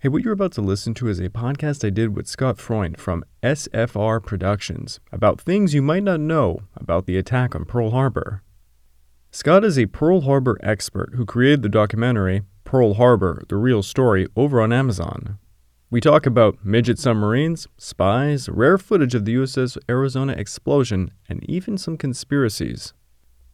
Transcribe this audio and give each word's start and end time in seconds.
Hey, 0.00 0.08
what 0.08 0.22
you're 0.22 0.32
about 0.32 0.52
to 0.52 0.60
listen 0.60 0.94
to 0.94 1.08
is 1.08 1.18
a 1.18 1.28
podcast 1.28 1.84
I 1.84 1.90
did 1.90 2.14
with 2.14 2.28
Scott 2.28 2.58
Freund 2.58 3.00
from 3.00 3.24
SFR 3.42 4.24
Productions 4.24 5.00
about 5.10 5.40
things 5.40 5.74
you 5.74 5.82
might 5.82 6.04
not 6.04 6.20
know 6.20 6.60
about 6.76 7.06
the 7.06 7.16
attack 7.16 7.56
on 7.56 7.64
Pearl 7.64 7.90
Harbor. 7.90 8.44
Scott 9.32 9.64
is 9.64 9.76
a 9.76 9.86
Pearl 9.86 10.20
Harbor 10.20 10.56
expert 10.62 11.16
who 11.16 11.26
created 11.26 11.62
the 11.62 11.68
documentary 11.68 12.42
Pearl 12.62 12.94
Harbor 12.94 13.42
The 13.48 13.56
Real 13.56 13.82
Story 13.82 14.28
over 14.36 14.60
on 14.60 14.72
Amazon. 14.72 15.36
We 15.90 16.00
talk 16.00 16.26
about 16.26 16.64
midget 16.64 17.00
submarines, 17.00 17.66
spies, 17.76 18.48
rare 18.48 18.78
footage 18.78 19.16
of 19.16 19.24
the 19.24 19.34
USS 19.34 19.76
Arizona 19.90 20.32
explosion, 20.34 21.10
and 21.28 21.42
even 21.50 21.76
some 21.76 21.96
conspiracies. 21.96 22.94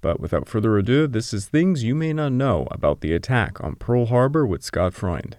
But 0.03 0.21
without 0.21 0.47
further 0.47 0.77
ado, 0.77 1.07
this 1.07 1.33
is 1.33 1.47
things 1.47 1.85
you 1.85 1.95
may 1.95 2.13
not 2.13 2.33
know 2.33 2.69
about 2.71 3.01
the 3.01 3.15
attack 3.15 3.65
on 3.65 3.77
Pearl 3.77 4.05
Harbor 4.05 4.45
with 4.45 4.63
Scott 4.63 4.93
Freund. 4.93 5.39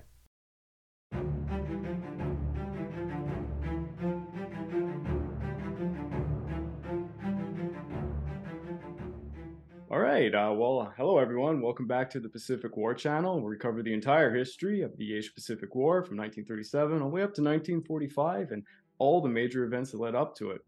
All 9.91 9.99
right. 9.99 10.33
Uh, 10.33 10.51
well, 10.51 10.91
hello 10.97 11.19
everyone. 11.19 11.61
Welcome 11.61 11.85
back 11.85 12.09
to 12.09 12.19
the 12.19 12.27
Pacific 12.27 12.75
War 12.75 12.95
Channel. 12.95 13.39
where 13.39 13.51
We 13.51 13.57
cover 13.57 13.83
the 13.83 13.93
entire 13.93 14.33
history 14.35 14.81
of 14.81 14.97
the 14.97 15.15
Asia 15.15 15.31
Pacific 15.31 15.75
War 15.75 16.03
from 16.03 16.17
1937 16.17 17.03
all 17.03 17.09
the 17.09 17.15
way 17.15 17.21
up 17.21 17.35
to 17.35 17.43
1945 17.43 18.51
and 18.51 18.63
all 18.97 19.21
the 19.21 19.29
major 19.29 19.63
events 19.63 19.91
that 19.91 19.99
led 19.99 20.15
up 20.15 20.35
to 20.37 20.49
it. 20.49 20.65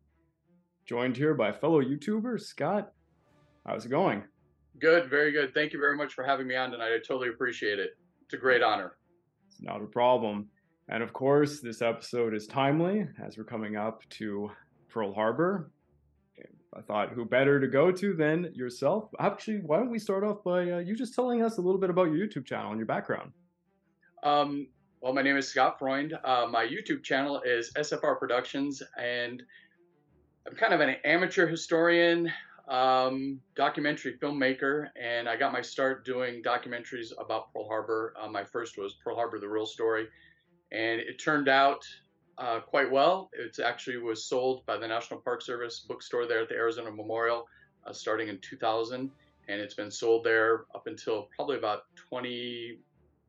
Joined 0.86 1.18
here 1.18 1.34
by 1.34 1.52
fellow 1.52 1.82
YouTuber 1.82 2.40
Scott. 2.40 2.94
How's 3.66 3.88
it 3.88 3.90
going? 3.90 4.24
Good, 4.80 5.10
very 5.10 5.32
good. 5.32 5.52
Thank 5.52 5.74
you 5.74 5.80
very 5.80 5.98
much 5.98 6.14
for 6.14 6.24
having 6.24 6.46
me 6.46 6.56
on 6.56 6.70
tonight. 6.70 6.94
I 6.94 7.00
totally 7.00 7.30
appreciate 7.30 7.80
it. 7.80 7.98
It's 8.22 8.36
a 8.36 8.38
great 8.38 8.62
honor. 8.62 8.97
Not 9.60 9.82
a 9.82 9.86
problem. 9.86 10.48
And 10.90 11.04
of 11.04 11.14
course, 11.14 11.60
this 11.60 11.82
episode 11.82 12.34
is 12.34 12.48
timely 12.48 13.08
as 13.24 13.38
we're 13.38 13.44
coming 13.44 13.76
up 13.76 14.02
to 14.12 14.52
Pearl 14.90 15.14
Harbor. 15.14 15.72
I 16.76 16.82
thought, 16.82 17.10
who 17.10 17.26
better 17.26 17.60
to 17.60 17.68
go 17.68 17.92
to 17.92 18.14
than 18.14 18.52
yourself? 18.54 19.10
Actually, 19.20 19.62
why 19.66 19.78
don't 19.78 19.90
we 19.90 20.00
start 20.00 20.24
off 20.24 20.44
by 20.44 20.70
uh, 20.70 20.78
you 20.78 20.96
just 20.96 21.16
telling 21.16 21.42
us 21.42 21.58
a 21.58 21.62
little 21.62 21.80
bit 21.80 21.90
about 21.90 22.12
your 22.12 22.28
YouTube 22.28 22.46
channel 22.46 22.70
and 22.70 22.78
your 22.78 22.86
background? 22.86 23.32
Um, 24.24 24.68
well, 25.02 25.14
my 25.14 25.22
name 25.22 25.38
is 25.38 25.48
Scott 25.48 25.80
Freund. 25.80 26.14
Uh, 26.24 26.48
my 26.52 26.66
YouTube 26.66 27.04
channel 27.04 27.42
is 27.46 27.72
SFR 27.74 28.20
Productions, 28.20 28.84
and 28.98 29.42
I'm 30.48 30.56
kind 30.56 30.74
of 30.74 30.82
an 30.82 30.96
amateur 31.04 31.48
historian, 31.48 32.32
um, 32.68 33.40
documentary 33.56 34.18
filmmaker, 34.22 34.90
and 35.02 35.30
I 35.30 35.38
got 35.38 35.54
my 35.54 35.62
start 35.62 36.06
doing 36.06 36.44
documentaries 36.44 37.12
about 37.18 37.54
Pearl 37.54 37.68
Harbor. 37.68 38.14
Uh, 38.20 38.28
my 38.28 38.44
first 38.44 38.78
was 38.78 38.96
Pearl 39.04 39.16
Harbor: 39.16 39.40
The 39.40 39.48
Real 39.48 39.66
Story, 39.66 40.08
and 40.72 41.00
it 41.00 41.18
turned 41.18 41.48
out 41.48 41.86
uh, 42.38 42.60
quite 42.60 42.92
well. 42.92 43.30
It 43.34 43.60
actually 43.64 43.98
was 43.98 44.26
sold 44.26 44.66
by 44.66 44.78
the 44.78 44.88
National 44.88 45.20
Park 45.22 45.42
Service 45.42 45.86
bookstore 45.88 46.28
there 46.28 46.42
at 46.42 46.50
the 46.50 46.56
Arizona 46.56 46.92
Memorial, 46.92 47.46
uh, 47.86 47.94
starting 47.94 48.28
in 48.28 48.40
2000, 48.40 49.12
and 49.48 49.62
it's 49.62 49.74
been 49.74 49.92
sold 49.92 50.26
there 50.26 50.66
up 50.76 50.88
until 50.88 51.30
probably 51.36 51.58
about 51.58 51.84
20, 52.10 52.80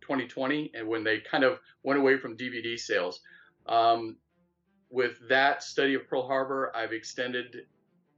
2020, 0.01 0.73
and 0.75 0.87
when 0.87 1.05
they 1.05 1.21
kind 1.21 1.45
of 1.45 1.61
went 1.85 2.01
away 2.01 2.19
from 2.19 2.37
DVD 2.37 2.79
sales. 2.79 3.21
Um, 3.67 4.17
with 4.91 5.19
that 5.29 5.63
study 5.63 5.95
of 5.95 6.09
Pearl 6.09 6.27
Harbor, 6.27 6.73
I've 6.75 6.93
extended 6.93 7.67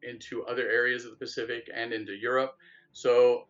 into 0.02 0.44
other 0.44 0.68
areas 0.68 1.04
of 1.04 1.12
the 1.12 1.16
Pacific 1.16 1.70
and 1.74 1.92
into 1.92 2.12
Europe. 2.12 2.56
So 2.92 3.44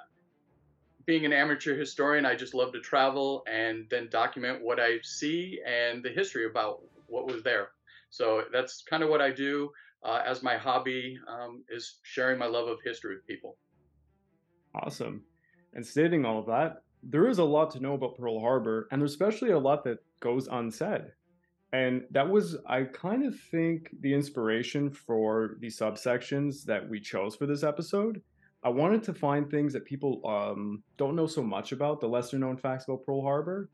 being 1.06 1.24
an 1.24 1.32
amateur 1.32 1.76
historian, 1.76 2.26
I 2.26 2.34
just 2.34 2.54
love 2.54 2.72
to 2.72 2.80
travel 2.80 3.42
and 3.50 3.86
then 3.90 4.08
document 4.10 4.62
what 4.62 4.78
I 4.78 4.98
see 5.02 5.60
and 5.66 6.02
the 6.02 6.10
history 6.10 6.46
about 6.46 6.82
what 7.06 7.26
was 7.26 7.42
there. 7.42 7.70
So 8.10 8.44
that's 8.52 8.82
kind 8.82 9.02
of 9.02 9.08
what 9.08 9.20
I 9.20 9.30
do 9.30 9.70
uh, 10.04 10.22
as 10.26 10.42
my 10.42 10.56
hobby 10.56 11.18
um, 11.28 11.62
is 11.68 11.98
sharing 12.02 12.38
my 12.38 12.46
love 12.46 12.68
of 12.68 12.78
history 12.84 13.14
with 13.14 13.26
people. 13.26 13.56
Awesome. 14.74 15.22
And 15.74 15.84
stating 15.84 16.24
all 16.24 16.38
of 16.38 16.46
that, 16.46 16.82
there 17.02 17.28
is 17.28 17.38
a 17.38 17.44
lot 17.44 17.70
to 17.72 17.80
know 17.80 17.94
about 17.94 18.16
Pearl 18.16 18.40
Harbor, 18.40 18.88
and 18.90 19.00
there's 19.00 19.12
especially 19.12 19.50
a 19.50 19.58
lot 19.58 19.84
that 19.84 19.98
goes 20.20 20.48
unsaid. 20.48 21.12
And 21.72 22.02
that 22.10 22.28
was, 22.28 22.56
I 22.66 22.82
kind 22.82 23.24
of 23.24 23.38
think, 23.38 23.90
the 24.00 24.12
inspiration 24.12 24.90
for 24.90 25.56
the 25.60 25.68
subsections 25.68 26.64
that 26.64 26.88
we 26.88 27.00
chose 27.00 27.36
for 27.36 27.46
this 27.46 27.62
episode. 27.62 28.20
I 28.62 28.68
wanted 28.68 29.02
to 29.04 29.14
find 29.14 29.48
things 29.48 29.72
that 29.72 29.84
people 29.84 30.20
um, 30.26 30.82
don't 30.96 31.16
know 31.16 31.26
so 31.26 31.42
much 31.42 31.72
about, 31.72 32.00
the 32.00 32.08
lesser 32.08 32.38
known 32.38 32.56
facts 32.56 32.84
about 32.84 33.06
Pearl 33.06 33.22
Harbor, 33.22 33.70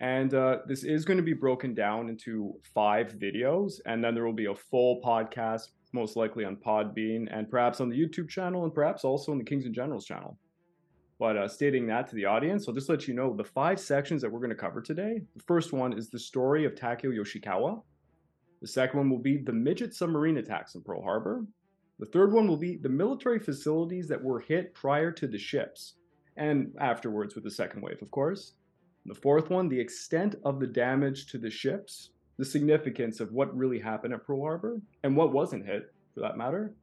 and 0.00 0.34
uh, 0.34 0.58
this 0.66 0.84
is 0.84 1.04
going 1.06 1.16
to 1.16 1.22
be 1.22 1.32
broken 1.32 1.74
down 1.74 2.10
into 2.10 2.54
five 2.74 3.14
videos, 3.14 3.80
and 3.86 4.04
then 4.04 4.14
there 4.14 4.26
will 4.26 4.34
be 4.34 4.46
a 4.46 4.54
full 4.54 5.00
podcast, 5.00 5.70
most 5.92 6.16
likely 6.16 6.44
on 6.44 6.56
Podbean, 6.56 7.28
and 7.30 7.50
perhaps 7.50 7.80
on 7.80 7.88
the 7.88 7.96
YouTube 7.96 8.28
channel, 8.28 8.64
and 8.64 8.74
perhaps 8.74 9.04
also 9.04 9.32
on 9.32 9.38
the 9.38 9.44
Kings 9.44 9.64
and 9.64 9.74
Generals 9.74 10.04
channel. 10.04 10.36
But 11.18 11.36
uh, 11.36 11.48
stating 11.48 11.86
that 11.86 12.08
to 12.08 12.14
the 12.14 12.26
audience, 12.26 12.68
I'll 12.68 12.74
just 12.74 12.90
let 12.90 13.08
you 13.08 13.14
know 13.14 13.34
the 13.34 13.44
five 13.44 13.80
sections 13.80 14.20
that 14.20 14.30
we're 14.30 14.40
going 14.40 14.50
to 14.50 14.56
cover 14.56 14.82
today. 14.82 15.22
The 15.34 15.42
first 15.42 15.72
one 15.72 15.96
is 15.96 16.10
the 16.10 16.18
story 16.18 16.66
of 16.66 16.74
Takeo 16.74 17.10
Yoshikawa. 17.10 17.82
The 18.60 18.68
second 18.68 18.98
one 18.98 19.10
will 19.10 19.18
be 19.18 19.38
the 19.38 19.52
midget 19.52 19.94
submarine 19.94 20.36
attacks 20.36 20.74
in 20.74 20.82
Pearl 20.82 21.02
Harbor. 21.02 21.46
The 21.98 22.06
third 22.06 22.32
one 22.32 22.46
will 22.46 22.58
be 22.58 22.76
the 22.76 22.90
military 22.90 23.38
facilities 23.38 24.08
that 24.08 24.22
were 24.22 24.40
hit 24.40 24.74
prior 24.74 25.10
to 25.12 25.26
the 25.26 25.38
ships, 25.38 25.94
and 26.36 26.74
afterwards 26.78 27.34
with 27.34 27.44
the 27.44 27.50
second 27.50 27.80
wave, 27.80 28.02
of 28.02 28.10
course. 28.10 28.52
The 29.06 29.14
fourth 29.14 29.48
one, 29.48 29.68
the 29.68 29.80
extent 29.80 30.34
of 30.44 30.60
the 30.60 30.66
damage 30.66 31.28
to 31.28 31.38
the 31.38 31.50
ships, 31.50 32.10
the 32.36 32.44
significance 32.44 33.20
of 33.20 33.32
what 33.32 33.56
really 33.56 33.78
happened 33.78 34.12
at 34.12 34.26
Pearl 34.26 34.42
Harbor, 34.42 34.80
and 35.02 35.16
what 35.16 35.32
wasn't 35.32 35.64
hit, 35.64 35.94
for 36.12 36.20
that 36.20 36.36
matter. 36.36 36.74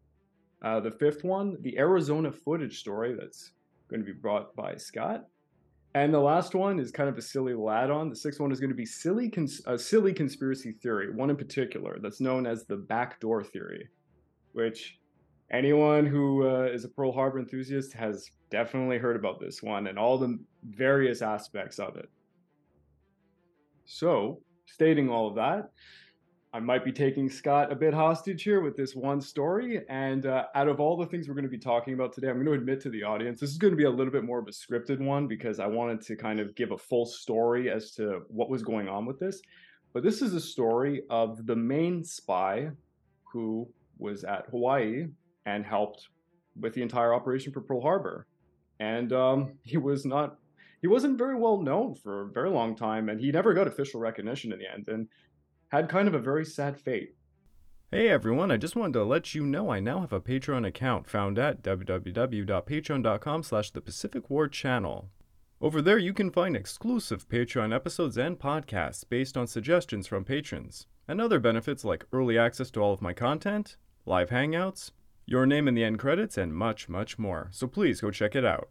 Uh, 0.64 0.80
the 0.80 0.92
fifth 0.92 1.24
one, 1.24 1.58
the 1.62 1.78
Arizona 1.78 2.32
footage 2.32 2.80
story 2.80 3.14
that's 3.14 3.52
going 3.94 4.06
to 4.06 4.12
be 4.12 4.20
brought 4.20 4.56
by 4.56 4.76
Scott. 4.76 5.26
And 5.96 6.12
the 6.12 6.20
last 6.20 6.56
one 6.56 6.80
is 6.80 6.92
kind 6.92 7.08
of 7.08 7.18
a 7.20 7.22
silly 7.22 7.54
lad 7.54 7.92
on. 7.92 8.10
The 8.10 8.16
sixth 8.16 8.40
one 8.40 8.52
is 8.52 8.60
going 8.60 8.72
to 8.72 8.76
be 8.76 8.86
silly 8.86 9.30
cons- 9.30 9.62
a 9.68 9.78
silly 9.78 10.12
conspiracy 10.12 10.72
theory, 10.72 11.14
one 11.14 11.30
in 11.30 11.36
particular 11.36 12.00
that's 12.02 12.20
known 12.20 12.48
as 12.48 12.66
the 12.66 12.78
backdoor 12.78 13.44
theory, 13.44 13.88
which 14.54 14.98
anyone 15.52 16.08
who 16.08 16.48
uh, 16.48 16.64
is 16.64 16.84
a 16.84 16.90
Pearl 16.90 17.12
Harbor 17.12 17.38
enthusiast 17.38 17.94
has 17.94 18.32
definitely 18.50 18.98
heard 18.98 19.16
about 19.16 19.40
this 19.40 19.62
one 19.62 19.86
and 19.86 20.00
all 20.00 20.18
the 20.18 20.40
various 20.64 21.22
aspects 21.22 21.78
of 21.78 21.96
it. 21.96 22.10
So, 23.86 24.42
stating 24.66 25.10
all 25.10 25.28
of 25.28 25.36
that, 25.36 25.70
I 26.56 26.60
might 26.60 26.86
be 26.86 26.92
taking 26.92 27.32
Scott 27.32 27.72
a 27.72 27.76
bit 27.76 27.96
hostage 27.96 28.44
here 28.44 28.62
with 28.62 28.78
this 28.78 28.94
one 28.94 29.20
story. 29.20 29.82
And 29.90 30.28
uh, 30.28 30.46
out 30.54 30.68
of 30.68 30.80
all 30.80 30.96
the 30.96 31.08
things 31.08 31.28
we're 31.28 31.34
going 31.34 31.46
to 31.46 31.50
be 31.50 31.58
talking 31.58 31.96
about 31.96 32.14
today, 32.14 32.28
I'm 32.28 32.36
going 32.36 32.46
to 32.46 32.54
admit 32.54 32.80
to 32.82 32.92
the 32.92 33.02
audience 33.02 33.40
this 33.40 33.50
is 33.50 33.58
going 33.58 33.72
to 33.72 33.78
be 33.78 33.86
a 33.86 33.90
little 33.90 34.14
bit 34.14 34.24
more 34.24 34.38
of 34.38 34.48
a 34.48 34.52
scripted 34.52 35.00
one 35.00 35.28
because 35.28 35.60
I 35.60 35.66
wanted 35.66 36.02
to 36.02 36.16
kind 36.16 36.40
of 36.40 36.54
give 36.54 36.72
a 36.72 36.78
full 36.78 37.08
story 37.08 37.72
as 37.72 37.90
to 37.96 38.22
what 38.28 38.52
was 38.52 38.62
going 38.62 38.88
on 38.88 39.08
with 39.08 39.20
this. 39.20 39.42
But 39.94 40.04
this 40.04 40.22
is 40.22 40.36
a 40.36 40.40
story 40.40 41.02
of 41.10 41.44
the 41.48 41.56
main 41.56 42.04
spy 42.04 42.70
who 43.32 43.68
was 43.98 44.24
at 44.24 44.46
Hawaii 44.52 45.08
and 45.48 45.66
helped 45.66 46.08
with 46.60 46.76
the 46.76 46.84
entire 46.84 47.16
operation 47.16 47.52
for 47.52 47.62
Pearl 47.62 47.82
Harbor. 47.82 48.28
And 48.80 49.12
um, 49.12 49.54
he 49.64 49.78
was 49.78 50.06
not 50.06 50.38
he 50.82 50.88
wasn't 50.88 51.18
very 51.18 51.36
well 51.36 51.62
known 51.62 51.96
for 51.96 52.24
a 52.24 52.32
very 52.32 52.50
long 52.50 52.76
time, 52.76 53.08
and 53.08 53.18
he 53.20 53.32
never 53.32 53.54
got 53.54 53.68
official 53.68 54.02
recognition 54.02 54.52
in 54.52 54.60
the 54.60 54.66
end, 54.70 54.90
and 54.90 55.08
had 55.74 55.90
kind 55.90 56.08
of 56.08 56.14
a 56.14 56.20
very 56.20 56.46
sad 56.46 56.80
fate. 56.80 57.16
Hey 57.90 58.08
everyone, 58.08 58.52
I 58.52 58.58
just 58.58 58.76
wanted 58.76 58.94
to 58.94 59.04
let 59.04 59.34
you 59.34 59.44
know 59.44 59.72
I 59.72 59.80
now 59.80 60.02
have 60.02 60.14
a 60.14 60.22
Patreon 60.22 60.68
account 60.68 61.10
found 61.10 61.40
at 61.40 61.64
www.patreon.com 61.64 63.42
slash 63.42 63.72
the 63.72 63.82
Pacific 63.82 64.30
War 64.30 64.48
Channel. 64.48 65.10
Over 65.60 65.82
there 65.82 65.98
you 65.98 66.14
can 66.14 66.30
find 66.30 66.56
exclusive 66.56 67.28
Patreon 67.28 67.74
episodes 67.74 68.20
and 68.20 68.38
podcasts 68.38 69.04
based 69.08 69.36
on 69.36 69.48
suggestions 69.48 70.06
from 70.06 70.24
patrons, 70.24 70.86
and 71.08 71.20
other 71.20 71.40
benefits 71.40 71.84
like 71.84 72.06
early 72.14 72.38
access 72.38 72.70
to 72.70 72.80
all 72.80 72.94
of 72.94 73.02
my 73.02 73.14
content, 73.14 73.78
live 74.06 74.30
hangouts, 74.30 74.92
your 75.26 75.48
name 75.48 75.68
in 75.68 75.74
the 75.74 75.84
end 75.84 75.98
credits, 75.98 76.38
and 76.38 76.54
much, 76.54 76.88
much 76.88 77.18
more. 77.18 77.50
So 77.52 77.66
please 77.66 78.00
go 78.00 78.12
check 78.12 78.36
it 78.36 78.46
out 78.46 78.70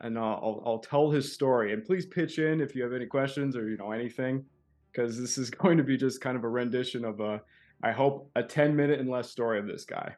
and 0.00 0.16
I'll 0.16 0.62
I'll 0.66 0.80
tell 0.80 1.10
his 1.10 1.32
story. 1.32 1.72
And 1.72 1.84
please 1.84 2.06
pitch 2.06 2.38
in 2.38 2.60
if 2.60 2.76
you 2.76 2.82
have 2.84 2.92
any 2.92 3.06
questions 3.06 3.56
or 3.56 3.68
you 3.68 3.76
know 3.76 3.92
anything, 3.92 4.44
because 4.92 5.18
this 5.18 5.38
is 5.38 5.50
going 5.62 5.76
to 5.78 5.84
be 5.84 5.96
just 5.96 6.20
kind 6.20 6.36
of 6.36 6.44
a 6.44 6.48
rendition 6.48 7.04
of 7.04 7.20
a, 7.20 7.40
I 7.82 7.92
hope, 7.92 8.30
a 8.36 8.42
ten 8.42 8.76
minute 8.76 9.00
and 9.00 9.08
less 9.08 9.30
story 9.30 9.58
of 9.58 9.66
this 9.66 9.84
guy. 9.84 10.14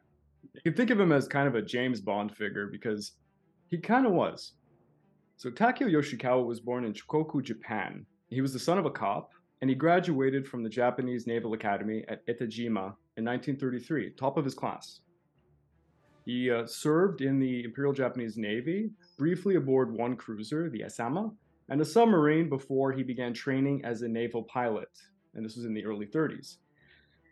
You 0.53 0.61
can 0.61 0.73
think 0.73 0.89
of 0.89 0.99
him 0.99 1.11
as 1.11 1.27
kind 1.27 1.47
of 1.47 1.55
a 1.55 1.61
James 1.61 2.01
Bond 2.01 2.35
figure 2.35 2.67
because 2.67 3.13
he 3.69 3.77
kind 3.77 4.05
of 4.05 4.13
was. 4.13 4.53
So 5.37 5.49
Takeo 5.49 5.87
Yoshikawa 5.87 6.45
was 6.45 6.61
born 6.61 6.85
in 6.85 6.93
Shikoku, 6.93 7.43
Japan. 7.43 8.05
He 8.29 8.41
was 8.41 8.53
the 8.53 8.59
son 8.59 8.77
of 8.77 8.85
a 8.85 8.91
cop, 8.91 9.31
and 9.61 9.69
he 9.69 9.75
graduated 9.75 10.47
from 10.47 10.63
the 10.63 10.69
Japanese 10.69 11.27
Naval 11.27 11.53
Academy 11.53 12.05
at 12.07 12.25
Etajima 12.27 12.93
in 13.17 13.25
1933, 13.25 14.11
top 14.11 14.37
of 14.37 14.45
his 14.45 14.53
class. 14.53 15.01
He 16.25 16.49
uh, 16.49 16.65
served 16.65 17.21
in 17.21 17.39
the 17.39 17.63
Imperial 17.63 17.93
Japanese 17.93 18.37
Navy, 18.37 18.89
briefly 19.17 19.55
aboard 19.55 19.91
one 19.91 20.15
cruiser, 20.15 20.69
the 20.69 20.81
Asama, 20.81 21.31
and 21.69 21.81
a 21.81 21.85
submarine 21.85 22.49
before 22.49 22.91
he 22.91 23.03
began 23.03 23.33
training 23.33 23.83
as 23.83 24.01
a 24.01 24.07
naval 24.07 24.43
pilot. 24.43 24.89
And 25.33 25.45
this 25.45 25.55
was 25.55 25.65
in 25.65 25.73
the 25.73 25.85
early 25.85 26.05
30s. 26.05 26.57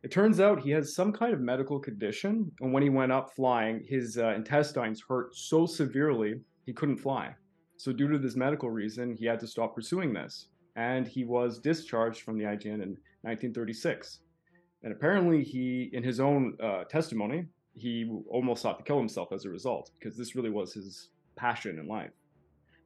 It 0.03 0.11
turns 0.11 0.41
out 0.41 0.61
he 0.61 0.71
has 0.71 0.93
some 0.93 1.13
kind 1.13 1.33
of 1.33 1.39
medical 1.39 1.79
condition, 1.79 2.51
and 2.59 2.73
when 2.73 2.83
he 2.83 2.89
went 2.89 3.13
up 3.13 3.33
flying, 3.33 3.85
his 3.87 4.17
uh, 4.17 4.33
intestines 4.35 5.01
hurt 5.07 5.33
so 5.33 5.65
severely 5.65 6.41
he 6.65 6.73
couldn't 6.73 6.97
fly. 6.97 7.33
So, 7.77 7.93
due 7.93 8.09
to 8.09 8.17
this 8.17 8.35
medical 8.35 8.69
reason, 8.69 9.15
he 9.15 9.25
had 9.25 9.39
to 9.39 9.47
stop 9.47 9.73
pursuing 9.73 10.13
this, 10.13 10.49
and 10.75 11.07
he 11.07 11.23
was 11.23 11.59
discharged 11.59 12.21
from 12.21 12.37
the 12.37 12.43
IJN 12.43 12.83
in 12.83 12.97
1936. 13.21 14.19
And 14.83 14.91
apparently, 14.91 15.41
he, 15.41 15.89
in 15.93 16.03
his 16.03 16.19
own 16.19 16.57
uh, 16.61 16.83
testimony, 16.83 17.45
he 17.73 18.11
almost 18.29 18.61
sought 18.61 18.79
to 18.79 18.83
kill 18.83 18.99
himself 18.99 19.31
as 19.31 19.45
a 19.45 19.49
result, 19.49 19.91
because 19.97 20.17
this 20.17 20.35
really 20.35 20.49
was 20.49 20.73
his 20.73 21.11
passion 21.37 21.79
in 21.79 21.87
life. 21.87 22.11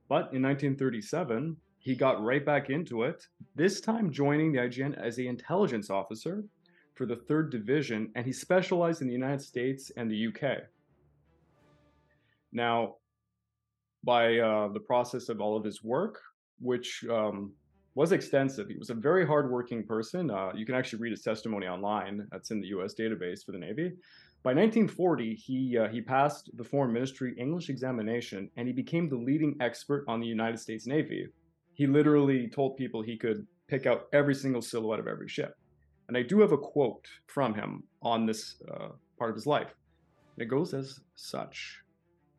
But 0.09 0.33
in 0.33 0.42
1937, 0.42 1.57
he 1.80 1.95
got 1.95 2.24
right 2.24 2.45
back 2.45 2.69
into 2.69 3.04
it, 3.04 3.25
this 3.56 3.81
time 3.81 4.12
joining 4.12 4.51
the 4.51 4.59
IJN 4.59 4.98
as 4.98 5.18
an 5.18 5.27
intelligence 5.27 5.89
officer 5.89 6.44
for 6.95 7.06
the 7.06 7.15
3rd 7.15 7.51
Division, 7.51 8.12
and 8.15 8.25
he 8.25 8.33
specialized 8.33 9.01
in 9.01 9.07
the 9.07 9.13
United 9.13 9.42
States 9.42 9.92
and 9.95 10.09
the 10.09 10.27
UK. 10.27 10.63
Now, 12.51 12.95
by 14.04 14.38
uh, 14.39 14.69
the 14.69 14.80
process 14.80 15.30
of 15.30 15.42
all 15.42 15.56
of 15.56 15.63
his 15.63 15.83
work, 15.83 16.19
which 16.59 17.06
um, 17.12 17.51
was 17.95 18.12
extensive, 18.12 18.68
he 18.68 18.77
was 18.77 18.89
a 18.89 18.95
very 18.95 19.25
hardworking 19.25 19.86
person. 19.86 20.31
Uh, 20.31 20.51
you 20.56 20.65
can 20.65 20.75
actually 20.75 21.00
read 21.00 21.12
his 21.12 21.21
testimony 21.21 21.68
online, 21.68 22.27
that's 22.31 22.51
in 22.51 22.62
the 22.62 22.68
US 22.68 22.95
database 22.95 23.45
for 23.45 23.51
the 23.51 23.59
Navy. 23.59 23.94
By 24.47 24.53
1940, 24.53 25.35
he, 25.35 25.77
uh, 25.77 25.89
he 25.89 25.99
passed 25.99 26.51
the 26.53 26.63
Foreign 26.63 26.94
Ministry 26.94 27.35
English 27.38 27.67
examination 27.67 28.49
and 28.55 28.65
he 28.65 28.73
became 28.73 29.09
the 29.09 29.17
leading 29.17 29.57
expert 29.59 30.05
on 30.07 30.21
the 30.21 30.25
United 30.25 30.57
States 30.57 30.88
Navy. 30.88 31.27
He 31.73 31.85
literally 31.85 32.47
told 32.47 32.77
people 32.77 33.01
he 33.01 33.17
could 33.17 33.45
pick 33.67 33.85
out 33.85 34.07
every 34.13 34.33
single 34.33 34.61
silhouette 34.61 35.01
of 35.01 35.07
every 35.07 35.27
ship. 35.27 35.53
And 36.07 36.15
I 36.15 36.21
do 36.21 36.39
have 36.39 36.53
a 36.53 36.57
quote 36.57 37.05
from 37.25 37.55
him 37.55 37.83
on 38.01 38.25
this 38.25 38.55
uh, 38.73 38.91
part 39.19 39.31
of 39.31 39.35
his 39.35 39.47
life. 39.47 39.73
And 40.38 40.44
it 40.44 40.49
goes 40.49 40.73
as 40.73 40.97
such 41.15 41.81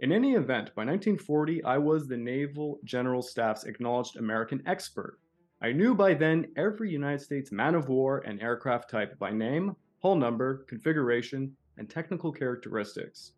In 0.00 0.10
any 0.10 0.32
event, 0.32 0.74
by 0.74 0.86
1940, 0.86 1.62
I 1.64 1.76
was 1.76 2.08
the 2.08 2.16
Naval 2.16 2.78
General 2.84 3.20
Staff's 3.20 3.64
acknowledged 3.64 4.16
American 4.16 4.62
expert. 4.64 5.18
I 5.60 5.72
knew 5.72 5.94
by 5.94 6.14
then 6.14 6.46
every 6.56 6.90
United 6.90 7.20
States 7.20 7.52
man 7.52 7.74
of 7.74 7.90
war 7.90 8.20
and 8.20 8.40
aircraft 8.40 8.88
type 8.88 9.18
by 9.18 9.30
name, 9.30 9.76
hull 10.00 10.16
number, 10.16 10.64
configuration, 10.68 11.54
and 11.78 11.88
technical 11.88 12.32
characteristics. 12.32 13.32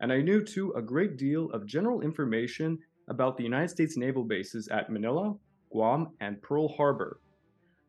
And 0.00 0.12
I 0.12 0.20
knew 0.20 0.44
too 0.44 0.72
a 0.72 0.82
great 0.82 1.16
deal 1.16 1.50
of 1.50 1.66
general 1.66 2.02
information 2.02 2.78
about 3.08 3.36
the 3.36 3.44
United 3.44 3.68
States 3.68 3.96
naval 3.96 4.24
bases 4.24 4.68
at 4.68 4.90
Manila, 4.90 5.34
Guam, 5.70 6.10
and 6.20 6.40
Pearl 6.42 6.68
Harbor, 6.68 7.20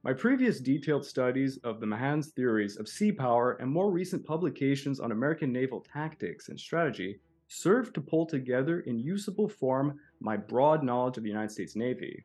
my 0.08 0.14
previous 0.14 0.62
detailed 0.62 1.06
studies 1.06 1.58
of 1.66 1.82
the 1.82 1.86
Mahan's 1.86 2.30
theories 2.30 2.78
of 2.78 2.88
sea 2.88 3.12
power 3.12 3.58
and 3.60 3.70
more 3.70 3.92
recent 3.92 4.26
publications 4.26 5.02
on 5.02 5.12
American 5.12 5.52
naval 5.52 5.82
tactics 5.82 6.48
and 6.48 6.58
strategy 6.58 7.20
served 7.50 7.94
to 7.94 8.00
pull 8.00 8.26
together 8.26 8.80
in 8.82 9.00
usable 9.00 9.50
form 9.50 10.00
my 10.22 10.38
broad 10.38 10.82
knowledge 10.82 11.18
of 11.18 11.24
the 11.24 11.30
United 11.30 11.52
States 11.52 11.76
Navy. 11.76 12.24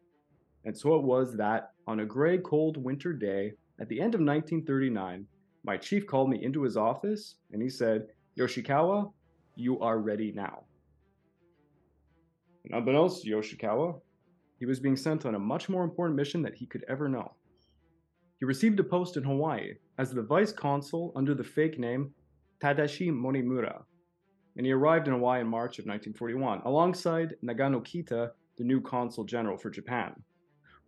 And 0.64 0.78
so 0.78 0.94
it 0.94 1.02
was 1.02 1.34
that, 1.38 1.72
on 1.88 1.98
a 1.98 2.06
gray, 2.06 2.38
cold 2.38 2.76
winter 2.76 3.12
day 3.12 3.54
at 3.80 3.88
the 3.88 4.00
end 4.00 4.14
of 4.14 4.20
1939, 4.20 5.26
my 5.64 5.76
chief 5.76 6.06
called 6.06 6.28
me 6.28 6.42
into 6.42 6.62
his 6.62 6.76
office 6.76 7.36
and 7.52 7.62
he 7.62 7.68
said, 7.68 8.06
Yoshikawa, 8.38 9.12
you 9.54 9.80
are 9.80 9.98
ready 9.98 10.32
now. 10.32 10.64
And 12.64 12.86
to 12.86 12.92
Yoshikawa, 12.92 14.00
he 14.58 14.66
was 14.66 14.80
being 14.80 14.96
sent 14.96 15.26
on 15.26 15.34
a 15.34 15.38
much 15.38 15.68
more 15.68 15.84
important 15.84 16.16
mission 16.16 16.42
that 16.42 16.54
he 16.54 16.66
could 16.66 16.84
ever 16.88 17.08
know. 17.08 17.34
He 18.38 18.44
received 18.44 18.80
a 18.80 18.84
post 18.84 19.16
in 19.16 19.24
Hawaii 19.24 19.74
as 19.98 20.12
the 20.12 20.22
vice 20.22 20.52
consul 20.52 21.12
under 21.16 21.34
the 21.34 21.44
fake 21.44 21.78
name 21.78 22.12
Tadashi 22.62 23.10
Morimura, 23.10 23.82
and 24.56 24.66
he 24.66 24.72
arrived 24.72 25.08
in 25.08 25.14
Hawaii 25.14 25.40
in 25.40 25.48
March 25.48 25.78
of 25.78 25.86
1941 25.86 26.62
alongside 26.64 27.34
Nagao 27.42 27.80
Kita, 27.80 28.30
the 28.58 28.64
new 28.64 28.80
consul 28.80 29.24
general 29.24 29.56
for 29.56 29.70
Japan, 29.70 30.12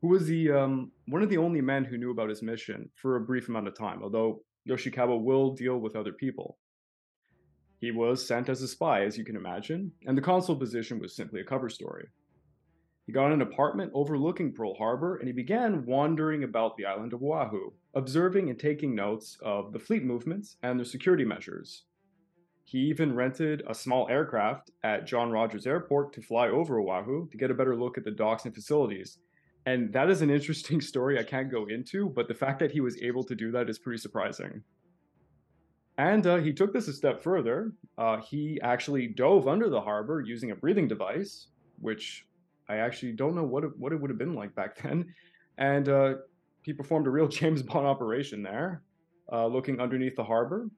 who 0.00 0.08
was 0.08 0.26
the 0.26 0.50
um, 0.52 0.92
one 1.08 1.22
of 1.22 1.30
the 1.30 1.38
only 1.38 1.60
men 1.60 1.84
who 1.84 1.98
knew 1.98 2.10
about 2.10 2.28
his 2.28 2.42
mission 2.42 2.88
for 2.94 3.16
a 3.16 3.20
brief 3.20 3.48
amount 3.48 3.66
of 3.66 3.76
time, 3.76 4.02
although 4.02 4.40
Yoshikawa 4.68 5.22
will 5.22 5.54
deal 5.54 5.78
with 5.78 5.96
other 5.96 6.12
people. 6.12 6.58
He 7.80 7.90
was 7.90 8.26
sent 8.26 8.48
as 8.48 8.62
a 8.62 8.68
spy, 8.68 9.04
as 9.04 9.18
you 9.18 9.24
can 9.24 9.36
imagine, 9.36 9.92
and 10.06 10.16
the 10.16 10.22
consul 10.22 10.56
position 10.56 10.98
was 10.98 11.14
simply 11.14 11.40
a 11.40 11.44
cover 11.44 11.68
story. 11.68 12.06
He 13.06 13.12
got 13.12 13.32
an 13.32 13.42
apartment 13.42 13.92
overlooking 13.94 14.54
Pearl 14.54 14.74
Harbor 14.74 15.16
and 15.16 15.26
he 15.26 15.32
began 15.32 15.84
wandering 15.84 16.42
about 16.42 16.76
the 16.76 16.86
island 16.86 17.12
of 17.12 17.22
Oahu, 17.22 17.72
observing 17.94 18.48
and 18.48 18.58
taking 18.58 18.94
notes 18.94 19.36
of 19.42 19.72
the 19.72 19.78
fleet 19.78 20.02
movements 20.02 20.56
and 20.62 20.78
their 20.78 20.86
security 20.86 21.24
measures. 21.24 21.84
He 22.64 22.78
even 22.78 23.14
rented 23.14 23.62
a 23.66 23.74
small 23.74 24.08
aircraft 24.08 24.70
at 24.82 25.06
John 25.06 25.30
Rodgers 25.30 25.66
Airport 25.66 26.14
to 26.14 26.22
fly 26.22 26.48
over 26.48 26.80
Oahu 26.80 27.28
to 27.28 27.36
get 27.36 27.50
a 27.50 27.54
better 27.54 27.76
look 27.76 27.98
at 27.98 28.04
the 28.04 28.10
docks 28.10 28.46
and 28.46 28.54
facilities. 28.54 29.18
And 29.66 29.92
that 29.92 30.10
is 30.10 30.22
an 30.22 30.30
interesting 30.30 30.80
story 30.92 31.18
I 31.18 31.22
can't 31.22 31.50
go 31.50 31.66
into, 31.66 32.08
but 32.08 32.28
the 32.28 32.34
fact 32.34 32.58
that 32.60 32.70
he 32.70 32.80
was 32.80 33.00
able 33.02 33.24
to 33.24 33.34
do 33.34 33.50
that 33.52 33.68
is 33.68 33.78
pretty 33.78 33.98
surprising. 33.98 34.62
And 35.96 36.26
uh, 36.26 36.36
he 36.36 36.52
took 36.52 36.72
this 36.72 36.88
a 36.88 36.92
step 36.92 37.22
further. 37.22 37.72
Uh, 37.96 38.20
he 38.20 38.60
actually 38.62 39.06
dove 39.06 39.46
under 39.46 39.70
the 39.70 39.80
harbor 39.80 40.20
using 40.20 40.50
a 40.50 40.56
breathing 40.56 40.88
device, 40.88 41.48
which 41.80 42.26
I 42.68 42.76
actually 42.76 43.12
don't 43.12 43.34
know 43.34 43.44
what 43.44 43.64
it, 43.64 43.70
what 43.78 43.92
it 43.92 44.00
would 44.00 44.10
have 44.10 44.18
been 44.18 44.34
like 44.34 44.54
back 44.54 44.76
then. 44.82 45.14
And 45.58 45.88
uh, 45.88 46.14
he 46.62 46.72
performed 46.72 47.06
a 47.06 47.10
real 47.10 47.28
James 47.40 47.62
Bond 47.62 47.86
operation 47.86 48.42
there, 48.42 48.82
uh, 49.32 49.46
looking 49.46 49.80
underneath 49.80 50.16
the 50.16 50.24
harbor. 50.24 50.68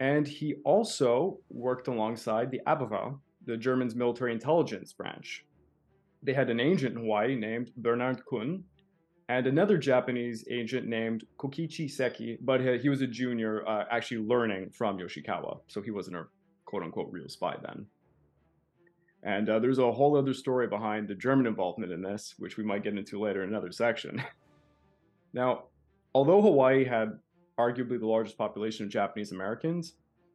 And 0.00 0.26
he 0.26 0.56
also 0.64 1.38
worked 1.48 1.88
alongside 1.88 2.50
the 2.50 2.60
Abwehr, 2.66 3.18
the 3.46 3.56
Germans' 3.56 3.94
military 3.94 4.32
intelligence 4.32 4.92
branch. 4.92 5.44
They 6.22 6.32
had 6.32 6.50
an 6.50 6.60
agent 6.60 6.96
in 6.96 7.02
Hawaii 7.02 7.34
named 7.34 7.72
Bernard 7.76 8.22
Kuehn, 8.30 8.62
and 9.28 9.46
another 9.46 9.78
Japanese 9.78 10.44
agent 10.50 10.86
named 10.86 11.24
Kokichi 11.38 11.90
Seki, 11.90 12.38
but 12.40 12.60
he 12.80 12.88
was 12.88 13.00
a 13.00 13.06
junior, 13.06 13.66
uh, 13.66 13.84
actually 13.90 14.26
learning 14.26 14.70
from 14.70 14.98
Yoshikawa, 14.98 15.60
so 15.68 15.80
he 15.80 15.90
wasn't 15.90 16.16
a 16.16 16.26
quote 16.64 16.82
unquote 16.82 17.10
real 17.10 17.28
spy 17.28 17.56
then. 17.62 17.86
And 19.22 19.48
uh, 19.48 19.58
there's 19.60 19.78
a 19.78 19.92
whole 19.92 20.16
other 20.16 20.34
story 20.34 20.66
behind 20.66 21.08
the 21.08 21.14
German 21.14 21.46
involvement 21.46 21.92
in 21.92 22.02
this, 22.02 22.34
which 22.38 22.56
we 22.56 22.64
might 22.64 22.82
get 22.82 22.96
into 22.96 23.20
later 23.20 23.42
in 23.42 23.50
another 23.50 23.70
section. 23.70 24.22
now, 25.32 25.64
although 26.14 26.42
Hawaii 26.42 26.84
had 26.84 27.18
arguably 27.58 28.00
the 28.00 28.06
largest 28.06 28.36
population 28.36 28.84
of 28.84 28.90
Japanese 28.90 29.30
Americans, 29.30 29.94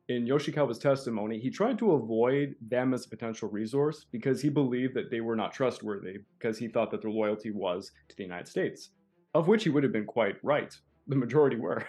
in 0.09 0.25
Yoshikawa's 0.25 0.79
testimony, 0.79 1.39
he 1.39 1.49
tried 1.49 1.77
to 1.79 1.91
avoid 1.91 2.55
them 2.61 2.93
as 2.93 3.05
a 3.05 3.09
potential 3.09 3.49
resource 3.49 4.05
because 4.11 4.41
he 4.41 4.49
believed 4.49 4.93
that 4.93 5.11
they 5.11 5.19
were 5.19 5.35
not 5.35 5.53
trustworthy, 5.53 6.19
because 6.39 6.57
he 6.57 6.67
thought 6.67 6.91
that 6.91 7.01
their 7.01 7.11
loyalty 7.11 7.51
was 7.51 7.91
to 8.07 8.15
the 8.15 8.23
United 8.23 8.47
States, 8.47 8.91
of 9.33 9.47
which 9.47 9.63
he 9.63 9.69
would 9.69 9.83
have 9.83 9.91
been 9.91 10.05
quite 10.05 10.35
right. 10.43 10.73
The 11.07 11.15
majority 11.15 11.57
were. 11.57 11.85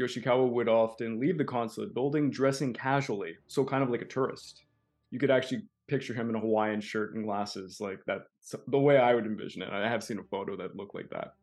Yoshikawa 0.00 0.50
would 0.50 0.68
often 0.68 1.20
leave 1.20 1.36
the 1.36 1.44
consulate 1.44 1.92
building 1.92 2.30
dressing 2.30 2.72
casually, 2.72 3.34
so 3.48 3.64
kind 3.64 3.82
of 3.82 3.90
like 3.90 4.02
a 4.02 4.06
tourist. 4.06 4.64
You 5.10 5.18
could 5.18 5.30
actually 5.30 5.62
picture 5.88 6.14
him 6.14 6.30
in 6.30 6.36
a 6.36 6.40
Hawaiian 6.40 6.80
shirt 6.80 7.14
and 7.14 7.24
glasses, 7.24 7.80
like 7.80 7.98
that. 8.06 8.20
The 8.68 8.78
way 8.78 8.96
I 8.96 9.14
would 9.14 9.26
envision 9.26 9.60
it. 9.60 9.68
I 9.70 9.86
have 9.88 10.04
seen 10.04 10.18
a 10.18 10.24
photo 10.30 10.56
that 10.56 10.76
looked 10.76 10.94
like 10.94 11.10
that. 11.10 11.34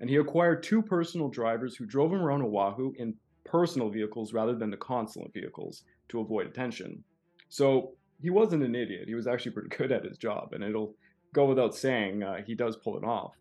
And 0.00 0.10
he 0.10 0.16
acquired 0.16 0.62
two 0.62 0.82
personal 0.82 1.28
drivers 1.28 1.76
who 1.76 1.86
drove 1.86 2.10
him 2.10 2.22
around 2.22 2.42
Oahu 2.42 2.92
in 2.96 3.14
personal 3.44 3.88
vehicles 3.88 4.32
rather 4.32 4.54
than 4.54 4.70
the 4.70 4.76
consulate 4.76 5.32
vehicles 5.32 5.84
to 6.08 6.20
avoid 6.20 6.46
attention. 6.46 7.02
So 7.48 7.92
he 8.20 8.30
wasn't 8.30 8.62
an 8.62 8.74
idiot. 8.74 9.08
He 9.08 9.14
was 9.14 9.26
actually 9.26 9.52
pretty 9.52 9.68
good 9.76 9.92
at 9.92 10.04
his 10.04 10.18
job, 10.18 10.52
and 10.52 10.62
it'll 10.62 10.94
go 11.32 11.46
without 11.46 11.74
saying 11.74 12.22
uh, 12.22 12.42
he 12.44 12.54
does 12.54 12.76
pull 12.76 12.96
it 12.96 13.04
off. 13.04 13.34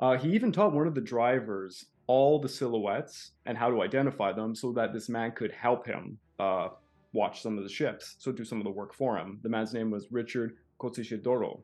Uh, 0.00 0.16
he 0.16 0.30
even 0.30 0.52
taught 0.52 0.74
one 0.74 0.86
of 0.86 0.94
the 0.94 1.00
drivers 1.00 1.86
all 2.06 2.40
the 2.40 2.48
silhouettes 2.48 3.32
and 3.46 3.58
how 3.58 3.68
to 3.70 3.82
identify 3.82 4.32
them 4.32 4.54
so 4.54 4.72
that 4.72 4.92
this 4.92 5.08
man 5.08 5.32
could 5.32 5.52
help 5.52 5.86
him 5.86 6.18
uh, 6.38 6.68
watch 7.12 7.42
some 7.42 7.58
of 7.58 7.64
the 7.64 7.70
ships, 7.70 8.16
so 8.18 8.32
do 8.32 8.44
some 8.44 8.58
of 8.58 8.64
the 8.64 8.70
work 8.70 8.94
for 8.94 9.18
him. 9.18 9.38
The 9.42 9.48
man's 9.48 9.74
name 9.74 9.90
was 9.90 10.06
Richard 10.10 10.56
Kotoshirodo. 10.80 11.60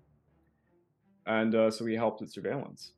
And 1.27 1.55
uh, 1.55 1.71
so 1.71 1.87
he 1.87 1.95
helped 1.95 2.21
with 2.21 2.31
surveillance. 2.31 2.93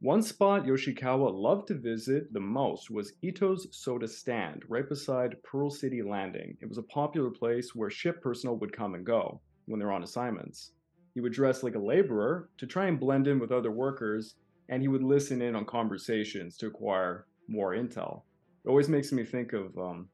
One 0.00 0.22
spot 0.22 0.64
Yoshikawa 0.64 1.32
loved 1.32 1.68
to 1.68 1.74
visit 1.74 2.32
the 2.32 2.40
most 2.40 2.90
was 2.90 3.14
Ito's 3.22 3.68
Soda 3.70 4.08
Stand, 4.08 4.62
right 4.68 4.86
beside 4.88 5.42
Pearl 5.42 5.70
City 5.70 6.02
Landing. 6.02 6.58
It 6.60 6.68
was 6.68 6.78
a 6.78 6.82
popular 6.82 7.30
place 7.30 7.74
where 7.74 7.90
ship 7.90 8.20
personnel 8.20 8.56
would 8.56 8.72
come 8.72 8.94
and 8.94 9.06
go 9.06 9.40
when 9.66 9.78
they're 9.78 9.92
on 9.92 10.02
assignments. 10.02 10.72
He 11.14 11.20
would 11.20 11.32
dress 11.32 11.62
like 11.62 11.76
a 11.76 11.78
laborer 11.78 12.48
to 12.58 12.66
try 12.66 12.86
and 12.86 13.00
blend 13.00 13.28
in 13.28 13.38
with 13.38 13.52
other 13.52 13.70
workers, 13.70 14.34
and 14.68 14.82
he 14.82 14.88
would 14.88 15.02
listen 15.02 15.40
in 15.40 15.54
on 15.54 15.64
conversations 15.64 16.56
to 16.58 16.66
acquire 16.66 17.26
more 17.48 17.72
intel. 17.72 18.22
It 18.64 18.68
always 18.68 18.88
makes 18.88 19.12
me 19.12 19.24
think 19.24 19.52
of 19.52 19.76
um, 19.78 20.08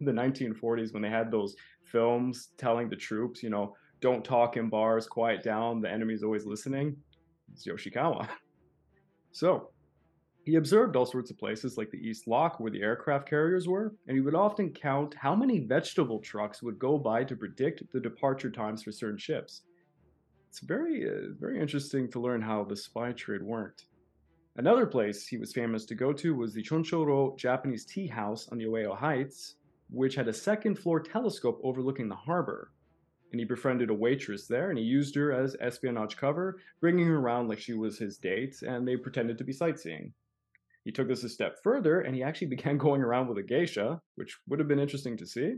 the 0.00 0.12
1940s 0.12 0.92
when 0.92 1.02
they 1.02 1.10
had 1.10 1.30
those 1.30 1.56
films 1.84 2.50
telling 2.56 2.88
the 2.88 2.96
troops, 2.96 3.42
you 3.42 3.50
know, 3.50 3.74
don't 4.00 4.24
talk 4.24 4.56
in 4.56 4.68
bars, 4.68 5.06
quiet 5.06 5.42
down, 5.42 5.80
the 5.80 5.90
enemy's 5.90 6.22
always 6.22 6.46
listening. 6.46 6.96
It's 7.52 7.66
Yoshikawa. 7.66 8.28
So, 9.34 9.70
he 10.44 10.54
observed 10.54 10.94
all 10.94 11.06
sorts 11.06 11.28
of 11.28 11.38
places 11.38 11.76
like 11.76 11.90
the 11.90 11.98
East 11.98 12.28
Loch 12.28 12.60
where 12.60 12.70
the 12.70 12.82
aircraft 12.82 13.28
carriers 13.28 13.66
were, 13.66 13.92
and 14.06 14.16
he 14.16 14.20
would 14.20 14.36
often 14.36 14.70
count 14.70 15.12
how 15.14 15.34
many 15.34 15.58
vegetable 15.58 16.20
trucks 16.20 16.62
would 16.62 16.78
go 16.78 16.98
by 16.98 17.24
to 17.24 17.34
predict 17.34 17.82
the 17.92 17.98
departure 17.98 18.50
times 18.50 18.84
for 18.84 18.92
certain 18.92 19.18
ships. 19.18 19.62
It's 20.48 20.60
very, 20.60 21.08
uh, 21.08 21.32
very 21.40 21.60
interesting 21.60 22.08
to 22.12 22.20
learn 22.20 22.42
how 22.42 22.62
the 22.62 22.76
spy 22.76 23.10
trade 23.10 23.42
worked. 23.42 23.86
Another 24.56 24.86
place 24.86 25.26
he 25.26 25.36
was 25.36 25.52
famous 25.52 25.84
to 25.86 25.96
go 25.96 26.12
to 26.12 26.36
was 26.36 26.54
the 26.54 26.62
Shunchoro 26.62 27.36
Japanese 27.36 27.84
tea 27.84 28.06
house 28.06 28.48
on 28.52 28.58
the 28.58 28.66
Ueno 28.66 28.96
Heights, 28.96 29.56
which 29.90 30.14
had 30.14 30.28
a 30.28 30.32
second 30.32 30.78
floor 30.78 31.00
telescope 31.00 31.60
overlooking 31.64 32.08
the 32.08 32.14
harbor 32.14 32.70
and 33.34 33.40
he 33.40 33.44
befriended 33.44 33.90
a 33.90 33.94
waitress 33.94 34.46
there 34.46 34.70
and 34.70 34.78
he 34.78 34.84
used 34.84 35.16
her 35.16 35.32
as 35.32 35.56
espionage 35.58 36.16
cover, 36.16 36.60
bringing 36.80 37.08
her 37.08 37.18
around 37.18 37.48
like 37.48 37.58
she 37.58 37.72
was 37.72 37.98
his 37.98 38.16
date, 38.16 38.62
and 38.62 38.86
they 38.86 38.96
pretended 38.96 39.36
to 39.36 39.42
be 39.42 39.52
sightseeing. 39.52 40.12
He 40.84 40.92
took 40.92 41.08
this 41.08 41.24
a 41.24 41.28
step 41.28 41.56
further 41.60 42.02
and 42.02 42.14
he 42.14 42.22
actually 42.22 42.46
began 42.56 42.78
going 42.78 43.02
around 43.02 43.26
with 43.26 43.38
a 43.38 43.42
geisha, 43.42 44.00
which 44.14 44.38
would 44.48 44.60
have 44.60 44.68
been 44.68 44.78
interesting 44.78 45.16
to 45.16 45.26
see. 45.26 45.56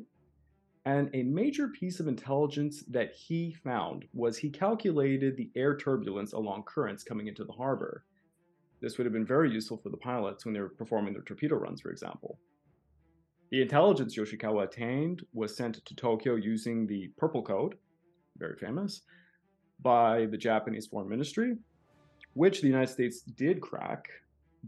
And 0.86 1.10
a 1.12 1.22
major 1.22 1.68
piece 1.68 2.00
of 2.00 2.08
intelligence 2.08 2.82
that 2.88 3.12
he 3.12 3.52
found 3.52 4.06
was 4.14 4.38
he 4.38 4.48
calculated 4.48 5.36
the 5.36 5.50
air 5.54 5.76
turbulence 5.76 6.32
along 6.32 6.62
currents 6.62 7.04
coming 7.04 7.26
into 7.26 7.44
the 7.44 7.52
harbor. 7.52 8.06
This 8.80 8.96
would 8.96 9.04
have 9.04 9.12
been 9.12 9.26
very 9.26 9.50
useful 9.52 9.76
for 9.76 9.90
the 9.90 9.98
pilots 9.98 10.46
when 10.46 10.54
they 10.54 10.60
were 10.60 10.70
performing 10.70 11.12
their 11.12 11.24
torpedo 11.24 11.56
runs, 11.56 11.82
for 11.82 11.90
example. 11.90 12.38
The 13.50 13.62
intelligence 13.62 14.16
Yoshikawa 14.16 14.64
attained 14.64 15.22
was 15.32 15.56
sent 15.56 15.84
to 15.84 15.94
Tokyo 15.94 16.34
using 16.34 16.86
the 16.86 17.12
Purple 17.16 17.42
Code, 17.42 17.76
very 18.38 18.56
famous, 18.56 19.02
by 19.80 20.26
the 20.26 20.36
Japanese 20.36 20.88
Foreign 20.88 21.08
Ministry, 21.08 21.56
which 22.34 22.60
the 22.60 22.66
United 22.66 22.92
States 22.92 23.20
did 23.20 23.60
crack, 23.60 24.08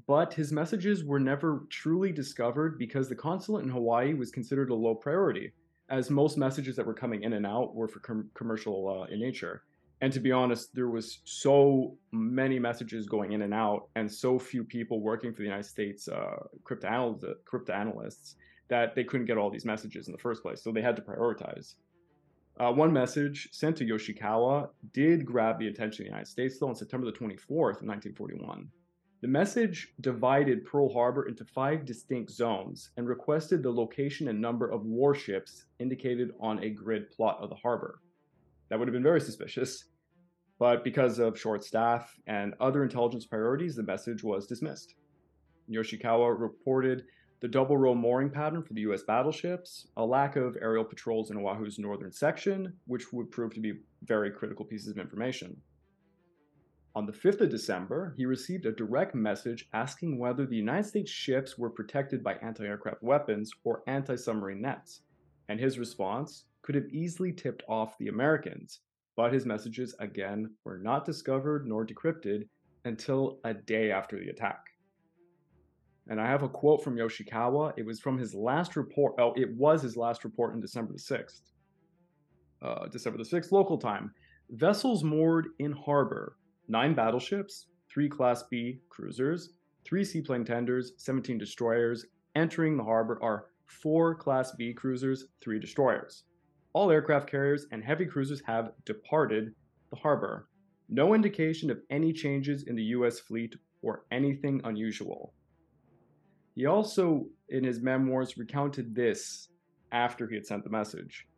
but 0.07 0.33
his 0.33 0.53
messages 0.53 1.03
were 1.03 1.19
never 1.19 1.65
truly 1.71 2.13
discovered 2.13 2.79
because 2.79 3.09
the 3.09 3.17
consulate 3.17 3.65
in 3.65 3.71
Hawaii 3.71 4.15
was 4.15 4.31
considered 4.31 4.71
a 4.71 4.75
low 4.75 4.95
priority, 4.95 5.53
as 5.91 6.09
most 6.09 6.39
messages 6.39 6.77
that 6.77 6.87
were 6.87 6.95
coming 6.95 7.25
in 7.25 7.33
and 7.33 7.47
out 7.47 7.75
were 7.75 7.89
for 7.89 7.99
com- 7.99 8.31
commercial 8.35 9.03
uh, 9.03 9.13
in 9.13 9.19
nature. 9.19 9.65
And 10.03 10.13
to 10.13 10.21
be 10.21 10.31
honest, 10.31 10.73
there 10.73 10.89
was 10.89 11.19
so 11.25 11.97
many 12.13 12.61
messages 12.61 13.09
going 13.09 13.33
in 13.33 13.43
and 13.43 13.53
out, 13.53 13.89
and 13.97 14.11
so 14.11 14.39
few 14.39 14.63
people 14.63 15.01
working 15.01 15.33
for 15.33 15.39
the 15.39 15.49
United 15.49 15.67
States 15.67 16.07
uh, 16.07 16.37
cryptanalysts 16.63 18.35
that 18.69 18.95
they 18.95 19.05
couldn't 19.05 19.27
get 19.27 19.39
all 19.39 19.51
these 19.51 19.65
messages 19.65 20.09
in 20.09 20.13
the 20.13 20.19
first 20.19 20.43
place, 20.43 20.63
so 20.63 20.73
they 20.73 20.83
had 20.83 20.97
to 20.97 21.03
prioritize. 21.03 21.75
Uh, 22.61 22.73
one 22.73 22.93
message 22.93 23.49
sent 23.53 23.77
to 23.77 23.85
Yoshikawa 23.85 24.69
did 24.93 25.25
grab 25.25 25.59
the 25.59 25.69
attention 25.69 26.03
of 26.03 26.07
the 26.07 26.11
United 26.11 26.27
States, 26.27 26.59
though, 26.59 26.69
on 26.69 26.75
September 26.75 27.07
the 27.07 27.13
24th, 27.13 27.83
1941. 27.83 28.69
The 29.21 29.29
message 29.29 29.95
divided 30.01 30.65
Pearl 30.65 30.93
Harbor 30.93 31.27
into 31.27 31.45
five 31.45 31.85
distinct 31.85 32.31
zones 32.31 32.91
and 32.97 33.09
requested 33.09 33.63
the 33.63 33.73
location 33.73 34.29
and 34.29 34.41
number 34.41 34.71
of 34.71 34.85
warships 34.85 35.67
indicated 35.79 36.33
on 36.41 36.63
a 36.63 36.71
grid 36.71 37.11
plot 37.11 37.39
of 37.41 37.49
the 37.49 37.57
harbor. 37.57 38.01
That 38.69 38.79
would 38.79 38.87
have 38.87 38.93
been 38.93 39.03
very 39.03 39.21
suspicious, 39.21 39.87
but 40.59 40.85
because 40.85 41.19
of 41.19 41.39
short 41.39 41.65
staff 41.65 42.17
and 42.27 42.55
other 42.61 42.83
intelligence 42.83 43.27
priorities, 43.27 43.77
the 43.77 43.83
message 43.83 44.23
was 44.23 44.47
dismissed. 44.47 44.95
Yoshikawa 45.71 46.39
reported 46.39 47.05
the 47.41 47.49
double 47.49 47.77
row 47.77 47.95
mooring 47.95 48.31
pattern 48.31 48.63
for 48.63 48.75
the 48.75 48.81
US 48.83 49.03
battleships, 49.03 49.87
a 49.97 50.05
lack 50.05 50.37
of 50.37 50.57
aerial 50.61 50.85
patrols 50.85 51.31
in 51.31 51.37
Oahu's 51.37 51.79
northern 51.79 52.13
section, 52.13 52.73
which 52.87 53.13
would 53.13 53.31
prove 53.31 53.55
to 53.55 53.61
be 53.61 53.81
very 54.03 54.31
critical 54.31 54.65
pieces 54.65 54.89
of 54.89 54.99
information. 54.99 55.61
On 56.97 57.07
the 57.07 57.13
5th 57.13 57.43
of 57.43 57.51
December, 57.51 58.13
he 58.17 58.27
received 58.27 58.67
a 58.67 58.73
direct 58.73 59.15
message 59.15 59.69
asking 59.73 60.19
whether 60.19 60.47
the 60.47 60.57
United 60.57 60.89
States 60.89 61.11
ships 61.11 61.57
were 61.57 61.71
protected 61.71 62.25
by 62.25 62.35
anti 62.35 62.65
aircraft 62.65 63.03
weapons 63.03 63.53
or 63.63 63.83
anti 63.87 64.17
submarine 64.17 64.61
nets, 64.61 65.03
and 65.49 65.61
his 65.61 65.79
response 65.79 66.47
could 66.63 66.75
have 66.75 66.89
easily 66.91 67.33
tipped 67.33 67.63
off 67.69 67.97
the 67.99 68.09
Americans, 68.09 68.81
but 69.15 69.33
his 69.33 69.47
messages 69.47 69.95
again 70.01 70.51
were 70.65 70.79
not 70.79 71.05
discovered 71.05 71.69
nor 71.69 71.87
decrypted 71.87 72.49
until 72.85 73.39
a 73.45 73.55
day 73.55 73.93
after 73.93 74.19
the 74.19 74.31
attack. 74.31 74.68
And 76.09 76.21
I 76.21 76.27
have 76.27 76.43
a 76.43 76.49
quote 76.49 76.83
from 76.83 76.97
Yoshikawa. 76.97 77.75
It 77.77 77.85
was 77.85 78.01
from 78.01 78.19
his 78.19 78.35
last 78.35 78.77
report. 78.77 79.15
Oh, 79.19 79.35
it 79.37 79.55
was 79.57 79.83
his 79.83 79.97
last 79.97 80.25
report 80.25 80.55
in 80.55 80.61
December 80.61 80.93
the 80.95 80.99
6th. 80.99 81.41
Uh, 82.63 82.87
December 82.89 83.19
the 83.19 83.25
6th, 83.25 83.53
local 83.53 83.79
time. 83.79 84.13
Vessels 84.51 85.05
moored 85.05 85.49
in 85.59 85.73
harbor 85.73 86.37
nine 86.69 86.95
battleships, 86.95 87.67
three 87.93 88.09
Class 88.09 88.45
B 88.51 88.81
cruisers, 88.89 89.51
three 89.85 90.05
seaplane 90.05 90.45
tenders, 90.45 90.93
17 90.97 91.39
destroyers. 91.39 92.07
Entering 92.35 92.77
the 92.77 92.85
harbor 92.85 93.19
are 93.23 93.47
four 93.67 94.15
Class 94.15 94.53
B 94.53 94.73
cruisers, 94.73 95.27
three 95.41 95.59
destroyers. 95.59 96.25
All 96.73 96.91
aircraft 96.91 97.31
carriers 97.31 97.67
and 97.73 97.83
heavy 97.83 98.07
cruisers 98.07 98.43
have 98.47 98.73
departed 98.85 99.55
the 99.91 99.97
harbor. 99.97 100.49
No 100.89 101.15
indication 101.15 101.71
of 101.71 101.81
any 101.91 102.13
changes 102.13 102.65
in 102.65 102.77
the 102.77 102.83
U.S. 102.85 103.19
fleet 103.19 103.55
or 103.83 104.05
anything 104.11 104.61
unusual. 104.65 105.33
He 106.59 106.67
also, 106.67 107.29
in 107.51 107.63
his 107.63 107.81
memoirs, 107.81 108.37
recounted 108.37 108.93
this 108.93 109.49
after 109.93 110.27
he 110.27 110.35
had 110.35 110.45
sent 110.45 110.65
the 110.65 110.71
message. 110.71 111.29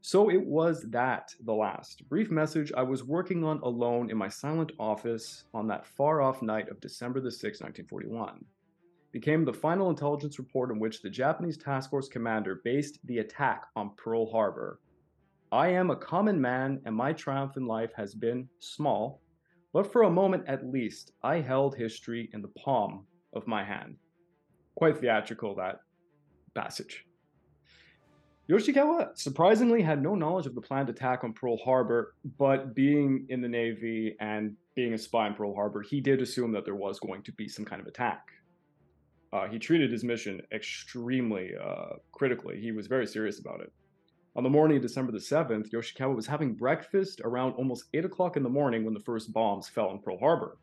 So 0.00 0.28
it 0.28 0.44
was 0.44 0.82
that, 0.90 1.32
the 1.44 1.54
last 1.54 2.08
brief 2.08 2.32
message 2.32 2.72
I 2.76 2.82
was 2.82 3.04
working 3.04 3.44
on 3.44 3.60
alone 3.60 4.10
in 4.10 4.16
my 4.16 4.26
silent 4.28 4.72
office 4.76 5.44
on 5.54 5.68
that 5.68 5.86
far 5.86 6.20
off 6.20 6.42
night 6.42 6.68
of 6.68 6.80
December 6.80 7.20
the 7.20 7.28
6th, 7.28 7.62
1941, 7.62 8.44
became 9.12 9.44
the 9.44 9.52
final 9.52 9.88
intelligence 9.88 10.40
report 10.40 10.72
in 10.72 10.80
which 10.80 11.00
the 11.00 11.10
Japanese 11.10 11.56
task 11.56 11.88
force 11.88 12.08
commander 12.08 12.60
based 12.64 12.98
the 13.06 13.18
attack 13.18 13.66
on 13.76 13.94
Pearl 13.96 14.28
Harbor. 14.32 14.80
I 15.52 15.68
am 15.68 15.90
a 15.90 15.96
common 15.96 16.40
man, 16.40 16.80
and 16.84 16.96
my 16.96 17.12
triumph 17.12 17.56
in 17.56 17.66
life 17.66 17.92
has 17.94 18.16
been 18.16 18.48
small, 18.58 19.20
but 19.72 19.92
for 19.92 20.02
a 20.02 20.10
moment 20.10 20.48
at 20.48 20.66
least, 20.66 21.12
I 21.22 21.36
held 21.36 21.76
history 21.76 22.28
in 22.32 22.42
the 22.42 22.48
palm 22.48 23.06
of 23.32 23.46
my 23.46 23.62
hand 23.62 23.96
quite 24.80 24.96
theatrical, 24.96 25.54
that 25.54 25.80
passage. 26.54 27.04
Yoshikawa 28.48 29.10
surprisingly 29.14 29.82
had 29.82 30.02
no 30.02 30.14
knowledge 30.14 30.46
of 30.46 30.54
the 30.54 30.60
planned 30.62 30.88
attack 30.88 31.22
on 31.22 31.34
Pearl 31.34 31.58
Harbor, 31.58 32.14
but 32.38 32.74
being 32.74 33.26
in 33.28 33.42
the 33.42 33.48
Navy 33.48 34.16
and 34.20 34.56
being 34.74 34.94
a 34.94 34.98
spy 34.98 35.26
in 35.26 35.34
Pearl 35.34 35.54
Harbor, 35.54 35.82
he 35.82 36.00
did 36.00 36.22
assume 36.22 36.50
that 36.52 36.64
there 36.64 36.76
was 36.76 36.98
going 36.98 37.22
to 37.24 37.32
be 37.32 37.46
some 37.46 37.66
kind 37.66 37.82
of 37.82 37.86
attack. 37.86 38.28
Uh, 39.34 39.48
he 39.48 39.58
treated 39.58 39.92
his 39.92 40.02
mission 40.02 40.40
extremely 40.50 41.50
uh, 41.62 41.96
critically. 42.12 42.58
He 42.58 42.72
was 42.72 42.86
very 42.86 43.06
serious 43.06 43.38
about 43.38 43.60
it. 43.60 43.70
On 44.34 44.42
the 44.42 44.48
morning 44.48 44.78
of 44.78 44.82
December 44.82 45.12
the 45.12 45.18
7th, 45.18 45.70
Yoshikawa 45.72 46.16
was 46.16 46.26
having 46.26 46.54
breakfast 46.54 47.20
around 47.22 47.52
almost 47.52 47.84
8 47.92 48.06
o'clock 48.06 48.38
in 48.38 48.42
the 48.42 48.48
morning 48.48 48.86
when 48.86 48.94
the 48.94 49.00
first 49.00 49.30
bombs 49.30 49.68
fell 49.68 49.88
on 49.88 49.98
Pearl 49.98 50.18
Harbor. 50.18 50.56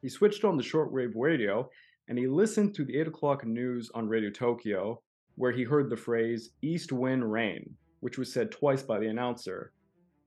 He 0.00 0.08
switched 0.08 0.44
on 0.44 0.56
the 0.56 0.62
shortwave 0.62 1.14
radio 1.16 1.68
and 2.08 2.18
he 2.18 2.26
listened 2.26 2.74
to 2.74 2.84
the 2.84 2.98
8 2.98 3.08
o'clock 3.08 3.46
news 3.46 3.90
on 3.94 4.08
Radio 4.08 4.30
Tokyo, 4.30 5.00
where 5.36 5.52
he 5.52 5.64
heard 5.64 5.88
the 5.88 5.96
phrase 5.96 6.50
East 6.62 6.92
Wind 6.92 7.30
Rain, 7.30 7.74
which 8.00 8.18
was 8.18 8.32
said 8.32 8.50
twice 8.50 8.82
by 8.82 8.98
the 8.98 9.08
announcer. 9.08 9.72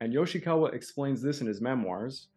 And 0.02 0.14
Yoshikawa 0.14 0.74
explains 0.74 1.22
this 1.22 1.42
in 1.42 1.48
his 1.48 1.62
memoirs. 1.62 2.30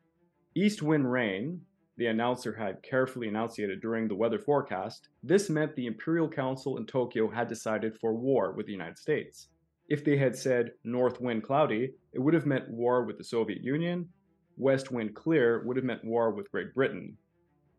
East 0.54 0.82
Wind 0.82 1.10
Rain, 1.10 1.60
the 1.96 2.06
announcer 2.06 2.54
had 2.54 2.82
carefully 2.82 3.28
enunciated 3.28 3.80
during 3.80 4.06
the 4.06 4.14
weather 4.14 4.38
forecast, 4.38 5.08
this 5.22 5.50
meant 5.50 5.74
the 5.74 5.86
Imperial 5.86 6.28
Council 6.28 6.76
in 6.76 6.86
Tokyo 6.86 7.28
had 7.28 7.48
decided 7.48 7.96
for 8.00 8.14
war 8.14 8.52
with 8.52 8.66
the 8.66 8.72
United 8.72 8.98
States. 8.98 9.48
If 9.88 10.04
they 10.04 10.16
had 10.16 10.36
said 10.36 10.72
North 10.84 11.20
Wind 11.20 11.42
Cloudy, 11.42 11.94
it 12.12 12.20
would 12.20 12.34
have 12.34 12.46
meant 12.46 12.70
war 12.70 13.04
with 13.04 13.18
the 13.18 13.24
Soviet 13.24 13.64
Union. 13.64 14.08
West 14.56 14.92
Wind 14.92 15.14
Clear 15.14 15.62
would 15.64 15.76
have 15.76 15.84
meant 15.84 16.04
war 16.04 16.30
with 16.30 16.50
Great 16.50 16.74
Britain. 16.74 17.16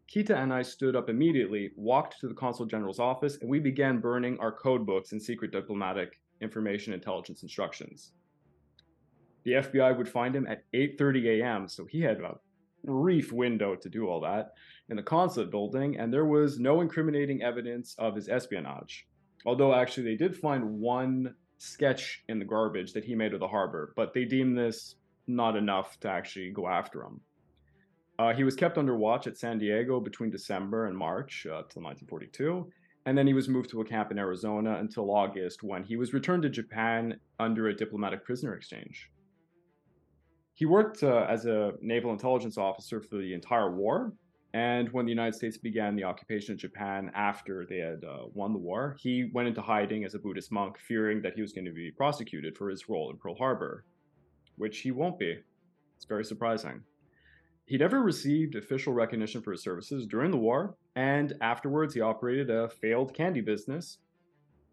Kita 0.09 0.35
and 0.35 0.51
I 0.51 0.63
stood 0.63 0.95
up 0.95 1.07
immediately, 1.07 1.69
walked 1.75 2.19
to 2.19 2.27
the 2.27 2.33
consul 2.33 2.65
general's 2.65 2.99
office, 2.99 3.37
and 3.41 3.49
we 3.49 3.59
began 3.59 3.99
burning 3.99 4.39
our 4.39 4.51
code 4.51 4.83
books 4.83 5.11
and 5.11 5.21
secret 5.21 5.51
diplomatic 5.51 6.19
information 6.41 6.93
intelligence 6.93 7.43
instructions. 7.43 8.13
The 9.43 9.51
FBI 9.51 9.95
would 9.95 10.09
find 10.09 10.35
him 10.35 10.47
at 10.47 10.63
8:30 10.73 11.41
a.m., 11.41 11.67
so 11.67 11.85
he 11.85 12.01
had 12.01 12.19
a 12.21 12.39
brief 12.83 13.31
window 13.31 13.75
to 13.75 13.89
do 13.89 14.07
all 14.07 14.21
that 14.21 14.53
in 14.89 14.95
the 14.97 15.03
consulate 15.03 15.51
building, 15.51 15.99
and 15.99 16.11
there 16.11 16.25
was 16.25 16.59
no 16.59 16.81
incriminating 16.81 17.43
evidence 17.43 17.93
of 17.99 18.15
his 18.15 18.29
espionage. 18.29 19.07
Although 19.45 19.75
actually 19.75 20.05
they 20.05 20.17
did 20.17 20.35
find 20.35 20.79
one 20.79 21.35
sketch 21.59 22.23
in 22.27 22.39
the 22.39 22.45
garbage 22.45 22.93
that 22.93 23.05
he 23.05 23.13
made 23.13 23.35
of 23.35 23.41
the 23.41 23.47
harbor, 23.47 23.93
but 23.95 24.13
they 24.13 24.25
deemed 24.25 24.57
this 24.57 24.95
not 25.27 25.55
enough 25.55 25.99
to 25.99 26.09
actually 26.09 26.49
go 26.49 26.67
after 26.67 27.03
him. 27.03 27.21
Uh, 28.19 28.33
he 28.33 28.43
was 28.43 28.53
kept 28.53 28.77
under 28.77 28.97
watch 28.97 29.27
at 29.27 29.37
San 29.37 29.57
Diego 29.57 30.01
between 30.01 30.29
December 30.29 30.87
and 30.87 30.97
March 30.97 31.45
uh, 31.45 31.63
till 31.69 31.81
1942, 31.81 32.69
and 33.05 33.17
then 33.17 33.25
he 33.25 33.33
was 33.33 33.47
moved 33.47 33.69
to 33.69 33.79
a 33.79 33.85
camp 33.85 34.11
in 34.11 34.19
Arizona 34.19 34.75
until 34.79 35.09
August 35.09 35.63
when 35.63 35.85
he 35.85 35.95
was 35.95 36.13
returned 36.13 36.43
to 36.43 36.49
Japan 36.49 37.17
under 37.39 37.69
a 37.69 37.73
diplomatic 37.73 38.25
prisoner 38.25 38.55
exchange. 38.55 39.09
He 40.53 40.65
worked 40.65 41.01
uh, 41.01 41.25
as 41.29 41.45
a 41.45 41.71
naval 41.79 42.11
intelligence 42.11 42.57
officer 42.57 42.99
for 42.99 43.15
the 43.15 43.33
entire 43.33 43.73
war. 43.73 44.11
And 44.53 44.91
when 44.91 45.05
the 45.05 45.11
United 45.11 45.35
States 45.35 45.57
began 45.57 45.95
the 45.95 46.03
occupation 46.03 46.53
of 46.53 46.59
Japan 46.59 47.11
after 47.15 47.65
they 47.69 47.77
had 47.77 48.03
uh, 48.03 48.25
won 48.33 48.51
the 48.51 48.59
war, 48.59 48.97
he 48.99 49.29
went 49.33 49.47
into 49.47 49.61
hiding 49.61 50.03
as 50.03 50.15
a 50.15 50.19
Buddhist 50.19 50.51
monk, 50.51 50.77
fearing 50.77 51.21
that 51.21 51.35
he 51.35 51.41
was 51.41 51.53
going 51.53 51.65
to 51.65 51.71
be 51.71 51.91
prosecuted 51.91 52.57
for 52.57 52.69
his 52.69 52.89
role 52.89 53.11
in 53.11 53.17
Pearl 53.17 53.35
Harbor, 53.35 53.85
which 54.57 54.79
he 54.79 54.91
won't 54.91 55.17
be. 55.17 55.37
It's 55.95 56.05
very 56.05 56.25
surprising. 56.25 56.81
He 57.69 57.77
never 57.77 58.01
received 58.01 58.55
official 58.55 58.93
recognition 58.93 59.43
for 59.43 59.51
his 59.51 59.61
services 59.61 60.07
during 60.07 60.31
the 60.31 60.37
war, 60.37 60.75
and 60.95 61.33
afterwards 61.39 61.93
he 61.93 62.01
operated 62.01 62.49
a 62.49 62.67
failed 62.67 63.13
candy 63.13 63.41
business, 63.41 63.99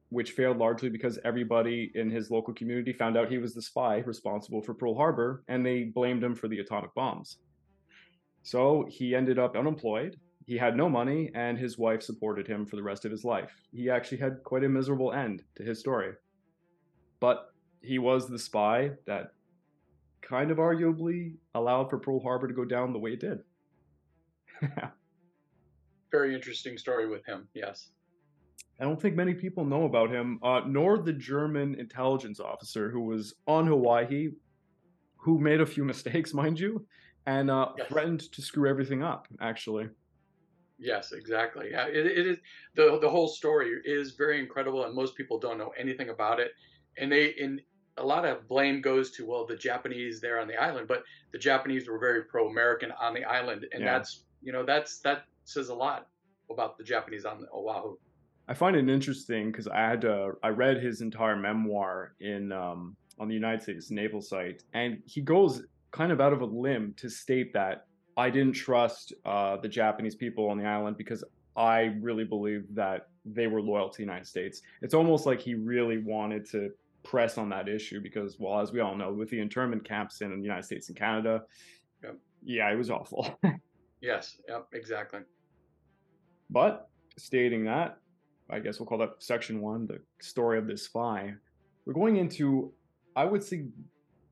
which 0.09 0.31
failed 0.31 0.57
largely 0.57 0.89
because 0.89 1.19
everybody 1.23 1.93
in 1.95 2.09
his 2.09 2.31
local 2.31 2.55
community 2.55 2.95
found 2.95 3.19
out 3.19 3.29
he 3.29 3.37
was 3.37 3.53
the 3.53 3.61
spy 3.61 3.99
responsible 3.99 4.63
for 4.63 4.73
Pearl 4.73 4.95
Harbor, 4.95 5.45
and 5.47 5.65
they 5.65 5.83
blamed 5.83 6.25
him 6.25 6.35
for 6.35 6.49
the 6.49 6.61
atomic 6.61 6.95
bombs. 6.95 7.37
So 8.43 8.87
he 8.89 9.15
ended 9.15 9.39
up 9.39 9.59
unemployed. 9.59 10.17
He 10.47 10.57
had 10.57 10.75
no 10.75 10.89
money, 10.89 11.31
and 11.35 11.59
his 11.59 11.77
wife 11.77 12.03
supported 12.03 12.47
him 12.47 12.65
for 12.65 12.77
the 12.77 12.83
rest 12.83 13.05
of 13.05 13.11
his 13.11 13.25
life. 13.25 13.53
He 13.75 13.91
actually 13.91 14.19
had 14.19 14.43
quite 14.43 14.65
a 14.65 14.71
miserable 14.71 15.13
end 15.13 15.43
to 15.57 15.63
his 15.63 15.79
story. 15.81 16.15
But 17.21 17.51
he 17.83 17.99
was 17.99 18.27
the 18.27 18.39
spy 18.39 18.93
that 19.07 19.33
kind 20.23 20.51
of 20.51 20.59
arguably 20.59 21.35
allowed 21.55 21.91
for 21.91 21.99
Pearl 21.99 22.21
Harbor 22.21 22.49
to 22.49 22.55
go 22.55 22.65
down 22.65 22.93
the 22.93 22.99
way 22.99 23.13
it 23.13 23.21
did. 23.21 23.39
Very 26.11 26.35
interesting 26.35 26.79
story 26.79 27.09
with 27.09 27.25
him, 27.27 27.49
yes. 27.55 27.91
I 28.81 28.85
don't 28.85 29.01
think 29.01 29.17
many 29.17 29.35
people 29.35 29.65
know 29.65 29.85
about 29.85 30.11
him, 30.11 30.39
uh, 30.43 30.61
nor 30.67 30.99
the 30.99 31.13
German 31.13 31.75
intelligence 31.77 32.41
officer 32.41 32.91
who 32.91 33.03
was 33.03 33.35
on 33.47 33.67
Hawaii, 33.67 34.31
who 35.17 35.39
made 35.39 35.61
a 35.61 35.67
few 35.67 35.85
mistakes, 35.93 36.35
mind 36.35 36.61
you, 36.61 36.87
and 37.27 37.51
uh, 37.51 37.71
yes. 37.79 37.89
threatened 37.89 38.21
to 38.33 38.43
screw 38.43 38.69
everything 38.69 39.03
up, 39.03 39.27
actually. 39.41 39.89
Yes, 40.79 41.13
exactly. 41.13 41.71
Yeah, 41.71 41.87
it, 41.87 42.07
it 42.07 42.27
is 42.27 42.39
the 42.75 42.99
the 43.01 43.09
whole 43.09 43.29
story 43.29 43.81
is 43.85 44.13
very 44.13 44.39
incredible, 44.39 44.85
and 44.85 44.95
most 44.95 45.17
people 45.17 45.39
don't 45.39 45.57
know 45.57 45.73
anything 45.79 46.11
about 46.11 46.39
it. 46.39 46.53
And 46.99 47.11
they 47.11 47.29
in 47.29 47.61
a 47.99 48.05
lot 48.05 48.25
of 48.25 48.47
blame 48.49 48.81
goes 48.81 49.11
to 49.13 49.27
well 49.27 49.47
the 49.47 49.57
Japanese 49.57 50.21
there 50.21 50.41
on 50.41 50.49
the 50.49 50.57
island, 50.57 50.89
but 50.89 51.05
the 51.33 51.39
Japanese 51.39 51.89
were 51.89 51.99
very 51.99 52.25
pro-American 52.25 52.93
on 53.01 53.15
the 53.15 53.25
island, 53.25 53.67
and 53.73 53.83
yeah. 53.83 53.99
that's 53.99 54.25
you 54.43 54.53
know 54.53 54.65
that's 54.65 54.99
that 55.01 55.25
says 55.45 55.69
a 55.69 55.75
lot 55.75 56.09
about 56.51 56.79
the 56.79 56.85
Japanese 56.85 57.25
on 57.25 57.47
Oahu. 57.55 57.97
I 58.49 58.55
find 58.55 58.77
it 58.77 58.89
interesting 58.89 59.51
because 59.51 59.67
I 59.67 59.81
had 59.81 60.05
uh, 60.05 60.31
I 60.43 60.49
read 60.49 60.83
his 60.83 61.01
entire 61.01 61.37
memoir 61.37 62.15
in 62.21 62.53
um, 62.53 62.97
on 63.19 63.29
the 63.29 63.35
United 63.35 63.63
States 63.63 63.91
naval 63.91 64.21
site, 64.21 64.63
and 64.75 65.03
he 65.07 65.21
goes 65.21 65.65
kind 65.91 66.13
of 66.13 66.21
out 66.21 66.33
of 66.33 66.43
a 66.43 66.47
limb 66.47 66.95
to 66.99 67.09
state 67.09 67.53
that 67.55 67.87
I 68.17 68.31
didn't 68.31 68.55
trust 68.55 69.13
uh, 69.25 69.57
the 69.57 69.69
Japanese 69.69 70.15
people 70.15 70.49
on 70.49 70.59
the 70.59 70.65
island 70.65 70.97
because 70.97 71.25
I 71.57 71.97
really 72.01 72.25
believed 72.25 72.75
that 72.75 73.09
they 73.25 73.47
were 73.47 73.61
loyal 73.61 73.89
to 73.89 73.97
the 73.97 74.03
United 74.03 74.27
States. 74.27 74.63
It's 74.83 74.95
almost 74.95 75.27
like 75.27 75.41
he 75.41 75.55
really 75.55 75.99
wanted 75.99 76.49
to 76.51 76.71
press 77.07 77.39
on 77.39 77.49
that 77.51 77.69
issue 77.69 78.01
because, 78.01 78.37
well, 78.39 78.61
as 78.61 78.73
we 78.73 78.81
all 78.81 78.97
know, 78.97 79.13
with 79.13 79.31
the 79.31 79.41
internment 79.41 79.85
camps 79.85 80.21
in 80.21 80.31
the 80.31 80.43
United 80.43 80.65
States 80.65 80.89
and 80.89 80.97
Canada, 80.97 81.43
yep. 82.03 82.17
yeah, 82.45 82.71
it 82.71 82.77
was 82.77 82.91
awful. 82.91 83.39
yes, 84.01 84.37
yep, 84.49 84.67
exactly. 84.73 85.21
But 86.51 86.89
stating 87.17 87.65
that, 87.65 87.99
I 88.51 88.59
guess 88.59 88.79
we'll 88.79 88.87
call 88.87 88.99
that 88.99 89.15
section 89.19 89.61
one, 89.61 89.87
the 89.87 90.01
story 90.21 90.59
of 90.59 90.67
this 90.67 90.85
spy. 90.85 91.35
We're 91.85 91.95
going 91.95 92.17
into, 92.17 92.73
I 93.15 93.25
would 93.25 93.43
say, 93.43 93.67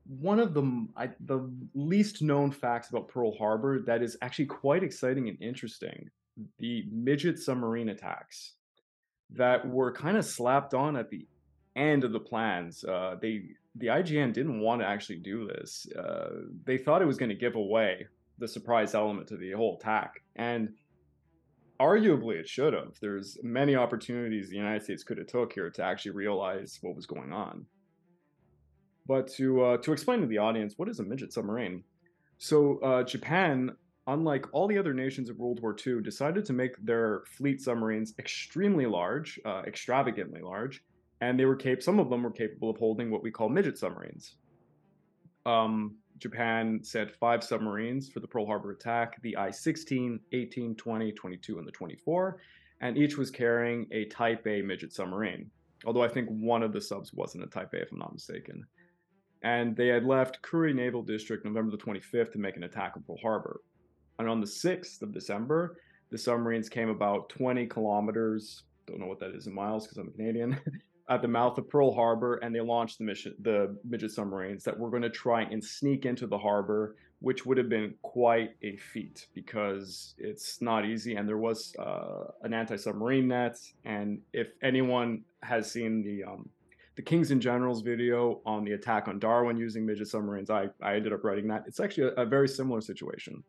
one 0.07 0.39
of 0.39 0.53
the 0.53 0.87
I, 0.95 1.09
the 1.25 1.49
least 1.73 2.21
known 2.21 2.51
facts 2.51 2.89
about 2.89 3.07
Pearl 3.07 3.35
Harbor 3.37 3.79
that 3.87 4.03
is 4.03 4.17
actually 4.21 4.45
quite 4.45 4.83
exciting 4.83 5.29
and 5.29 5.41
interesting: 5.41 6.09
the 6.59 6.85
midget 6.91 7.39
submarine 7.39 7.89
attacks 7.89 8.53
that 9.31 9.67
were 9.67 9.91
kind 9.91 10.15
of 10.15 10.25
slapped 10.25 10.73
on 10.73 10.95
at 10.95 11.09
the 11.09 11.25
end 11.75 12.03
of 12.03 12.11
the 12.11 12.19
plans. 12.19 12.83
Uh, 12.83 13.15
they 13.21 13.43
the 13.77 13.87
IJN 13.87 14.33
didn't 14.33 14.61
want 14.61 14.81
to 14.81 14.87
actually 14.87 15.17
do 15.17 15.47
this. 15.47 15.85
Uh, 15.97 16.29
they 16.63 16.77
thought 16.77 17.01
it 17.01 17.05
was 17.05 17.17
going 17.17 17.29
to 17.29 17.35
give 17.35 17.55
away 17.55 18.07
the 18.37 18.47
surprise 18.47 18.95
element 18.95 19.27
to 19.27 19.37
the 19.37 19.51
whole 19.51 19.77
attack, 19.79 20.21
and 20.35 20.69
arguably 21.79 22.35
it 22.35 22.47
should 22.47 22.73
have. 22.73 22.93
There's 23.01 23.37
many 23.43 23.75
opportunities 23.75 24.49
the 24.49 24.55
United 24.55 24.83
States 24.83 25.03
could 25.03 25.17
have 25.17 25.27
took 25.27 25.53
here 25.53 25.69
to 25.71 25.83
actually 25.83 26.11
realize 26.11 26.79
what 26.81 26.95
was 26.95 27.05
going 27.05 27.33
on. 27.33 27.65
But 29.07 29.27
to 29.33 29.61
uh, 29.63 29.77
to 29.77 29.91
explain 29.91 30.21
to 30.21 30.27
the 30.27 30.37
audience, 30.37 30.75
what 30.77 30.89
is 30.89 30.99
a 30.99 31.03
midget 31.03 31.33
submarine? 31.33 31.83
So 32.37 32.79
uh, 32.79 33.03
Japan 33.03 33.75
unlike 34.07 34.45
all 34.51 34.67
the 34.67 34.77
other 34.77 34.93
nations 34.93 35.29
of 35.29 35.37
World 35.37 35.61
War 35.61 35.75
II, 35.85 36.01
decided 36.01 36.45
to 36.45 36.53
make 36.53 36.73
their 36.83 37.23
fleet 37.25 37.61
submarines 37.61 38.13
extremely 38.19 38.85
large, 38.85 39.39
uh, 39.45 39.63
extravagantly 39.65 40.41
large, 40.41 40.83
and 41.21 41.39
they 41.39 41.45
were 41.45 41.55
cap- 41.55 41.81
some 41.81 41.99
of 41.99 42.09
them 42.09 42.23
were 42.23 42.31
capable 42.31 42.69
of 42.69 42.77
holding 42.77 43.09
what 43.09 43.23
we 43.23 43.31
call 43.31 43.49
midget 43.49 43.77
submarines. 43.77 44.35
Um, 45.45 45.95
Japan 46.17 46.79
sent 46.83 47.11
five 47.15 47.43
submarines 47.43 48.09
for 48.09 48.19
the 48.19 48.27
Pearl 48.27 48.45
Harbor 48.45 48.71
attack 48.71 49.21
the 49.21 49.35
I 49.37 49.51
16, 49.51 50.19
18, 50.31 50.75
20, 50.75 51.11
22, 51.11 51.59
and 51.59 51.67
the 51.67 51.71
24, 51.71 52.37
and 52.81 52.97
each 52.97 53.17
was 53.17 53.29
carrying 53.29 53.87
a 53.91 54.05
Type 54.05 54.45
A 54.47 54.61
midget 54.61 54.93
submarine. 54.93 55.49
Although 55.85 56.03
I 56.03 56.07
think 56.07 56.29
one 56.29 56.63
of 56.63 56.73
the 56.73 56.81
subs 56.81 57.13
wasn't 57.13 57.43
a 57.43 57.47
Type 57.47 57.73
A, 57.73 57.81
if 57.81 57.91
I'm 57.91 57.99
not 57.99 58.13
mistaken. 58.13 58.65
And 59.43 59.75
they 59.75 59.87
had 59.87 60.05
left 60.05 60.41
Kure 60.41 60.73
Naval 60.73 61.03
District 61.03 61.45
November 61.45 61.71
the 61.71 61.83
25th 61.83 62.31
to 62.31 62.39
make 62.39 62.57
an 62.57 62.63
attack 62.63 62.93
on 62.95 63.03
Pearl 63.03 63.17
Harbor. 63.21 63.61
And 64.17 64.29
on 64.29 64.39
the 64.39 64.47
6th 64.47 65.01
of 65.01 65.11
December, 65.11 65.77
the 66.09 66.17
submarines 66.17 66.69
came 66.69 66.89
about 66.89 67.29
20 67.29 67.67
kilometers, 67.67 68.63
don't 68.87 68.99
know 68.99 69.07
what 69.07 69.19
that 69.19 69.35
is 69.35 69.47
in 69.47 69.53
miles 69.53 69.85
because 69.85 69.97
I'm 69.97 70.07
a 70.07 70.11
Canadian, 70.11 70.57
at 71.07 71.21
the 71.21 71.27
mouth 71.27 71.57
of 71.57 71.69
Pearl 71.69 71.93
Harbor, 71.93 72.35
and 72.37 72.53
they 72.53 72.61
launched 72.61 72.97
the 72.97 73.03
mission, 73.03 73.35
the 73.41 73.77
midget 73.83 74.11
submarines 74.11 74.63
that 74.63 74.77
were 74.77 74.89
going 74.89 75.03
to 75.03 75.09
try 75.09 75.43
and 75.43 75.63
sneak 75.63 76.05
into 76.05 76.25
the 76.25 76.37
harbor, 76.37 76.95
which 77.19 77.45
would 77.45 77.57
have 77.57 77.69
been 77.69 77.93
quite 78.01 78.51
a 78.63 78.75
feat 78.77 79.27
because 79.33 80.15
it's 80.17 80.61
not 80.61 80.85
easy. 80.85 81.15
And 81.15 81.29
there 81.29 81.37
was 81.37 81.75
uh, 81.77 82.31
an 82.41 82.53
anti-submarine 82.53 83.27
net, 83.27 83.57
and 83.83 84.19
if 84.33 84.49
anyone 84.63 85.23
has 85.43 85.71
seen 85.71 86.03
the 86.03 86.23
um, 86.23 86.49
the 86.95 87.01
Kings 87.01 87.31
and 87.31 87.41
Generals 87.41 87.81
video 87.81 88.41
on 88.45 88.63
the 88.63 88.71
attack 88.71 89.07
on 89.07 89.19
Darwin 89.19 89.57
using 89.57 89.85
midget 89.85 90.07
submarines, 90.07 90.49
I 90.49 90.69
I 90.81 90.95
ended 90.95 91.13
up 91.13 91.23
writing 91.23 91.47
that. 91.49 91.65
It's 91.67 91.79
actually 91.79 92.13
a, 92.17 92.21
a 92.21 92.25
very 92.25 92.47
similar 92.47 92.81
situation. 92.81 93.43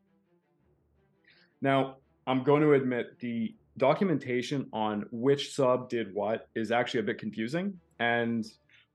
Now, 1.62 1.96
I'm 2.26 2.42
going 2.44 2.62
to 2.62 2.74
admit 2.74 3.18
the 3.20 3.54
documentation 3.78 4.66
on 4.72 5.04
which 5.10 5.54
sub 5.54 5.88
did 5.88 6.14
what 6.14 6.48
is 6.54 6.70
actually 6.70 7.00
a 7.00 7.04
bit 7.04 7.18
confusing 7.18 7.74
and 7.98 8.44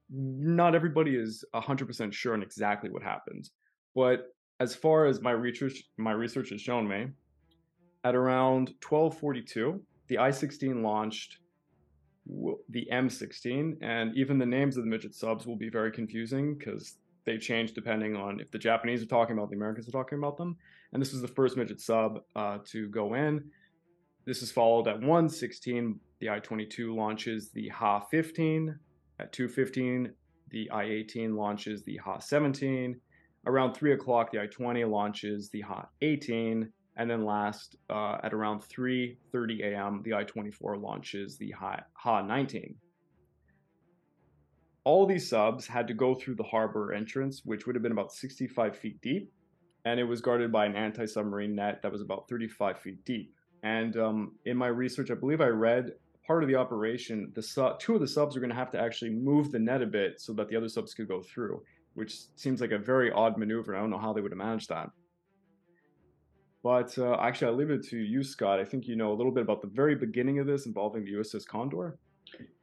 not 0.09 0.75
everybody 0.75 1.15
is 1.15 1.45
100% 1.53 2.11
sure 2.11 2.33
on 2.33 2.41
exactly 2.41 2.89
what 2.89 3.01
happened. 3.01 3.49
But 3.95 4.33
as 4.61 4.75
far 4.75 5.07
as 5.07 5.21
my 5.21 5.31
research 5.31 5.83
my 5.97 6.11
research 6.11 6.51
has 6.51 6.61
shown 6.61 6.87
me 6.87 7.07
at 8.03 8.15
around 8.15 8.73
1242 8.87 9.81
the 10.07 10.15
i16 10.15 10.83
launched 10.83 11.39
the 12.69 12.87
m16 12.93 13.77
and 13.81 14.15
even 14.15 14.37
the 14.37 14.45
names 14.45 14.77
of 14.77 14.83
the 14.83 14.89
midget 14.89 15.15
subs 15.15 15.47
will 15.47 15.55
be 15.55 15.69
very 15.69 15.91
confusing 15.91 16.55
because 16.55 16.97
they 17.25 17.37
change 17.39 17.73
depending 17.73 18.15
on 18.15 18.39
if 18.39 18.51
the 18.51 18.59
japanese 18.59 19.01
are 19.01 19.07
talking 19.07 19.35
about 19.35 19.49
the 19.49 19.55
americans 19.55 19.87
are 19.87 19.91
talking 19.91 20.19
about 20.19 20.37
them. 20.37 20.55
And 20.93 21.01
this 21.01 21.13
was 21.13 21.21
the 21.21 21.27
first 21.27 21.57
midget 21.57 21.79
sub 21.79 22.19
uh, 22.35 22.59
to 22.65 22.87
go 22.89 23.15
in 23.15 23.49
this 24.25 24.41
is 24.41 24.51
followed 24.51 24.87
at 24.87 24.95
116. 24.95 25.99
The 26.19 26.29
I-22 26.29 26.95
launches 26.95 27.49
the 27.49 27.69
Ha-15. 27.69 28.75
At 29.19 29.33
215, 29.33 30.13
the 30.49 30.69
I-18 30.71 31.35
launches 31.35 31.83
the 31.83 31.97
Ha-17. 31.97 32.95
Around 33.47 33.73
3 33.73 33.93
o'clock, 33.93 34.31
the 34.31 34.41
I-20 34.41 34.89
launches 34.89 35.49
the 35.49 35.61
Ha-18. 35.61 36.69
And 36.97 37.09
then 37.09 37.25
last, 37.25 37.77
uh, 37.89 38.17
at 38.23 38.33
around 38.33 38.61
3.30 38.61 39.61
a.m., 39.63 40.01
the 40.03 40.13
I-24 40.13 40.81
launches 40.81 41.37
the 41.37 41.51
Ha-19. 41.51 42.75
All 44.83 45.05
these 45.05 45.29
subs 45.29 45.67
had 45.67 45.87
to 45.87 45.93
go 45.93 46.15
through 46.15 46.35
the 46.35 46.43
harbor 46.43 46.93
entrance, 46.93 47.41
which 47.45 47.65
would 47.65 47.75
have 47.75 47.83
been 47.83 47.91
about 47.91 48.11
65 48.11 48.77
feet 48.77 48.99
deep, 49.01 49.31
and 49.85 49.99
it 49.99 50.03
was 50.03 50.21
guarded 50.21 50.51
by 50.51 50.65
an 50.65 50.75
anti-submarine 50.75 51.55
net 51.55 51.81
that 51.83 51.91
was 51.91 52.01
about 52.01 52.27
35 52.27 52.79
feet 52.79 53.05
deep. 53.05 53.33
And 53.63 53.97
um, 53.97 54.33
in 54.45 54.57
my 54.57 54.67
research, 54.67 55.11
I 55.11 55.15
believe 55.15 55.41
I 55.41 55.47
read 55.47 55.91
part 56.25 56.43
of 56.43 56.49
the 56.49 56.55
operation, 56.55 57.31
the 57.35 57.43
su- 57.43 57.73
two 57.79 57.95
of 57.95 58.01
the 58.01 58.07
subs 58.07 58.35
are 58.35 58.39
going 58.39 58.49
to 58.49 58.55
have 58.55 58.71
to 58.71 58.79
actually 58.79 59.11
move 59.11 59.51
the 59.51 59.59
net 59.59 59.81
a 59.81 59.85
bit 59.85 60.19
so 60.19 60.33
that 60.33 60.49
the 60.49 60.55
other 60.55 60.69
subs 60.69 60.93
could 60.93 61.07
go 61.07 61.21
through, 61.21 61.61
which 61.93 62.15
seems 62.35 62.61
like 62.61 62.71
a 62.71 62.77
very 62.77 63.11
odd 63.11 63.37
maneuver. 63.37 63.75
I 63.75 63.79
don't 63.79 63.89
know 63.89 63.99
how 63.99 64.13
they 64.13 64.21
would 64.21 64.31
have 64.31 64.37
managed 64.37 64.69
that. 64.69 64.89
But 66.63 66.97
uh, 66.97 67.15
actually, 67.15 67.47
I'll 67.47 67.55
leave 67.55 67.71
it 67.71 67.87
to 67.87 67.97
you, 67.97 68.23
Scott. 68.23 68.59
I 68.59 68.65
think 68.65 68.87
you 68.87 68.95
know 68.95 69.11
a 69.11 69.15
little 69.15 69.31
bit 69.31 69.41
about 69.41 69.61
the 69.61 69.67
very 69.67 69.95
beginning 69.95 70.39
of 70.39 70.45
this 70.45 70.67
involving 70.67 71.03
the 71.03 71.13
USS 71.13 71.45
Condor. 71.45 71.97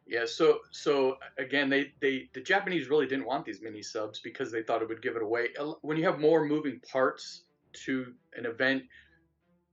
Yeah, 0.06 0.24
so 0.24 0.60
so 0.70 1.16
again, 1.36 1.68
they 1.68 1.92
they 2.00 2.30
the 2.32 2.40
Japanese 2.40 2.88
really 2.88 3.06
didn't 3.06 3.26
want 3.26 3.44
these 3.44 3.60
mini 3.60 3.82
subs 3.82 4.20
because 4.20 4.52
they 4.52 4.62
thought 4.62 4.82
it 4.82 4.88
would 4.88 5.02
give 5.02 5.16
it 5.16 5.22
away. 5.22 5.48
When 5.82 5.96
you 5.96 6.04
have 6.04 6.20
more 6.20 6.46
moving 6.46 6.80
parts 6.90 7.42
to 7.84 8.14
an 8.34 8.46
event, 8.46 8.84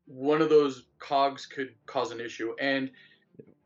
one 0.06 0.42
of 0.42 0.50
those 0.50 0.86
cogs 1.00 1.46
could 1.46 1.70
cause 1.86 2.12
an 2.12 2.22
issue. 2.22 2.54
And 2.62 2.92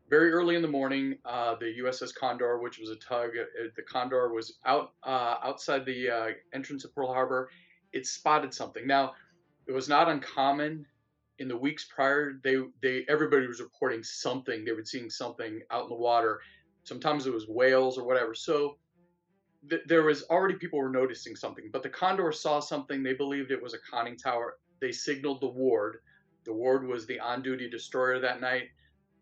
very 0.08 0.32
early 0.32 0.56
in 0.56 0.62
the 0.62 0.68
morning, 0.68 1.16
uh, 1.24 1.54
the 1.60 1.76
USS 1.82 2.14
Condor, 2.14 2.58
which 2.58 2.78
was 2.78 2.90
a 2.90 2.96
tug, 2.96 3.30
uh, 3.38 3.68
the 3.76 3.82
Condor 3.82 4.32
was 4.32 4.54
out 4.66 4.92
uh, 5.04 5.36
outside 5.44 5.86
the 5.86 6.10
uh, 6.10 6.28
entrance 6.54 6.84
of 6.84 6.94
Pearl 6.94 7.12
Harbor. 7.12 7.50
It 7.92 8.06
spotted 8.06 8.54
something. 8.54 8.86
Now, 8.86 9.12
it 9.66 9.72
was 9.72 9.88
not 9.88 10.08
uncommon 10.08 10.86
in 11.38 11.48
the 11.48 11.56
weeks 11.56 11.86
prior. 11.94 12.40
They 12.42 12.58
they 12.82 13.04
everybody 13.08 13.46
was 13.46 13.60
reporting 13.60 14.02
something. 14.02 14.64
They 14.64 14.72
were 14.72 14.84
seeing 14.84 15.10
something 15.10 15.60
out 15.70 15.84
in 15.84 15.88
the 15.90 15.96
water 15.96 16.40
Sometimes 16.84 17.26
it 17.26 17.32
was 17.32 17.46
whales 17.48 17.98
or 17.98 18.04
whatever. 18.04 18.34
So 18.34 18.78
th- 19.68 19.82
there 19.86 20.02
was 20.02 20.24
already 20.24 20.54
people 20.56 20.78
were 20.78 20.90
noticing 20.90 21.36
something, 21.36 21.70
but 21.72 21.82
the 21.82 21.90
Condor 21.90 22.32
saw 22.32 22.60
something. 22.60 23.02
They 23.02 23.14
believed 23.14 23.50
it 23.50 23.62
was 23.62 23.74
a 23.74 23.78
conning 23.90 24.16
tower. 24.16 24.58
They 24.80 24.92
signaled 24.92 25.40
the 25.40 25.48
Ward. 25.48 25.98
The 26.44 26.52
Ward 26.52 26.86
was 26.86 27.06
the 27.06 27.20
on-duty 27.20 27.68
destroyer 27.70 28.18
that 28.20 28.40
night. 28.40 28.68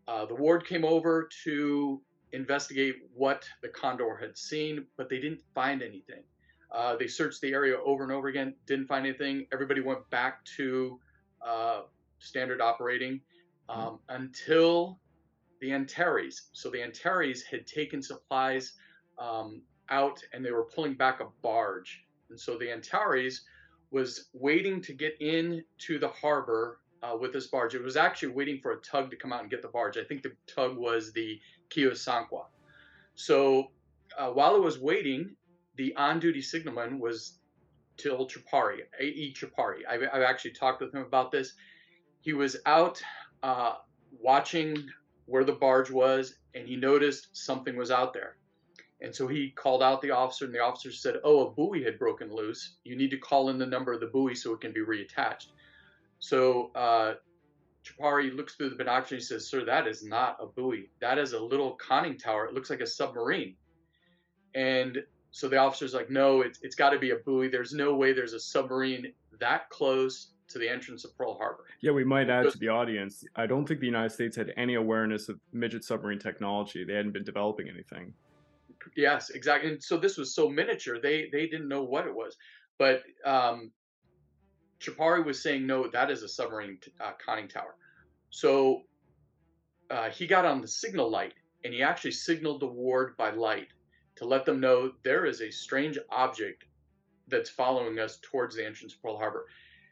Uh, 0.07 0.25
the 0.25 0.35
Ward 0.35 0.65
came 0.65 0.85
over 0.85 1.29
to 1.43 2.01
investigate 2.31 2.95
what 3.13 3.47
the 3.61 3.69
Condor 3.69 4.15
had 4.15 4.37
seen, 4.37 4.85
but 4.97 5.09
they 5.09 5.19
didn't 5.19 5.41
find 5.53 5.81
anything. 5.81 6.23
Uh, 6.71 6.95
they 6.95 7.07
searched 7.07 7.41
the 7.41 7.51
area 7.51 7.77
over 7.83 8.03
and 8.03 8.11
over 8.11 8.27
again, 8.27 8.53
didn't 8.67 8.87
find 8.87 9.05
anything. 9.05 9.47
Everybody 9.51 9.81
went 9.81 10.07
back 10.09 10.45
to 10.57 10.99
uh, 11.45 11.81
standard 12.19 12.61
operating 12.61 13.21
mm-hmm. 13.69 13.79
um, 13.79 13.99
until 14.09 14.99
the 15.61 15.73
Antares. 15.73 16.49
So 16.53 16.69
the 16.69 16.83
Antares 16.83 17.43
had 17.43 17.65
taken 17.65 18.01
supplies 18.01 18.73
um, 19.17 19.61
out 19.89 20.21
and 20.33 20.45
they 20.45 20.51
were 20.51 20.65
pulling 20.65 20.93
back 20.93 21.19
a 21.19 21.27
barge. 21.41 22.03
And 22.29 22.39
so 22.39 22.57
the 22.57 22.71
Antares 22.71 23.41
was 23.91 24.29
waiting 24.33 24.81
to 24.83 24.93
get 24.93 25.19
into 25.19 25.97
the 25.99 26.09
harbor 26.09 26.79
uh, 27.03 27.15
with 27.19 27.33
this 27.33 27.47
barge. 27.47 27.75
It 27.75 27.83
was 27.83 27.97
actually 27.97 28.29
waiting 28.29 28.59
for 28.61 28.71
a 28.71 28.77
tug 28.81 29.09
to 29.11 29.17
come 29.17 29.33
out 29.33 29.41
and 29.41 29.49
get 29.49 29.61
the 29.61 29.67
barge. 29.67 29.97
I 29.97 30.03
think 30.03 30.23
the 30.23 30.33
tug 30.47 30.77
was 30.77 31.11
the 31.13 31.39
Sanqua. 31.71 32.45
So 33.15 33.71
uh, 34.17 34.29
while 34.29 34.55
it 34.55 34.61
was 34.61 34.79
waiting, 34.79 35.35
the 35.75 35.95
on-duty 35.95 36.41
signalman 36.41 36.99
was 36.99 37.39
Till 37.97 38.27
Chapari, 38.27 38.79
A.E. 38.99 39.35
Chapari. 39.37 39.81
I've, 39.89 40.01
I've, 40.13 40.21
actually 40.21 40.51
talked 40.51 40.81
with 40.81 40.93
him 40.93 41.01
about 41.01 41.31
this. 41.31 41.53
He 42.21 42.31
was 42.33 42.57
out 42.65 43.01
uh, 43.43 43.75
watching 44.21 44.87
where 45.25 45.43
the 45.43 45.53
barge 45.53 45.91
was 45.91 46.35
and 46.55 46.67
he 46.67 46.75
noticed 46.75 47.29
something 47.33 47.75
was 47.75 47.91
out 47.91 48.13
there. 48.13 48.37
And 49.01 49.15
so 49.15 49.27
he 49.27 49.51
called 49.51 49.81
out 49.81 50.01
the 50.01 50.11
officer, 50.11 50.45
and 50.45 50.53
the 50.53 50.59
officer 50.59 50.91
said, 50.91 51.15
Oh, 51.23 51.47
a 51.47 51.51
buoy 51.51 51.83
had 51.83 51.97
broken 51.97 52.33
loose. 52.33 52.75
You 52.83 52.97
need 52.97 53.11
to 53.11 53.17
call 53.17 53.49
in 53.49 53.57
the 53.57 53.65
number 53.65 53.93
of 53.93 54.01
the 54.01 54.07
buoy 54.07 54.35
so 54.35 54.53
it 54.53 54.61
can 54.61 54.73
be 54.73 54.81
reattached. 54.81 55.47
So 56.19 56.71
uh, 56.75 57.13
Chapari 57.83 58.35
looks 58.35 58.55
through 58.55 58.69
the 58.69 58.75
binoculars 58.75 59.11
and 59.11 59.19
he 59.19 59.25
says, 59.25 59.49
Sir, 59.49 59.65
that 59.65 59.87
is 59.87 60.03
not 60.03 60.37
a 60.41 60.45
buoy. 60.45 60.89
That 61.01 61.17
is 61.17 61.33
a 61.33 61.39
little 61.39 61.71
conning 61.73 62.17
tower. 62.17 62.45
It 62.45 62.53
looks 62.53 62.69
like 62.69 62.81
a 62.81 62.87
submarine. 62.87 63.55
And 64.55 64.99
so 65.31 65.47
the 65.47 65.57
officer's 65.57 65.93
like, 65.93 66.09
No, 66.09 66.41
it's, 66.41 66.59
it's 66.61 66.75
got 66.75 66.89
to 66.91 66.99
be 66.99 67.11
a 67.11 67.17
buoy. 67.17 67.49
There's 67.49 67.73
no 67.73 67.95
way 67.95 68.13
there's 68.13 68.33
a 68.33 68.39
submarine 68.39 69.13
that 69.39 69.69
close 69.69 70.33
to 70.49 70.59
the 70.59 70.67
entrance 70.67 71.05
of 71.05 71.15
Pearl 71.15 71.37
Harbor. 71.37 71.65
Yeah, 71.81 71.91
we 71.91 72.03
might 72.03 72.29
add 72.29 72.51
to 72.51 72.57
the 72.57 72.69
audience. 72.69 73.23
I 73.35 73.45
don't 73.45 73.67
think 73.67 73.79
the 73.79 73.85
United 73.85 74.11
States 74.11 74.35
had 74.35 74.51
any 74.57 74.75
awareness 74.75 75.29
of 75.29 75.39
midget 75.53 75.83
submarine 75.83 76.19
technology. 76.19 76.83
They 76.83 76.95
hadn't 76.95 77.11
been 77.11 77.23
developing 77.23 77.69
anything. 77.69 78.13
Yes, 78.95 79.29
exactly. 79.29 79.71
And 79.71 79.83
so 79.83 79.97
this 79.97 80.17
was 80.17 80.33
so 80.33 80.49
miniature, 80.49 80.99
they 80.99 81.29
they 81.31 81.47
didn't 81.47 81.67
know 81.67 81.83
what 81.83 82.07
it 82.07 82.15
was. 82.15 82.35
But 82.77 83.03
um, 83.25 83.71
Chapari 84.81 85.25
was 85.25 85.41
saying, 85.41 85.65
no, 85.65 85.87
that 85.89 86.09
is 86.09 86.23
a 86.23 86.27
submarine 86.27 86.77
t- 86.81 86.91
uh, 87.01 87.11
conning 87.23 87.47
tower. 87.47 87.75
So 88.29 88.83
uh, 89.89 90.09
he 90.09 90.27
got 90.27 90.45
on 90.45 90.61
the 90.61 90.67
signal 90.67 91.09
light 91.09 91.33
and 91.63 91.73
he 91.73 91.83
actually 91.83 92.11
signaled 92.11 92.61
the 92.61 92.67
ward 92.67 93.17
by 93.17 93.31
light 93.31 93.67
to 94.15 94.25
let 94.25 94.45
them 94.45 94.59
know 94.59 94.91
there 95.03 95.25
is 95.25 95.41
a 95.41 95.51
strange 95.51 95.97
object 96.09 96.65
that's 97.27 97.49
following 97.49 97.99
us 97.99 98.19
towards 98.21 98.55
the 98.55 98.65
entrance 98.65 98.93
of 98.93 99.01
Pearl 99.01 99.17
Harbor. 99.17 99.45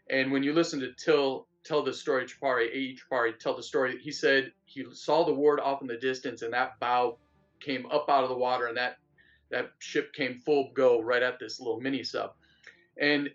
And 0.10 0.32
when 0.32 0.43
you 0.43 0.54
listen 0.54 0.80
to 0.80 0.93
Till 0.93 1.47
tell 1.63 1.84
the 1.84 1.93
story, 1.93 2.26
Chapari, 2.26 2.69
A.E. 2.69 2.97
Chapari, 2.97 3.38
tell 3.38 3.56
the 3.56 3.63
story, 3.63 4.00
he 4.00 4.12
said 4.12 4.52
he 4.65 4.86
saw 4.93 5.26
the 5.26 5.34
ward 5.34 5.60
off 5.60 5.82
in 5.82 5.88
the 5.88 5.97
distance 5.97 6.41
and 6.41 6.54
that 6.54 6.80
bow 6.80 7.17
came 7.60 7.86
up 7.88 8.10
out 8.10 8.23
of 8.23 8.30
the 8.30 8.38
water 8.38 8.67
and 8.67 8.78
that 8.78 8.97
that 9.50 9.71
ship 9.80 10.13
came 10.13 10.39
full 10.39 10.71
go 10.73 11.02
right 11.02 11.23
at 11.23 11.39
this 11.39 11.60
little 11.60 11.80
mini 11.80 12.04
sub. 12.04 12.34
And 13.00 13.30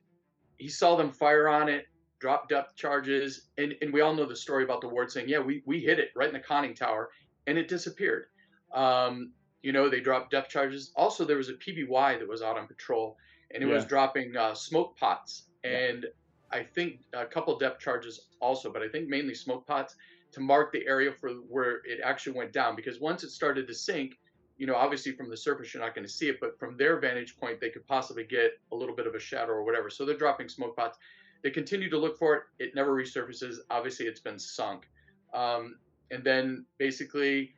he 0.59 0.69
saw 0.69 0.97
them 0.97 1.11
fire 1.11 1.49
on 1.49 1.69
it, 1.69 1.87
drop 2.21 2.49
depth 2.49 2.77
charges, 2.77 3.49
and, 3.59 3.75
and 3.83 3.93
we 3.93 4.01
all 4.01 4.15
know 4.15 4.27
the 4.27 4.37
story 4.37 4.65
about 4.65 4.81
the 4.81 4.89
ward 4.89 5.11
saying, 5.11 5.29
yeah, 5.29 5.41
we, 5.41 5.63
we 5.67 5.81
hit 5.81 5.99
it 5.99 6.11
right 6.15 6.29
in 6.29 6.35
the 6.35 6.41
conning 6.41 6.75
tower 6.75 7.11
and 7.47 7.59
it 7.59 7.69
disappeared. 7.69 8.27
Um, 8.73 9.33
you 9.63 9.73
know, 9.73 9.89
they 9.89 10.01
dropped 10.01 10.31
depth 10.31 10.49
charges. 10.49 10.93
Also, 10.97 11.25
there 11.25 11.37
was 11.37 11.49
a 11.49 11.55
PBY 11.55 12.19
that 12.19 12.29
was 12.29 12.43
out 12.43 12.59
on 12.59 12.67
patrol 12.67 13.17
and 13.53 13.63
it 13.63 13.69
yeah. 13.69 13.75
was 13.75 13.85
dropping 13.85 14.37
uh, 14.37 14.55
smoke 14.55 14.97
pots. 14.97 15.45
And 15.65 16.07
I 16.51 16.63
think 16.63 17.01
a 17.13 17.27
couple 17.27 17.59
depth 17.59 17.81
charges 17.81 18.29
also, 18.41 18.73
but 18.73 18.83
I 18.83 18.89
think 18.89 19.09
mainly 19.09 19.35
smoke 19.35 19.67
pots 19.67 19.97
to 20.33 20.41
mark 20.41 20.73
the 20.73 20.87
area 20.87 21.13
for 21.13 21.31
where 21.31 21.81
it 21.85 22.01
actually 22.05 22.37
went 22.37 22.53
down. 22.53 22.77
Because 22.77 23.01
once 23.01 23.23
it 23.25 23.31
started 23.31 23.67
to 23.69 23.75
sink, 23.75 24.15
you 24.57 24.67
know, 24.67 24.75
obviously 24.75 25.13
from 25.13 25.29
the 25.29 25.37
surface 25.37 25.73
you're 25.73 25.83
not 25.83 25.95
going 25.95 26.07
to 26.07 26.13
see 26.13 26.29
it, 26.29 26.39
but 26.41 26.59
from 26.59 26.77
their 26.77 27.01
vantage 27.01 27.37
point, 27.37 27.61
they 27.61 27.71
could 27.71 27.87
possibly 27.87 28.25
get 28.25 28.53
a 28.73 28.77
little 28.77 28.95
bit 28.95 29.07
of 29.07 29.15
a 29.15 29.19
shadow 29.19 29.53
or 29.53 29.65
whatever. 29.65 29.91
So 29.91 30.05
they're 30.05 30.17
dropping 30.17 30.49
smoke 30.49 30.77
pots. 30.77 30.99
They 31.43 31.51
continue 31.51 31.91
to 31.91 31.99
look 31.99 32.19
for 32.19 32.35
it. 32.37 32.43
It 32.59 32.75
never 32.75 32.93
resurfaces. 32.93 33.57
Obviously, 33.71 34.07
it's 34.07 34.21
been 34.21 34.39
sunk. 34.39 34.89
Um, 35.35 35.77
and 36.11 36.23
then 36.23 36.67
basically, 36.79 37.55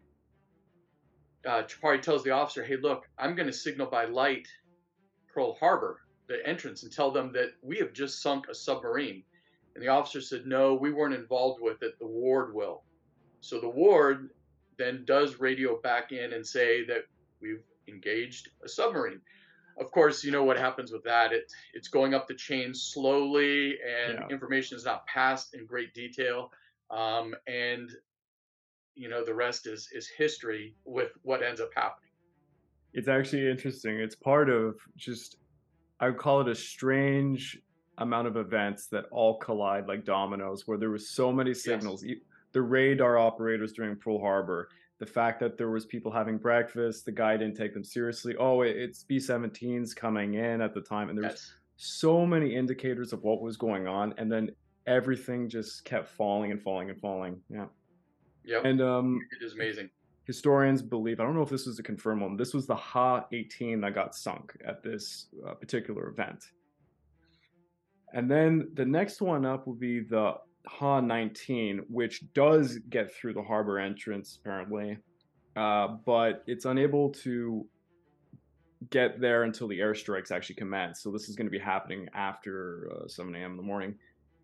uh, 1.46 1.64
Chapari 1.64 2.00
tells 2.00 2.24
the 2.24 2.30
officer, 2.30 2.64
"Hey, 2.64 2.76
look, 2.76 3.08
I'm 3.18 3.34
going 3.34 3.48
to 3.48 3.52
signal 3.52 3.88
by 3.88 4.06
light 4.06 4.48
Pearl 5.34 5.54
Harbor 5.60 6.00
the 6.26 6.46
entrance 6.46 6.82
and 6.82 6.92
tell 6.92 7.10
them 7.10 7.32
that 7.32 7.50
we 7.62 7.78
have 7.78 7.92
just 7.92 8.22
sunk 8.22 8.46
a 8.48 8.54
submarine. 8.54 9.22
And 9.74 9.82
the 9.82 9.88
officer 9.88 10.20
said, 10.20 10.46
No, 10.46 10.74
we 10.74 10.92
weren't 10.92 11.14
involved 11.14 11.60
with 11.60 11.82
it. 11.82 11.98
The 11.98 12.06
ward 12.06 12.54
will. 12.54 12.82
So 13.40 13.60
the 13.60 13.68
ward 13.68 14.30
then 14.78 15.04
does 15.04 15.40
radio 15.40 15.80
back 15.80 16.12
in 16.12 16.32
and 16.32 16.46
say 16.46 16.84
that 16.86 17.02
we've 17.40 17.62
engaged 17.88 18.48
a 18.64 18.68
submarine. 18.68 19.20
Of 19.78 19.90
course, 19.90 20.22
you 20.22 20.30
know 20.30 20.44
what 20.44 20.56
happens 20.56 20.92
with 20.92 21.02
that. 21.04 21.32
It, 21.32 21.50
it's 21.72 21.88
going 21.88 22.14
up 22.14 22.28
the 22.28 22.34
chain 22.34 22.72
slowly, 22.74 23.76
and 23.84 24.18
yeah. 24.20 24.28
information 24.30 24.76
is 24.76 24.84
not 24.84 25.04
passed 25.06 25.54
in 25.54 25.66
great 25.66 25.92
detail. 25.94 26.52
Um, 26.90 27.34
and 27.46 27.90
you 28.94 29.08
know 29.08 29.24
the 29.24 29.34
rest 29.34 29.66
is 29.66 29.88
is 29.92 30.08
history 30.08 30.74
with 30.84 31.10
what 31.22 31.42
ends 31.42 31.60
up 31.60 31.70
happening. 31.74 32.10
It's 32.92 33.08
actually 33.08 33.50
interesting. 33.50 33.98
It's 33.98 34.14
part 34.14 34.48
of 34.48 34.76
just 34.96 35.38
I 35.98 36.06
would 36.06 36.18
call 36.18 36.40
it 36.40 36.48
a 36.48 36.54
strange 36.54 37.58
amount 37.98 38.28
of 38.28 38.36
events 38.36 38.86
that 38.88 39.04
all 39.10 39.38
collide 39.38 39.88
like 39.88 40.04
dominoes, 40.04 40.66
where 40.66 40.78
there 40.78 40.90
was 40.90 41.10
so 41.10 41.32
many 41.32 41.54
signals. 41.54 42.04
Yes. 42.04 42.18
The 42.54 42.62
radar 42.62 43.18
operators 43.18 43.72
during 43.72 43.96
Pearl 43.96 44.18
Harbor, 44.18 44.68
the 44.98 45.06
fact 45.06 45.40
that 45.40 45.58
there 45.58 45.70
was 45.70 45.84
people 45.84 46.10
having 46.10 46.38
breakfast, 46.38 47.04
the 47.04 47.12
guy 47.12 47.36
didn't 47.36 47.56
take 47.56 47.74
them 47.74 47.84
seriously. 47.84 48.34
Oh, 48.38 48.62
it's 48.62 49.02
B-17s 49.02 49.94
coming 49.94 50.34
in 50.34 50.62
at 50.62 50.72
the 50.72 50.80
time, 50.80 51.10
and 51.10 51.18
there 51.18 51.30
was 51.30 51.32
yes. 51.34 51.52
so 51.76 52.24
many 52.24 52.54
indicators 52.54 53.12
of 53.12 53.22
what 53.22 53.42
was 53.42 53.58
going 53.58 53.86
on, 53.86 54.14
and 54.16 54.32
then 54.32 54.50
everything 54.86 55.48
just 55.48 55.84
kept 55.84 56.08
falling 56.08 56.50
and 56.52 56.62
falling 56.62 56.88
and 56.88 57.00
falling. 57.00 57.40
Yeah. 57.50 57.66
Yeah. 58.44 58.60
And 58.64 58.80
um, 58.80 59.20
it 59.40 59.44
is 59.44 59.52
amazing 59.52 59.90
historians 60.24 60.82
believe, 60.82 61.20
I 61.20 61.24
don't 61.24 61.34
know 61.34 61.42
if 61.42 61.50
this 61.50 61.66
was 61.66 61.78
a 61.78 61.82
confirmed 61.82 62.22
one, 62.22 62.36
this 62.36 62.54
was 62.54 62.66
the 62.66 62.74
Ha 62.74 63.26
18 63.32 63.80
that 63.82 63.94
got 63.94 64.14
sunk 64.14 64.56
at 64.66 64.82
this 64.82 65.26
uh, 65.46 65.54
particular 65.54 66.08
event. 66.08 66.44
And 68.12 68.30
then 68.30 68.70
the 68.74 68.84
next 68.84 69.20
one 69.20 69.44
up 69.44 69.66
will 69.66 69.74
be 69.74 70.00
the 70.00 70.34
Ha 70.66 71.00
19, 71.00 71.84
which 71.88 72.32
does 72.32 72.78
get 72.90 73.14
through 73.14 73.34
the 73.34 73.42
harbor 73.42 73.78
entrance 73.78 74.38
apparently, 74.40 74.98
uh, 75.56 75.88
but 76.04 76.42
it's 76.46 76.64
unable 76.64 77.10
to 77.10 77.66
get 78.90 79.20
there 79.20 79.44
until 79.44 79.68
the 79.68 79.78
airstrikes 79.78 80.30
actually 80.30 80.56
commence. 80.56 81.00
So 81.00 81.10
this 81.10 81.28
is 81.28 81.36
going 81.36 81.46
to 81.46 81.50
be 81.50 81.58
happening 81.58 82.08
after 82.14 82.90
uh, 82.94 83.08
7 83.08 83.34
a.m. 83.34 83.52
in 83.52 83.56
the 83.56 83.62
morning. 83.62 83.94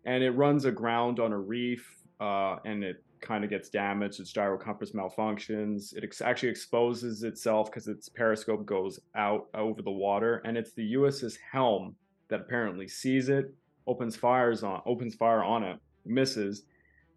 And 0.05 0.23
it 0.23 0.31
runs 0.31 0.65
aground 0.65 1.19
on 1.19 1.31
a 1.31 1.37
reef, 1.37 1.87
uh, 2.19 2.57
and 2.65 2.83
it 2.83 3.03
kind 3.21 3.43
of 3.43 3.49
gets 3.49 3.69
damaged. 3.69 4.19
Its 4.19 4.31
gyro 4.31 4.57
compass 4.57 4.91
malfunctions. 4.91 5.95
It 5.95 6.03
ex- 6.03 6.21
actually 6.21 6.49
exposes 6.49 7.23
itself 7.23 7.69
because 7.69 7.87
its 7.87 8.09
periscope 8.09 8.65
goes 8.65 8.99
out 9.15 9.47
over 9.53 9.81
the 9.81 9.91
water, 9.91 10.41
and 10.45 10.57
it's 10.57 10.73
the 10.73 10.93
USS 10.93 11.37
Helm 11.51 11.95
that 12.29 12.41
apparently 12.41 12.87
sees 12.87 13.29
it, 13.29 13.53
opens 13.85 14.15
fires 14.15 14.63
on, 14.63 14.81
opens 14.85 15.15
fire 15.15 15.43
on 15.43 15.63
it, 15.63 15.77
misses, 16.05 16.63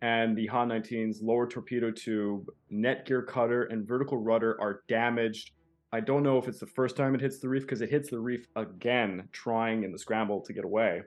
and 0.02 0.36
the 0.36 0.46
Ha 0.46 0.64
19's 0.64 1.22
lower 1.22 1.46
torpedo 1.46 1.90
tube, 1.90 2.46
net 2.70 3.06
gear 3.06 3.22
cutter, 3.22 3.64
and 3.64 3.86
vertical 3.86 4.18
rudder 4.18 4.60
are 4.60 4.82
damaged. 4.88 5.52
I 5.92 6.00
don't 6.00 6.22
know 6.22 6.38
if 6.38 6.48
it's 6.48 6.60
the 6.60 6.66
first 6.66 6.96
time 6.96 7.14
it 7.14 7.20
hits 7.20 7.38
the 7.38 7.48
reef 7.48 7.62
because 7.62 7.80
it 7.80 7.90
hits 7.90 8.10
the 8.10 8.18
reef 8.18 8.46
again, 8.56 9.28
trying 9.32 9.84
in 9.84 9.92
the 9.92 9.98
scramble 9.98 10.40
to 10.42 10.52
get 10.52 10.64
away. 10.64 11.02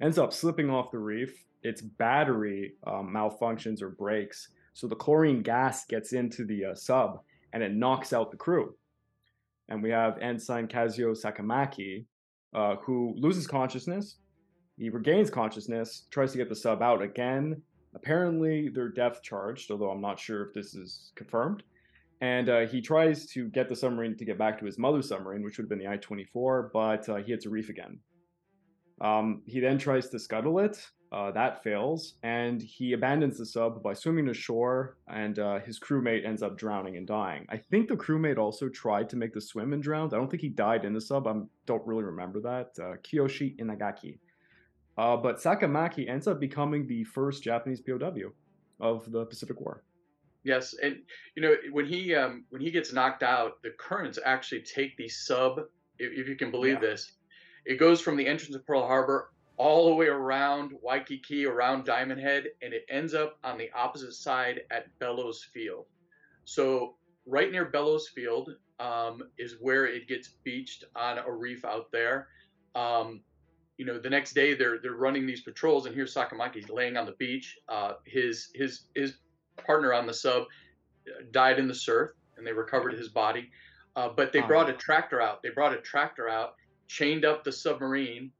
Ends 0.00 0.18
up 0.18 0.32
slipping 0.32 0.70
off 0.70 0.90
the 0.90 0.98
reef. 0.98 1.44
Its 1.62 1.82
battery 1.82 2.72
um, 2.86 3.12
malfunctions 3.14 3.82
or 3.82 3.90
breaks, 3.90 4.48
so 4.72 4.86
the 4.86 4.96
chlorine 4.96 5.42
gas 5.42 5.84
gets 5.84 6.12
into 6.12 6.44
the 6.44 6.64
uh, 6.66 6.74
sub 6.74 7.20
and 7.52 7.62
it 7.62 7.74
knocks 7.74 8.12
out 8.12 8.30
the 8.30 8.36
crew. 8.36 8.74
And 9.68 9.82
we 9.82 9.90
have 9.90 10.18
Ensign 10.18 10.68
Kazuo 10.68 11.16
Sakamaki, 11.16 12.04
uh, 12.54 12.76
who 12.76 13.14
loses 13.16 13.46
consciousness. 13.46 14.16
He 14.80 14.90
regains 14.90 15.30
consciousness, 15.30 16.06
tries 16.10 16.32
to 16.32 16.38
get 16.38 16.48
the 16.48 16.56
sub 16.56 16.82
out 16.82 17.02
again, 17.02 17.62
Apparently, 17.94 18.68
they're 18.68 18.88
depth 18.88 19.22
charged, 19.22 19.70
although 19.70 19.90
I'm 19.90 20.00
not 20.00 20.18
sure 20.18 20.46
if 20.46 20.54
this 20.54 20.74
is 20.74 21.12
confirmed. 21.16 21.62
And 22.20 22.48
uh, 22.48 22.66
he 22.66 22.80
tries 22.80 23.26
to 23.26 23.48
get 23.48 23.68
the 23.68 23.74
submarine 23.74 24.16
to 24.16 24.24
get 24.24 24.38
back 24.38 24.58
to 24.60 24.66
his 24.66 24.78
mother's 24.78 25.08
submarine, 25.08 25.42
which 25.42 25.56
would 25.56 25.64
have 25.64 25.70
been 25.70 25.78
the 25.78 25.88
I 25.88 25.96
24, 25.96 26.70
but 26.72 27.08
uh, 27.08 27.16
he 27.16 27.32
hits 27.32 27.46
a 27.46 27.50
reef 27.50 27.68
again. 27.68 27.98
Um, 29.00 29.42
he 29.46 29.60
then 29.60 29.78
tries 29.78 30.10
to 30.10 30.18
scuttle 30.18 30.58
it. 30.58 30.86
Uh, 31.10 31.32
that 31.32 31.64
fails, 31.64 32.14
and 32.22 32.62
he 32.62 32.92
abandons 32.92 33.38
the 33.38 33.46
sub 33.46 33.82
by 33.82 33.92
swimming 33.94 34.28
ashore, 34.28 34.96
and 35.08 35.40
uh, 35.40 35.58
his 35.58 35.80
crewmate 35.80 36.24
ends 36.24 36.40
up 36.40 36.56
drowning 36.56 36.96
and 36.96 37.06
dying. 37.06 37.44
I 37.48 37.56
think 37.56 37.88
the 37.88 37.96
crewmate 37.96 38.38
also 38.38 38.68
tried 38.68 39.08
to 39.08 39.16
make 39.16 39.32
the 39.32 39.40
swim 39.40 39.72
and 39.72 39.82
drowned. 39.82 40.14
I 40.14 40.18
don't 40.18 40.30
think 40.30 40.42
he 40.42 40.50
died 40.50 40.84
in 40.84 40.92
the 40.92 41.00
sub. 41.00 41.26
I 41.26 41.34
don't 41.66 41.84
really 41.84 42.04
remember 42.04 42.40
that. 42.42 42.70
Uh, 42.78 42.94
Kiyoshi 43.02 43.58
Inagaki. 43.58 44.18
Uh, 45.00 45.16
but 45.16 45.38
Sakamaki 45.38 46.10
ends 46.10 46.26
up 46.26 46.38
becoming 46.38 46.86
the 46.86 47.04
first 47.04 47.42
Japanese 47.42 47.80
POW 47.80 48.32
of 48.80 49.10
the 49.10 49.24
Pacific 49.24 49.58
War. 49.58 49.82
Yes, 50.44 50.74
and 50.82 50.98
you 51.34 51.40
know 51.40 51.54
when 51.72 51.86
he 51.86 52.14
um, 52.14 52.44
when 52.50 52.60
he 52.60 52.70
gets 52.70 52.92
knocked 52.92 53.22
out, 53.22 53.62
the 53.62 53.70
currents 53.78 54.18
actually 54.26 54.60
take 54.60 54.98
the 54.98 55.08
sub. 55.08 55.60
If, 55.98 56.12
if 56.20 56.28
you 56.28 56.36
can 56.36 56.50
believe 56.50 56.82
yeah. 56.82 56.90
this, 56.90 57.12
it 57.64 57.78
goes 57.78 58.02
from 58.02 58.18
the 58.18 58.26
entrance 58.26 58.54
of 58.54 58.66
Pearl 58.66 58.86
Harbor 58.86 59.30
all 59.56 59.88
the 59.88 59.94
way 59.94 60.06
around 60.06 60.72
Waikiki, 60.82 61.46
around 61.46 61.86
Diamond 61.86 62.20
Head, 62.20 62.44
and 62.60 62.74
it 62.74 62.84
ends 62.90 63.14
up 63.14 63.38
on 63.42 63.56
the 63.56 63.70
opposite 63.74 64.12
side 64.12 64.60
at 64.70 64.86
Bellows 64.98 65.48
Field. 65.54 65.86
So 66.44 66.96
right 67.24 67.50
near 67.50 67.64
Bellows 67.64 68.08
Field 68.08 68.50
um, 68.78 69.22
is 69.38 69.56
where 69.60 69.86
it 69.86 70.08
gets 70.08 70.28
beached 70.44 70.84
on 70.94 71.16
a 71.16 71.32
reef 71.32 71.64
out 71.64 71.90
there. 71.90 72.28
Um, 72.74 73.22
you 73.80 73.86
know, 73.86 73.98
the 73.98 74.10
next 74.10 74.34
day 74.34 74.52
they're 74.52 74.78
they're 74.82 74.92
running 74.92 75.26
these 75.26 75.40
patrols, 75.40 75.86
and 75.86 75.94
here's 75.94 76.14
Sakamaki 76.14 76.68
laying 76.70 76.98
on 76.98 77.06
the 77.06 77.12
beach. 77.12 77.56
Uh, 77.66 77.92
his 78.04 78.50
his 78.54 78.82
his 78.94 79.14
partner 79.56 79.94
on 79.94 80.06
the 80.06 80.12
sub 80.12 80.42
uh, 80.42 81.22
died 81.30 81.58
in 81.58 81.66
the 81.66 81.74
surf, 81.74 82.10
and 82.36 82.46
they 82.46 82.52
recovered 82.52 82.92
his 82.92 83.08
body. 83.08 83.48
Uh, 83.96 84.10
but 84.14 84.34
they 84.34 84.42
brought 84.42 84.68
a 84.68 84.74
tractor 84.74 85.22
out. 85.22 85.42
They 85.42 85.48
brought 85.48 85.72
a 85.72 85.80
tractor 85.80 86.28
out, 86.28 86.56
chained 86.88 87.24
up 87.24 87.42
the 87.42 87.52
submarine, 87.52 88.30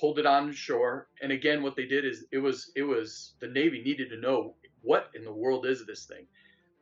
pulled 0.00 0.18
it 0.18 0.24
on 0.24 0.50
shore, 0.50 1.08
and 1.20 1.30
again, 1.30 1.62
what 1.62 1.76
they 1.76 1.84
did 1.84 2.06
is 2.06 2.24
it 2.32 2.38
was 2.38 2.72
it 2.74 2.82
was 2.82 3.34
the 3.38 3.48
Navy 3.48 3.82
needed 3.82 4.08
to 4.08 4.16
know 4.16 4.54
what 4.80 5.10
in 5.14 5.24
the 5.24 5.32
world 5.32 5.66
is 5.66 5.84
this 5.84 6.06
thing. 6.06 6.24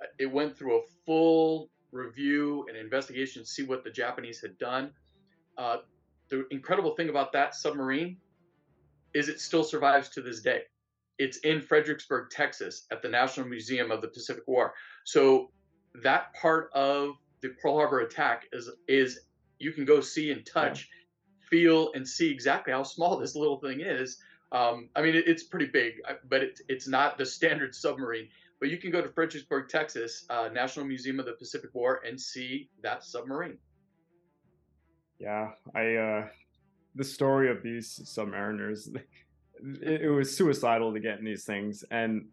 Uh, 0.01 0.07
it 0.21 0.27
went 0.27 0.57
through 0.57 0.79
a 0.79 0.83
full 1.05 1.69
review 1.91 2.65
and 2.69 2.77
investigation 2.79 3.43
to 3.43 3.49
see 3.49 3.65
what 3.65 3.83
the 3.83 3.91
Japanese 3.91 4.41
had 4.41 4.57
done. 4.57 4.93
Uh, 5.57 5.79
the 6.31 6.47
incredible 6.51 6.95
thing 6.95 7.09
about 7.09 7.33
that 7.33 7.55
submarine 7.55 8.17
is 9.15 9.29
it 9.29 9.41
still 9.41 9.65
survives 9.65 10.09
to 10.11 10.23
this 10.23 10.41
day. 10.41 10.63
It's 11.19 11.39
in 11.39 11.61
Fredericksburg, 11.61 12.31
Texas, 12.31 12.87
at 12.93 13.03
the 13.03 13.09
National 13.09 13.47
Museum 13.47 13.91
of 13.91 14.03
the 14.03 14.09
Pacific 14.09 14.45
War. 14.47 14.75
So 15.05 15.51
that 16.03 16.33
part 16.35 16.71
of 16.75 17.15
the 17.41 17.51
Pearl 17.61 17.77
Harbor 17.77 18.01
attack 18.01 18.45
is 18.53 18.71
is 18.87 19.21
you 19.59 19.73
can 19.73 19.85
go 19.85 20.01
see 20.01 20.31
and 20.31 20.47
touch, 20.47 20.89
yeah. 20.91 21.49
feel 21.49 21.93
and 21.95 22.07
see 22.07 22.31
exactly 22.31 22.73
how 22.73 22.85
small 22.85 23.19
this 23.19 23.35
little 23.35 23.59
thing 23.59 23.81
is. 23.81 24.19
Um, 24.53 24.89
I 24.95 25.03
mean, 25.03 25.15
it, 25.15 25.27
it's 25.27 25.43
pretty 25.43 25.67
big, 25.67 25.95
uh, 26.09 26.15
but 26.29 26.43
it's 26.43 26.63
it's 26.69 26.89
not 26.89 27.19
the 27.19 27.27
standard 27.27 27.75
submarine. 27.75 28.29
But 28.61 28.71
you 28.71 28.77
can 28.77 28.91
go 28.91 29.01
to 29.01 29.09
Fredericksburg, 29.09 29.69
Texas, 29.69 30.25
uh, 30.31 30.49
National 30.53 30.85
Museum 30.85 31.21
of 31.21 31.27
the 31.27 31.33
Pacific 31.33 31.71
War, 31.75 32.03
and 32.07 32.21
see 32.21 32.69
that 32.83 33.05
submarine. 33.05 33.59
Yeah, 35.19 35.51
I 35.75 35.95
uh 35.95 36.29
the 36.95 37.05
story 37.05 37.51
of 37.51 37.63
these 37.63 38.01
submariners 38.05 38.95
it, 39.83 40.03
it 40.03 40.11
was 40.11 40.37
suicidal 40.37 40.93
to 40.93 41.01
get 41.01 41.19
in 41.19 41.25
these 41.25 41.45
things 41.45 41.85
and 41.91 42.27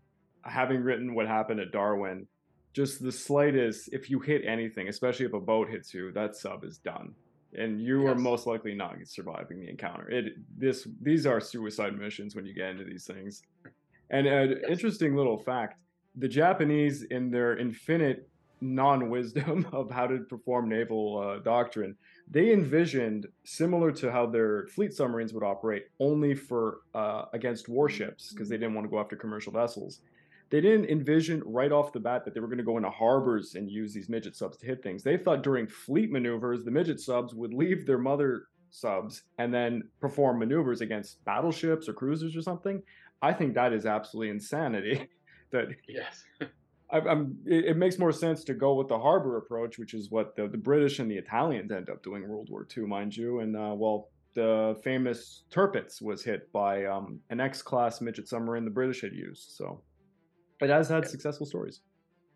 having 0.46 0.82
written 0.82 1.16
what 1.16 1.28
happened 1.28 1.60
at 1.60 1.72
Darwin, 1.72 2.28
just 2.74 3.02
the 3.02 3.12
slightest 3.12 3.90
if 3.92 4.10
you 4.10 4.20
hit 4.20 4.44
anything, 4.46 4.88
especially 4.88 5.26
if 5.26 5.34
a 5.34 5.40
boat 5.40 5.70
hits 5.70 5.94
you, 5.94 6.12
that 6.12 6.36
sub 6.36 6.64
is 6.64 6.78
done. 6.78 7.14
And 7.58 7.82
you 7.82 8.04
yes. 8.04 8.12
are 8.12 8.16
most 8.16 8.48
likely 8.48 8.76
not 8.76 8.96
surviving 9.06 9.62
the 9.62 9.70
encounter. 9.70 10.10
It 10.10 10.34
this 10.58 10.88
these 11.02 11.26
are 11.26 11.40
suicide 11.40 11.98
missions 11.98 12.36
when 12.36 12.46
you 12.46 12.54
get 12.54 12.70
into 12.70 12.84
these 12.84 13.06
things. 13.06 13.44
And 14.10 14.28
an 14.28 14.50
yes. 14.50 14.70
interesting 14.70 15.16
little 15.16 15.38
fact: 15.38 15.80
the 16.18 16.28
Japanese, 16.28 17.04
in 17.04 17.32
their 17.32 17.58
infinite 17.58 18.28
non-wisdom 18.62 19.68
of 19.74 19.90
how 19.92 20.08
to 20.08 20.20
perform 20.20 20.70
naval 20.70 21.18
uh, 21.20 21.40
doctrine, 21.40 21.96
they 22.30 22.52
envisioned 22.52 23.28
similar 23.44 23.92
to 23.92 24.12
how 24.12 24.26
their 24.26 24.68
fleet 24.68 24.94
submarines 24.94 25.34
would 25.34 25.44
operate 25.44 25.86
only 26.00 26.34
for 26.34 26.80
uh, 26.94 27.26
against 27.34 27.70
warships 27.70 28.32
because 28.32 28.50
they 28.50 28.58
didn't 28.58 28.74
want 28.74 28.86
to 28.86 28.92
go 28.92 29.00
after 29.00 29.16
commercial 29.16 29.52
vessels. 29.52 30.02
They 30.50 30.62
didn't 30.62 30.90
envision 30.90 31.42
right 31.46 31.72
off 31.72 31.92
the 31.92 32.00
bat 32.00 32.24
that 32.26 32.34
they 32.34 32.40
were 32.40 32.48
going 32.48 32.60
to 32.60 32.64
go 32.64 32.78
into 32.78 32.90
harbors 32.90 33.56
and 33.56 33.70
use 33.70 33.94
these 33.94 34.10
midget 34.10 34.36
subs 34.36 34.58
to 34.58 34.66
hit 34.66 34.84
things. 34.84 35.04
They 35.04 35.18
thought 35.18 35.44
during 35.44 35.68
fleet 35.68 36.12
maneuvers 36.12 36.64
the 36.64 36.72
midget 36.72 37.00
subs 37.00 37.34
would 37.34 37.54
leave 37.54 37.86
their 37.86 37.98
mother 37.98 38.48
subs 38.70 39.24
and 39.38 39.54
then 39.54 39.84
perform 40.00 40.40
maneuvers 40.40 40.82
against 40.82 41.24
battleships 41.26 41.90
or 41.90 41.94
cruisers 41.94 42.36
or 42.36 42.42
something. 42.42 42.82
I 43.22 43.34
think 43.34 43.56
that 43.56 43.74
is 43.74 43.86
absolutely 43.86 44.30
insanity 44.30 45.10
that 45.52 45.70
yes 45.88 46.24
I, 46.96 47.12
am 47.12 47.38
it, 47.46 47.66
it, 47.66 47.78
makes 47.78 48.00
more 48.00 48.12
sense 48.12 48.44
to 48.46 48.54
go 48.54 48.74
with 48.74 48.88
the 48.88 48.98
harbor 48.98 49.38
approach, 49.38 49.78
which 49.78 49.94
is 49.94 50.10
what 50.10 50.36
the, 50.36 50.48
the 50.48 50.58
British 50.58 51.00
and 51.00 51.12
the 51.12 51.18
Italians 51.18 51.72
end 51.72 51.90
up 51.90 52.02
doing 52.04 52.24
in 52.24 52.30
World 52.30 52.50
War 52.50 52.66
II, 52.76 52.86
mind 52.86 53.16
you. 53.16 53.40
And 53.40 53.56
uh, 53.56 53.74
well, 53.76 54.10
the 54.34 54.80
famous 54.84 55.44
Tirpitz 55.52 56.02
was 56.02 56.24
hit 56.24 56.52
by 56.52 56.86
um, 56.86 57.20
an 57.30 57.40
X-class 57.40 58.02
midget 58.02 58.28
submarine 58.28 58.66
the 58.66 58.72
British 58.72 59.02
had 59.02 59.14
used. 59.14 59.52
So 59.52 59.82
it 60.62 60.70
has 60.70 60.88
had 60.88 61.04
yeah. 61.04 61.10
successful 61.10 61.46
stories. 61.46 61.82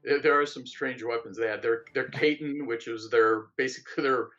There 0.03 0.39
are 0.39 0.45
some 0.45 0.65
strange 0.65 1.03
weapons 1.03 1.37
they 1.37 1.47
had. 1.47 1.61
Their 1.61 1.83
their 1.93 2.09
Kaiten, 2.09 2.65
which 2.67 2.87
was 2.87 3.09
their 3.09 3.47
basically 3.57 4.03
their 4.03 4.29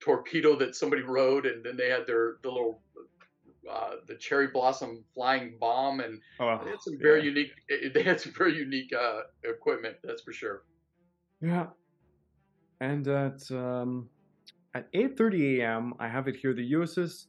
torpedo 0.00 0.56
that 0.56 0.74
somebody 0.74 1.02
rode, 1.02 1.46
and 1.46 1.64
then 1.64 1.76
they 1.76 1.90
had 1.90 2.06
their 2.06 2.36
the 2.42 2.50
little 2.50 2.82
uh, 3.70 3.96
the 4.08 4.16
cherry 4.16 4.48
blossom 4.48 5.04
flying 5.14 5.54
bomb, 5.60 6.00
and 6.00 6.20
oh, 6.40 6.60
they 6.64 6.70
had 6.70 6.82
some 6.82 6.98
very 7.00 7.20
yeah. 7.20 7.26
unique. 7.26 7.50
They 7.94 8.02
had 8.02 8.20
some 8.20 8.32
very 8.32 8.56
unique 8.56 8.92
uh, 8.92 9.20
equipment. 9.44 9.96
That's 10.02 10.22
for 10.22 10.32
sure. 10.32 10.64
Yeah, 11.40 11.66
and 12.80 13.06
at 13.08 13.50
um, 13.50 14.08
at 14.74 14.92
8:30 14.92 15.60
a.m., 15.60 15.94
I 15.98 16.08
have 16.08 16.28
it 16.28 16.36
here. 16.36 16.54
The 16.54 16.72
USS 16.72 17.26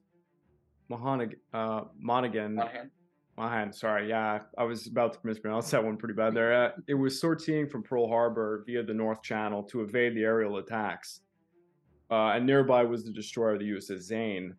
Mohanig- 0.90 1.38
uh, 1.54 1.86
Monaghan. 1.98 2.56
Monahan. 2.56 2.92
Monahan, 3.36 3.74
sorry, 3.74 4.10
yeah, 4.10 4.42
I 4.60 4.64
was 4.64 4.86
about 4.86 5.14
to 5.14 5.20
mispronounce 5.24 5.72
that 5.72 5.84
one 5.84 5.98
pretty 5.98 6.14
bad 6.14 6.36
there. 6.36 6.54
Uh, 6.54 6.70
it 6.88 6.94
was 6.94 7.20
sortying 7.20 7.70
from 7.70 7.82
Pearl 7.82 8.08
Harbor 8.08 8.64
via 8.68 8.84
the 8.84 8.94
North 8.94 9.24
Channel 9.24 9.64
to 9.64 9.82
evade 9.82 10.16
the 10.16 10.22
aerial 10.22 10.58
attacks. 10.58 11.22
Uh, 12.12 12.34
and 12.34 12.46
nearby 12.46 12.84
was 12.84 13.06
the 13.06 13.12
destroyer, 13.12 13.58
the 13.58 13.72
USS 13.72 14.02
Zane 14.02 14.54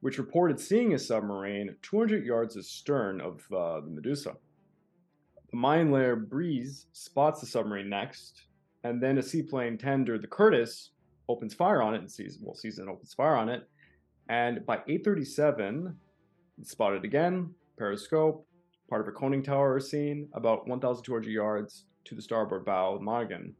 which 0.00 0.18
reported 0.18 0.60
seeing 0.60 0.94
a 0.94 0.98
submarine 0.98 1.76
200 1.82 2.24
yards 2.24 2.56
astern 2.56 3.20
of 3.20 3.40
uh, 3.52 3.80
the 3.80 3.90
Medusa. 3.90 4.34
The 5.50 5.56
mine 5.56 5.90
layer 5.90 6.16
Breese 6.16 6.86
spots 6.92 7.40
the 7.40 7.46
submarine 7.46 7.88
next, 7.88 8.42
and 8.84 9.02
then 9.02 9.18
a 9.18 9.22
seaplane 9.22 9.78
tender, 9.78 10.18
the 10.18 10.26
Curtiss, 10.26 10.90
opens 11.28 11.54
fire 11.54 11.82
on 11.82 11.94
it 11.94 11.98
and 11.98 12.10
sees 12.10 12.38
well 12.40 12.54
sees 12.54 12.78
and 12.78 12.88
opens 12.88 13.14
fire 13.14 13.36
on 13.36 13.48
it. 13.48 13.68
And 14.28 14.64
by 14.66 14.78
8:37, 14.88 15.96
it's 16.60 16.70
spotted 16.70 17.04
again. 17.04 17.54
Periscope, 17.76 18.46
part 18.88 19.02
of 19.02 19.08
a 19.08 19.12
conning 19.12 19.42
tower 19.42 19.76
is 19.76 19.90
seen 19.90 20.28
about 20.32 20.66
1,200 20.66 21.30
yards 21.30 21.84
to 22.04 22.14
the 22.14 22.22
starboard 22.22 22.64
bow 22.64 22.94
of 22.94 23.02
Monaghan. 23.02 23.54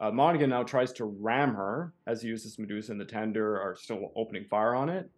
Uh, 0.00 0.10
Monaghan 0.10 0.50
now 0.50 0.62
tries 0.62 0.92
to 0.94 1.04
ram 1.04 1.54
her 1.54 1.92
as 2.06 2.22
he 2.22 2.28
uses 2.28 2.58
Medusa 2.58 2.92
and 2.92 3.00
the 3.00 3.04
tender 3.04 3.60
are 3.60 3.76
still 3.76 4.12
opening 4.16 4.46
fire 4.46 4.74
on 4.74 4.88
it. 4.88 5.10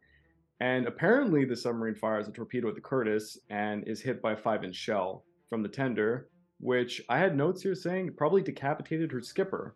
And 0.63 0.87
apparently, 0.87 1.45
the 1.45 1.57
submarine 1.57 1.97
fires 1.97 2.29
a 2.29 2.31
torpedo 2.31 2.69
at 2.69 2.77
the 2.77 2.81
Curtiss 2.81 3.37
and 3.51 3.83
is 3.89 4.01
hit 4.01 4.23
by 4.23 4.35
a 4.35 4.37
five 4.37 4.63
inch 4.63 4.77
shell 4.77 5.25
from 5.51 5.61
the 5.61 5.69
tender, 5.69 6.29
which 6.61 7.03
I 7.09 7.19
had 7.19 7.37
notes 7.37 7.63
here 7.63 7.75
saying 7.75 8.15
probably 8.17 8.43
decapitated 8.43 9.11
her 9.11 9.21
skipper. 9.23 9.75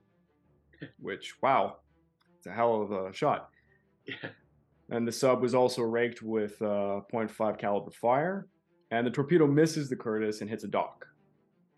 which, 1.01 1.35
wow, 1.43 1.79
it's 2.39 2.47
a 2.47 2.53
hell 2.53 2.83
of 2.83 2.93
a 2.93 3.13
shot. 3.13 3.49
Yeah. 4.07 4.31
And 4.91 5.09
the 5.09 5.11
sub 5.11 5.43
was 5.43 5.57
also 5.57 5.83
raked 5.83 6.23
with 6.23 6.63
uh, 6.63 7.01
0.5 7.13 7.59
caliber 7.59 7.91
fire. 7.91 8.47
and 8.93 9.05
the 9.05 9.11
torpedo 9.11 9.45
misses 9.49 9.89
the 9.89 9.97
Curtiss 9.97 10.41
and 10.41 10.49
hits 10.49 10.63
a 10.63 10.69
dock. 10.69 11.05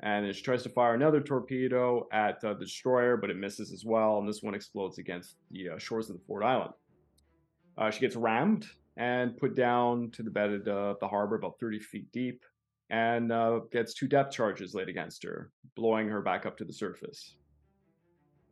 And 0.00 0.36
she 0.36 0.42
tries 0.42 0.62
to 0.64 0.68
fire 0.68 0.92
another 0.92 1.22
torpedo 1.22 2.06
at 2.12 2.44
uh, 2.44 2.52
the 2.52 2.66
destroyer, 2.66 3.16
but 3.16 3.30
it 3.30 3.38
misses 3.38 3.72
as 3.72 3.86
well, 3.86 4.18
and 4.18 4.28
this 4.28 4.42
one 4.42 4.54
explodes 4.54 4.98
against 4.98 5.36
the 5.50 5.70
uh, 5.70 5.78
shores 5.78 6.10
of 6.10 6.16
the 6.18 6.22
Ford 6.26 6.44
Island. 6.44 6.74
Uh, 7.78 7.90
she 7.90 8.00
gets 8.00 8.14
rammed 8.14 8.66
and 8.98 9.36
put 9.36 9.54
down 9.54 10.10
to 10.10 10.22
the 10.22 10.30
bed 10.30 10.50
of 10.50 10.64
the, 10.64 10.96
the 11.00 11.08
harbor, 11.08 11.36
about 11.36 11.58
30 11.60 11.78
feet 11.78 12.12
deep, 12.12 12.44
and 12.90 13.30
uh, 13.32 13.60
gets 13.70 13.94
two 13.94 14.08
depth 14.08 14.32
charges 14.32 14.74
laid 14.74 14.88
against 14.88 15.22
her, 15.22 15.50
blowing 15.76 16.08
her 16.08 16.20
back 16.20 16.44
up 16.44 16.58
to 16.58 16.64
the 16.64 16.72
surface. 16.72 17.36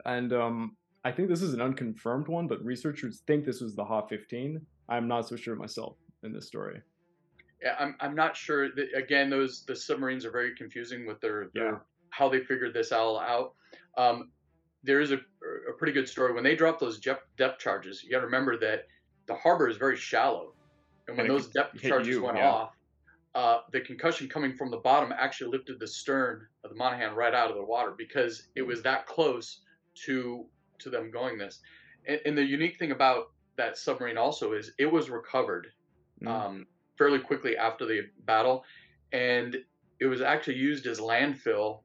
And 0.04 0.32
um, 0.32 0.76
I 1.04 1.10
think 1.10 1.28
this 1.28 1.42
is 1.42 1.52
an 1.52 1.60
unconfirmed 1.60 2.28
one, 2.28 2.46
but 2.46 2.64
researchers 2.64 3.22
think 3.26 3.44
this 3.44 3.60
was 3.60 3.74
the 3.74 3.84
Ha 3.84 4.06
15. 4.06 4.64
I'm 4.88 5.08
not 5.08 5.28
so 5.28 5.34
sure 5.34 5.56
myself 5.56 5.96
in 6.22 6.32
this 6.32 6.46
story. 6.46 6.80
Yeah, 7.60 7.74
I'm 7.80 7.96
I'm 8.00 8.14
not 8.14 8.36
sure. 8.36 8.68
That, 8.70 8.88
again, 8.94 9.30
those 9.30 9.64
the 9.64 9.74
submarines 9.74 10.24
are 10.24 10.30
very 10.30 10.54
confusing 10.54 11.06
with 11.06 11.20
their, 11.20 11.48
their 11.54 11.72
yeah. 11.72 11.78
how 12.10 12.28
they 12.28 12.40
figured 12.40 12.74
this 12.74 12.92
all 12.92 13.18
out. 13.18 13.54
Um, 13.96 14.30
there 14.84 15.00
is 15.00 15.10
a, 15.10 15.16
a 15.16 15.72
pretty 15.78 15.92
good 15.92 16.08
story 16.08 16.34
when 16.34 16.44
they 16.44 16.54
drop 16.54 16.78
those 16.78 17.00
depth 17.00 17.58
charges. 17.58 18.04
You 18.04 18.10
got 18.10 18.20
to 18.20 18.26
remember 18.26 18.58
that 18.58 18.86
the 19.26 19.34
harbor 19.34 19.68
is 19.68 19.76
very 19.76 19.96
shallow, 19.96 20.52
and 21.08 21.16
when 21.16 21.26
and 21.26 21.34
those 21.34 21.48
depth 21.48 21.80
charges 21.80 22.08
you, 22.08 22.22
went 22.22 22.38
yeah. 22.38 22.50
off, 22.50 22.70
uh, 23.34 23.58
the 23.72 23.80
concussion 23.80 24.28
coming 24.28 24.56
from 24.56 24.70
the 24.70 24.78
bottom 24.78 25.12
actually 25.16 25.50
lifted 25.50 25.78
the 25.78 25.86
stern 25.86 26.46
of 26.64 26.70
the 26.70 26.76
Monaghan 26.76 27.14
right 27.14 27.34
out 27.34 27.50
of 27.50 27.56
the 27.56 27.64
water 27.64 27.94
because 27.96 28.48
it 28.54 28.62
was 28.62 28.82
that 28.82 29.06
close 29.06 29.60
to 30.06 30.46
to 30.78 30.90
them 30.90 31.10
going 31.10 31.38
this. 31.38 31.60
And, 32.06 32.20
and 32.26 32.38
the 32.38 32.44
unique 32.44 32.78
thing 32.78 32.92
about 32.92 33.30
that 33.56 33.78
submarine 33.78 34.18
also 34.18 34.52
is 34.52 34.72
it 34.78 34.90
was 34.90 35.10
recovered. 35.10 35.68
Mm. 36.22 36.28
Um, 36.28 36.66
fairly 36.96 37.18
quickly 37.18 37.56
after 37.56 37.84
the 37.84 38.02
battle, 38.24 38.64
and 39.12 39.56
it 40.00 40.06
was 40.06 40.20
actually 40.20 40.56
used 40.56 40.86
as 40.86 40.98
landfill 40.98 41.80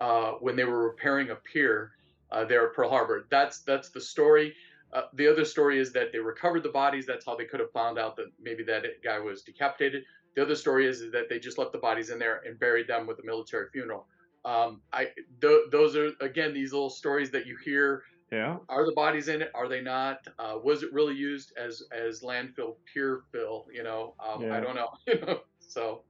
uh, 0.00 0.32
when 0.40 0.56
they 0.56 0.64
were 0.64 0.88
repairing 0.88 1.30
a 1.30 1.34
pier 1.34 1.92
uh, 2.30 2.44
there 2.44 2.66
at 2.68 2.74
Pearl 2.74 2.90
Harbor. 2.90 3.26
That's 3.30 3.60
that's 3.60 3.90
the 3.90 4.00
story. 4.00 4.54
Uh, 4.92 5.02
the 5.14 5.26
other 5.26 5.44
story 5.44 5.78
is 5.78 5.92
that 5.92 6.12
they 6.12 6.18
recovered 6.18 6.62
the 6.62 6.70
bodies. 6.70 7.06
That's 7.06 7.26
how 7.26 7.36
they 7.36 7.44
could 7.44 7.60
have 7.60 7.72
found 7.72 7.98
out 7.98 8.16
that 8.16 8.26
maybe 8.40 8.64
that 8.64 8.84
guy 9.04 9.18
was 9.18 9.42
decapitated. 9.42 10.04
The 10.34 10.42
other 10.42 10.56
story 10.56 10.86
is, 10.86 11.00
is 11.00 11.12
that 11.12 11.28
they 11.28 11.38
just 11.38 11.58
left 11.58 11.72
the 11.72 11.78
bodies 11.78 12.10
in 12.10 12.18
there 12.18 12.42
and 12.46 12.58
buried 12.58 12.86
them 12.86 13.06
with 13.06 13.18
a 13.18 13.24
military 13.24 13.66
funeral. 13.72 14.06
Um, 14.44 14.80
I 14.92 15.08
th- 15.40 15.70
those 15.70 15.96
are 15.96 16.10
again 16.20 16.54
these 16.54 16.72
little 16.72 16.90
stories 16.90 17.30
that 17.32 17.46
you 17.46 17.56
hear 17.64 18.04
yeah. 18.30 18.58
Are 18.68 18.84
the 18.84 18.92
bodies 18.92 19.28
in 19.28 19.42
it? 19.42 19.50
Are 19.54 19.68
they 19.68 19.80
not? 19.80 20.26
Uh, 20.38 20.58
was 20.62 20.82
it 20.82 20.92
really 20.92 21.14
used 21.14 21.52
as 21.56 21.82
as 21.92 22.20
landfill 22.20 22.76
pier 22.92 23.22
fill? 23.32 23.66
You 23.72 23.82
know, 23.82 24.14
um, 24.24 24.42
yeah. 24.42 24.56
I 24.56 24.60
don't 24.60 24.74
know. 24.74 25.40
so. 25.60 26.02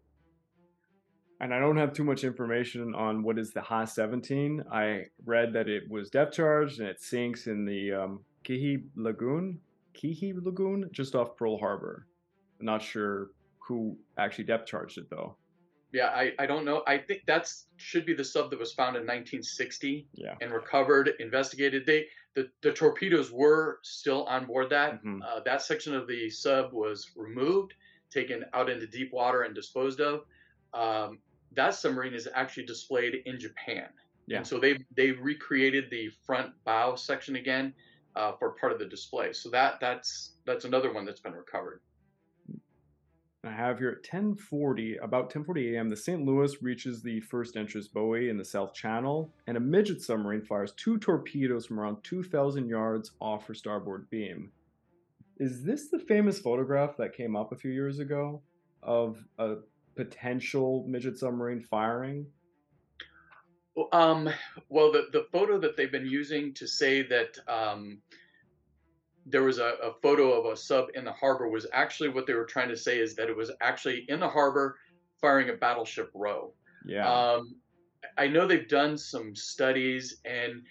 And 1.41 1.55
I 1.55 1.61
don't 1.61 1.77
have 1.77 1.93
too 1.93 2.03
much 2.03 2.25
information 2.25 2.97
on 2.97 3.23
what 3.23 3.39
is 3.39 3.53
the 3.53 3.61
Ha-17. 3.61 4.65
I 4.73 5.05
read 5.25 5.53
that 5.53 5.69
it 5.69 5.85
was 5.89 6.11
depth 6.11 6.35
charged 6.35 6.81
and 6.81 6.89
it 6.89 7.01
sinks 7.01 7.47
in 7.47 7.65
the 7.65 7.93
um, 7.93 8.25
Keehi 8.45 8.83
Lagoon, 8.97 9.61
Keehi 9.95 10.35
Lagoon, 10.43 10.89
just 10.93 11.15
off 11.15 11.37
Pearl 11.37 11.59
Harbor. 11.59 12.07
I'm 12.61 12.67
not 12.67 12.83
sure 12.83 13.31
who 13.59 13.97
actually 14.17 14.45
depth 14.45 14.67
charged 14.67 14.99
it 14.99 15.11
though. 15.11 15.37
Yeah, 15.93 16.09
I, 16.09 16.33
I 16.39 16.47
don't 16.47 16.65
know. 16.65 16.83
I 16.87 16.99
think 16.99 17.23
that's 17.27 17.67
should 17.77 18.05
be 18.05 18.13
the 18.13 18.25
sub 18.25 18.51
that 18.51 18.59
was 18.59 18.73
found 18.73 18.97
in 18.97 19.03
1960 19.03 20.07
yeah. 20.15 20.35
and 20.43 20.53
recovered, 20.53 21.11
investigated. 21.19 21.87
They 21.87 22.07
the, 22.35 22.51
the 22.63 22.73
torpedoes 22.73 23.33
were 23.33 23.79
still 23.83 24.25
on 24.25 24.47
board 24.47 24.71
that. 24.71 24.95
Mm-hmm. 24.97 25.23
Uh, 25.23 25.41
that 25.45 25.63
section 25.63 25.95
of 25.95 26.07
the 26.07 26.29
sub 26.29 26.73
was 26.73 27.11
removed, 27.17 27.75
taken 28.11 28.45
out 28.53 28.69
into 28.69 28.87
deep 28.87 29.13
water 29.13 29.43
and 29.43 29.55
disposed 29.55 30.01
of. 30.01 30.25
Um, 30.75 31.19
that 31.57 31.75
submarine 31.75 32.15
is 32.15 32.29
actually 32.35 32.67
displayed 32.67 33.23
in 33.25 33.41
Japan. 33.41 33.89
Yeah. 34.27 34.39
And 34.39 34.47
so 34.47 34.59
they 34.59 34.79
they 34.95 35.13
recreated 35.13 35.91
the 35.91 36.11
front 36.27 36.53
bow 36.65 36.97
section 36.97 37.37
again 37.37 37.73
uh, 38.19 38.33
for 38.33 38.51
part 38.51 38.73
of 38.73 38.79
the 38.79 38.85
display. 38.85 39.33
So 39.33 39.49
that 39.51 39.79
that's 39.81 40.33
that's 40.45 40.65
another 40.65 40.93
one 40.93 41.07
that's 41.07 41.21
been 41.21 41.33
recovered. 41.33 41.81
I 43.45 43.53
have 43.53 43.79
here 43.79 43.91
at 43.91 43.99
1040, 43.99 44.97
about 44.97 45.27
1040 45.27 45.77
a.m., 45.77 45.89
the 45.89 45.97
St. 45.97 46.23
Louis 46.23 46.61
reaches 46.61 47.03
the 47.03 47.21
first 47.21 47.57
entrance 47.57 47.87
buoy 47.87 48.31
in 48.31 48.37
the 48.37 48.45
South 48.45 48.75
Channel, 48.75 49.33
and 49.47 49.57
a 49.57 49.61
midget 49.61 50.03
submarine 50.03 50.43
fires 50.43 50.73
two 50.73 50.99
torpedoes 50.99 51.65
from 51.65 51.79
around 51.79 52.03
2,000 52.03 52.69
yards 52.69 53.13
off 53.21 53.47
her 53.47 53.55
starboard 53.55 54.11
beam. 54.11 54.51
Is 55.39 55.63
this 55.63 55.89
the 55.89 56.01
famous 56.01 56.41
photograph 56.41 56.97
that 56.97 57.17
came 57.17 57.37
up 57.37 57.53
a 57.53 57.57
few 57.57 57.71
years 57.71 58.01
ago 58.01 58.43
of 58.83 59.25
a 59.39 59.59
potential 59.95 60.85
midget 60.89 61.17
submarine 61.17 61.63
firing? 61.63 62.27
Um, 63.93 64.29
well, 64.69 64.93
the, 64.93 65.09
the 65.13 65.27
photo 65.31 65.59
that 65.61 65.77
they've 65.77 65.93
been 65.93 66.07
using 66.07 66.55
to 66.55 66.67
say 66.67 67.03
that 67.03 67.39
um, 67.47 67.99
there 69.27 69.43
was 69.43 69.59
a, 69.59 69.75
a, 69.83 69.93
photo 70.03 70.33
of 70.33 70.53
a 70.53 70.57
sub 70.57 70.87
in 70.95 71.05
the 71.05 71.13
harbor 71.13 71.49
was 71.49 71.67
actually 71.73 72.09
what 72.09 72.27
they 72.27 72.35
were 72.35 72.47
trying 72.47 72.69
to 72.69 72.77
say 72.77 72.99
is 72.99 73.15
that 73.17 73.29
it 73.29 73.37
was 73.37 73.51
actually 73.61 74.05
in 74.09 74.21
the 74.21 74.29
harbor 74.29 74.77
firing 75.21 75.51
a 75.51 75.53
battleship 75.53 76.11
row. 76.15 76.53
Yeah. 76.85 77.09
Um, 77.09 77.57
i 78.17 78.27
know 78.27 78.47
they've 78.47 78.69
done 78.69 78.97
some 78.97 79.35
studies 79.35 80.21
and 80.25 80.63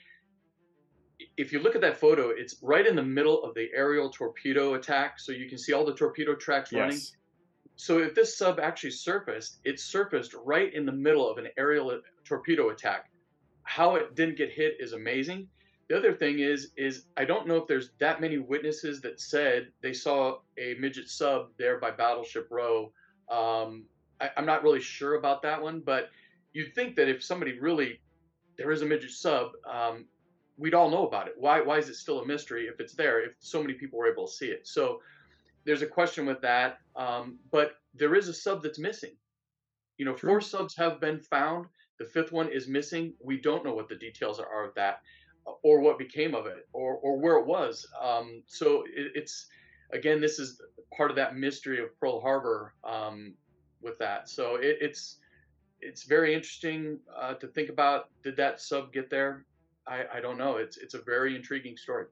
if 1.37 1.51
you 1.51 1.59
look 1.59 1.75
at 1.75 1.81
that 1.81 1.97
photo 1.97 2.29
it's 2.29 2.55
right 2.61 2.85
in 2.85 2.95
the 2.95 3.03
middle 3.03 3.43
of 3.43 3.53
the 3.55 3.67
aerial 3.75 4.09
torpedo 4.09 4.75
attack 4.75 5.19
so 5.19 5.31
you 5.31 5.49
can 5.49 5.57
see 5.57 5.73
all 5.73 5.85
the 5.85 5.93
torpedo 5.93 6.35
tracks 6.35 6.71
yes. 6.71 6.79
running 6.79 6.99
so 7.77 7.99
if 7.99 8.13
this 8.13 8.37
sub 8.37 8.59
actually 8.59 8.91
surfaced 8.91 9.59
it 9.63 9.79
surfaced 9.79 10.33
right 10.43 10.73
in 10.73 10.85
the 10.85 10.91
middle 10.91 11.29
of 11.29 11.37
an 11.37 11.47
aerial 11.57 11.99
torpedo 12.25 12.69
attack 12.69 13.09
how 13.63 13.95
it 13.95 14.15
didn't 14.15 14.37
get 14.37 14.51
hit 14.51 14.75
is 14.79 14.93
amazing 14.93 15.47
the 15.87 15.97
other 15.97 16.13
thing 16.13 16.39
is, 16.39 16.71
is 16.75 17.05
I 17.15 17.23
don't 17.23 17.47
know 17.47 17.55
if 17.55 17.67
there's 17.67 17.91
that 17.99 18.19
many 18.19 18.37
witnesses 18.37 18.99
that 19.01 19.21
said 19.21 19.69
they 19.81 19.93
saw 19.93 20.39
a 20.57 20.75
midget 20.79 21.09
sub 21.09 21.49
there 21.57 21.79
by 21.79 21.91
Battleship 21.91 22.47
Row. 22.51 22.91
Um, 23.29 23.85
I, 24.19 24.29
am 24.35 24.45
not 24.45 24.63
really 24.63 24.81
sure 24.81 25.15
about 25.15 25.41
that 25.43 25.61
one, 25.61 25.79
but 25.79 26.09
you'd 26.51 26.75
think 26.75 26.95
that 26.97 27.07
if 27.07 27.23
somebody 27.23 27.57
really 27.57 28.01
there 28.57 28.71
is 28.71 28.81
a 28.81 28.85
midget 28.85 29.11
sub, 29.11 29.51
um, 29.69 30.05
we'd 30.57 30.73
all 30.73 30.89
know 30.89 31.07
about 31.07 31.27
it. 31.27 31.35
Why 31.37 31.61
why 31.61 31.77
is 31.77 31.87
it 31.87 31.95
still 31.95 32.19
a 32.19 32.25
mystery 32.25 32.65
if 32.65 32.81
it's 32.81 32.93
there? 32.93 33.23
If 33.23 33.33
so 33.39 33.61
many 33.61 33.73
people 33.73 33.99
were 33.99 34.11
able 34.11 34.27
to 34.27 34.33
see 34.33 34.47
it, 34.47 34.67
so 34.67 34.99
there's 35.67 35.82
a 35.82 35.88
question 35.88 36.25
with 36.25 36.41
that. 36.41 36.80
Um, 36.95 37.38
but 37.51 37.73
there 37.93 38.15
is 38.15 38.30
a 38.30 38.34
sub 38.34 38.63
that's 38.63 38.80
missing. 38.80 39.12
You 39.97 40.06
know, 40.06 40.15
four 40.15 40.39
subs 40.41 40.75
have 40.77 41.01
been 41.01 41.19
found. 41.19 41.65
The 41.99 42.06
fifth 42.06 42.32
one 42.32 42.49
is 42.49 42.67
missing. 42.67 43.13
We 43.21 43.41
don't 43.41 43.65
know 43.65 43.73
what 43.73 43.89
the 43.89 43.95
details 43.95 44.39
are 44.39 44.65
of 44.65 44.73
that 44.75 45.01
or 45.63 45.82
what 45.82 45.99
became 45.99 46.34
of 46.34 46.45
it 46.45 46.67
or, 46.71 46.95
or 46.95 47.19
where 47.19 47.36
it 47.38 47.45
was. 47.45 47.86
Um, 48.01 48.43
so 48.47 48.84
it, 48.86 49.12
it's, 49.13 49.47
again, 49.91 50.21
this 50.21 50.39
is 50.39 50.62
part 50.95 51.10
of 51.10 51.17
that 51.17 51.36
mystery 51.36 51.84
of 51.84 51.99
Pearl 51.99 52.21
Harbor 52.21 52.73
um, 52.84 53.34
with 53.82 53.97
that. 53.99 54.30
So 54.30 54.56
it, 54.56 54.77
it's, 54.80 55.17
it's 55.82 56.03
very 56.03 56.34
interesting 56.34 56.99
uh, 57.19 57.34
to 57.36 57.47
think 57.47 57.69
about. 57.69 58.10
Did 58.23 58.38
that 58.38 58.62
sub 58.62 58.93
get 58.93 59.10
there? 59.10 59.45
I, 59.86 60.06
I 60.15 60.21
don't 60.21 60.38
know. 60.38 60.58
It's, 60.58 60.77
it's 60.77 60.93
a 60.93 61.01
very 61.01 61.36
intriguing 61.36 61.75
story. 61.75 62.06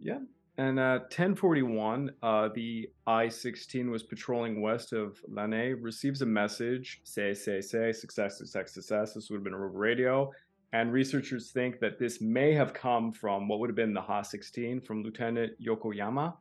Yeah. 0.00 0.18
And 0.58 0.78
at 0.78 1.02
1041, 1.02 2.10
uh, 2.22 2.50
the 2.54 2.90
I-16 3.06 3.90
was 3.90 4.02
patrolling 4.02 4.60
west 4.60 4.92
of 4.92 5.18
Lanai, 5.26 5.68
receives 5.68 6.20
a 6.20 6.26
message, 6.26 7.00
say, 7.04 7.32
say, 7.32 7.62
say, 7.62 7.90
success, 7.92 8.36
success, 8.36 8.72
success. 8.72 9.14
This 9.14 9.30
would 9.30 9.36
have 9.36 9.44
been 9.44 9.54
a 9.54 9.58
radio 9.58 10.30
and 10.72 10.92
researchers 10.92 11.50
think 11.50 11.80
that 11.80 11.98
this 11.98 12.20
may 12.20 12.54
have 12.54 12.72
come 12.72 13.12
from 13.12 13.46
what 13.46 13.60
would 13.60 13.68
have 13.68 13.76
been 13.76 13.92
the 13.92 14.00
Ha-16 14.00 14.84
from 14.84 15.02
Lieutenant 15.02 15.52
Yokoyama. 15.62 16.34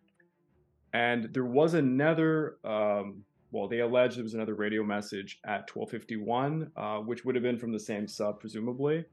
And 0.93 1.33
there 1.33 1.45
was 1.45 1.73
another, 1.73 2.57
um, 2.63 3.23
well, 3.51 3.67
they 3.67 3.79
allege 3.79 4.15
there 4.15 4.23
was 4.23 4.33
another 4.33 4.55
radio 4.55 4.83
message 4.83 5.39
at 5.45 5.69
1251, 5.73 6.71
uh, 6.77 6.99
which 6.99 7.25
would 7.25 7.35
have 7.35 7.43
been 7.43 7.59
from 7.59 7.73
the 7.73 7.79
same 7.79 8.07
sub, 8.07 8.39
presumably, 8.39 9.05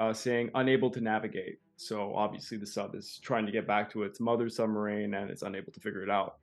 uh, 0.00 0.14
saying 0.14 0.50
unable 0.54 0.90
to 0.90 1.00
navigate. 1.00 1.60
So 1.76 2.14
obviously 2.14 2.56
the 2.56 2.66
sub 2.66 2.94
is 2.94 3.20
trying 3.22 3.46
to 3.46 3.52
get 3.52 3.66
back 3.66 3.92
to 3.92 4.02
its 4.02 4.18
mother 4.18 4.48
submarine 4.48 5.14
and 5.14 5.30
it's 5.30 5.42
unable 5.42 5.72
to 5.72 5.80
figure 5.80 6.02
it 6.02 6.10
out. 6.10 6.38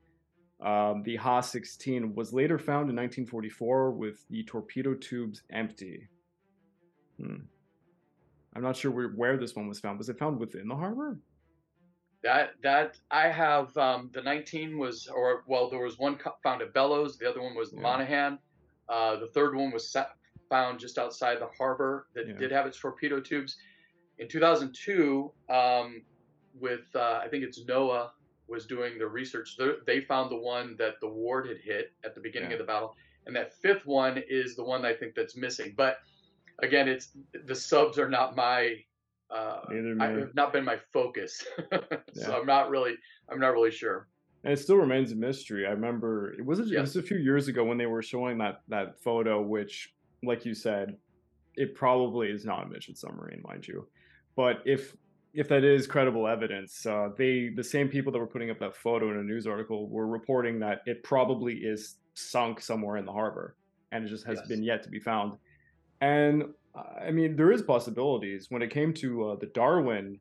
Um, 0.64 1.04
the 1.04 1.16
Ha-16 1.16 2.16
was 2.16 2.34
later 2.34 2.58
found 2.58 2.90
in 2.90 2.96
1944 2.96 3.92
with 3.92 4.28
the 4.30 4.44
torpedo 4.44 4.94
tubes 4.94 5.42
empty. 5.52 6.08
Hmm. 7.20 7.36
I'm 8.56 8.62
not 8.62 8.78
sure 8.78 8.92
where, 8.92 9.10
where 9.10 9.38
this 9.38 9.56
one 9.56 9.68
was 9.68 9.80
found. 9.80 9.98
Was 9.98 10.10
it 10.10 10.20
found 10.20 10.40
within 10.40 10.68
the 10.68 10.76
harbor? 10.76 11.20
That 12.24 12.54
that 12.64 12.98
I 13.12 13.30
have 13.30 13.76
um, 13.78 14.10
the 14.14 14.24
19 14.24 14.80
was 14.80 15.08
or 15.08 15.44
well 15.46 15.70
there 15.70 15.84
was 15.84 16.00
one 16.00 16.18
found 16.42 16.64
at 16.64 16.74
Bellows. 16.74 17.18
The 17.18 17.30
other 17.30 17.42
one 17.42 17.56
was 17.56 17.70
the 17.70 17.78
yeah. 17.78 17.84
Monaghan. 17.84 18.40
Uh, 18.90 19.18
the 19.20 19.28
third 19.28 19.56
one 19.56 19.72
was 19.72 19.96
found 20.50 20.80
just 20.80 20.98
outside 20.98 21.40
the 21.40 21.50
harbor 21.58 22.08
that 22.16 22.28
yeah. 22.28 22.34
did 22.34 22.52
have 22.52 22.66
its 22.66 22.80
torpedo 22.80 23.20
tubes. 23.20 23.58
In 24.20 24.28
2002, 24.28 25.32
um, 25.50 26.02
with 26.60 26.86
uh, 26.96 27.20
I 27.24 27.28
think 27.30 27.44
it's 27.44 27.64
NOAA 27.64 28.10
was 28.48 28.66
doing 28.66 28.98
the 28.98 29.08
research, 29.08 29.58
they 29.86 30.02
found 30.02 30.32
the 30.32 30.38
one 30.38 30.76
that 30.80 30.96
the 31.02 31.08
Ward 31.08 31.48
had 31.48 31.58
hit 31.58 31.92
at 32.04 32.16
the 32.16 32.22
beginning 32.22 32.50
yeah. 32.50 32.56
of 32.56 32.60
the 32.60 32.66
battle, 32.66 32.96
and 33.26 33.36
that 33.36 33.54
fifth 33.54 33.86
one 33.86 34.24
is 34.30 34.56
the 34.56 34.64
one 34.64 34.86
I 34.86 34.94
think 34.94 35.16
that's 35.16 35.36
missing. 35.36 35.74
But 35.76 35.98
again, 36.64 36.88
it's 36.88 37.10
the 37.46 37.56
subs 37.56 38.00
are 38.00 38.10
not 38.10 38.36
my 38.36 38.76
uh, 39.30 39.60
have 40.00 40.34
not 40.34 40.54
been 40.54 40.64
my 40.64 40.78
focus, 40.94 41.46
so. 42.14 42.40
I'm 42.40 42.46
not 42.46 42.70
really 42.70 42.96
I'm 43.30 43.40
not 43.40 43.54
really 43.54 43.72
sure. 43.72 44.08
And 44.44 44.54
it 44.54 44.60
still 44.60 44.78
remains 44.78 45.12
a 45.12 45.16
mystery. 45.16 45.66
I 45.66 45.72
remember 45.72 46.34
it 46.34 46.46
was, 46.46 46.60
yes. 46.60 46.70
it 46.70 46.80
was 46.80 46.96
a 46.96 47.02
few 47.02 47.18
years 47.18 47.48
ago 47.48 47.64
when 47.64 47.78
they 47.78 47.86
were 47.86 48.02
showing 48.02 48.38
that 48.38 48.62
that 48.70 49.00
photo, 49.02 49.42
which, 49.42 49.94
like 50.24 50.46
you 50.46 50.54
said, 50.54 50.98
it 51.56 51.76
probably 51.76 52.28
is 52.30 52.46
not 52.46 52.66
a 52.66 52.70
midget 52.70 52.98
submarine, 52.98 53.42
mind 53.44 53.68
you. 53.68 53.88
But 54.36 54.62
if 54.66 54.96
if 55.34 55.48
that 55.50 55.64
is 55.64 55.86
credible 55.86 56.28
evidence, 56.28 56.86
uh, 56.86 57.10
they 57.18 57.50
the 57.56 57.64
same 57.64 57.90
people 57.90 58.12
that 58.12 58.20
were 58.20 58.28
putting 58.28 58.50
up 58.50 58.60
that 58.60 58.76
photo 58.76 59.12
in 59.12 59.18
a 59.18 59.24
news 59.24 59.46
article 59.46 59.88
were 59.90 60.08
reporting 60.08 60.60
that 60.60 60.82
it 60.86 61.04
probably 61.04 61.56
is 61.56 61.98
sunk 62.14 62.62
somewhere 62.62 62.98
in 62.98 63.06
the 63.06 63.12
harbor, 63.12 63.56
and 63.92 64.06
it 64.06 64.08
just 64.08 64.26
has 64.26 64.38
yes. 64.40 64.48
been 64.48 64.64
yet 64.64 64.84
to 64.84 64.90
be 64.90 65.00
found. 65.00 65.34
And 66.02 66.46
I 67.02 67.12
mean, 67.12 67.36
there 67.36 67.52
is 67.52 67.62
possibilities 67.62 68.48
when 68.50 68.62
it 68.62 68.70
came 68.70 68.94
to 68.96 69.30
uh, 69.30 69.36
the 69.36 69.48
Darwin 69.48 70.20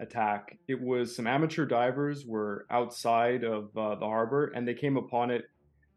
attack. 0.00 0.58
It 0.68 0.80
was 0.80 1.14
some 1.16 1.26
amateur 1.26 1.64
divers 1.64 2.26
were 2.26 2.66
outside 2.70 3.44
of 3.44 3.76
uh, 3.76 3.94
the 3.94 4.06
harbor, 4.06 4.52
and 4.54 4.66
they 4.66 4.74
came 4.74 4.96
upon 4.96 5.30
it 5.30 5.44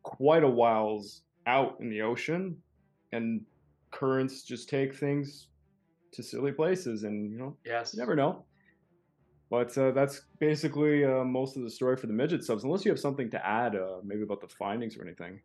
quite 0.06 0.43
a 0.43 0.47
whiles 0.47 1.24
out 1.47 1.78
in 1.80 1.89
the 1.89 2.01
ocean, 2.01 2.56
and 3.12 3.41
currents 3.91 4.43
just 4.43 4.70
take 4.70 4.95
things 4.95 5.47
to 6.14 6.24
silly 6.24 6.51
places, 6.51 7.03
and 7.03 7.32
you 7.32 7.38
know, 7.38 7.58
yes, 7.66 7.93
you 7.93 7.99
never 7.99 8.16
know. 8.16 8.45
But 9.49 9.78
uh, 9.78 9.91
that's 9.91 10.22
basically 10.39 11.03
uh, 11.03 11.24
most 11.24 11.58
of 11.58 11.64
the 11.64 11.70
story 11.70 11.97
for 11.97 12.08
the 12.08 12.14
midget 12.14 12.43
subs. 12.43 12.64
Unless 12.64 12.86
you 12.86 12.91
have 12.91 12.99
something 12.99 13.30
to 13.32 13.45
add, 13.45 13.76
uh, 13.76 13.97
maybe 14.03 14.22
about 14.22 14.41
the 14.41 14.47
findings 14.47 14.97
or 14.97 15.03
anything. 15.03 15.39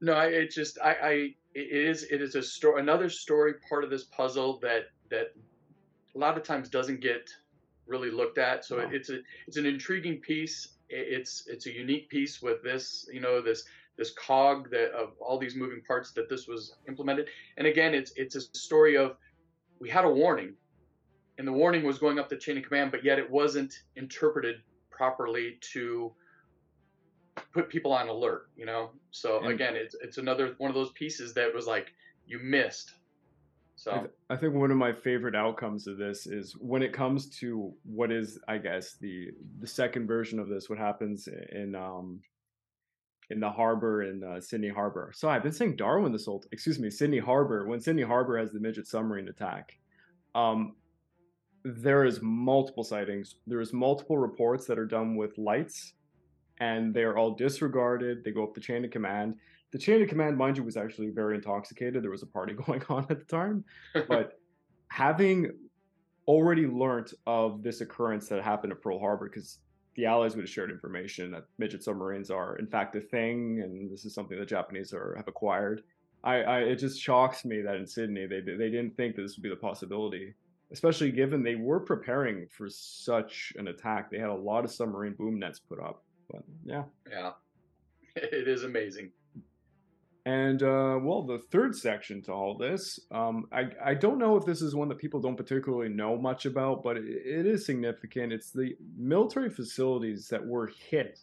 No, 0.00 0.14
I, 0.14 0.26
it 0.26 0.50
just 0.50 0.78
I, 0.82 0.90
I 0.90 1.10
it 1.54 1.86
is 1.88 2.04
it 2.04 2.22
is 2.22 2.34
a 2.34 2.42
story 2.42 2.80
another 2.80 3.08
story 3.08 3.54
part 3.68 3.84
of 3.84 3.90
this 3.90 4.04
puzzle 4.04 4.58
that 4.60 4.84
that 5.10 5.34
a 6.14 6.18
lot 6.18 6.36
of 6.36 6.44
times 6.44 6.68
doesn't 6.68 7.00
get 7.00 7.28
really 7.86 8.10
looked 8.10 8.38
at. 8.38 8.64
So 8.64 8.78
it's 8.78 9.10
a 9.10 9.18
it's 9.46 9.56
an 9.56 9.66
intriguing 9.66 10.18
piece. 10.18 10.74
It's 10.88 11.44
it's 11.46 11.66
a 11.66 11.72
unique 11.72 12.08
piece 12.08 12.40
with 12.40 12.62
this 12.62 13.08
you 13.12 13.20
know 13.20 13.42
this 13.42 13.64
this 13.98 14.12
cog 14.12 14.70
that 14.70 14.92
of 14.92 15.10
all 15.20 15.38
these 15.38 15.56
moving 15.56 15.82
parts 15.86 16.12
that 16.12 16.28
this 16.30 16.46
was 16.46 16.76
implemented. 16.86 17.28
And 17.58 17.66
again, 17.66 17.92
it's 17.92 18.12
it's 18.16 18.36
a 18.36 18.40
story 18.40 18.96
of 18.96 19.16
we 19.80 19.90
had 19.90 20.04
a 20.04 20.10
warning, 20.10 20.54
and 21.36 21.46
the 21.46 21.52
warning 21.52 21.84
was 21.84 21.98
going 21.98 22.18
up 22.18 22.28
the 22.28 22.36
chain 22.36 22.56
of 22.56 22.64
command, 22.64 22.92
but 22.92 23.04
yet 23.04 23.18
it 23.18 23.28
wasn't 23.28 23.74
interpreted 23.96 24.56
properly 24.90 25.58
to 25.72 26.12
put 27.52 27.68
people 27.68 27.92
on 27.92 28.08
alert. 28.08 28.48
You 28.56 28.66
know, 28.66 28.90
so 29.10 29.40
and 29.42 29.48
again, 29.52 29.74
it's 29.76 29.96
it's 30.00 30.18
another 30.18 30.54
one 30.58 30.70
of 30.70 30.74
those 30.74 30.92
pieces 30.92 31.34
that 31.34 31.52
was 31.52 31.66
like 31.66 31.88
you 32.26 32.38
missed. 32.38 32.92
So 33.74 33.92
I, 33.92 33.98
th- 33.98 34.10
I, 34.30 34.36
think 34.36 34.54
one 34.54 34.72
of 34.72 34.76
my 34.76 34.92
favorite 34.92 35.36
outcomes 35.36 35.86
of 35.86 35.98
this 35.98 36.26
is 36.26 36.56
when 36.58 36.82
it 36.82 36.92
comes 36.92 37.28
to 37.38 37.72
what 37.84 38.10
is, 38.10 38.40
I 38.48 38.58
guess, 38.58 38.94
the 38.94 39.30
the 39.60 39.68
second 39.68 40.08
version 40.08 40.40
of 40.40 40.48
this. 40.48 40.68
What 40.68 40.78
happens 40.80 41.28
in 41.52 41.76
um 41.76 42.20
in 43.30 43.40
the 43.40 43.50
harbor 43.50 44.02
in 44.02 44.24
uh, 44.24 44.40
Sydney 44.40 44.70
Harbor. 44.70 45.12
So 45.14 45.28
I've 45.28 45.42
been 45.42 45.52
saying 45.52 45.76
Darwin 45.76 46.12
this 46.12 46.26
whole, 46.26 46.44
excuse 46.50 46.78
me, 46.78 46.90
Sydney 46.90 47.18
Harbor. 47.18 47.66
When 47.66 47.80
Sydney 47.80 48.02
Harbor 48.02 48.38
has 48.38 48.52
the 48.52 48.60
midget 48.60 48.86
submarine 48.86 49.28
attack, 49.28 49.76
um, 50.34 50.76
there 51.64 52.04
is 52.04 52.20
multiple 52.22 52.84
sightings. 52.84 53.36
There 53.46 53.60
is 53.60 53.72
multiple 53.72 54.16
reports 54.16 54.66
that 54.66 54.78
are 54.78 54.86
done 54.86 55.16
with 55.16 55.36
lights, 55.36 55.92
and 56.60 56.94
they 56.94 57.02
are 57.02 57.18
all 57.18 57.32
disregarded. 57.32 58.24
They 58.24 58.30
go 58.30 58.44
up 58.44 58.54
the 58.54 58.60
chain 58.60 58.84
of 58.84 58.90
command. 58.90 59.34
The 59.72 59.78
chain 59.78 60.00
of 60.02 60.08
command, 60.08 60.38
mind 60.38 60.56
you, 60.56 60.62
was 60.62 60.78
actually 60.78 61.10
very 61.10 61.34
intoxicated. 61.34 62.02
There 62.02 62.10
was 62.10 62.22
a 62.22 62.26
party 62.26 62.54
going 62.66 62.82
on 62.88 63.06
at 63.10 63.18
the 63.18 63.26
time, 63.26 63.64
but 64.08 64.38
having 64.90 65.50
already 66.26 66.66
learnt 66.66 67.12
of 67.26 67.62
this 67.62 67.80
occurrence 67.82 68.28
that 68.28 68.42
happened 68.42 68.72
at 68.72 68.80
Pearl 68.80 68.98
Harbor, 68.98 69.28
because 69.28 69.58
the 69.98 70.06
Allies 70.06 70.36
would 70.36 70.44
have 70.44 70.50
shared 70.50 70.70
information 70.70 71.32
that 71.32 71.46
midget 71.58 71.82
submarines 71.82 72.30
are, 72.30 72.56
in 72.56 72.68
fact, 72.68 72.94
a 72.94 73.00
thing, 73.00 73.62
and 73.64 73.90
this 73.90 74.04
is 74.04 74.14
something 74.14 74.38
the 74.38 74.46
Japanese 74.46 74.94
are 74.94 75.14
have 75.16 75.26
acquired. 75.26 75.82
I, 76.22 76.36
I 76.36 76.58
it 76.60 76.76
just 76.76 77.02
shocks 77.02 77.44
me 77.44 77.62
that 77.62 77.74
in 77.74 77.84
Sydney 77.84 78.26
they 78.26 78.40
they 78.40 78.70
didn't 78.70 78.96
think 78.96 79.16
that 79.16 79.22
this 79.22 79.36
would 79.36 79.42
be 79.42 79.48
the 79.48 79.56
possibility, 79.56 80.34
especially 80.70 81.10
given 81.10 81.42
they 81.42 81.56
were 81.56 81.80
preparing 81.80 82.46
for 82.46 82.68
such 82.70 83.52
an 83.56 83.66
attack. 83.66 84.08
They 84.08 84.18
had 84.18 84.30
a 84.30 84.34
lot 84.34 84.64
of 84.64 84.70
submarine 84.70 85.14
boom 85.14 85.40
nets 85.40 85.58
put 85.58 85.80
up, 85.80 86.04
but 86.30 86.42
yeah, 86.64 86.84
yeah, 87.10 87.32
it 88.14 88.46
is 88.46 88.62
amazing. 88.62 89.10
And 90.28 90.62
uh, 90.62 90.98
well, 91.00 91.22
the 91.22 91.38
third 91.50 91.74
section 91.74 92.20
to 92.24 92.32
all 92.32 92.54
this, 92.54 93.00
um, 93.10 93.46
I, 93.50 93.70
I 93.82 93.94
don't 93.94 94.18
know 94.18 94.36
if 94.36 94.44
this 94.44 94.60
is 94.60 94.74
one 94.74 94.88
that 94.90 94.98
people 94.98 95.20
don't 95.20 95.38
particularly 95.38 95.88
know 95.88 96.18
much 96.18 96.44
about, 96.44 96.82
but 96.82 96.98
it, 96.98 97.06
it 97.06 97.46
is 97.46 97.64
significant. 97.64 98.34
It's 98.34 98.50
the 98.50 98.76
military 98.98 99.48
facilities 99.48 100.28
that 100.28 100.44
were 100.44 100.70
hit 100.90 101.20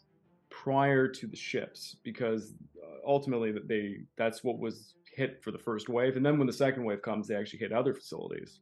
prior 0.50 1.08
to 1.08 1.28
the 1.28 1.36
ships, 1.36 1.98
because 2.02 2.56
uh, 2.84 3.08
ultimately 3.08 3.54
they 3.68 3.98
that's 4.18 4.44
what 4.44 4.58
was 4.58 4.96
hit 5.16 5.44
for 5.44 5.52
the 5.52 5.60
first 5.60 5.88
wave, 5.88 6.18
and 6.18 6.26
then 6.26 6.40
when 6.40 6.48
the 6.48 6.54
second 6.54 6.84
wave 6.84 7.04
comes, 7.04 7.28
they 7.28 7.36
actually 7.36 7.60
hit 7.60 7.72
other 7.72 7.94
facilities. 7.94 8.60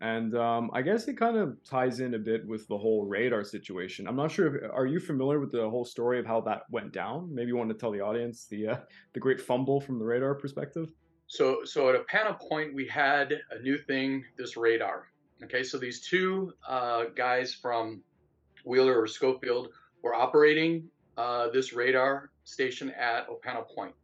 And 0.00 0.36
um, 0.36 0.70
I 0.72 0.82
guess 0.82 1.08
it 1.08 1.16
kind 1.16 1.36
of 1.36 1.56
ties 1.64 1.98
in 1.98 2.14
a 2.14 2.18
bit 2.18 2.46
with 2.46 2.68
the 2.68 2.78
whole 2.78 3.04
radar 3.04 3.42
situation. 3.42 4.06
I'm 4.06 4.14
not 4.14 4.30
sure 4.30 4.54
if 4.54 4.70
are 4.72 4.86
you 4.86 5.00
familiar 5.00 5.40
with 5.40 5.50
the 5.50 5.68
whole 5.68 5.84
story 5.84 6.20
of 6.20 6.26
how 6.26 6.40
that 6.42 6.62
went 6.70 6.92
down? 6.92 7.34
Maybe 7.34 7.48
you 7.48 7.56
want 7.56 7.70
to 7.70 7.76
tell 7.76 7.90
the 7.90 8.00
audience 8.00 8.46
the 8.46 8.68
uh, 8.68 8.76
the 9.12 9.20
great 9.20 9.40
fumble 9.40 9.80
from 9.80 9.98
the 9.98 10.04
radar 10.04 10.34
perspective. 10.34 10.88
So 11.26 11.64
so 11.64 11.88
at 11.88 12.06
Opana 12.06 12.38
Point 12.38 12.74
we 12.74 12.86
had 12.86 13.34
a 13.50 13.60
new 13.60 13.76
thing, 13.76 14.24
this 14.36 14.56
radar. 14.56 15.08
Okay, 15.42 15.64
so 15.64 15.78
these 15.78 16.00
two 16.00 16.52
uh, 16.68 17.04
guys 17.16 17.52
from 17.54 18.02
Wheeler 18.64 19.00
or 19.00 19.06
Schofield 19.06 19.68
were 20.02 20.14
operating 20.14 20.88
uh, 21.16 21.48
this 21.50 21.72
radar 21.72 22.30
station 22.44 22.90
at 22.90 23.28
Opana 23.28 23.66
Point. 23.66 23.94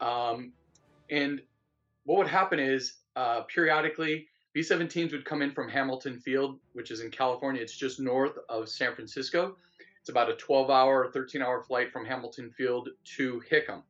Um, 0.00 0.52
and 1.10 1.40
what 2.04 2.18
would 2.18 2.26
happen 2.26 2.58
is 2.58 2.94
uh, 3.14 3.42
periodically 3.42 4.26
B-17s 4.52 5.12
would 5.12 5.24
come 5.24 5.42
in 5.42 5.52
from 5.52 5.68
Hamilton 5.68 6.18
Field, 6.18 6.58
which 6.74 6.90
is 6.90 7.00
in 7.00 7.10
California. 7.10 7.62
It's 7.62 7.76
just 7.76 8.00
north 8.00 8.36
of 8.48 8.68
San 8.68 8.94
Francisco. 8.94 9.56
It's 10.00 10.10
about 10.10 10.30
a 10.30 10.34
12-hour, 10.34 11.12
13-hour 11.12 11.62
flight 11.62 11.92
from 11.92 12.04
Hamilton 12.04 12.50
Field 12.50 12.90
to 13.16 13.42
Hickam. 13.50 13.82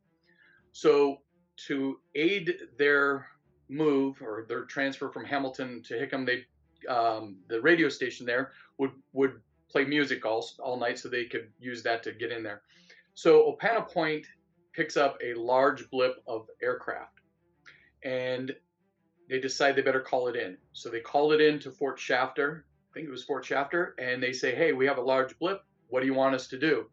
So 0.73 1.19
to 1.67 1.99
aid 2.15 2.55
their 2.79 3.29
move 3.69 4.21
or 4.21 4.45
their 4.49 4.65
transfer 4.65 5.11
from 5.11 5.25
Hamilton 5.25 5.83
to 5.85 5.95
Hickam, 5.95 6.27
they 6.27 6.45
um, 6.89 7.37
the 7.49 7.61
radio 7.61 7.89
station 7.89 8.27
there 8.27 8.53
would 8.79 8.91
would 9.13 9.41
play 9.71 9.85
music 9.85 10.27
all 10.27 10.47
all 10.59 10.79
night, 10.79 10.99
so 10.99 11.09
they 11.09 11.25
could 11.25 11.49
use 11.61 11.83
that 11.83 12.03
to 12.03 12.13
get 12.13 12.33
in 12.33 12.43
there. 12.43 12.63
So 13.15 13.57
Opana 13.57 13.89
Point 13.89 14.27
picks 14.73 14.97
up 14.97 15.19
a 15.23 15.35
large 15.35 15.89
blip 15.91 16.23
of 16.27 16.49
aircraft, 16.63 17.21
and 18.03 18.55
they 19.33 19.41
decide 19.41 19.75
they 19.75 19.81
better 19.81 20.01
call 20.01 20.29
it 20.29 20.37
in. 20.37 20.59
So 20.75 20.91
they 20.91 21.01
call 21.01 21.33
it 21.33 21.41
in 21.41 21.59
to 21.61 21.71
Fort 21.71 21.99
Shafter. 21.99 22.67
I 22.91 22.93
think 22.93 23.09
it 23.09 23.11
was 23.11 23.25
Fort 23.25 23.47
Shafter, 23.47 23.95
and 23.99 24.23
they 24.23 24.35
say, 24.35 24.55
"Hey, 24.55 24.75
we 24.75 24.87
have 24.87 24.99
a 24.99 25.01
large 25.01 25.39
blip. 25.39 25.65
What 25.89 26.01
do 26.01 26.07
you 26.07 26.13
want 26.13 26.35
us 26.35 26.49
to 26.49 26.59
do?" 26.59 26.91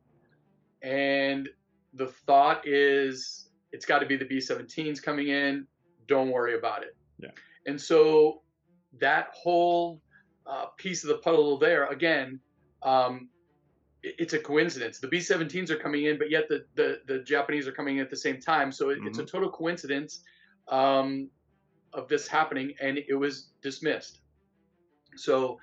And 0.81 1.49
the 1.93 2.07
thought 2.07 2.65
is, 2.65 3.49
it's 3.73 3.85
got 3.85 3.99
to 3.99 4.05
be 4.05 4.15
the 4.15 4.23
B-17s 4.23 5.03
coming 5.03 5.27
in. 5.27 5.67
Don't 6.07 6.29
worry 6.29 6.57
about 6.57 6.83
it. 6.83 6.95
Yeah. 7.17 7.31
And 7.65 7.79
so 7.79 8.41
that 8.99 9.31
whole 9.33 10.01
uh, 10.47 10.67
piece 10.77 11.03
of 11.03 11.09
the 11.09 11.17
puzzle 11.17 11.57
there, 11.57 11.87
again, 11.87 12.39
um, 12.83 13.27
it's 14.01 14.31
a 14.31 14.39
coincidence. 14.39 14.99
The 14.99 15.09
B-17s 15.09 15.71
are 15.71 15.75
coming 15.75 16.05
in, 16.05 16.17
but 16.17 16.29
yet 16.31 16.47
the 16.47 16.63
the, 16.75 17.01
the 17.05 17.19
Japanese 17.19 17.67
are 17.67 17.73
coming 17.73 17.97
in 17.97 18.01
at 18.01 18.09
the 18.09 18.15
same 18.15 18.39
time. 18.39 18.71
So 18.71 18.91
it, 18.91 18.99
mm-hmm. 18.99 19.07
it's 19.07 19.17
a 19.17 19.23
mm-hmm. 19.23 19.29
total 19.29 19.51
coincidence. 19.51 20.21
Um, 20.69 21.29
of 21.93 22.07
this 22.07 22.27
happening, 22.27 22.73
and 22.81 22.97
it 22.97 23.15
was 23.15 23.49
dismissed. 23.61 24.21
So 25.15 25.59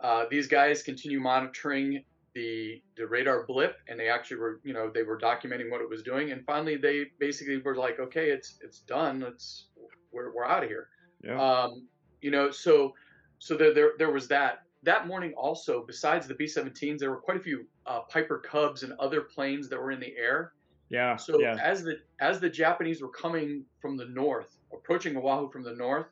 uh, 0.00 0.24
these 0.30 0.46
guys 0.46 0.82
continue 0.82 1.20
monitoring 1.20 2.04
the 2.34 2.82
the 2.96 3.06
radar 3.06 3.44
blip, 3.46 3.76
and 3.88 3.98
they 3.98 4.08
actually 4.08 4.38
were, 4.38 4.60
you 4.64 4.72
know, 4.72 4.90
they 4.92 5.02
were 5.02 5.18
documenting 5.18 5.70
what 5.70 5.80
it 5.80 5.88
was 5.88 6.02
doing, 6.02 6.32
and 6.32 6.44
finally 6.44 6.76
they 6.76 7.06
basically 7.18 7.58
were 7.58 7.76
like, 7.76 8.00
okay, 8.00 8.30
it's 8.30 8.58
it's 8.60 8.80
done. 8.80 9.20
Let's 9.20 9.68
we're 10.12 10.34
we're 10.34 10.44
out 10.44 10.62
of 10.62 10.68
here. 10.68 10.88
Yeah. 11.22 11.40
Um, 11.40 11.86
you 12.20 12.30
know, 12.30 12.50
so 12.50 12.94
so 13.38 13.56
there, 13.56 13.72
there 13.72 13.92
there 13.98 14.12
was 14.12 14.28
that. 14.28 14.60
That 14.82 15.06
morning 15.06 15.32
also, 15.32 15.82
besides 15.86 16.26
the 16.26 16.34
B-17s, 16.34 16.98
there 16.98 17.08
were 17.08 17.16
quite 17.16 17.38
a 17.38 17.40
few 17.40 17.64
uh, 17.86 18.00
Piper 18.00 18.38
Cubs 18.38 18.82
and 18.82 18.92
other 19.00 19.22
planes 19.22 19.70
that 19.70 19.78
were 19.78 19.92
in 19.92 20.00
the 20.00 20.14
air. 20.14 20.52
Yeah. 20.90 21.16
So 21.16 21.40
yeah. 21.40 21.56
as 21.62 21.82
the 21.82 22.00
as 22.20 22.38
the 22.38 22.50
Japanese 22.50 23.00
were 23.00 23.08
coming 23.08 23.64
from 23.80 23.96
the 23.96 24.04
north, 24.06 24.53
approaching 24.76 25.16
Oahu 25.16 25.50
from 25.50 25.62
the 25.62 25.74
north, 25.74 26.06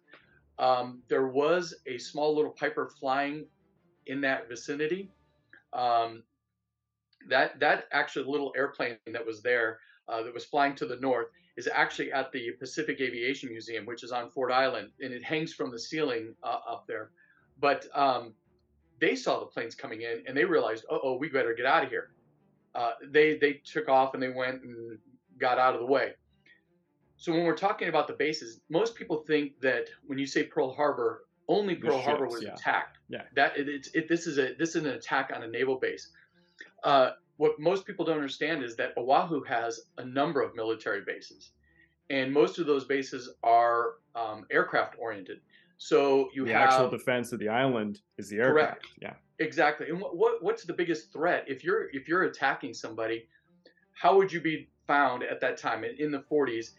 um, 0.58 1.02
there 1.08 1.26
was 1.26 1.74
a 1.86 1.98
small 1.98 2.34
little 2.34 2.52
Piper 2.52 2.88
flying 3.00 3.46
in 4.06 4.20
that 4.22 4.48
vicinity. 4.48 5.10
Um, 5.72 6.22
that 7.28 7.60
that 7.60 7.84
actually 7.92 8.26
little 8.26 8.52
airplane 8.56 8.96
that 9.12 9.24
was 9.24 9.42
there 9.42 9.78
uh, 10.08 10.22
that 10.22 10.34
was 10.34 10.44
flying 10.44 10.74
to 10.76 10.86
the 10.86 10.96
north 10.96 11.28
is 11.56 11.68
actually 11.72 12.12
at 12.12 12.32
the 12.32 12.52
Pacific 12.58 13.00
Aviation 13.00 13.50
Museum, 13.50 13.86
which 13.86 14.02
is 14.02 14.10
on 14.10 14.30
Ford 14.30 14.50
Island, 14.50 14.90
and 15.00 15.12
it 15.12 15.22
hangs 15.22 15.52
from 15.52 15.70
the 15.70 15.78
ceiling 15.78 16.34
uh, 16.42 16.58
up 16.68 16.86
there. 16.86 17.10
But 17.60 17.86
um, 17.94 18.32
they 19.00 19.14
saw 19.14 19.40
the 19.40 19.46
planes 19.46 19.74
coming 19.74 20.02
in, 20.02 20.24
and 20.26 20.36
they 20.36 20.44
realized, 20.44 20.84
oh, 20.90 21.16
we 21.16 21.28
better 21.28 21.54
get 21.54 21.66
out 21.66 21.84
of 21.84 21.90
here. 21.90 22.10
Uh, 22.74 22.92
they 23.10 23.36
they 23.36 23.60
took 23.64 23.88
off 23.88 24.14
and 24.14 24.22
they 24.22 24.30
went 24.30 24.62
and 24.62 24.98
got 25.38 25.58
out 25.58 25.74
of 25.74 25.80
the 25.80 25.86
way. 25.86 26.14
So 27.22 27.30
when 27.30 27.44
we're 27.44 27.56
talking 27.56 27.86
about 27.86 28.08
the 28.08 28.14
bases, 28.14 28.62
most 28.68 28.96
people 28.96 29.18
think 29.28 29.60
that 29.60 29.86
when 30.08 30.18
you 30.18 30.26
say 30.26 30.42
Pearl 30.42 30.74
Harbor, 30.74 31.26
only 31.46 31.76
Pearl 31.76 31.98
ships, 31.98 32.04
Harbor 32.04 32.26
was 32.26 32.42
yeah. 32.42 32.54
attacked. 32.54 32.98
Yeah. 33.08 33.22
That 33.36 33.56
it, 33.56 33.68
it, 33.68 33.86
it, 33.94 34.08
this 34.08 34.26
is 34.26 34.38
a 34.38 34.54
this 34.58 34.70
is 34.70 34.84
an 34.84 34.88
attack 34.88 35.30
on 35.32 35.44
a 35.44 35.46
naval 35.46 35.76
base. 35.76 36.08
Uh, 36.82 37.10
what 37.36 37.60
most 37.60 37.86
people 37.86 38.04
don't 38.04 38.16
understand 38.16 38.64
is 38.64 38.74
that 38.74 38.98
Oahu 38.98 39.44
has 39.44 39.82
a 39.98 40.04
number 40.04 40.42
of 40.42 40.56
military 40.56 41.02
bases, 41.06 41.52
and 42.10 42.32
most 42.32 42.58
of 42.58 42.66
those 42.66 42.86
bases 42.86 43.32
are 43.44 43.98
um, 44.16 44.44
aircraft 44.50 44.96
oriented. 44.98 45.42
So 45.78 46.28
you 46.34 46.44
the 46.44 46.54
have 46.54 46.70
actual 46.70 46.90
defense 46.90 47.30
of 47.30 47.38
the 47.38 47.48
island 47.48 48.00
is 48.18 48.30
the 48.30 48.38
aircraft. 48.38 48.82
Correct. 48.82 48.86
Yeah. 49.00 49.14
Exactly. 49.38 49.90
And 49.90 50.00
what, 50.00 50.16
what 50.16 50.42
what's 50.42 50.64
the 50.64 50.74
biggest 50.74 51.12
threat 51.12 51.44
if 51.46 51.62
you're 51.62 51.88
if 51.92 52.08
you're 52.08 52.24
attacking 52.24 52.74
somebody? 52.74 53.28
How 53.92 54.16
would 54.16 54.32
you 54.32 54.40
be 54.40 54.70
found 54.88 55.22
at 55.22 55.40
that 55.40 55.56
time 55.56 55.84
in, 55.84 55.94
in 56.00 56.10
the 56.10 56.24
40s? 56.28 56.70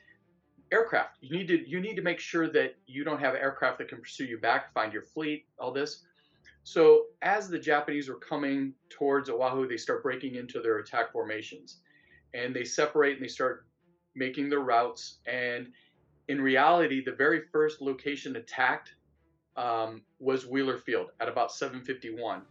Aircraft. 0.74 1.20
You 1.22 1.38
need 1.38 1.48
to 1.50 1.70
you 1.70 1.80
need 1.80 1.96
to 1.96 2.02
make 2.02 2.20
sure 2.20 2.50
that 2.50 2.76
you 2.88 3.04
don't 3.04 3.20
have 3.20 3.36
aircraft 3.36 3.78
that 3.78 3.90
can 3.90 4.00
pursue 4.00 4.26
you 4.26 4.40
back, 4.40 4.74
find 4.74 4.92
your 4.92 5.04
fleet, 5.04 5.46
all 5.60 5.72
this. 5.72 6.04
So 6.64 7.06
as 7.22 7.48
the 7.48 7.60
Japanese 7.60 8.10
were 8.10 8.18
coming 8.18 8.74
towards 8.90 9.30
Oahu, 9.30 9.68
they 9.68 9.78
start 9.78 10.02
breaking 10.02 10.36
into 10.36 10.62
their 10.62 10.80
attack 10.80 11.12
formations, 11.12 11.82
and 12.34 12.56
they 12.56 12.64
separate 12.64 13.18
and 13.18 13.24
they 13.24 13.30
start 13.30 13.68
making 14.16 14.50
their 14.50 14.62
routes. 14.62 15.20
And 15.28 15.68
in 16.28 16.42
reality, 16.42 17.04
the 17.04 17.12
very 17.12 17.42
first 17.52 17.80
location 17.80 18.38
attacked 18.38 18.96
um, 19.56 20.02
was 20.20 20.48
Wheeler 20.48 20.80
Field 20.80 21.12
at 21.20 21.30
about 21.30 21.52
7:51, 21.52 22.42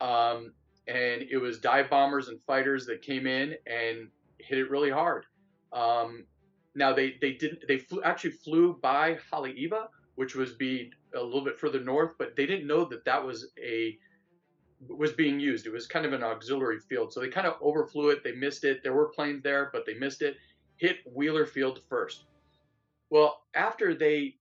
um, 0.00 0.54
and 0.88 1.22
it 1.30 1.38
was 1.38 1.58
dive 1.58 1.90
bombers 1.90 2.28
and 2.28 2.40
fighters 2.40 2.86
that 2.86 3.02
came 3.02 3.26
in 3.26 3.56
and 3.66 4.08
hit 4.38 4.58
it 4.58 4.70
really 4.70 4.90
hard. 4.90 5.26
Um, 5.72 6.24
now 6.74 6.92
they 6.92 7.16
they 7.20 7.32
didn't 7.32 7.60
they 7.66 7.78
flew, 7.78 8.02
actually 8.02 8.30
flew 8.30 8.78
by 8.80 9.18
Haleiwa, 9.32 9.88
which 10.14 10.34
was 10.34 10.52
be 10.52 10.90
a 11.14 11.22
little 11.22 11.44
bit 11.44 11.58
further 11.58 11.80
north, 11.80 12.12
but 12.18 12.36
they 12.36 12.46
didn't 12.46 12.66
know 12.66 12.84
that 12.84 13.04
that 13.04 13.24
was 13.24 13.48
a 13.62 13.98
was 14.88 15.12
being 15.12 15.38
used. 15.38 15.66
It 15.66 15.72
was 15.72 15.86
kind 15.86 16.06
of 16.06 16.12
an 16.12 16.22
auxiliary 16.22 16.78
field, 16.78 17.12
so 17.12 17.20
they 17.20 17.28
kind 17.28 17.46
of 17.46 17.54
overflew 17.60 18.10
it. 18.10 18.24
They 18.24 18.32
missed 18.32 18.64
it. 18.64 18.82
There 18.82 18.94
were 18.94 19.08
planes 19.08 19.42
there, 19.42 19.70
but 19.72 19.84
they 19.84 19.94
missed 19.94 20.22
it. 20.22 20.36
Hit 20.76 20.98
Wheeler 21.12 21.44
Field 21.44 21.80
first. 21.88 22.24
Well, 23.10 23.42
after 23.54 23.94
they 23.94 24.36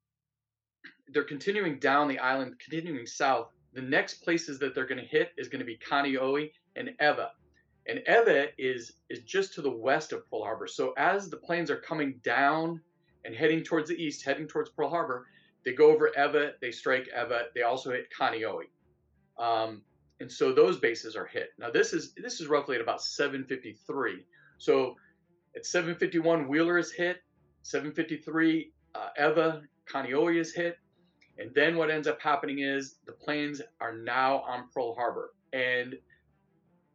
they're 1.12 1.24
continuing 1.24 1.80
down 1.80 2.08
the 2.08 2.20
island, 2.20 2.56
continuing 2.60 3.06
south. 3.06 3.48
The 3.74 3.82
next 3.82 4.24
places 4.24 4.60
that 4.60 4.74
they're 4.74 4.88
going 4.88 5.02
to 5.02 5.08
hit 5.08 5.32
is 5.38 5.48
going 5.48 5.60
to 5.60 5.66
be 5.66 5.78
Kaneohe 5.78 6.52
and 6.76 6.92
Ewa. 7.00 7.32
And 7.90 8.04
Ewa 8.08 8.48
is 8.60 8.94
is 9.10 9.22
just 9.22 9.54
to 9.56 9.62
the 9.62 9.72
west 9.72 10.14
of 10.14 10.30
Pearl 10.30 10.44
Harbor. 10.44 10.68
So 10.68 10.94
as 10.98 11.30
the 11.30 11.38
planes 11.38 11.72
are 11.72 11.82
coming 11.82 12.20
down 12.24 12.80
and 13.26 13.34
heading 13.34 13.64
towards 13.64 13.90
the 13.90 13.96
east, 13.96 14.24
heading 14.24 14.48
towards 14.48 14.70
Pearl 14.70 14.90
Harbor, 14.90 15.26
they 15.66 15.74
go 15.74 15.92
over 15.92 16.12
Ewa, 16.16 16.52
they 16.62 16.72
strike 16.72 17.08
Ewa, 17.08 17.46
they 17.56 17.64
also 17.64 17.92
hit 17.92 18.08
Kaneohe. 18.18 18.66
Um, 19.40 19.82
and 20.20 20.32
so 20.32 20.54
those 20.54 20.78
bases 20.78 21.16
are 21.16 21.26
hit. 21.26 21.50
Now 21.58 21.72
this 21.72 21.94
is 21.94 22.14
this 22.14 22.40
is 22.40 22.48
roughly 22.48 22.76
at 22.76 22.82
about 22.82 23.02
753. 23.02 24.26
So 24.60 24.96
at 25.56 25.66
751, 25.66 26.48
Wheeler 26.48 26.78
is 26.78 26.92
hit. 26.92 27.18
753, 27.64 28.72
uh, 28.96 29.10
Ewa, 29.18 29.62
Kaneohe 29.92 30.40
is 30.40 30.54
hit. 30.54 30.78
And 31.40 31.52
then 31.56 31.76
what 31.76 31.90
ends 31.90 32.08
up 32.08 32.22
happening 32.22 32.60
is 32.60 32.98
the 33.06 33.14
planes 33.14 33.62
are 33.82 33.96
now 33.96 34.40
on 34.42 34.66
Pearl 34.74 34.94
Harbor. 34.94 35.34
And 35.54 35.96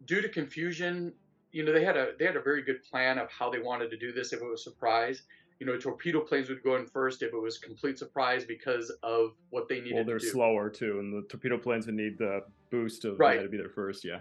due 0.06 0.20
to 0.20 0.28
confusion, 0.28 1.12
you 1.52 1.64
know, 1.64 1.72
they 1.72 1.84
had 1.84 1.96
a 1.96 2.12
they 2.18 2.24
had 2.24 2.36
a 2.36 2.42
very 2.42 2.62
good 2.62 2.82
plan 2.84 3.18
of 3.18 3.30
how 3.30 3.50
they 3.50 3.60
wanted 3.60 3.90
to 3.90 3.96
do 3.96 4.12
this 4.12 4.32
if 4.32 4.40
it 4.40 4.44
was 4.44 4.62
surprise. 4.62 5.22
You 5.60 5.66
know, 5.66 5.76
torpedo 5.78 6.20
planes 6.20 6.48
would 6.48 6.62
go 6.62 6.76
in 6.76 6.86
first 6.86 7.22
if 7.22 7.32
it 7.32 7.40
was 7.40 7.58
complete 7.58 7.98
surprise 7.98 8.44
because 8.44 8.90
of 9.02 9.34
what 9.50 9.68
they 9.68 9.80
needed. 9.80 9.94
Well, 9.94 10.04
they're 10.04 10.18
slower 10.18 10.68
too, 10.68 10.98
and 10.98 11.12
the 11.12 11.26
torpedo 11.28 11.58
planes 11.58 11.86
would 11.86 11.94
need 11.94 12.18
the 12.18 12.44
boost 12.70 13.04
of 13.04 13.20
right. 13.20 13.40
to 13.40 13.48
be 13.48 13.56
there 13.56 13.68
first. 13.68 14.04
Yeah. 14.04 14.20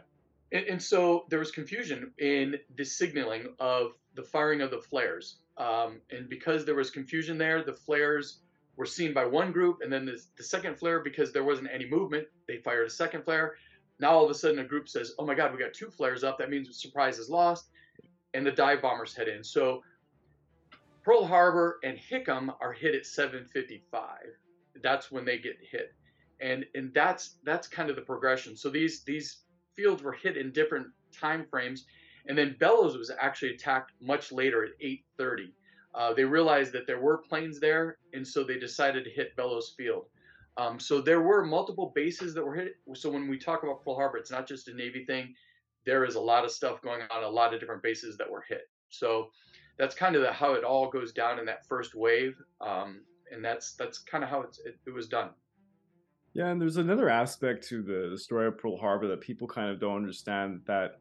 And, 0.51 0.65
and, 0.67 0.81
so 0.81 1.25
there 1.29 1.39
was 1.39 1.49
confusion 1.49 2.11
in 2.19 2.59
the 2.75 2.85
signaling 2.85 3.55
of 3.59 3.93
the 4.13 4.21
firing 4.21 4.61
of 4.61 4.69
the 4.69 4.77
flares, 4.77 5.37
um, 5.57 5.99
and 6.11 6.29
because 6.29 6.63
there 6.65 6.75
was 6.75 6.91
confusion 6.91 7.39
there, 7.39 7.63
the 7.63 7.73
flares 7.73 8.41
were 8.75 8.85
seen 8.85 9.13
by 9.13 9.25
one 9.25 9.51
group, 9.51 9.79
and 9.81 9.91
then 9.91 10.05
the, 10.05 10.21
the 10.37 10.43
second 10.43 10.77
flare, 10.77 10.99
because 10.99 11.31
there 11.31 11.43
wasn't 11.43 11.67
any 11.73 11.89
movement, 11.89 12.27
they 12.47 12.57
fired 12.57 12.87
a 12.87 12.89
second 12.89 13.23
flare. 13.23 13.55
Now 14.03 14.17
all 14.17 14.25
of 14.25 14.29
a 14.29 14.33
sudden, 14.33 14.59
a 14.59 14.65
group 14.65 14.89
says, 14.89 15.15
"Oh 15.17 15.25
my 15.25 15.33
God, 15.33 15.53
we 15.53 15.57
got 15.57 15.73
two 15.73 15.89
flares 15.89 16.25
up. 16.25 16.37
That 16.37 16.49
means 16.49 16.77
surprise 16.77 17.19
is 17.19 17.29
lost," 17.29 17.69
and 18.33 18.45
the 18.45 18.51
dive 18.51 18.81
bombers 18.81 19.15
head 19.15 19.29
in. 19.29 19.41
So 19.45 19.81
Pearl 21.03 21.25
Harbor 21.25 21.79
and 21.85 21.97
Hickam 21.97 22.53
are 22.59 22.73
hit 22.73 22.95
at 22.95 23.05
7:55. 23.05 24.35
That's 24.81 25.09
when 25.09 25.23
they 25.23 25.37
get 25.37 25.55
hit, 25.61 25.93
and 26.41 26.65
and 26.75 26.93
that's 26.93 27.37
that's 27.45 27.69
kind 27.69 27.89
of 27.89 27.95
the 27.95 28.01
progression. 28.01 28.57
So 28.57 28.69
these 28.69 29.05
these 29.05 29.45
fields 29.73 30.03
were 30.03 30.11
hit 30.11 30.35
in 30.35 30.51
different 30.51 30.87
time 31.13 31.45
frames, 31.45 31.85
and 32.25 32.37
then 32.37 32.57
Bellows 32.59 32.97
was 32.97 33.09
actually 33.09 33.53
attacked 33.55 33.93
much 34.01 34.33
later 34.33 34.65
at 34.65 34.71
8:30 34.81 35.53
uh, 35.95 36.13
they 36.13 36.25
realized 36.25 36.73
that 36.73 36.87
there 36.87 36.99
were 36.99 37.17
planes 37.17 37.59
there, 37.59 37.97
and 38.13 38.27
so 38.27 38.43
they 38.43 38.57
decided 38.57 39.03
to 39.03 39.11
hit 39.11 39.35
Bellows 39.35 39.73
Field. 39.77 40.07
Um, 40.57 40.79
so 40.79 41.01
there 41.01 41.21
were 41.21 41.43
multiple 41.43 41.91
bases 41.95 42.33
that 42.35 42.45
were 42.45 42.55
hit. 42.55 42.75
So 42.93 43.09
when 43.09 43.27
we 43.27 43.37
talk 43.37 43.63
about 43.63 43.83
Pearl 43.83 43.95
Harbor, 43.95 44.17
it's 44.17 44.31
not 44.31 44.47
just 44.47 44.67
a 44.67 44.73
Navy 44.73 45.05
thing. 45.05 45.33
There 45.85 46.05
is 46.05 46.15
a 46.15 46.21
lot 46.21 46.45
of 46.45 46.51
stuff 46.51 46.81
going 46.81 47.01
on, 47.09 47.23
a 47.23 47.29
lot 47.29 47.53
of 47.53 47.59
different 47.59 47.83
bases 47.83 48.17
that 48.17 48.29
were 48.29 48.43
hit. 48.47 48.69
So 48.89 49.29
that's 49.77 49.95
kind 49.95 50.15
of 50.15 50.21
the, 50.21 50.31
how 50.31 50.53
it 50.53 50.63
all 50.63 50.89
goes 50.89 51.11
down 51.11 51.39
in 51.39 51.45
that 51.45 51.65
first 51.67 51.95
wave, 51.95 52.35
um, 52.61 53.01
and 53.31 53.43
that's 53.43 53.73
that's 53.73 53.97
kind 53.97 54.23
of 54.23 54.29
how 54.29 54.41
it, 54.41 54.57
it 54.85 54.93
was 54.93 55.07
done. 55.07 55.31
Yeah, 56.33 56.47
and 56.47 56.61
there's 56.61 56.77
another 56.77 57.09
aspect 57.09 57.67
to 57.69 57.81
the, 57.81 58.09
the 58.11 58.17
story 58.17 58.47
of 58.47 58.57
Pearl 58.57 58.77
Harbor 58.77 59.07
that 59.07 59.21
people 59.21 59.47
kind 59.47 59.69
of 59.69 59.79
don't 59.79 59.95
understand 59.95 60.61
that 60.67 60.99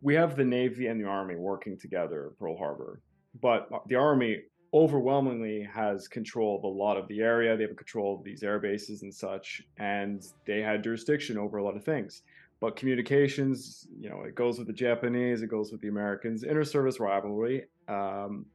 we 0.00 0.14
have 0.14 0.36
the 0.36 0.44
Navy 0.44 0.86
and 0.86 1.00
the 1.00 1.06
Army 1.06 1.34
working 1.34 1.76
together 1.78 2.28
at 2.28 2.38
Pearl 2.38 2.56
Harbor 2.56 3.02
but 3.40 3.68
the 3.86 3.96
army 3.96 4.42
overwhelmingly 4.76 5.66
has 5.72 6.06
control 6.06 6.58
of 6.58 6.64
a 6.64 6.66
lot 6.66 6.98
of 6.98 7.08
the 7.08 7.20
area. 7.20 7.56
They 7.56 7.62
have 7.62 7.76
control 7.76 8.16
of 8.16 8.24
these 8.24 8.42
air 8.42 8.58
bases 8.58 9.02
and 9.02 9.14
such, 9.14 9.62
and 9.78 10.22
they 10.46 10.60
had 10.60 10.84
jurisdiction 10.84 11.38
over 11.38 11.56
a 11.56 11.64
lot 11.64 11.76
of 11.76 11.84
things. 11.84 12.22
But 12.60 12.76
communications, 12.76 13.88
you 13.98 14.10
know, 14.10 14.22
it 14.22 14.34
goes 14.34 14.58
with 14.58 14.66
the 14.66 14.72
Japanese, 14.72 15.42
it 15.42 15.48
goes 15.48 15.72
with 15.72 15.80
the 15.80 15.88
Americans, 15.88 16.42
inter-service 16.42 17.00
rivalry. 17.00 17.64
Um, 17.88 18.46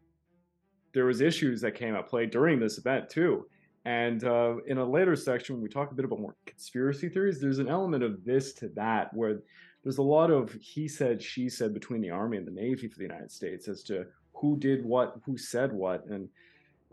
there 0.93 1.05
was 1.05 1.21
issues 1.21 1.61
that 1.61 1.73
came 1.75 1.95
at 1.95 2.07
play 2.07 2.25
during 2.27 2.59
this 2.59 2.77
event 2.77 3.09
too. 3.09 3.47
And 3.85 4.23
uh, 4.23 4.57
in 4.67 4.77
a 4.77 4.85
later 4.85 5.15
section, 5.15 5.55
when 5.55 5.63
we 5.63 5.69
talk 5.69 5.91
a 5.91 5.95
bit 5.95 6.05
about 6.05 6.19
more 6.19 6.35
conspiracy 6.45 7.09
theories, 7.09 7.41
there's 7.41 7.59
an 7.59 7.69
element 7.69 8.03
of 8.03 8.23
this 8.23 8.53
to 8.55 8.69
that 8.75 9.11
where 9.13 9.39
there's 9.83 9.97
a 9.97 10.03
lot 10.03 10.29
of 10.29 10.53
he 10.61 10.87
said, 10.87 11.21
she 11.21 11.49
said 11.49 11.73
between 11.73 12.01
the 12.01 12.11
Army 12.11 12.37
and 12.37 12.45
the 12.45 12.51
Navy 12.51 12.87
for 12.87 12.97
the 12.97 13.03
United 13.03 13.31
States 13.31 13.67
as 13.67 13.81
to 13.83 14.05
who 14.41 14.57
did 14.57 14.83
what, 14.83 15.15
who 15.25 15.37
said 15.37 15.71
what, 15.71 16.05
and 16.07 16.27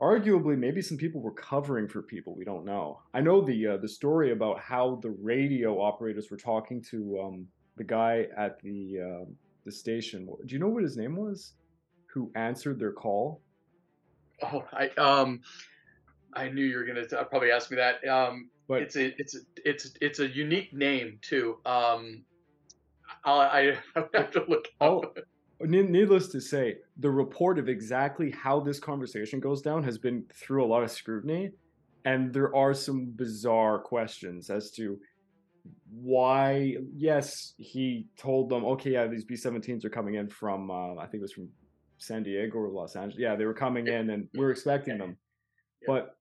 arguably 0.01 0.57
maybe 0.57 0.81
some 0.81 0.97
people 0.97 1.21
were 1.21 1.33
covering 1.33 1.89
for 1.89 2.03
people 2.03 2.35
we 2.35 2.45
don't 2.45 2.65
know. 2.65 3.01
I 3.15 3.21
know 3.21 3.41
the 3.41 3.67
uh, 3.67 3.77
the 3.79 3.89
story 3.89 4.33
about 4.33 4.61
how 4.61 5.01
the 5.03 5.11
radio 5.11 5.81
operators 5.81 6.31
were 6.31 6.37
talking 6.37 6.83
to 6.91 7.21
um, 7.21 7.47
the 7.77 7.85
guy 7.85 8.27
at 8.37 8.61
the 8.61 9.01
uh, 9.01 9.25
the 9.65 9.73
station. 9.73 10.29
Do 10.47 10.55
you 10.55 10.61
know 10.61 10.69
what 10.69 10.83
his 10.83 10.97
name 10.97 11.17
was? 11.17 11.55
Who 12.13 12.31
answered 12.37 12.79
their 12.79 12.93
call? 12.93 13.41
Oh, 14.43 14.65
I 14.73 14.89
um, 14.99 15.41
I 16.35 16.49
knew 16.51 16.65
you 16.65 16.77
were 16.77 16.85
gonna 16.85 17.07
t- 17.07 17.17
probably 17.31 17.51
ask 17.51 17.71
me 17.71 17.79
that. 17.79 18.07
Um, 18.07 18.51
but 18.69 18.83
it's 18.83 18.97
a 18.97 19.15
it's 19.19 19.35
a, 19.35 19.39
it's 19.65 19.91
it's 20.01 20.19
a 20.21 20.29
unique 20.29 20.73
name 20.75 21.19
too. 21.23 21.57
Um, 21.65 22.25
I'll, 23.25 23.41
I 23.41 23.79
have 24.15 24.31
to 24.33 24.45
look. 24.47 24.69
Up 24.81 25.19
needless 25.61 26.29
to 26.29 26.41
say, 26.41 26.77
the 26.99 27.11
report 27.11 27.59
of 27.59 27.69
exactly 27.69 28.31
how 28.31 28.61
this 28.61 28.79
conversation 28.79 29.41
goes 29.41 29.63
down 29.63 29.83
has 29.85 29.99
been 29.99 30.25
through 30.35 30.65
a 30.65 30.67
lot 30.67 30.83
of 30.83 30.91
scrutiny, 30.91 31.51
and 32.05 32.33
there 32.33 32.55
are 32.55 32.75
some 32.75 33.07
bizarre 33.07 33.79
questions 33.79 34.51
as 34.51 34.71
to 34.73 34.99
why. 35.91 36.77
Yes, 36.95 37.55
he 37.59 38.07
told 38.17 38.49
them, 38.51 38.65
okay, 38.65 38.91
yeah, 38.91 39.07
these 39.07 39.25
B-17s 39.25 39.85
are 39.85 39.91
coming 39.91 40.15
in 40.15 40.29
from, 40.29 40.71
uh, 40.71 40.95
I 40.97 41.07
think 41.07 41.21
it 41.21 41.23
was 41.23 41.33
from 41.33 41.49
San 41.99 42.23
Diego 42.23 42.59
or 42.59 42.69
Los 42.69 42.95
Angeles. 42.95 43.19
Yeah, 43.19 43.35
they 43.37 43.45
were 43.45 43.55
coming 43.55 43.89
in, 43.89 44.11
and 44.11 44.29
we 44.35 44.45
are 44.45 44.51
expecting 44.51 44.99
them. 44.99 45.17
But 45.87 46.17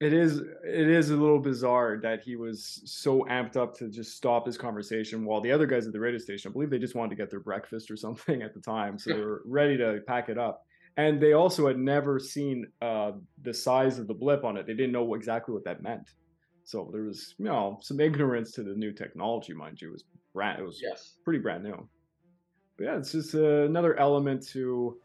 It 0.00 0.14
is 0.14 0.38
it 0.38 0.88
is 0.88 1.10
a 1.10 1.16
little 1.16 1.38
bizarre 1.40 1.98
that 2.02 2.22
he 2.22 2.34
was 2.34 2.80
so 2.86 3.24
amped 3.30 3.56
up 3.56 3.76
to 3.78 3.88
just 3.90 4.16
stop 4.16 4.46
his 4.46 4.56
conversation 4.56 5.26
while 5.26 5.42
the 5.42 5.52
other 5.52 5.66
guys 5.66 5.86
at 5.86 5.92
the 5.92 6.00
radio 6.00 6.18
station, 6.18 6.50
I 6.50 6.52
believe 6.52 6.70
they 6.70 6.78
just 6.78 6.94
wanted 6.94 7.10
to 7.10 7.16
get 7.16 7.28
their 7.30 7.40
breakfast 7.40 7.90
or 7.90 7.96
something 8.06 8.42
at 8.42 8.54
the 8.54 8.60
time, 8.60 8.98
so 8.98 9.12
they 9.12 9.20
were 9.20 9.42
ready 9.44 9.76
to 9.76 10.00
pack 10.06 10.28
it 10.30 10.38
up. 10.38 10.64
And 10.96 11.20
they 11.22 11.34
also 11.34 11.66
had 11.66 11.78
never 11.78 12.18
seen 12.18 12.66
uh, 12.82 13.12
the 13.42 13.54
size 13.54 13.98
of 13.98 14.06
the 14.08 14.14
blip 14.14 14.42
on 14.44 14.56
it. 14.56 14.66
They 14.66 14.74
didn't 14.74 14.92
know 14.92 15.14
exactly 15.14 15.54
what 15.54 15.64
that 15.64 15.82
meant. 15.82 16.08
So 16.64 16.88
there 16.92 17.02
was, 17.02 17.34
you 17.38 17.44
know, 17.44 17.78
some 17.80 18.00
ignorance 18.00 18.52
to 18.52 18.62
the 18.62 18.74
new 18.74 18.92
technology, 18.92 19.52
mind 19.52 19.80
you. 19.80 19.88
It 19.88 19.92
was 19.92 20.04
brand, 20.34 20.60
it 20.60 20.64
was 20.64 20.80
Yes. 20.82 21.16
pretty 21.24 21.38
brand 21.40 21.62
new. 21.62 21.88
But 22.76 22.84
yeah, 22.84 22.96
it's 22.96 23.12
just 23.12 23.34
uh, 23.34 23.64
another 23.64 23.98
element 23.98 24.46
to 24.48 24.98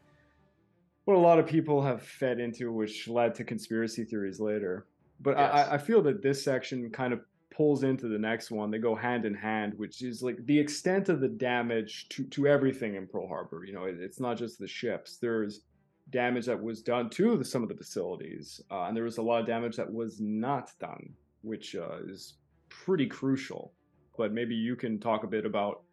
what 1.05 1.15
a 1.15 1.19
lot 1.19 1.39
of 1.39 1.47
people 1.47 1.81
have 1.81 2.01
fed 2.01 2.39
into, 2.39 2.71
which 2.71 3.07
led 3.07 3.35
to 3.35 3.43
conspiracy 3.43 4.03
theories 4.03 4.39
later. 4.39 4.87
But 5.21 5.37
Yes. 5.37 5.67
I, 5.69 5.75
I 5.75 5.77
feel 5.77 6.01
that 6.03 6.21
this 6.21 6.43
section 6.43 6.89
kind 6.89 7.13
of 7.13 7.21
pulls 7.55 7.83
into 7.83 8.07
the 8.07 8.17
next 8.17 8.51
one. 8.51 8.69
They 8.69 8.79
go 8.79 8.95
hand 8.95 9.25
in 9.25 9.33
hand, 9.33 9.73
which 9.77 10.01
is 10.01 10.21
like 10.21 10.45
the 10.45 10.59
extent 10.59 11.07
of 11.09 11.21
the 11.21 11.27
damage 11.27 12.09
to, 12.09 12.25
to 12.25 12.47
everything 12.47 12.95
in 12.95 13.07
Pearl 13.07 13.27
Harbor. 13.27 13.63
You 13.65 13.73
know, 13.73 13.85
it, 13.85 13.95
it's 13.99 14.19
not 14.19 14.37
just 14.37 14.59
the 14.59 14.67
ships. 14.67 15.17
There's 15.17 15.61
damage 16.09 16.45
that 16.47 16.61
was 16.61 16.81
done 16.81 17.09
to 17.11 17.37
the, 17.37 17.45
some 17.45 17.63
of 17.63 17.69
the 17.69 17.75
facilities, 17.75 18.61
uh, 18.69 18.83
and 18.83 18.95
there 18.97 19.05
was 19.05 19.17
a 19.17 19.21
lot 19.21 19.39
of 19.39 19.47
damage 19.47 19.77
that 19.77 19.91
was 19.91 20.19
not 20.19 20.71
done, 20.79 21.09
which 21.41 21.75
uh, 21.75 21.99
is 22.07 22.35
pretty 22.69 23.07
crucial. 23.07 23.73
But 24.17 24.33
maybe 24.33 24.55
you 24.55 24.75
can 24.75 24.99
talk 24.99 25.23
a 25.23 25.27
bit 25.27 25.45
about 25.45 25.83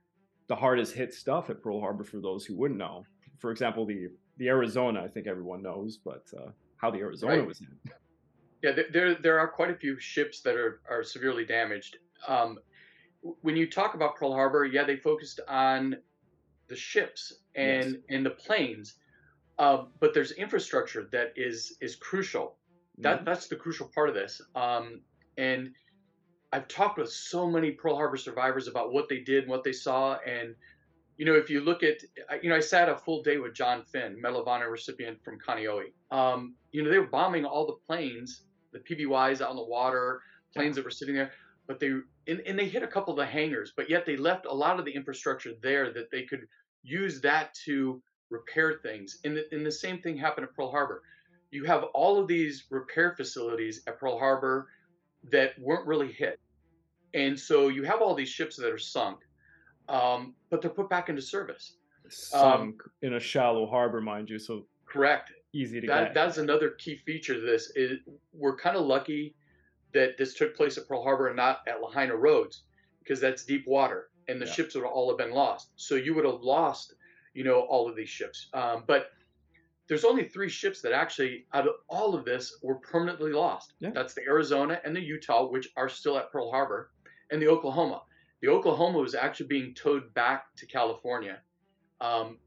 the 0.48 0.56
hardest 0.56 0.94
hit 0.94 1.14
stuff 1.14 1.48
at 1.50 1.62
Pearl 1.62 1.80
Harbor 1.80 2.04
for 2.04 2.20
those 2.20 2.44
who 2.44 2.56
wouldn't 2.56 2.78
know. 2.78 3.04
For 3.38 3.50
example, 3.50 3.86
the 3.86 4.08
the 4.42 4.48
Arizona, 4.48 5.00
I 5.00 5.06
think 5.08 5.28
everyone 5.28 5.62
knows, 5.62 5.98
but 6.04 6.24
uh, 6.36 6.50
how 6.78 6.90
the 6.90 6.98
Arizona 6.98 7.36
Right. 7.38 7.46
was 7.46 7.60
hit. 7.60 7.68
Yeah, 8.60 8.72
there- 8.92 9.14
there 9.14 9.38
are 9.38 9.46
quite 9.48 9.70
a 9.70 9.74
few 9.76 9.98
ships 10.00 10.40
that 10.42 10.56
are 10.56 10.80
are 10.88 11.04
severely 11.04 11.44
damaged. 11.44 11.98
Um, 12.26 12.58
when 13.20 13.56
you 13.56 13.70
talk 13.70 13.94
about 13.94 14.16
Pearl 14.16 14.32
Harbor, 14.32 14.64
yeah, 14.64 14.82
they 14.84 14.96
focused 14.96 15.38
on 15.46 15.96
the 16.66 16.74
ships 16.76 17.32
and 17.54 18.02
and 18.08 18.26
the 18.26 18.30
planes, 18.30 18.96
uh, 19.58 19.84
but 20.00 20.12
there's 20.12 20.32
infrastructure 20.32 21.08
that 21.12 21.32
is 21.36 21.76
is 21.80 21.94
crucial. 21.94 22.56
That 22.98 23.24
that's 23.24 23.46
the 23.46 23.56
crucial 23.56 23.88
part 23.94 24.08
of 24.08 24.14
this. 24.16 24.40
Um, 24.56 25.02
and 25.36 25.72
I've 26.52 26.66
talked 26.68 26.98
with 26.98 27.10
so 27.12 27.48
many 27.48 27.70
Pearl 27.70 27.94
Harbor 27.96 28.16
survivors 28.16 28.66
about 28.68 28.92
what 28.92 29.08
they 29.08 29.20
did, 29.20 29.44
and 29.44 29.50
what 29.50 29.62
they 29.64 29.72
saw, 29.72 30.18
and 30.36 30.54
you 31.16 31.24
know, 31.26 31.34
if 31.34 31.50
you 31.50 31.60
look 31.60 31.82
at, 31.82 31.98
you 32.42 32.48
know, 32.48 32.56
I 32.56 32.60
sat 32.60 32.88
a 32.88 32.96
full 32.96 33.22
day 33.22 33.38
with 33.38 33.54
John 33.54 33.84
Finn, 33.84 34.20
Medal 34.20 34.40
of 34.40 34.48
Honor 34.48 34.70
recipient 34.70 35.22
from 35.22 35.38
Kaneohe. 35.38 35.92
Um, 36.10 36.54
you 36.72 36.82
know, 36.82 36.90
they 36.90 36.98
were 36.98 37.06
bombing 37.06 37.44
all 37.44 37.66
the 37.66 37.76
planes, 37.86 38.42
the 38.72 38.80
PBYs 38.80 39.40
out 39.40 39.50
in 39.50 39.56
the 39.56 39.64
water, 39.64 40.20
planes 40.54 40.76
that 40.76 40.84
were 40.84 40.90
sitting 40.90 41.14
there, 41.14 41.32
but 41.66 41.80
they 41.80 41.90
and, 42.26 42.40
and 42.46 42.58
they 42.58 42.66
hit 42.68 42.82
a 42.82 42.86
couple 42.86 43.12
of 43.12 43.18
the 43.18 43.26
hangars, 43.26 43.72
but 43.76 43.90
yet 43.90 44.06
they 44.06 44.16
left 44.16 44.46
a 44.46 44.54
lot 44.54 44.78
of 44.78 44.84
the 44.84 44.90
infrastructure 44.90 45.52
there 45.62 45.92
that 45.92 46.10
they 46.10 46.22
could 46.22 46.46
use 46.82 47.20
that 47.20 47.54
to 47.64 48.02
repair 48.30 48.80
things. 48.82 49.18
And 49.24 49.36
the, 49.36 49.44
and 49.52 49.64
the 49.64 49.72
same 49.72 50.00
thing 50.00 50.16
happened 50.16 50.46
at 50.46 50.54
Pearl 50.54 50.70
Harbor. 50.70 51.02
You 51.50 51.64
have 51.64 51.84
all 51.94 52.18
of 52.18 52.28
these 52.28 52.64
repair 52.70 53.14
facilities 53.16 53.82
at 53.86 53.98
Pearl 53.98 54.18
Harbor 54.18 54.68
that 55.30 55.52
weren't 55.58 55.86
really 55.86 56.12
hit. 56.12 56.40
And 57.14 57.38
so 57.38 57.68
you 57.68 57.82
have 57.84 58.00
all 58.00 58.14
these 58.14 58.30
ships 58.30 58.56
that 58.56 58.72
are 58.72 58.78
sunk, 58.78 59.18
um, 59.88 60.34
but 60.50 60.60
they're 60.62 60.70
put 60.70 60.88
back 60.88 61.08
into 61.08 61.22
service. 61.22 61.74
sunk 62.08 62.82
in 63.02 63.14
a 63.14 63.20
shallow 63.20 63.66
harbor, 63.66 64.00
mind 64.00 64.28
you, 64.28 64.38
so 64.38 64.66
Correct. 64.86 65.32
easy 65.52 65.80
to 65.80 65.86
That 65.86 66.04
get. 66.06 66.14
that's 66.14 66.38
another 66.38 66.70
key 66.70 66.96
feature 66.96 67.34
of 67.36 67.42
this. 67.42 67.72
Is 67.74 67.98
we're 68.32 68.56
kind 68.56 68.76
of 68.76 68.84
lucky 68.86 69.34
that 69.94 70.16
this 70.18 70.34
took 70.34 70.54
place 70.56 70.76
at 70.78 70.86
Pearl 70.88 71.02
Harbor 71.02 71.28
and 71.28 71.36
not 71.36 71.60
at 71.66 71.80
Lahaina 71.80 72.14
Roads 72.16 72.62
because 73.02 73.20
that's 73.20 73.44
deep 73.44 73.66
water 73.66 74.10
and 74.28 74.40
the 74.40 74.46
Yeah. 74.46 74.52
ships 74.52 74.74
would 74.74 74.84
all 74.84 75.08
have 75.08 75.18
been 75.18 75.32
lost. 75.32 75.70
So 75.76 75.94
you 75.96 76.14
would 76.14 76.24
have 76.24 76.40
lost, 76.42 76.94
you 77.34 77.44
know, 77.44 77.60
all 77.60 77.88
of 77.88 77.96
these 77.96 78.08
ships. 78.08 78.48
Um, 78.54 78.84
but 78.86 79.10
there's 79.88 80.04
only 80.04 80.28
three 80.28 80.48
ships 80.48 80.80
that 80.82 80.92
actually, 80.92 81.46
out 81.52 81.66
of 81.66 81.74
all 81.88 82.14
of 82.14 82.24
this, 82.24 82.58
were 82.62 82.76
permanently 82.76 83.32
lost. 83.32 83.74
Yeah. 83.80 83.90
That's 83.90 84.14
the 84.14 84.22
Arizona 84.22 84.80
and 84.84 84.94
the 84.96 85.00
Utah, 85.00 85.46
which 85.48 85.68
are 85.76 85.88
still 85.88 86.16
at 86.18 86.30
Pearl 86.30 86.50
Harbor, 86.50 86.90
and 87.30 87.42
the 87.42 87.48
Oklahoma. 87.48 88.02
The 88.42 88.48
Oklahoma 88.48 88.98
was 88.98 89.14
actually 89.14 89.46
being 89.46 89.72
towed 89.72 90.12
back 90.14 90.54
to 90.56 90.66
California, 90.66 91.40
um, 92.00 92.38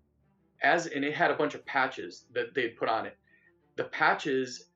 as 0.62 0.88
and 0.88 1.06
it 1.06 1.14
had 1.14 1.32
a 1.32 1.36
bunch 1.36 1.56
of 1.56 1.66
patches 1.66 2.26
that 2.34 2.54
they'd 2.54 2.76
put 2.76 2.90
on 2.90 3.06
it. 3.06 3.18
The 3.78 3.86
patches, 3.86 4.72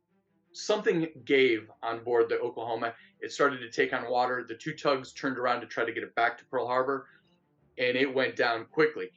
something 0.54 1.10
gave 1.26 1.70
on 1.84 2.06
board 2.06 2.30
the 2.30 2.40
Oklahoma. 2.40 2.96
It 3.20 3.34
started 3.34 3.60
to 3.60 3.70
take 3.70 3.92
on 3.92 4.10
water. 4.10 4.46
The 4.48 4.56
two 4.56 4.74
tugs 4.74 5.12
turned 5.12 5.38
around 5.38 5.60
to 5.60 5.68
try 5.68 5.84
to 5.84 5.92
get 5.92 6.04
it 6.04 6.16
back 6.16 6.38
to 6.38 6.46
Pearl 6.46 6.68
Harbor, 6.68 7.08
and 7.78 7.98
it 7.98 8.14
went 8.14 8.38
down 8.38 8.66
quickly. 8.72 9.12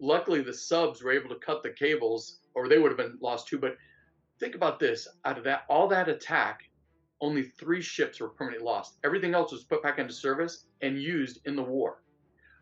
Luckily, 0.00 0.40
the 0.40 0.54
subs 0.54 1.02
were 1.02 1.12
able 1.12 1.28
to 1.28 1.36
cut 1.36 1.62
the 1.62 1.70
cables, 1.70 2.38
or 2.54 2.66
they 2.66 2.78
would 2.78 2.90
have 2.90 2.98
been 2.98 3.18
lost 3.20 3.48
too. 3.48 3.58
But 3.58 3.76
think 4.40 4.54
about 4.54 4.80
this: 4.80 5.06
out 5.26 5.36
of 5.36 5.44
that, 5.44 5.64
all 5.68 5.86
that 5.88 6.08
attack, 6.08 6.62
only 7.22 7.44
three 7.44 7.80
ships 7.80 8.20
were 8.20 8.28
permanently 8.28 8.66
lost. 8.66 8.98
Everything 9.04 9.32
else 9.32 9.52
was 9.52 9.64
put 9.64 9.82
back 9.82 9.98
into 9.98 10.12
service 10.12 10.66
and 10.82 11.00
used 11.00 11.38
in 11.46 11.56
the 11.56 11.62
war. 11.62 12.02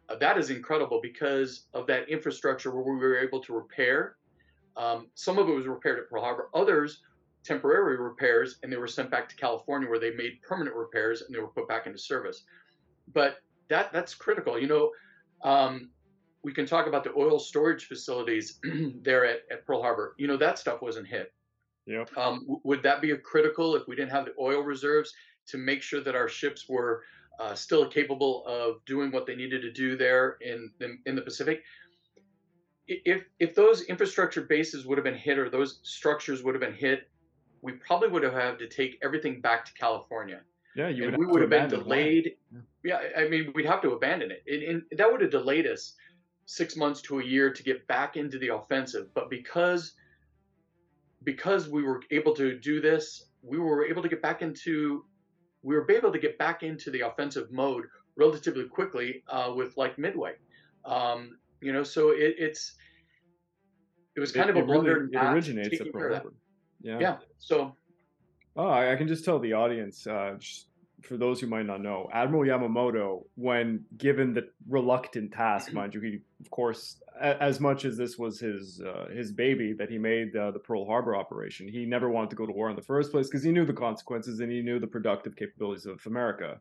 Uh, 0.09 0.17
that 0.17 0.39
is 0.39 0.51
incredible 0.51 1.01
because 1.03 1.67
of 1.75 1.87
that 1.87 2.09
infrastructure 2.09 2.71
where 2.71 2.85
we 2.85 3.01
were 3.01 3.19
able 3.19 3.41
to 3.41 3.55
repair. 3.55 4.17
Um, 4.77 5.09
some 5.15 5.39
of 5.39 5.49
it 5.49 5.53
was 5.53 5.67
repaired 5.67 5.99
at 5.99 6.09
Pearl 6.09 6.23
Harbor, 6.23 6.51
others 6.55 7.03
temporary 7.43 7.97
repairs, 7.97 8.59
and 8.63 8.71
they 8.71 8.77
were 8.77 8.87
sent 8.87 9.11
back 9.11 9.29
to 9.29 9.37
California 9.37 9.89
where 9.89 9.99
they 9.99 10.11
made 10.11 10.43
permanent 10.43 10.77
repairs 10.77 11.23
and 11.23 11.35
they 11.35 11.41
were 11.41 11.49
put 11.49 11.67
back 11.67 11.87
into 11.87 11.99
service. 11.99 12.45
But 13.15 13.37
that 13.69 13.93
that's 13.93 14.15
critical. 14.15 14.59
You 14.61 14.69
know, 14.69 14.91
um, 15.43 15.91
we 16.43 16.53
can 16.53 16.67
talk 16.67 16.87
about 16.87 17.05
the 17.05 17.15
oil 17.17 17.39
storage 17.39 17.87
facilities 17.87 18.61
there 19.03 19.25
at, 19.25 19.41
at 19.51 19.67
Pearl 19.67 19.81
Harbor. 19.81 20.15
You 20.19 20.27
know, 20.27 20.37
that 20.37 20.59
stuff 20.59 20.83
wasn't 20.83 21.07
hit. 21.07 21.33
Yep. 21.87 22.17
Um, 22.17 22.41
w- 22.41 22.61
would 22.65 22.83
that 22.83 23.01
be 23.01 23.13
a 23.13 23.17
critical 23.17 23.75
if 23.77 23.87
we 23.89 23.97
didn't 23.97 24.11
have 24.11 24.27
the 24.27 24.35
oil 24.39 24.61
reserves 24.61 25.13
to 25.49 25.59
make 25.59 25.83
sure 25.83 26.01
that 26.01 26.15
our 26.15 26.29
ships 26.29 26.69
were 26.69 27.03
uh, 27.41 27.55
still 27.55 27.89
capable 27.89 28.45
of 28.47 28.85
doing 28.85 29.11
what 29.11 29.27
they 29.27 29.35
needed 29.35 29.63
to 29.63 29.73
do 29.73 29.97
there 29.97 30.37
in 30.41 30.71
the, 30.79 30.97
in 31.07 31.17
the 31.17 31.23
Pacific? 31.23 31.63
If 32.87 33.25
if 33.39 33.55
those 33.55 33.83
infrastructure 33.83 34.43
bases 34.43 34.85
would 34.85 34.99
have 34.99 35.05
been 35.05 35.15
hit 35.15 35.39
or 35.39 35.49
those 35.49 35.79
structures 35.83 36.43
would 36.43 36.55
have 36.55 36.61
been 36.61 36.75
hit, 36.75 37.09
we 37.63 37.73
probably 37.73 38.09
would 38.09 38.23
have 38.23 38.33
had 38.33 38.59
to 38.59 38.69
take 38.69 38.99
everything 39.03 39.41
back 39.41 39.65
to 39.67 39.73
California 39.75 40.41
Yeah, 40.75 40.89
you 40.89 41.05
would 41.05 41.17
we 41.17 41.25
have 41.25 41.33
would 41.33 41.41
have 41.43 41.51
been 41.51 41.69
delayed. 41.69 42.33
Yeah. 42.53 42.61
Yeah, 42.83 43.23
I 43.23 43.29
mean, 43.29 43.53
we'd 43.55 43.67
have 43.67 43.83
to 43.83 43.91
abandon 43.91 44.31
it, 44.31 44.43
and, 44.47 44.63
and 44.63 44.99
that 44.99 45.11
would 45.11 45.21
have 45.21 45.31
delayed 45.31 45.67
us 45.67 45.95
six 46.47 46.77
months 46.77 47.01
to 47.03 47.21
a 47.21 47.25
year 47.25 47.53
to 47.53 47.63
get 47.63 47.87
back 47.87 48.17
into 48.17 48.39
the 48.39 48.49
offensive. 48.49 49.13
But 49.15 49.31
because 49.31 49.93
because 51.25 51.69
we 51.69 51.83
were 51.83 52.03
able 52.11 52.35
to 52.35 52.59
do 52.59 52.81
this, 52.81 53.27
we 53.43 53.59
were 53.59 53.85
able 53.87 54.03
to 54.03 54.09
get 54.09 54.23
back 54.23 54.43
into 54.43 55.05
we 55.63 55.75
were 55.75 55.91
able 55.91 56.11
to 56.11 56.19
get 56.19 56.39
back 56.39 56.63
into 56.63 56.91
the 56.91 57.01
offensive 57.03 57.53
mode 57.53 57.85
relatively 58.17 58.65
quickly 58.67 59.23
uh, 59.29 59.53
with 59.55 59.77
like 59.77 59.99
Midway. 59.99 60.33
Um, 60.87 61.37
you 61.61 61.73
know, 61.73 61.83
so 61.83 62.11
it, 62.11 62.35
it's 62.39 62.77
it 64.17 64.21
was 64.21 64.31
It- 64.35 64.39
kind 64.39 64.51
of 64.51 64.57
a 64.57 64.61
it 64.61 64.67
really- 64.67 64.91
it 65.13 65.17
originates 65.17 65.69
taking 65.71 65.89
at 65.89 65.93
care 65.93 66.01
Pearl 66.01 66.05
of 66.05 66.11
that. 66.13 66.23
Harbor. 66.23 66.35
Yeah. 66.83 66.99
Yeah. 67.01 67.17
So 67.39 67.77
Oh, 68.57 68.67
I, 68.67 68.93
I 68.93 68.97
can 68.97 69.07
just 69.07 69.25
tell 69.25 69.39
the 69.39 69.53
audience, 69.53 70.07
uh, 70.09 70.35
just 70.39 70.67
for 71.03 71.17
those 71.17 71.41
who 71.41 71.47
might 71.47 71.67
not 71.67 71.81
know, 71.81 72.09
Admiral 72.13 72.43
Yamamoto, 72.43 73.25
when 73.37 73.85
given 73.97 74.35
the 74.35 74.49
reluctant 74.69 75.33
task, 75.33 75.73
mind 75.73 75.95
you, 75.95 76.01
he, 76.01 76.19
of 76.41 76.51
course, 76.51 76.97
a, 77.21 77.43
as 77.43 77.61
much 77.61 77.85
as 77.85 77.97
this 77.97 78.19
was 78.19 78.41
his 78.41 78.81
uh, 78.81 79.07
his 79.13 79.33
baby 79.33 79.73
that 79.75 79.91
he 79.91 79.99
made 79.99 80.35
uh, 80.37 80.51
the 80.51 80.59
Pearl 80.59 80.87
Harbor 80.87 81.15
operation, 81.15 81.69
he 81.69 81.85
never 81.85 82.09
wanted 82.11 82.31
to 82.31 82.37
go 82.37 82.47
to 82.47 82.53
war 82.53 82.71
in 82.71 82.77
the 82.77 82.83
first 82.83 83.11
place 83.11 83.29
because 83.29 83.43
he 83.43 83.53
knew 83.53 83.65
the 83.65 83.73
consequences 83.73 84.41
and 84.41 84.51
he 84.51 84.63
knew 84.63 84.79
the 84.79 84.87
productive 84.87 85.37
capabilities 85.37 85.87
of 85.87 86.01
America, 86.07 86.61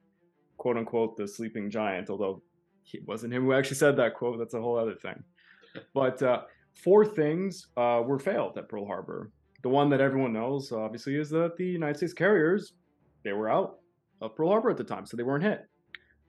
quote 0.57 0.77
unquote, 0.77 1.17
the 1.17 1.27
sleeping 1.27 1.69
giant. 1.69 2.09
Although 2.09 2.41
it 2.93 3.07
wasn't 3.07 3.33
him 3.33 3.43
who 3.43 3.53
actually 3.53 3.77
said 3.77 3.95
that 3.97 4.15
quote. 4.15 4.37
That's 4.37 4.53
a 4.53 4.61
whole 4.61 4.77
other 4.77 4.95
thing. 4.95 5.23
But 5.93 6.21
uh, 6.23 6.41
four 6.73 7.05
things 7.05 7.67
uh, 7.77 8.01
were 8.03 8.17
failed 8.17 8.57
at 8.57 8.67
Pearl 8.67 8.87
Harbor 8.87 9.31
the 9.61 9.69
one 9.69 9.89
that 9.89 10.01
everyone 10.01 10.33
knows, 10.33 10.71
obviously, 10.71 11.15
is 11.15 11.29
that 11.31 11.57
the 11.57 11.65
United 11.65 11.97
States 11.97 12.13
carriers 12.13 12.73
they 13.23 13.33
were 13.33 13.49
out 13.49 13.79
of 14.21 14.35
Pearl 14.35 14.49
Harbor 14.49 14.69
at 14.69 14.77
the 14.77 14.83
time, 14.83 15.05
so 15.05 15.17
they 15.17 15.23
weren't 15.23 15.43
hit. 15.43 15.67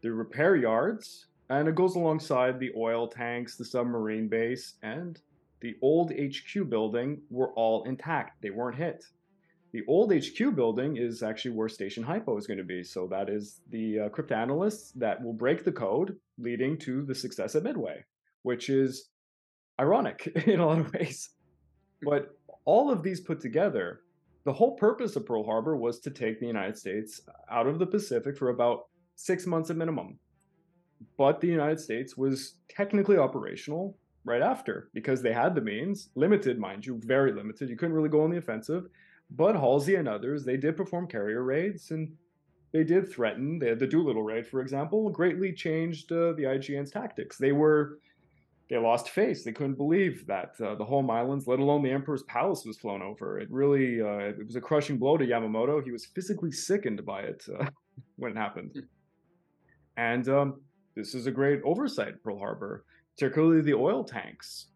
The 0.03 0.11
repair 0.11 0.57
yards, 0.57 1.27
and 1.51 1.69
it 1.69 1.75
goes 1.75 1.97
alongside 1.97 2.59
the 2.59 2.73
oil 2.77 3.09
tanks, 3.09 3.57
the 3.57 3.65
submarine 3.65 4.29
base, 4.29 4.75
and 4.83 5.21
the 5.61 5.75
old 5.83 6.13
HQ 6.13 6.71
building 6.71 7.21
were 7.29 7.53
all 7.55 7.83
intact. 7.85 8.41
They 8.41 8.51
weren't 8.51 8.77
hit. 8.77 9.05
The 9.73 9.83
old 9.89 10.13
HQ 10.13 10.55
building 10.55 10.97
is 10.97 11.23
actually 11.23 11.53
where 11.53 11.69
Station 11.69 12.03
Hypo 12.03 12.37
is 12.39 12.47
going 12.47 12.59
to 12.59 12.65
be, 12.65 12.83
so 12.85 13.07
that 13.09 13.29
is 13.29 13.61
the 13.71 14.01
uh, 14.01 14.09
cryptanalysts 14.09 14.93
that 14.95 15.23
will 15.23 15.33
break 15.33 15.65
the 15.65 15.73
code, 15.73 16.17
leading 16.39 16.79
to 16.79 17.05
the 17.05 17.15
success 17.15 17.57
at 17.57 17.65
Midway, 17.65 18.05
which 18.43 18.69
is 18.69 19.11
ironic 19.81 20.27
in 20.47 20.61
a 20.61 20.67
lot 20.67 20.79
of 20.79 20.93
ways. 20.93 21.31
But 22.03 22.29
all 22.65 22.91
of 22.91 23.03
these 23.03 23.21
put 23.21 23.41
together, 23.41 24.01
the 24.45 24.53
whole 24.53 24.77
purpose 24.77 25.17
of 25.17 25.27
Pearl 25.27 25.45
Harbor 25.45 25.77
was 25.77 25.99
to 26.01 26.11
take 26.11 26.39
the 26.39 26.47
United 26.47 26.79
States 26.79 27.21
out 27.51 27.67
of 27.67 27.79
the 27.79 27.87
Pacific 27.87 28.39
for 28.39 28.51
about 28.51 28.87
six 29.17 29.47
months 29.47 29.71
at 29.71 29.77
minimum. 29.77 30.19
But 31.17 31.41
the 31.41 31.49
United 31.49 31.81
States 31.81 32.17
was 32.17 32.55
technically 32.69 33.17
operational 33.17 33.97
right 34.25 34.43
after 34.43 34.91
because 34.93 35.23
they 35.23 35.33
had 35.33 35.55
the 35.55 35.61
means, 35.61 36.11
limited, 36.15 36.59
mind 36.59 36.85
you, 36.85 37.01
very 37.05 37.33
limited. 37.33 37.69
You 37.69 37.77
couldn't 37.77 37.95
really 37.95 38.09
go 38.09 38.23
on 38.23 38.31
the 38.31 38.39
offensive. 38.39 38.87
But 39.31 39.55
Halsey 39.55 39.95
and 39.95 40.09
others, 40.09 40.45
they 40.45 40.57
did 40.57 40.77
perform 40.77 41.07
carrier 41.07 41.43
raids 41.43 41.91
and 41.91 42.13
they 42.73 42.85
did 42.85 43.11
threaten. 43.11 43.59
They, 43.59 43.69
had 43.69 43.79
the 43.79 43.87
Doolittle 43.87 44.23
raid, 44.23 44.47
for 44.47 44.61
example, 44.61 45.11
greatly 45.11 45.53
changed 45.53 46.13
uh, 46.13 46.33
the 46.33 46.45
IJN's 46.45 46.91
tactics. 46.91 47.37
They 47.39 47.53
were 47.53 47.99
they 48.69 48.77
lost 48.77 49.11
face. 49.11 49.43
They 49.43 49.51
couldn't 49.51 49.75
believe 49.75 50.25
that 50.29 50.55
uh, 50.65 50.77
the 50.77 50.85
home 50.85 51.11
islands, 51.11 51.49
let 51.49 51.59
alone 51.59 51.83
the 51.83 51.91
emperor's 51.91 52.23
palace, 52.23 52.65
was 52.65 52.79
flown 52.79 53.03
over. 53.03 53.41
It 53.41 53.51
really 53.51 54.01
uh, 54.01 54.31
it 54.31 54.47
was 54.47 54.55
a 54.55 54.61
crushing 54.61 54.97
blow 54.97 55.17
to 55.17 55.27
Yamamoto. 55.27 55.83
He 55.83 55.91
was 55.91 56.07
physically 56.07 56.53
sickened 56.53 57.05
by 57.05 57.23
it 57.23 57.45
uh, 57.59 57.67
when 58.17 58.33
it 58.33 58.37
happened. 58.37 58.71
Hmm. 58.75 58.81
And 59.97 60.29
um, 60.29 60.61
this 60.97 61.15
is 61.15 61.27
a 61.27 61.31
great 61.31 61.61
oversight, 61.65 62.23
Pearl 62.23 62.39
Harbor, 62.39 62.85
particularly 63.17 63.63
the 63.63 63.75
oil 63.75 64.05
tanks. 64.05 64.67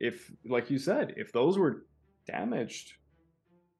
If, 0.00 0.30
like 0.44 0.70
you 0.70 0.78
said, 0.78 1.14
if 1.16 1.32
those 1.32 1.58
were 1.58 1.86
damaged, 2.26 2.94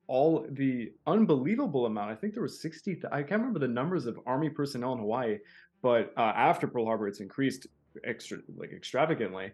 all 0.06 0.46
the 0.50 0.92
unbelievable 1.06 1.86
amount, 1.86 2.10
I 2.10 2.14
think 2.14 2.34
there 2.34 2.42
was 2.42 2.62
60, 2.62 3.02
I 3.10 3.22
can't 3.22 3.40
remember 3.40 3.58
the 3.58 3.68
numbers 3.68 4.06
of 4.06 4.18
Army 4.26 4.48
personnel 4.48 4.92
in 4.92 5.00
Hawaii, 5.00 5.38
but 5.82 6.12
uh, 6.16 6.32
after 6.36 6.66
Pearl 6.66 6.86
Harbor, 6.86 7.08
it's 7.08 7.20
increased 7.20 7.66
extra, 8.04 8.38
like 8.56 8.72
extravagantly. 8.72 9.52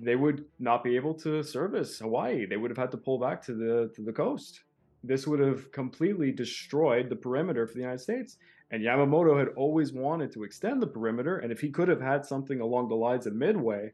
They 0.00 0.16
would 0.16 0.46
not 0.58 0.82
be 0.82 0.96
able 0.96 1.14
to 1.20 1.42
service 1.42 1.98
Hawaii. 1.98 2.46
They 2.46 2.56
would 2.56 2.70
have 2.70 2.78
had 2.78 2.90
to 2.92 2.96
pull 2.96 3.18
back 3.18 3.42
to 3.46 3.54
the 3.54 3.92
to 3.94 4.02
the 4.02 4.12
coast. 4.12 4.62
This 5.04 5.26
would 5.26 5.40
have 5.40 5.70
completely 5.72 6.32
destroyed 6.32 7.10
the 7.10 7.16
perimeter 7.16 7.66
for 7.66 7.74
the 7.74 7.80
United 7.80 8.00
States. 8.00 8.38
And 8.72 8.82
Yamamoto 8.82 9.38
had 9.38 9.48
always 9.54 9.92
wanted 9.92 10.32
to 10.32 10.44
extend 10.44 10.80
the 10.80 10.86
perimeter. 10.86 11.38
And 11.38 11.52
if 11.52 11.60
he 11.60 11.68
could 11.68 11.88
have 11.88 12.00
had 12.00 12.24
something 12.24 12.60
along 12.60 12.88
the 12.88 12.94
lines 12.94 13.26
of 13.26 13.34
Midway, 13.34 13.92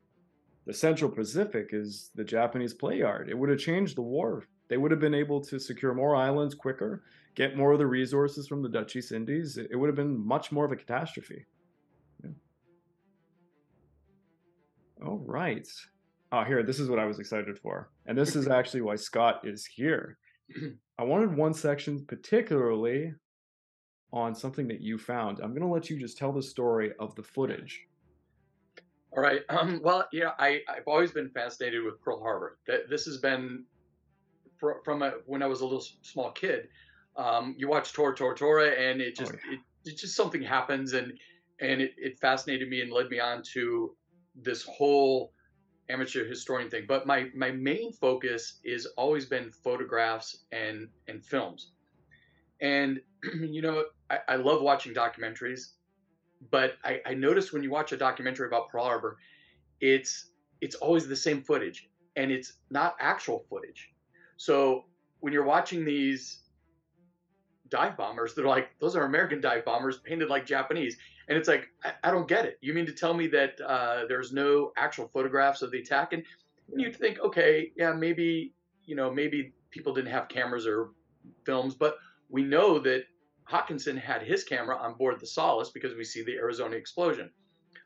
the 0.67 0.73
Central 0.73 1.11
Pacific 1.11 1.71
is 1.73 2.11
the 2.15 2.23
Japanese 2.23 2.75
play 2.75 2.99
yard. 2.99 3.29
It 3.29 3.37
would 3.37 3.51
have 3.51 3.59
changed 3.59 3.97
the 3.97 4.03
war. 4.03 4.47
They 4.69 4.77
would 4.77 4.93
have 4.93 5.01
been 5.01 5.15
able 5.15 5.41
to 5.47 5.59
secure 5.59 5.95
more 5.95 6.15
islands 6.15 6.55
quicker, 6.55 7.03
get 7.35 7.57
more 7.57 7.73
of 7.73 7.79
the 7.79 7.87
resources 7.87 8.47
from 8.47 8.63
the 8.63 8.69
Dutch 8.69 8.95
East 8.95 9.11
Indies. 9.11 9.59
It 9.59 9.75
would 9.75 9.89
have 9.89 9.97
been 9.97 10.25
much 10.25 10.53
more 10.53 10.65
of 10.65 10.71
a 10.71 10.77
catastrophe. 10.77 11.47
Yeah. 12.23 12.31
All 15.05 15.25
right. 15.27 15.67
Oh, 16.31 16.45
here, 16.45 16.63
this 16.63 16.79
is 16.79 16.89
what 16.89 17.01
I 17.01 17.07
was 17.07 17.19
excited 17.19 17.59
for. 17.59 17.91
And 18.07 18.17
this 18.17 18.37
is 18.37 18.47
actually 18.47 18.83
why 18.83 18.95
Scott 18.95 19.41
is 19.43 19.67
here. 19.67 20.19
I 20.99 21.03
wanted 21.03 21.37
one 21.37 21.55
section 21.55 22.05
particularly 22.07 23.15
on 24.13 24.35
something 24.35 24.69
that 24.69 24.81
you 24.81 24.99
found. 24.99 25.41
I'm 25.41 25.51
going 25.51 25.63
to 25.63 25.69
let 25.69 25.91
you 25.91 25.99
just 25.99 26.17
tell 26.17 26.33
the 26.33 26.43
story 26.43 26.93
of 26.99 27.15
the 27.15 27.23
footage. 27.23 27.87
All 29.17 29.23
right. 29.23 29.43
Um, 29.49 29.81
well, 29.83 30.07
yeah, 30.13 30.31
I, 30.39 30.61
I've 30.69 30.87
always 30.87 31.13
been 31.13 31.31
fascinated 31.31 31.85
with 31.85 32.01
Pearl 32.01 32.21
Harbor. 32.21 32.59
This 32.89 33.05
has 33.07 33.19
been 33.19 33.65
from 34.59 35.03
a, 35.03 35.13
when 35.27 35.43
I 35.43 35.47
was 35.47 35.61
a 35.61 35.65
little 35.65 35.85
small 36.03 36.31
kid. 36.33 36.69
Um, 37.17 37.55
you 37.59 37.69
watch 37.69 37.93
Tora 37.93 38.15
Tora 38.15 38.37
Tora, 38.37 38.71
and 38.71 39.01
it 39.01 39.17
just 39.17 39.33
oh, 39.33 39.39
yeah. 39.51 39.55
it, 39.55 39.91
it, 39.91 39.99
just 39.99 40.15
something 40.15 40.43
happens, 40.43 40.93
and 40.93 41.13
and 41.61 41.81
it, 41.81 41.95
it 41.97 42.19
fascinated 42.21 42.69
me 42.69 42.81
and 42.81 42.93
led 42.93 43.09
me 43.09 43.19
on 43.19 43.43
to 43.55 43.97
this 44.37 44.63
whole 44.63 45.33
amateur 45.89 46.29
historian 46.29 46.71
thing. 46.71 46.85
But 46.87 47.07
my 47.07 47.29
my 47.35 47.51
main 47.51 47.93
focus 47.93 48.61
is 48.63 48.87
always 48.97 49.27
been 49.27 49.51
photographs 49.51 50.45
and 50.53 50.89
and 51.09 51.25
films. 51.25 51.73
And 52.61 53.01
you 53.41 53.63
know, 53.63 53.85
I, 54.11 54.19
I 54.29 54.37
love 54.37 54.63
watching 54.63 54.95
documentaries, 54.95 55.73
but 56.51 56.75
I, 56.85 57.01
I 57.07 57.15
noticed 57.15 57.53
when 57.53 57.63
you 57.63 57.71
watch 57.71 57.93
a 57.93 57.97
documentary 57.97 58.47
about 58.47 58.71
Pearl 58.71 58.85
Harbor, 58.85 59.19
it's 59.81 60.31
it's 60.61 60.75
always 60.77 61.07
the 61.07 61.17
same 61.17 61.43
footage 61.43 61.89
and 62.17 62.33
it's 62.33 62.55
not 62.71 62.97
actual 62.99 63.45
footage. 63.49 63.91
So 64.37 64.85
when 65.21 65.33
you're 65.33 65.45
watching 65.45 65.85
these 65.85 66.41
dive 67.69 67.97
bombers, 67.97 68.35
they're 68.35 68.47
like, 68.47 68.71
those 68.81 68.97
are 68.97 69.05
American 69.05 69.41
dive 69.41 69.65
bombers 69.65 69.99
painted 69.99 70.29
like 70.29 70.45
Japanese. 70.45 70.97
And 71.29 71.39
it's 71.39 71.49
like, 71.49 71.69
I, 71.85 71.93
I 72.05 72.11
don't 72.11 72.27
get 72.27 72.45
it. 72.45 72.59
You 72.61 72.75
mean 72.75 72.87
to 72.87 72.93
tell 72.93 73.15
me 73.15 73.29
that 73.29 73.61
uh, 73.61 74.07
there's 74.09 74.33
no 74.33 74.73
actual 74.77 75.09
photographs 75.13 75.63
of 75.63 75.71
the 75.71 75.79
attack? 75.79 76.13
And 76.13 76.25
you 76.75 76.93
think, 76.93 77.21
okay, 77.21 77.73
yeah, 77.77 77.93
maybe, 77.93 78.53
you 78.85 78.97
know, 78.97 79.13
maybe 79.13 79.53
people 79.71 79.95
didn't 79.95 80.11
have 80.11 80.29
cameras 80.29 80.67
or 80.67 80.91
films, 81.45 81.75
but 81.75 81.99
we 82.29 82.43
know 82.43 82.79
that 82.81 83.05
Hawkinson 83.45 83.97
had 83.97 84.23
his 84.23 84.45
camera 84.45 84.77
on 84.77 84.95
board 84.95 85.21
the 85.21 85.27
Solace 85.27 85.71
because 85.71 85.95
we 85.95 86.05
see 86.05 86.23
the 86.23 86.37
Arizona 86.37 86.77
explosion 86.77 87.31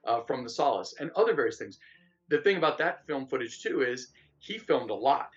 uh, 0.07 0.23
from 0.23 0.43
the 0.43 0.51
Solace 0.51 0.95
and 0.99 1.11
other 1.13 1.35
various 1.35 1.59
things. 1.59 1.79
The 2.29 2.39
thing 2.39 2.57
about 2.57 2.79
that 2.79 3.07
film 3.07 3.27
footage 3.27 3.63
too 3.63 3.83
is 3.83 4.09
he 4.39 4.59
filmed 4.59 4.91
a 4.91 4.95
lot 4.95 5.31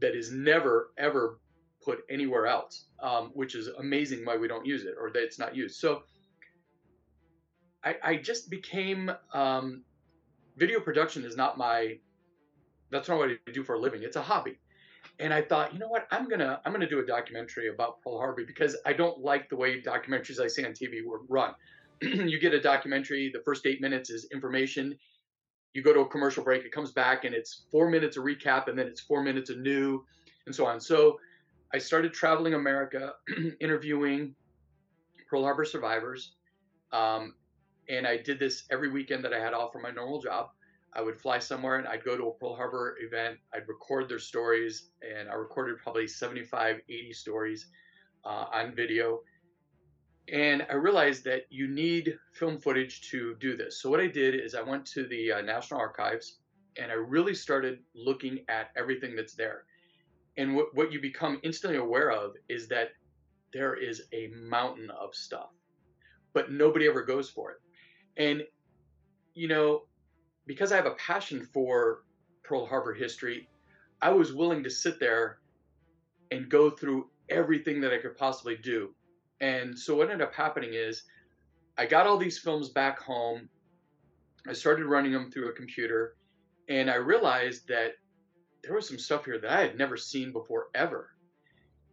that 0.00 0.14
is 0.14 0.32
never 0.32 0.92
ever 0.98 1.38
put 1.82 2.00
anywhere 2.10 2.46
else, 2.46 2.86
um, 3.02 3.30
which 3.32 3.54
is 3.54 3.68
amazing 3.68 4.24
why 4.24 4.36
we 4.36 4.48
don't 4.48 4.66
use 4.66 4.84
it 4.84 4.94
or 5.00 5.10
that 5.12 5.22
it's 5.22 5.38
not 5.38 5.56
used. 5.56 5.76
So 5.76 6.02
I, 7.82 7.96
I 8.02 8.16
just 8.16 8.50
became 8.50 9.10
um, 9.32 9.82
video 10.56 10.80
production 10.80 11.24
is 11.24 11.36
not 11.36 11.56
my 11.56 11.98
that's 12.90 13.08
not 13.08 13.18
what 13.18 13.30
I 13.30 13.50
do 13.52 13.62
for 13.62 13.76
a 13.76 13.78
living. 13.78 14.02
It's 14.02 14.16
a 14.16 14.22
hobby. 14.22 14.58
And 15.20 15.34
I 15.34 15.42
thought, 15.42 15.74
you 15.74 15.78
know 15.78 15.88
what? 15.88 16.06
I'm 16.10 16.28
gonna 16.28 16.60
I'm 16.64 16.72
gonna 16.72 16.88
do 16.88 17.00
a 17.00 17.06
documentary 17.06 17.68
about 17.68 18.00
Pearl 18.02 18.18
Harbor 18.18 18.42
because 18.46 18.76
I 18.86 18.94
don't 18.94 19.18
like 19.20 19.50
the 19.50 19.56
way 19.56 19.80
documentaries 19.82 20.40
I 20.40 20.46
see 20.46 20.64
on 20.64 20.72
TV 20.72 21.04
were 21.04 21.20
run. 21.28 21.54
you 22.02 22.40
get 22.40 22.54
a 22.54 22.60
documentary, 22.60 23.30
the 23.32 23.42
first 23.44 23.66
eight 23.66 23.82
minutes 23.82 24.08
is 24.08 24.26
information. 24.32 24.96
You 25.74 25.82
go 25.82 25.92
to 25.92 26.00
a 26.00 26.08
commercial 26.08 26.42
break, 26.42 26.64
it 26.64 26.72
comes 26.72 26.92
back, 26.92 27.24
and 27.24 27.34
it's 27.34 27.62
four 27.70 27.90
minutes 27.90 28.16
of 28.16 28.24
recap, 28.24 28.68
and 28.68 28.78
then 28.78 28.86
it's 28.86 29.00
four 29.02 29.22
minutes 29.22 29.50
of 29.50 29.58
new, 29.58 30.04
and 30.46 30.54
so 30.54 30.66
on. 30.66 30.80
So 30.80 31.20
I 31.72 31.78
started 31.78 32.12
traveling 32.12 32.54
America, 32.54 33.12
interviewing 33.60 34.34
Pearl 35.28 35.44
Harbor 35.44 35.64
survivors, 35.64 36.32
um, 36.92 37.34
and 37.88 38.06
I 38.06 38.16
did 38.16 38.38
this 38.38 38.64
every 38.70 38.90
weekend 38.90 39.24
that 39.24 39.34
I 39.34 39.38
had 39.38 39.52
off 39.52 39.72
from 39.72 39.82
my 39.82 39.90
normal 39.90 40.20
job. 40.20 40.48
I 40.94 41.02
would 41.02 41.20
fly 41.20 41.38
somewhere 41.38 41.76
and 41.76 41.86
I'd 41.86 42.04
go 42.04 42.16
to 42.16 42.28
a 42.28 42.32
Pearl 42.32 42.56
Harbor 42.56 42.96
event. 43.00 43.38
I'd 43.54 43.68
record 43.68 44.08
their 44.08 44.18
stories, 44.18 44.90
and 45.02 45.28
I 45.28 45.34
recorded 45.34 45.78
probably 45.78 46.08
75, 46.08 46.80
80 46.88 47.12
stories 47.12 47.66
uh, 48.24 48.46
on 48.52 48.74
video. 48.74 49.20
And 50.32 50.66
I 50.70 50.74
realized 50.74 51.24
that 51.24 51.42
you 51.50 51.68
need 51.68 52.16
film 52.32 52.58
footage 52.58 53.08
to 53.10 53.34
do 53.40 53.56
this. 53.56 53.80
So 53.80 53.90
what 53.90 54.00
I 54.00 54.06
did 54.06 54.34
is 54.34 54.54
I 54.54 54.62
went 54.62 54.86
to 54.86 55.06
the 55.06 55.32
uh, 55.32 55.40
National 55.40 55.80
Archives 55.80 56.38
and 56.80 56.90
I 56.90 56.94
really 56.94 57.34
started 57.34 57.80
looking 57.94 58.44
at 58.48 58.70
everything 58.76 59.16
that's 59.16 59.34
there. 59.34 59.64
And 60.36 60.54
what, 60.54 60.74
what 60.74 60.92
you 60.92 61.00
become 61.00 61.40
instantly 61.42 61.78
aware 61.78 62.10
of 62.10 62.34
is 62.48 62.68
that 62.68 62.90
there 63.52 63.74
is 63.74 64.02
a 64.12 64.28
mountain 64.28 64.90
of 64.90 65.14
stuff, 65.14 65.50
but 66.32 66.52
nobody 66.52 66.86
ever 66.86 67.02
goes 67.02 67.28
for 67.28 67.50
it. 67.52 67.58
And, 68.16 68.42
you 69.34 69.48
know, 69.48 69.82
because 70.50 70.72
I 70.72 70.76
have 70.76 70.86
a 70.86 70.96
passion 70.96 71.46
for 71.54 72.02
Pearl 72.42 72.66
Harbor 72.66 72.92
history, 72.92 73.48
I 74.02 74.10
was 74.10 74.32
willing 74.32 74.64
to 74.64 74.68
sit 74.68 74.98
there 74.98 75.38
and 76.32 76.48
go 76.48 76.70
through 76.70 77.08
everything 77.28 77.80
that 77.82 77.92
I 77.92 77.98
could 77.98 78.16
possibly 78.16 78.56
do. 78.56 78.92
And 79.40 79.78
so 79.78 79.94
what 79.94 80.10
ended 80.10 80.26
up 80.26 80.34
happening 80.34 80.70
is 80.72 81.04
I 81.78 81.86
got 81.86 82.08
all 82.08 82.16
these 82.16 82.36
films 82.36 82.68
back 82.68 82.98
home. 82.98 83.48
I 84.48 84.52
started 84.52 84.86
running 84.86 85.12
them 85.12 85.30
through 85.30 85.50
a 85.50 85.52
computer 85.52 86.16
and 86.68 86.90
I 86.90 86.96
realized 86.96 87.68
that 87.68 87.92
there 88.64 88.74
was 88.74 88.88
some 88.88 88.98
stuff 88.98 89.26
here 89.26 89.38
that 89.38 89.52
I 89.52 89.60
had 89.60 89.78
never 89.78 89.96
seen 89.96 90.32
before 90.32 90.66
ever. 90.74 91.10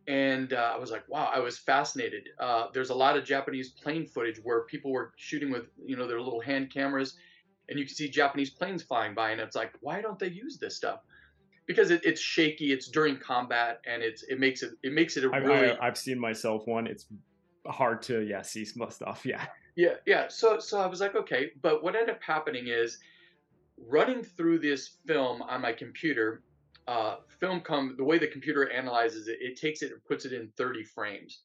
And 0.08 0.54
uh, 0.54 0.72
I 0.74 0.80
was 0.80 0.90
like, 0.90 1.08
wow, 1.08 1.30
I 1.32 1.38
was 1.42 1.60
fascinated. 1.60 2.30
Uh, 2.40 2.70
there's 2.74 2.90
a 2.90 2.96
lot 2.96 3.18
of 3.18 3.24
Japanese 3.24 3.70
plane 3.70 4.08
footage 4.08 4.40
where 4.42 4.62
people 4.62 4.92
were 4.92 5.14
shooting 5.16 5.52
with, 5.52 5.66
you 5.86 5.96
know, 5.96 6.08
their 6.08 6.20
little 6.20 6.42
hand 6.42 6.74
cameras 6.74 7.18
and 7.70 7.78
you 7.80 7.86
can 7.86 7.96
see 7.96 8.10
Japanese 8.10 8.50
planes 8.50 8.84
flying 8.84 9.14
by, 9.14 9.32
and 9.32 9.42
it's 9.42 9.56
like, 9.56 9.72
why 9.82 10.02
don't 10.02 10.20
they 10.20 10.30
use 10.30 10.58
this 10.58 10.76
stuff? 10.76 11.02
Because 11.66 11.92
it, 11.92 12.02
it's 12.06 12.22
shaky, 12.22 12.72
it's 12.72 12.88
during 12.88 13.18
combat, 13.18 13.82
and 13.86 14.02
it's 14.02 14.24
it 14.24 14.40
makes 14.40 14.64
it 14.64 14.72
it 14.84 14.94
makes 14.94 15.18
it 15.18 15.26
a 15.26 15.30
really. 15.30 15.72
I, 15.72 15.86
have 15.86 15.98
seen 15.98 16.20
myself 16.20 16.66
one. 16.66 16.88
It's 16.88 17.08
hard 17.66 18.02
to 18.04 18.22
yeah 18.22 18.42
see 18.42 18.66
some 18.66 18.90
stuff. 18.90 19.26
Yeah. 19.26 19.46
Yeah, 19.76 19.94
yeah. 20.08 20.28
So 20.28 20.60
so 20.60 20.80
I 20.80 20.88
was 20.88 21.02
like, 21.02 21.16
okay, 21.16 21.52
but 21.62 21.84
what 21.84 21.96
ended 21.96 22.16
up 22.16 22.24
happening 22.24 22.68
is 22.68 22.98
running 23.78 24.24
through 24.24 24.60
this 24.60 24.98
film 25.06 25.42
on 25.44 25.62
my 25.62 25.72
computer. 25.72 26.42
Uh, 26.88 27.18
film 27.40 27.60
come 27.60 27.96
the 27.98 28.04
way 28.04 28.18
the 28.18 28.28
computer 28.28 28.72
analyzes 28.72 29.28
it, 29.28 29.38
it 29.42 29.60
takes 29.60 29.82
it 29.82 29.92
and 29.92 30.04
puts 30.06 30.24
it 30.26 30.32
in 30.32 30.50
30 30.58 30.84
frames 30.84 31.42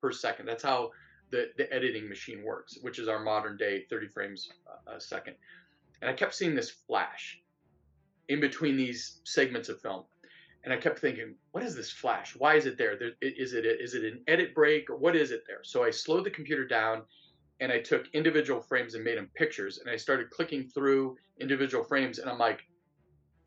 per 0.00 0.10
second. 0.10 0.46
That's 0.46 0.62
how 0.62 0.90
the, 1.30 1.50
the 1.56 1.72
editing 1.72 2.08
machine 2.08 2.42
works, 2.42 2.78
which 2.82 2.98
is 2.98 3.08
our 3.08 3.20
modern 3.20 3.56
day 3.56 3.84
30 3.90 4.08
frames 4.08 4.50
a 4.86 5.00
second. 5.00 5.34
And 6.00 6.10
I 6.10 6.14
kept 6.14 6.34
seeing 6.34 6.54
this 6.54 6.70
flash 6.70 7.40
in 8.28 8.40
between 8.40 8.76
these 8.76 9.20
segments 9.24 9.68
of 9.68 9.80
film. 9.80 10.04
and 10.64 10.72
I 10.72 10.76
kept 10.76 10.98
thinking, 10.98 11.34
what 11.52 11.62
is 11.62 11.74
this 11.74 11.90
flash? 11.90 12.34
Why 12.36 12.56
is 12.56 12.66
it 12.66 12.76
there? 12.76 12.96
there 12.96 13.12
is 13.22 13.54
it 13.54 13.64
is 13.64 13.94
it 13.94 14.04
an 14.04 14.22
edit 14.26 14.54
break 14.54 14.90
or 14.90 14.96
what 14.96 15.16
is 15.16 15.30
it 15.30 15.44
there? 15.46 15.60
So 15.62 15.84
I 15.84 15.90
slowed 15.90 16.24
the 16.24 16.30
computer 16.30 16.66
down 16.66 17.02
and 17.60 17.72
I 17.72 17.80
took 17.80 18.06
individual 18.12 18.60
frames 18.60 18.94
and 18.94 19.04
made 19.04 19.18
them 19.18 19.30
pictures 19.34 19.78
and 19.78 19.88
I 19.88 19.96
started 19.96 20.30
clicking 20.30 20.68
through 20.68 21.16
individual 21.40 21.84
frames 21.84 22.18
and 22.18 22.28
I'm 22.28 22.38
like, 22.38 22.60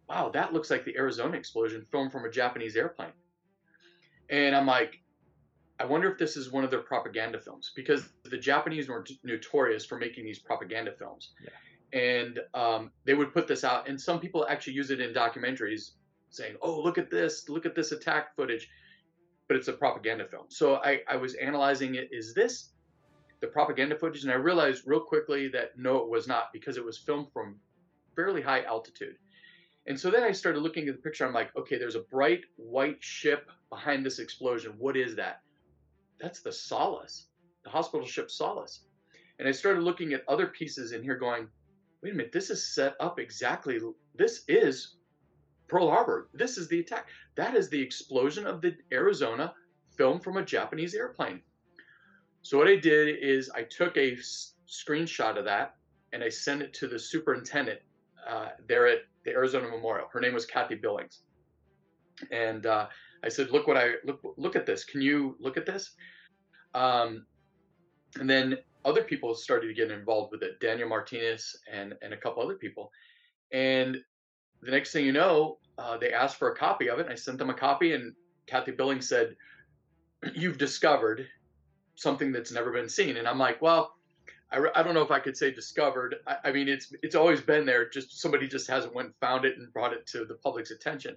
wow, 0.09 0.29
that 0.29 0.53
looks 0.53 0.69
like 0.71 0.83
the 0.83 0.97
Arizona 0.97 1.37
explosion 1.37 1.85
filmed 1.91 2.11
from 2.11 2.25
a 2.25 2.31
Japanese 2.31 2.75
airplane. 2.75 3.13
And 4.29 4.55
I'm 4.55 4.65
like, 4.65 4.97
I 5.79 5.85
wonder 5.85 6.11
if 6.11 6.17
this 6.17 6.37
is 6.37 6.51
one 6.51 6.63
of 6.63 6.71
their 6.71 6.81
propaganda 6.81 7.39
films 7.39 7.71
because 7.75 8.09
the 8.23 8.37
Japanese 8.37 8.87
were 8.87 9.05
notorious 9.23 9.85
for 9.85 9.97
making 9.97 10.25
these 10.25 10.39
propaganda 10.39 10.91
films. 10.97 11.31
Yeah. 11.43 11.49
And 11.93 12.39
um, 12.53 12.91
they 13.05 13.13
would 13.13 13.33
put 13.33 13.47
this 13.47 13.63
out, 13.63 13.89
and 13.89 13.99
some 13.99 14.19
people 14.19 14.47
actually 14.47 14.73
use 14.73 14.91
it 14.91 15.01
in 15.01 15.13
documentaries 15.13 15.91
saying, 16.29 16.55
oh, 16.61 16.79
look 16.79 16.97
at 16.97 17.11
this, 17.11 17.49
look 17.49 17.65
at 17.65 17.75
this 17.75 17.91
attack 17.91 18.35
footage. 18.35 18.69
But 19.47 19.57
it's 19.57 19.67
a 19.67 19.73
propaganda 19.73 20.25
film. 20.25 20.45
So 20.47 20.75
I, 20.75 21.01
I 21.09 21.17
was 21.17 21.33
analyzing 21.33 21.95
it. 21.95 22.07
Is 22.11 22.33
this 22.33 22.69
the 23.41 23.47
propaganda 23.47 23.97
footage? 23.97 24.23
And 24.23 24.31
I 24.31 24.35
realized 24.35 24.83
real 24.85 25.01
quickly 25.01 25.49
that 25.49 25.77
no, 25.77 25.97
it 25.97 26.09
was 26.09 26.25
not 26.25 26.53
because 26.53 26.77
it 26.77 26.85
was 26.85 26.97
filmed 26.97 27.27
from 27.33 27.59
fairly 28.15 28.41
high 28.41 28.63
altitude. 28.63 29.15
And 29.87 29.99
so 29.99 30.09
then 30.09 30.23
I 30.23 30.31
started 30.31 30.61
looking 30.61 30.87
at 30.87 30.95
the 30.95 31.01
picture. 31.01 31.25
I'm 31.25 31.33
like, 31.33 31.53
okay, 31.57 31.77
there's 31.77 31.95
a 31.95 32.03
bright 32.11 32.41
white 32.55 32.97
ship 33.03 33.49
behind 33.69 34.05
this 34.05 34.19
explosion. 34.19 34.73
What 34.77 34.95
is 34.95 35.15
that? 35.15 35.41
That's 36.19 36.41
the 36.41 36.51
Solace, 36.51 37.25
the 37.63 37.71
hospital 37.71 38.05
ship 38.05 38.29
Solace. 38.29 38.85
And 39.39 39.47
I 39.47 39.51
started 39.51 39.81
looking 39.81 40.13
at 40.13 40.23
other 40.27 40.47
pieces 40.47 40.91
in 40.91 41.01
here 41.01 41.17
going, 41.17 41.47
wait 42.03 42.13
a 42.13 42.15
minute, 42.15 42.31
this 42.31 42.49
is 42.49 42.73
set 42.73 42.95
up 42.99 43.19
exactly. 43.19 43.79
This 44.15 44.43
is 44.47 44.95
Pearl 45.67 45.89
Harbor. 45.89 46.29
This 46.33 46.57
is 46.57 46.67
the 46.67 46.79
attack. 46.79 47.07
That 47.35 47.55
is 47.55 47.69
the 47.69 47.81
explosion 47.81 48.45
of 48.45 48.61
the 48.61 48.75
Arizona 48.91 49.53
filmed 49.97 50.23
from 50.23 50.37
a 50.37 50.45
Japanese 50.45 50.95
airplane. 50.95 51.41
So 52.41 52.57
what 52.57 52.67
I 52.67 52.75
did 52.75 53.17
is 53.21 53.49
I 53.49 53.63
took 53.63 53.95
a 53.97 54.13
s- 54.13 54.55
screenshot 54.67 55.37
of 55.37 55.45
that 55.45 55.75
and 56.13 56.23
I 56.23 56.29
sent 56.29 56.61
it 56.61 56.73
to 56.75 56.87
the 56.87 56.99
superintendent 56.99 57.79
uh, 58.27 58.49
there 58.67 58.87
at 58.87 58.99
the 59.23 59.31
Arizona 59.31 59.67
Memorial. 59.67 60.07
Her 60.11 60.19
name 60.19 60.33
was 60.33 60.45
Kathy 60.45 60.75
Billings, 60.75 61.21
and 62.31 62.65
uh, 62.65 62.87
I 63.23 63.29
said, 63.29 63.51
"Look 63.51 63.67
what 63.67 63.77
I 63.77 63.93
look 64.03 64.21
look 64.37 64.55
at 64.55 64.65
this. 64.65 64.83
Can 64.83 65.01
you 65.01 65.35
look 65.39 65.57
at 65.57 65.65
this?" 65.65 65.91
Um, 66.73 67.25
and 68.19 68.29
then 68.29 68.57
other 68.85 69.03
people 69.03 69.35
started 69.35 69.67
to 69.67 69.73
get 69.73 69.91
involved 69.91 70.31
with 70.31 70.43
it. 70.43 70.59
Daniel 70.59 70.89
Martinez 70.89 71.55
and 71.71 71.93
and 72.01 72.13
a 72.13 72.17
couple 72.17 72.43
other 72.43 72.55
people, 72.55 72.91
and 73.51 73.97
the 74.61 74.71
next 74.71 74.91
thing 74.91 75.05
you 75.05 75.11
know, 75.11 75.57
uh, 75.77 75.97
they 75.97 76.13
asked 76.13 76.37
for 76.37 76.51
a 76.51 76.55
copy 76.55 76.89
of 76.89 76.99
it. 76.99 77.07
I 77.09 77.15
sent 77.15 77.37
them 77.37 77.49
a 77.49 77.53
copy, 77.53 77.93
and 77.93 78.13
Kathy 78.47 78.71
Billings 78.71 79.07
said, 79.07 79.35
"You've 80.33 80.57
discovered 80.57 81.27
something 81.95 82.31
that's 82.31 82.51
never 82.51 82.71
been 82.71 82.89
seen." 82.89 83.17
And 83.17 83.27
I'm 83.27 83.39
like, 83.39 83.61
"Well." 83.61 83.95
I, 84.53 84.59
I 84.75 84.83
don't 84.83 84.93
know 84.93 85.01
if 85.01 85.11
I 85.11 85.19
could 85.21 85.37
say 85.37 85.49
discovered. 85.49 86.17
I, 86.27 86.49
I, 86.49 86.51
mean, 86.51 86.67
it's 86.67 86.93
it's 87.01 87.15
always 87.15 87.39
been 87.39 87.65
there. 87.65 87.87
Just 87.87 88.19
somebody 88.19 88.49
just 88.49 88.67
hasn't 88.67 88.93
went 88.93 89.15
found 89.21 89.45
it 89.45 89.57
and 89.57 89.71
brought 89.71 89.93
it 89.93 90.05
to 90.07 90.25
the 90.25 90.33
public's 90.33 90.71
attention. 90.71 91.15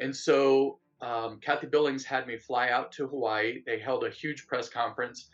And 0.00 0.16
so 0.16 0.80
um, 1.00 1.38
Kathy 1.40 1.66
Billings 1.66 2.04
had 2.04 2.26
me 2.26 2.38
fly 2.38 2.70
out 2.70 2.90
to 2.92 3.06
Hawaii. 3.06 3.62
They 3.66 3.78
held 3.78 4.04
a 4.04 4.10
huge 4.10 4.46
press 4.46 4.68
conference. 4.68 5.28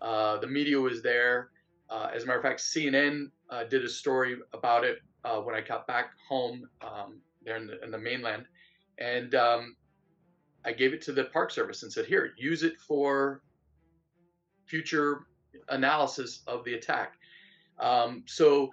Uh, 0.00 0.38
the 0.38 0.46
media 0.46 0.78
was 0.78 1.02
there. 1.02 1.50
Uh, 1.88 2.10
as 2.14 2.24
a 2.24 2.26
matter 2.26 2.38
of 2.38 2.42
fact, 2.42 2.60
CNN 2.60 3.30
uh, 3.50 3.64
did 3.64 3.84
a 3.84 3.88
story 3.88 4.36
about 4.52 4.84
it 4.84 4.98
uh, 5.24 5.38
when 5.38 5.54
I 5.54 5.60
got 5.60 5.86
back 5.86 6.10
home 6.28 6.68
um, 6.82 7.20
there 7.44 7.56
in 7.56 7.66
the, 7.66 7.82
in 7.82 7.90
the, 7.90 7.98
mainland, 7.98 8.44
and 8.98 9.34
um, 9.34 9.76
I 10.64 10.72
gave 10.72 10.92
it 10.92 11.00
to 11.02 11.12
the 11.12 11.24
Park 11.24 11.50
Service 11.50 11.82
and 11.84 11.92
said, 11.92 12.06
"Here, 12.06 12.32
use 12.36 12.64
it 12.64 12.80
for 12.80 13.42
future 14.66 15.26
analysis 15.68 16.42
of 16.46 16.64
the 16.64 16.74
attack. 16.74 17.14
Um, 17.78 18.24
so 18.26 18.70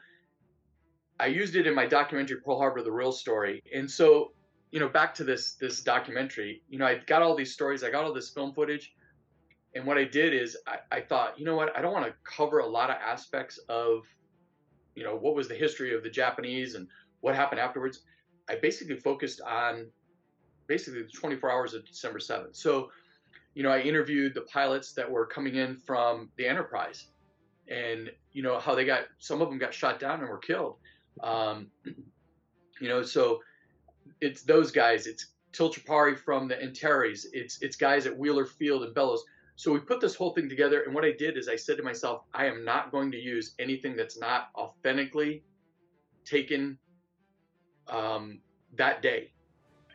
I 1.19 1.27
used 1.27 1.55
it 1.55 1.67
in 1.67 1.75
my 1.75 1.85
documentary 1.85 2.37
Pearl 2.41 2.57
Harbor: 2.57 2.81
The 2.81 2.91
Real 2.91 3.11
Story. 3.11 3.61
And 3.73 3.89
so, 3.89 4.33
you 4.71 4.79
know, 4.79 4.89
back 4.89 5.13
to 5.15 5.23
this 5.23 5.53
this 5.55 5.81
documentary, 5.81 6.63
you 6.69 6.79
know, 6.79 6.85
I 6.85 6.99
got 7.05 7.21
all 7.21 7.35
these 7.35 7.53
stories, 7.53 7.83
I 7.83 7.91
got 7.91 8.05
all 8.05 8.13
this 8.13 8.29
film 8.29 8.53
footage, 8.53 8.93
and 9.75 9.85
what 9.85 9.97
I 9.97 10.03
did 10.03 10.33
is 10.33 10.57
I, 10.67 10.77
I 10.91 11.01
thought, 11.01 11.39
you 11.39 11.45
know 11.45 11.55
what, 11.55 11.75
I 11.77 11.81
don't 11.81 11.93
want 11.93 12.05
to 12.05 12.13
cover 12.23 12.59
a 12.59 12.67
lot 12.67 12.89
of 12.89 12.97
aspects 12.97 13.57
of, 13.69 14.03
you 14.95 15.03
know, 15.03 15.15
what 15.15 15.35
was 15.35 15.47
the 15.47 15.55
history 15.55 15.95
of 15.95 16.03
the 16.03 16.09
Japanese 16.09 16.75
and 16.75 16.87
what 17.21 17.35
happened 17.35 17.59
afterwards. 17.59 18.01
I 18.49 18.55
basically 18.55 18.97
focused 18.97 19.41
on 19.41 19.87
basically 20.67 21.03
the 21.03 21.09
24 21.09 21.51
hours 21.51 21.73
of 21.73 21.85
December 21.85 22.19
7th. 22.19 22.55
So 22.55 22.89
you 23.53 23.63
know, 23.63 23.69
I 23.69 23.79
interviewed 23.81 24.33
the 24.33 24.41
pilots 24.41 24.93
that 24.93 25.09
were 25.09 25.25
coming 25.25 25.55
in 25.55 25.77
from 25.77 26.29
the 26.37 26.47
Enterprise, 26.47 27.07
and 27.67 28.11
you 28.31 28.41
know 28.41 28.59
how 28.59 28.75
they 28.75 28.85
got 28.85 29.03
some 29.19 29.41
of 29.41 29.49
them 29.49 29.57
got 29.57 29.73
shot 29.73 29.99
down 29.99 30.19
and 30.19 30.29
were 30.29 30.39
killed. 30.39 30.77
Um, 31.21 31.67
you 32.81 32.89
know, 32.89 33.03
so 33.03 33.39
it's 34.21 34.43
those 34.43 34.71
guys. 34.71 35.05
It's 35.05 35.27
Til 35.51 35.71
Chapari 35.71 36.17
from 36.17 36.47
the 36.47 36.61
Antares. 36.61 37.27
It's 37.31 37.61
it's 37.61 37.75
guys 37.75 38.07
at 38.07 38.17
Wheeler 38.17 38.45
Field 38.45 38.83
and 38.83 38.93
Bellows. 38.93 39.23
So 39.55 39.71
we 39.71 39.79
put 39.79 40.01
this 40.01 40.15
whole 40.15 40.31
thing 40.31 40.49
together, 40.49 40.81
and 40.83 40.93
what 40.93 41.05
I 41.05 41.11
did 41.11 41.37
is 41.37 41.47
I 41.47 41.55
said 41.55 41.77
to 41.77 41.83
myself, 41.83 42.23
I 42.33 42.45
am 42.45 42.65
not 42.65 42.91
going 42.91 43.11
to 43.11 43.17
use 43.17 43.53
anything 43.59 43.95
that's 43.95 44.17
not 44.17 44.49
authentically 44.55 45.43
taken 46.25 46.77
um, 47.87 48.39
that 48.77 49.01
day. 49.01 49.31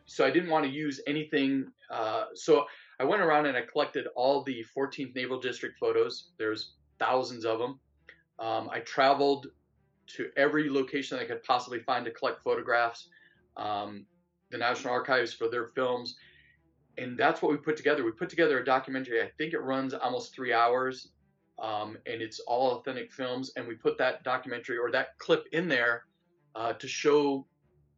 So 0.06 0.24
I 0.24 0.30
didn't 0.30 0.50
want 0.50 0.64
to 0.64 0.70
use 0.70 1.00
anything. 1.06 1.66
Uh, 1.90 2.26
so 2.34 2.66
I 3.00 3.04
went 3.04 3.22
around 3.22 3.46
and 3.46 3.56
I 3.56 3.62
collected 3.62 4.06
all 4.14 4.42
the 4.42 4.64
14th 4.76 5.14
Naval 5.14 5.40
District 5.40 5.76
photos. 5.78 6.30
There's 6.38 6.74
thousands 6.98 7.44
of 7.44 7.58
them. 7.58 7.80
Um, 8.38 8.70
I 8.72 8.80
traveled 8.80 9.48
to 10.16 10.30
every 10.36 10.70
location 10.70 11.18
I 11.18 11.24
could 11.24 11.42
possibly 11.42 11.80
find 11.80 12.04
to 12.04 12.10
collect 12.10 12.42
photographs. 12.42 13.08
Um, 13.56 14.06
the 14.50 14.58
National 14.58 14.94
Archives 14.94 15.32
for 15.34 15.48
their 15.48 15.66
films, 15.74 16.16
and 16.98 17.16
that's 17.16 17.40
what 17.40 17.52
we 17.52 17.58
put 17.58 17.76
together. 17.76 18.04
We 18.04 18.12
put 18.12 18.28
together 18.28 18.58
a 18.58 18.64
documentary. 18.64 19.22
I 19.22 19.30
think 19.38 19.52
it 19.52 19.60
runs 19.60 19.94
almost 19.94 20.34
three 20.34 20.52
hours, 20.52 21.08
um, 21.58 21.96
and 22.06 22.20
it's 22.20 22.40
all 22.40 22.72
authentic 22.72 23.12
films. 23.12 23.52
And 23.56 23.66
we 23.66 23.74
put 23.74 23.96
that 23.98 24.24
documentary 24.24 24.78
or 24.78 24.90
that 24.90 25.18
clip 25.18 25.44
in 25.52 25.68
there 25.68 26.04
uh, 26.54 26.72
to 26.74 26.88
show 26.88 27.46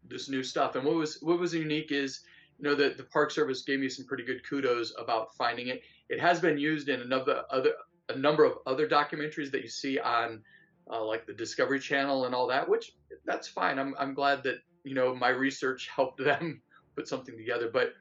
this 0.07 0.29
new 0.29 0.43
stuff. 0.43 0.77
And 0.77 0.85
what 0.85 0.95
was 0.95 1.19
what 1.23 1.39
was 1.39 1.55
unique 1.55 1.93
is 1.93 2.21
you 2.59 2.69
know 2.69 2.75
the, 2.75 2.95
the 2.97 3.05
Park 3.05 3.31
Service 3.31 3.63
gave 3.63 3.81
me 3.81 3.89
some 3.89 4.05
pretty 4.07 4.25
good 4.25 4.47
kudos 4.49 4.93
about 4.99 5.35
finding 5.37 5.69
it. 5.69 5.83
It 6.09 6.21
has 6.21 6.41
been 6.41 6.59
used 6.59 6.89
in 6.89 7.01
another 7.01 7.45
other 7.51 7.73
a 8.09 8.17
number 8.17 8.45
of 8.45 8.59
other 8.67 8.89
documentaries 8.89 9.51
that 9.53 9.63
you 9.63 9.69
see 9.69 9.99
on 9.99 10.43
uh, 10.91 11.03
like 11.05 11.27
the 11.27 11.33
Discovery 11.33 11.79
Channel 11.79 12.27
and 12.27 12.35
all 12.35 12.49
that, 12.49 12.69
which 12.69 12.93
that's 13.25 13.49
fine. 13.49 13.79
I'm 13.79 13.95
I'm 13.99 14.15
glad 14.15 14.43
that 14.43 14.57
you 14.85 14.95
know 14.95 15.15
my 15.15 15.29
research 15.29 15.89
helped 15.95 16.19
them 16.25 16.61
put 16.97 17.09
something 17.09 17.37
together. 17.37 17.71
But 17.73 17.95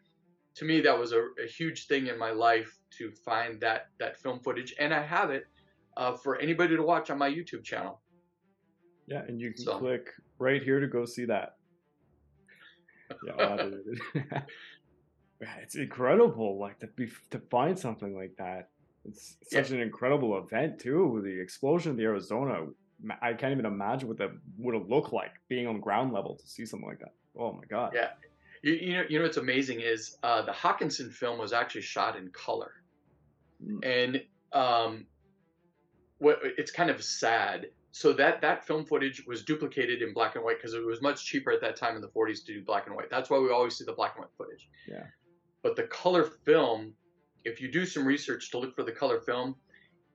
to 0.60 0.66
me, 0.66 0.80
that 0.82 0.98
was 0.98 1.12
a, 1.12 1.20
a 1.44 1.48
huge 1.48 1.88
thing 1.88 2.08
in 2.08 2.18
my 2.18 2.32
life 2.32 2.78
to 2.98 3.12
find 3.12 3.60
that 3.62 3.88
that 4.00 4.18
film 4.18 4.40
footage, 4.40 4.74
and 4.80 4.94
I 4.94 5.02
have 5.02 5.30
it 5.30 5.44
uh, 5.98 6.16
for 6.16 6.40
anybody 6.40 6.76
to 6.76 6.84
watch 6.84 7.10
on 7.10 7.18
my 7.18 7.30
YouTube 7.30 7.64
channel. 7.64 8.02
Yeah, 9.08 9.24
and 9.28 9.42
you 9.42 9.52
can 9.54 9.66
so. 9.66 9.78
click 9.80 10.10
right 10.38 10.64
here 10.64 10.80
to 10.80 10.88
go 10.88 11.06
see 11.06 11.26
that 11.26 11.56
yeah, 13.26 13.70
it's 15.62 15.76
incredible. 15.76 16.60
Like 16.60 16.80
to 16.80 16.88
be 16.88 17.10
to 17.32 17.40
find 17.52 17.78
something 17.78 18.16
like 18.16 18.36
that. 18.38 18.70
It's 19.06 19.38
such 19.44 19.70
yeah. 19.70 19.78
an 19.78 19.82
incredible 19.82 20.38
event 20.38 20.80
too. 20.80 21.22
The 21.24 21.42
explosion 21.42 21.92
of 21.92 21.98
the 21.98 22.04
Arizona. 22.04 22.68
I 23.22 23.32
can't 23.32 23.54
even 23.54 23.66
imagine 23.66 24.10
what 24.10 24.18
that 24.18 24.32
would 24.58 24.76
have 24.76 24.90
looked 24.90 25.14
like 25.14 25.32
being 25.48 25.68
on 25.68 25.80
ground 25.80 26.12
level 26.12 26.36
to 26.36 26.46
see 26.46 26.66
something 26.66 26.88
like 26.88 27.00
that. 27.00 27.14
Oh 27.38 27.54
my 27.54 27.64
god. 27.70 27.94
Yeah. 27.96 28.10
You, 28.62 28.74
you 28.74 28.94
know, 28.94 29.04
you 29.10 29.20
know 29.20 29.24
what's 29.24 29.38
amazing 29.38 29.80
is 29.82 30.18
uh, 30.24 30.42
the 30.42 30.54
Hawkinson 30.54 31.12
film 31.12 31.40
was 31.40 31.54
actually 31.54 31.82
shot 31.82 32.18
in 32.18 32.30
color, 32.30 32.74
mm. 33.66 33.80
and 33.86 34.22
um, 34.52 35.06
what 36.18 36.40
it's 36.58 36.72
kind 36.72 36.90
of 36.90 37.04
sad 37.04 37.68
so 37.92 38.14
that 38.14 38.42
that 38.42 38.66
film 38.66 38.86
footage 38.86 39.26
was 39.26 39.44
duplicated 39.44 40.02
in 40.02 40.14
black 40.14 40.36
and 40.36 40.44
white 40.44 40.58
because 40.58 40.74
it 40.74 40.86
was 40.86 41.02
much 41.02 41.26
cheaper 41.26 41.52
at 41.52 41.62
that 41.62 41.76
time 41.76 41.96
in 41.96 42.02
the 42.02 42.08
40s 42.08 42.46
to 42.46 42.54
do 42.54 42.64
black 42.64 42.88
and 42.88 42.96
white. 42.96 43.10
That's 43.10 43.30
why 43.30 43.40
we 43.40 43.50
always 43.50 43.78
see 43.78 43.86
the 43.86 43.94
black 43.94 44.16
and 44.16 44.24
white 44.24 44.34
footage. 44.38 44.70
Yeah. 44.88 45.04
But 45.64 45.76
the 45.76 45.84
color 45.84 46.24
film, 46.46 46.94
if 47.46 47.60
you 47.60 47.72
do 47.72 47.86
some 47.86 48.06
research 48.06 48.52
to 48.52 48.60
look 48.60 48.76
for 48.76 48.84
the 48.84 48.92
color 48.92 49.20
film, 49.20 49.56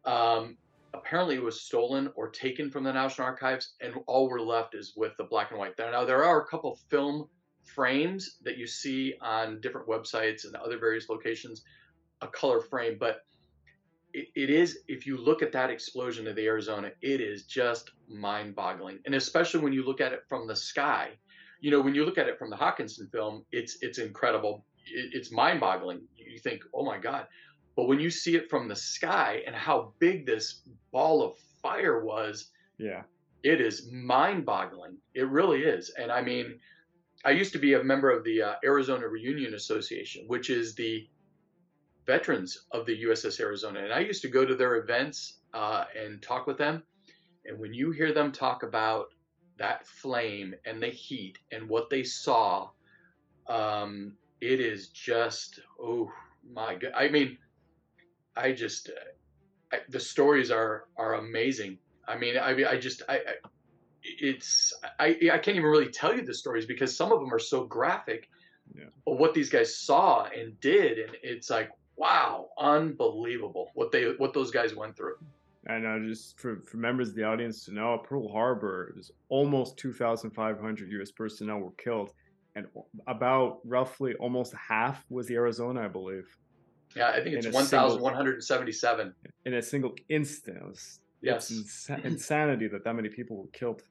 um, 0.05 0.57
apparently 0.95 1.35
it 1.35 1.43
was 1.43 1.61
stolen 1.61 2.11
or 2.15 2.29
taken 2.31 2.71
from 2.71 2.85
the 2.85 2.93
National 2.93 3.27
Archives, 3.27 3.75
and 3.81 3.95
all 4.07 4.29
we're 4.29 4.41
left 4.41 4.75
is 4.75 4.95
with 4.97 5.13
the 5.19 5.25
black 5.25 5.51
and 5.51 5.59
white. 5.59 5.77
There 5.77 5.91
Now 5.91 6.05
there 6.05 6.25
are 6.25 6.43
a 6.43 6.47
couple 6.47 6.79
film 6.91 7.29
frames 7.65 8.39
that 8.43 8.57
you 8.57 8.67
see 8.67 9.15
on 9.21 9.61
different 9.61 9.89
websites 9.89 10.45
and 10.45 10.55
other 10.57 10.79
various 10.79 11.09
locations, 11.09 11.63
a 12.21 12.29
color 12.29 12.61
frame, 12.61 12.97
but 12.99 13.25
it, 14.13 14.29
it 14.35 14.51
is 14.51 14.79
if 14.89 15.07
you 15.07 15.17
look 15.17 15.43
at 15.43 15.53
that 15.53 15.71
explosion 15.71 16.27
of 16.27 16.37
the 16.37 16.47
Arizona, 16.47 16.91
it 17.03 17.21
is 17.21 17.45
just 17.45 17.91
mind-boggling, 18.09 18.99
and 19.07 19.15
especially 19.15 19.61
when 19.61 19.73
you 19.73 19.85
look 19.85 20.01
at 20.01 20.13
it 20.13 20.23
from 20.29 20.47
the 20.47 20.57
sky, 20.57 21.11
you 21.61 21.71
know, 21.71 21.81
when 21.81 21.95
you 21.95 22.05
look 22.05 22.19
at 22.19 22.29
it 22.29 22.39
from 22.39 22.51
the 22.51 22.57
Hawkinson 22.57 23.09
film, 23.11 23.45
it's 23.51 23.79
it's 23.81 23.99
incredible. 23.99 24.65
It, 24.87 25.11
it's 25.15 25.33
mind-boggling. 25.33 26.03
You 26.17 26.39
think, 26.39 26.63
oh 26.75 26.85
my 26.85 26.99
God. 26.99 27.27
But 27.75 27.89
when 27.89 27.99
you 27.99 28.11
see 28.11 28.37
it 28.37 28.51
from 28.51 28.69
the 28.69 28.77
sky 28.77 29.43
and 29.47 29.57
how 29.57 29.95
big 29.99 30.27
this 30.27 30.61
ball 30.93 31.23
of 31.23 31.37
fire 31.63 32.05
was, 32.05 32.51
yeah, 32.79 33.03
it 33.43 33.61
is 33.61 33.91
mind-boggling. 33.91 34.97
It 35.15 35.29
really 35.29 35.63
is. 35.63 35.91
And 35.99 36.13
I 36.13 36.21
mean, 36.21 36.61
I 37.25 37.31
used 37.31 37.53
to 37.55 37.59
be 37.59 37.75
a 37.75 37.83
member 37.83 38.11
of 38.11 38.23
the 38.25 38.43
uh, 38.43 38.55
Arizona 38.65 39.09
Reunion 39.09 39.55
Association, 39.55 40.25
which 40.27 40.51
is 40.51 40.75
the 40.75 41.09
veterans 42.07 42.67
of 42.73 42.85
the 42.85 43.05
USS 43.05 43.41
Arizona, 43.41 43.81
and 43.81 43.93
I 43.93 44.01
used 44.01 44.23
to 44.23 44.29
go 44.29 44.45
to 44.45 44.55
their 44.55 44.77
events 44.77 45.39
uh, 45.55 45.85
and 45.99 46.23
talk 46.23 46.47
with 46.47 46.59
them. 46.59 46.83
And 47.47 47.59
when 47.59 47.73
you 47.73 47.91
hear 47.93 48.13
them 48.13 48.31
talk 48.31 48.63
about 48.63 49.07
that 49.59 49.87
flame 49.87 50.55
and 50.67 50.83
the 50.83 50.89
heat 50.89 51.39
and 51.51 51.69
what 51.69 51.89
they 51.89 52.03
saw, 52.03 52.71
um, 53.47 54.17
it 54.41 54.61
is 54.61 54.89
just 54.89 55.61
oh 55.81 56.11
my 56.53 56.75
god. 56.75 56.93
I 56.95 57.09
mean, 57.09 57.39
I 58.37 58.53
just 58.53 58.91
I, 59.73 59.79
the 59.89 60.01
stories 60.01 60.51
are 60.51 60.89
are 60.97 61.15
amazing. 61.15 61.79
I 62.07 62.19
mean, 62.19 62.37
I 62.37 62.51
I 62.65 62.77
just 62.77 63.03
I, 63.09 63.17
I 63.17 63.49
it's 64.05 64.73
I 65.01 65.17
I 65.33 65.39
can't 65.39 65.57
even 65.57 65.65
really 65.65 65.89
tell 65.91 66.15
you 66.15 66.23
the 66.23 66.35
stories 66.35 66.67
because 66.67 66.97
some 66.97 67.13
of 67.13 67.21
them 67.21 67.33
are 67.33 67.39
so 67.39 67.65
graphic. 67.65 68.29
Yeah. 68.75 68.85
But 69.05 69.19
what 69.19 69.35
these 69.35 69.51
guys 69.51 69.77
saw 69.77 70.25
and 70.27 70.59
did, 70.61 70.99
and 70.99 71.17
it's 71.23 71.51
like 71.51 71.71
wow, 71.97 72.49
unbelievable 72.59 73.71
what 73.75 73.93
they 73.93 74.13
what 74.19 74.35
those 74.35 74.51
guys 74.51 74.75
went 74.75 74.97
through. 74.97 75.17
And 75.67 75.87
uh, 75.87 75.99
just 76.07 76.39
for, 76.39 76.61
for 76.67 76.77
members 76.77 77.09
of 77.09 77.15
the 77.15 77.25
audience 77.25 77.65
to 77.65 77.73
know, 77.73 77.97
Pearl 78.05 78.31
Harbor 78.31 78.95
is 78.99 79.11
almost 79.31 79.79
2,500 79.79 80.91
U.S. 80.93 81.11
personnel 81.11 81.59
were 81.59 81.71
killed, 81.79 82.13
and 82.55 82.67
about 83.07 83.61
roughly 83.65 84.15
almost 84.17 84.55
half 84.55 85.03
was 85.09 85.27
the 85.27 85.37
Arizona, 85.37 85.85
I 85.85 85.89
believe. 85.89 86.27
Yeah, 86.95 87.09
I 87.09 87.23
think 87.23 87.37
it's 87.37 87.49
1,177. 87.49 89.15
In 89.47 89.55
a 89.55 89.63
single 89.63 89.95
instant. 90.11 90.59
It 90.59 90.65
was, 90.65 91.01
yes. 91.23 91.51
It's 91.51 91.89
ins- 91.89 92.05
insanity 92.05 92.69
that 92.69 92.85
that 92.85 92.95
many 92.95 93.09
people 93.09 93.39
were 93.39 93.49
killed. 93.53 93.83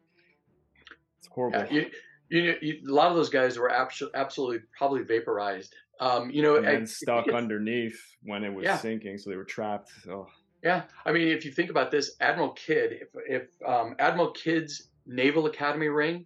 It's 1.24 1.34
horrible. 1.34 1.65
Yeah, 1.71 1.86
you, 2.30 2.41
you, 2.41 2.55
you, 2.61 2.91
a 2.91 2.93
lot 2.93 3.09
of 3.09 3.15
those 3.15 3.30
guys 3.30 3.57
were 3.57 3.71
absolutely 3.71 4.59
probably 4.78 5.03
vaporized. 5.03 5.74
Um, 6.01 6.30
you 6.32 6.41
know, 6.41 6.57
and 6.57 6.67
I, 6.67 6.84
stuck 6.84 7.30
underneath 7.30 7.97
when 8.24 8.43
it 8.43 8.53
was 8.53 8.65
yeah. 8.65 8.78
sinking, 8.78 9.17
so 9.17 9.30
they 9.30 9.38
were 9.38 9.45
trapped. 9.45 9.91
Oh. 10.09 10.28
Yeah, 10.61 10.84
I 11.05 11.13
mean, 11.13 11.30
if 11.30 11.45
you 11.45 11.51
think 11.51 11.69
about 11.69 11.91
this, 11.91 12.15
Admiral 12.19 12.49
Kidd, 12.51 12.93
if, 12.93 13.07
if 13.28 13.47
um, 13.65 13.95
Admiral 13.99 14.32
Kidd's 14.32 14.89
Naval 15.05 15.45
Academy 15.45 15.88
ring, 15.88 16.26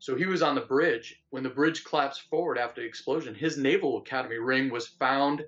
so 0.00 0.16
he 0.16 0.26
was 0.26 0.42
on 0.42 0.54
the 0.54 0.62
bridge 0.62 1.22
when 1.30 1.42
the 1.42 1.48
bridge 1.48 1.84
collapsed 1.84 2.22
forward 2.30 2.58
after 2.58 2.80
the 2.80 2.86
explosion. 2.86 3.34
His 3.34 3.56
Naval 3.56 3.98
Academy 3.98 4.38
ring 4.38 4.70
was 4.70 4.88
found 4.88 5.44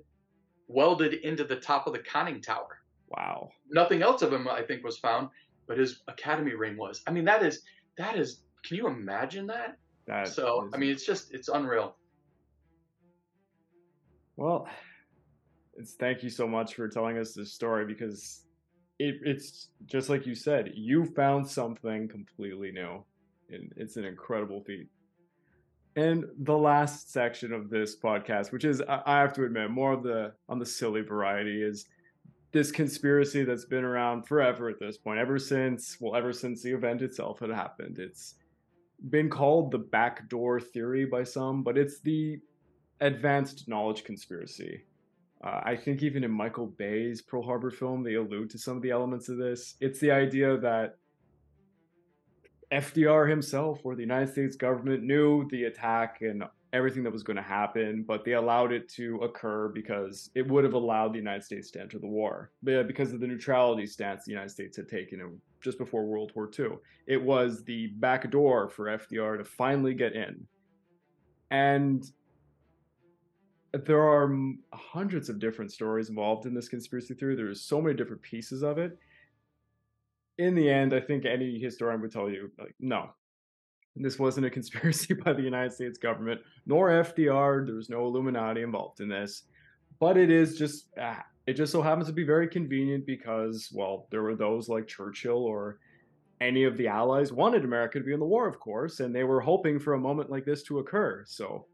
welded 0.67 1.13
into 1.13 1.43
the 1.43 1.55
top 1.57 1.87
of 1.87 1.93
the 1.93 1.99
conning 1.99 2.41
tower. 2.41 2.79
Wow. 3.09 3.49
Nothing 3.69 4.01
else 4.01 4.21
of 4.21 4.31
him, 4.31 4.47
I 4.47 4.61
think, 4.61 4.83
was 4.83 4.97
found, 4.97 5.29
but 5.67 5.77
his 5.77 6.01
Academy 6.07 6.53
ring 6.53 6.77
was. 6.77 7.01
I 7.05 7.11
mean, 7.11 7.25
that 7.25 7.43
is 7.43 7.63
that 7.97 8.17
is. 8.17 8.41
Can 8.63 8.77
you 8.77 8.87
imagine 8.87 9.47
that? 9.47 9.77
That 10.07 10.27
so 10.27 10.65
is... 10.65 10.73
I 10.73 10.77
mean, 10.77 10.89
it's 10.89 11.05
just 11.05 11.33
it's 11.33 11.47
unreal. 11.47 11.95
Well, 14.35 14.67
it's 15.75 15.93
thank 15.93 16.23
you 16.23 16.29
so 16.29 16.47
much 16.47 16.75
for 16.75 16.87
telling 16.87 17.17
us 17.17 17.33
this 17.33 17.53
story 17.53 17.85
because 17.85 18.45
it, 18.99 19.19
it's 19.23 19.69
just 19.85 20.09
like 20.09 20.25
you 20.25 20.35
said, 20.35 20.71
you 20.75 21.05
found 21.05 21.47
something 21.47 22.07
completely 22.07 22.71
new. 22.71 23.03
And 23.49 23.71
it's 23.75 23.97
an 23.97 24.05
incredible 24.05 24.63
feat. 24.63 24.87
And 25.97 26.25
the 26.39 26.57
last 26.57 27.11
section 27.11 27.51
of 27.51 27.69
this 27.69 27.97
podcast, 27.97 28.53
which 28.53 28.63
is 28.63 28.81
I 28.87 29.19
have 29.19 29.33
to 29.33 29.43
admit 29.43 29.71
more 29.71 29.91
of 29.91 30.03
the 30.03 30.31
on 30.47 30.57
the 30.57 30.65
silly 30.65 31.01
variety, 31.01 31.61
is 31.61 31.85
this 32.53 32.71
conspiracy 32.71 33.43
that's 33.43 33.65
been 33.65 33.83
around 33.83 34.25
forever 34.25 34.69
at 34.69 34.79
this 34.79 34.97
point, 34.97 35.19
ever 35.19 35.37
since 35.37 35.97
well, 35.99 36.15
ever 36.15 36.31
since 36.31 36.63
the 36.63 36.71
event 36.71 37.01
itself 37.01 37.39
had 37.39 37.49
happened. 37.49 37.99
It's 37.99 38.35
been 39.09 39.29
called 39.29 39.71
the 39.71 39.79
backdoor 39.79 40.59
theory 40.59 41.05
by 41.05 41.23
some, 41.23 41.63
but 41.63 41.77
it's 41.77 41.99
the 42.01 42.39
advanced 42.99 43.67
knowledge 43.67 44.03
conspiracy. 44.03 44.83
Uh, 45.43 45.61
I 45.63 45.75
think 45.75 46.03
even 46.03 46.23
in 46.23 46.31
Michael 46.31 46.67
Bay's 46.67 47.21
Pearl 47.21 47.41
Harbor 47.41 47.71
film, 47.71 48.03
they 48.03 48.13
allude 48.13 48.51
to 48.51 48.59
some 48.59 48.77
of 48.77 48.83
the 48.83 48.91
elements 48.91 49.27
of 49.27 49.37
this. 49.37 49.75
It's 49.81 49.99
the 49.99 50.11
idea 50.11 50.57
that 50.57 50.97
FDR 52.71 53.27
himself 53.27 53.81
or 53.83 53.95
the 53.95 54.01
United 54.01 54.31
States 54.31 54.55
government 54.55 55.03
knew 55.03 55.47
the 55.49 55.63
attack 55.65 56.19
and 56.21 56.43
everything 56.73 57.03
that 57.03 57.11
was 57.11 57.23
going 57.23 57.37
to 57.37 57.43
happen, 57.43 58.03
but 58.07 58.23
they 58.23 58.33
allowed 58.33 58.71
it 58.71 58.87
to 58.87 59.17
occur 59.17 59.67
because 59.69 60.29
it 60.35 60.47
would 60.47 60.63
have 60.63 60.73
allowed 60.73 61.11
the 61.13 61.17
United 61.17 61.43
States 61.43 61.69
to 61.71 61.81
enter 61.81 61.99
the 61.99 62.07
war. 62.07 62.51
Because 62.63 63.11
of 63.11 63.19
the 63.19 63.27
neutrality 63.27 63.85
stance 63.85 64.25
the 64.25 64.31
United 64.31 64.51
States 64.51 64.77
had 64.77 64.87
taken 64.87 65.19
just 65.61 65.77
before 65.77 66.05
World 66.05 66.31
War 66.35 66.49
II, 66.57 66.77
it 67.07 67.21
was 67.21 67.63
the 67.63 67.87
back 67.87 68.29
door 68.31 68.69
for 68.69 68.85
FDR 68.85 69.37
to 69.37 69.45
finally 69.45 69.93
get 69.93 70.13
in. 70.13 70.47
And 71.49 72.03
there 73.73 74.01
are 74.01 74.35
hundreds 74.73 75.29
of 75.29 75.39
different 75.39 75.71
stories 75.71 76.09
involved 76.09 76.45
in 76.45 76.53
this 76.53 76.67
conspiracy 76.67 77.13
theory. 77.13 77.35
There's 77.35 77.61
so 77.61 77.81
many 77.81 77.95
different 77.95 78.21
pieces 78.21 78.63
of 78.63 78.77
it. 78.77 78.97
In 80.37 80.55
the 80.55 80.69
end, 80.69 80.93
I 80.93 80.99
think 80.99 81.25
any 81.25 81.59
historian 81.59 82.01
would 82.01 82.11
tell 82.11 82.29
you, 82.29 82.51
like, 82.57 82.75
no, 82.79 83.11
this 83.95 84.19
wasn't 84.19 84.45
a 84.45 84.49
conspiracy 84.59 85.13
by 85.13 85.33
the 85.33 85.41
United 85.41 85.73
States 85.73 85.97
government, 85.97 86.41
nor 86.65 86.89
FDR. 86.89 87.65
There 87.65 87.75
was 87.75 87.89
no 87.89 88.05
Illuminati 88.05 88.61
involved 88.61 88.99
in 89.01 89.09
this. 89.09 89.43
But 89.99 90.17
it 90.17 90.31
is 90.31 90.57
just, 90.57 90.87
ah, 90.99 91.23
it 91.47 91.53
just 91.53 91.71
so 91.71 91.81
happens 91.81 92.07
to 92.07 92.13
be 92.13 92.23
very 92.23 92.47
convenient 92.47 93.05
because, 93.05 93.69
well, 93.73 94.07
there 94.11 94.21
were 94.21 94.35
those 94.35 94.69
like 94.69 94.87
Churchill 94.87 95.43
or 95.43 95.79
any 96.39 96.63
of 96.63 96.77
the 96.77 96.87
allies 96.87 97.31
wanted 97.31 97.63
America 97.63 97.99
to 97.99 98.05
be 98.05 98.13
in 98.13 98.19
the 98.19 98.25
war, 98.25 98.47
of 98.47 98.59
course, 98.59 98.99
and 98.99 99.13
they 99.13 99.23
were 99.23 99.41
hoping 99.41 99.79
for 99.79 99.93
a 99.93 99.99
moment 99.99 100.29
like 100.29 100.45
this 100.45 100.63
to 100.63 100.79
occur. 100.79 101.23
So 101.27 101.65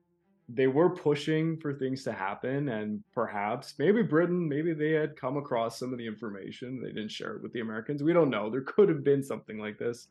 they 0.49 0.67
were 0.67 0.89
pushing 0.89 1.57
for 1.57 1.73
things 1.73 2.03
to 2.03 2.13
happen 2.13 2.69
and 2.69 3.03
perhaps 3.13 3.73
maybe 3.77 4.01
britain 4.01 4.47
maybe 4.47 4.73
they 4.73 4.91
had 4.91 5.13
come 5.17 5.35
across 5.35 5.77
some 5.77 5.91
of 5.91 5.97
the 5.97 6.07
information 6.07 6.81
they 6.81 6.87
didn't 6.87 7.11
share 7.11 7.35
it 7.35 7.43
with 7.43 7.51
the 7.51 7.59
americans. 7.59 8.01
We 8.01 8.13
don't 8.13 8.29
know. 8.29 8.49
There 8.49 8.61
could 8.61 8.87
have 8.87 9.03
been 9.03 9.23
something 9.23 9.57
like 9.57 9.77
this. 9.77 10.07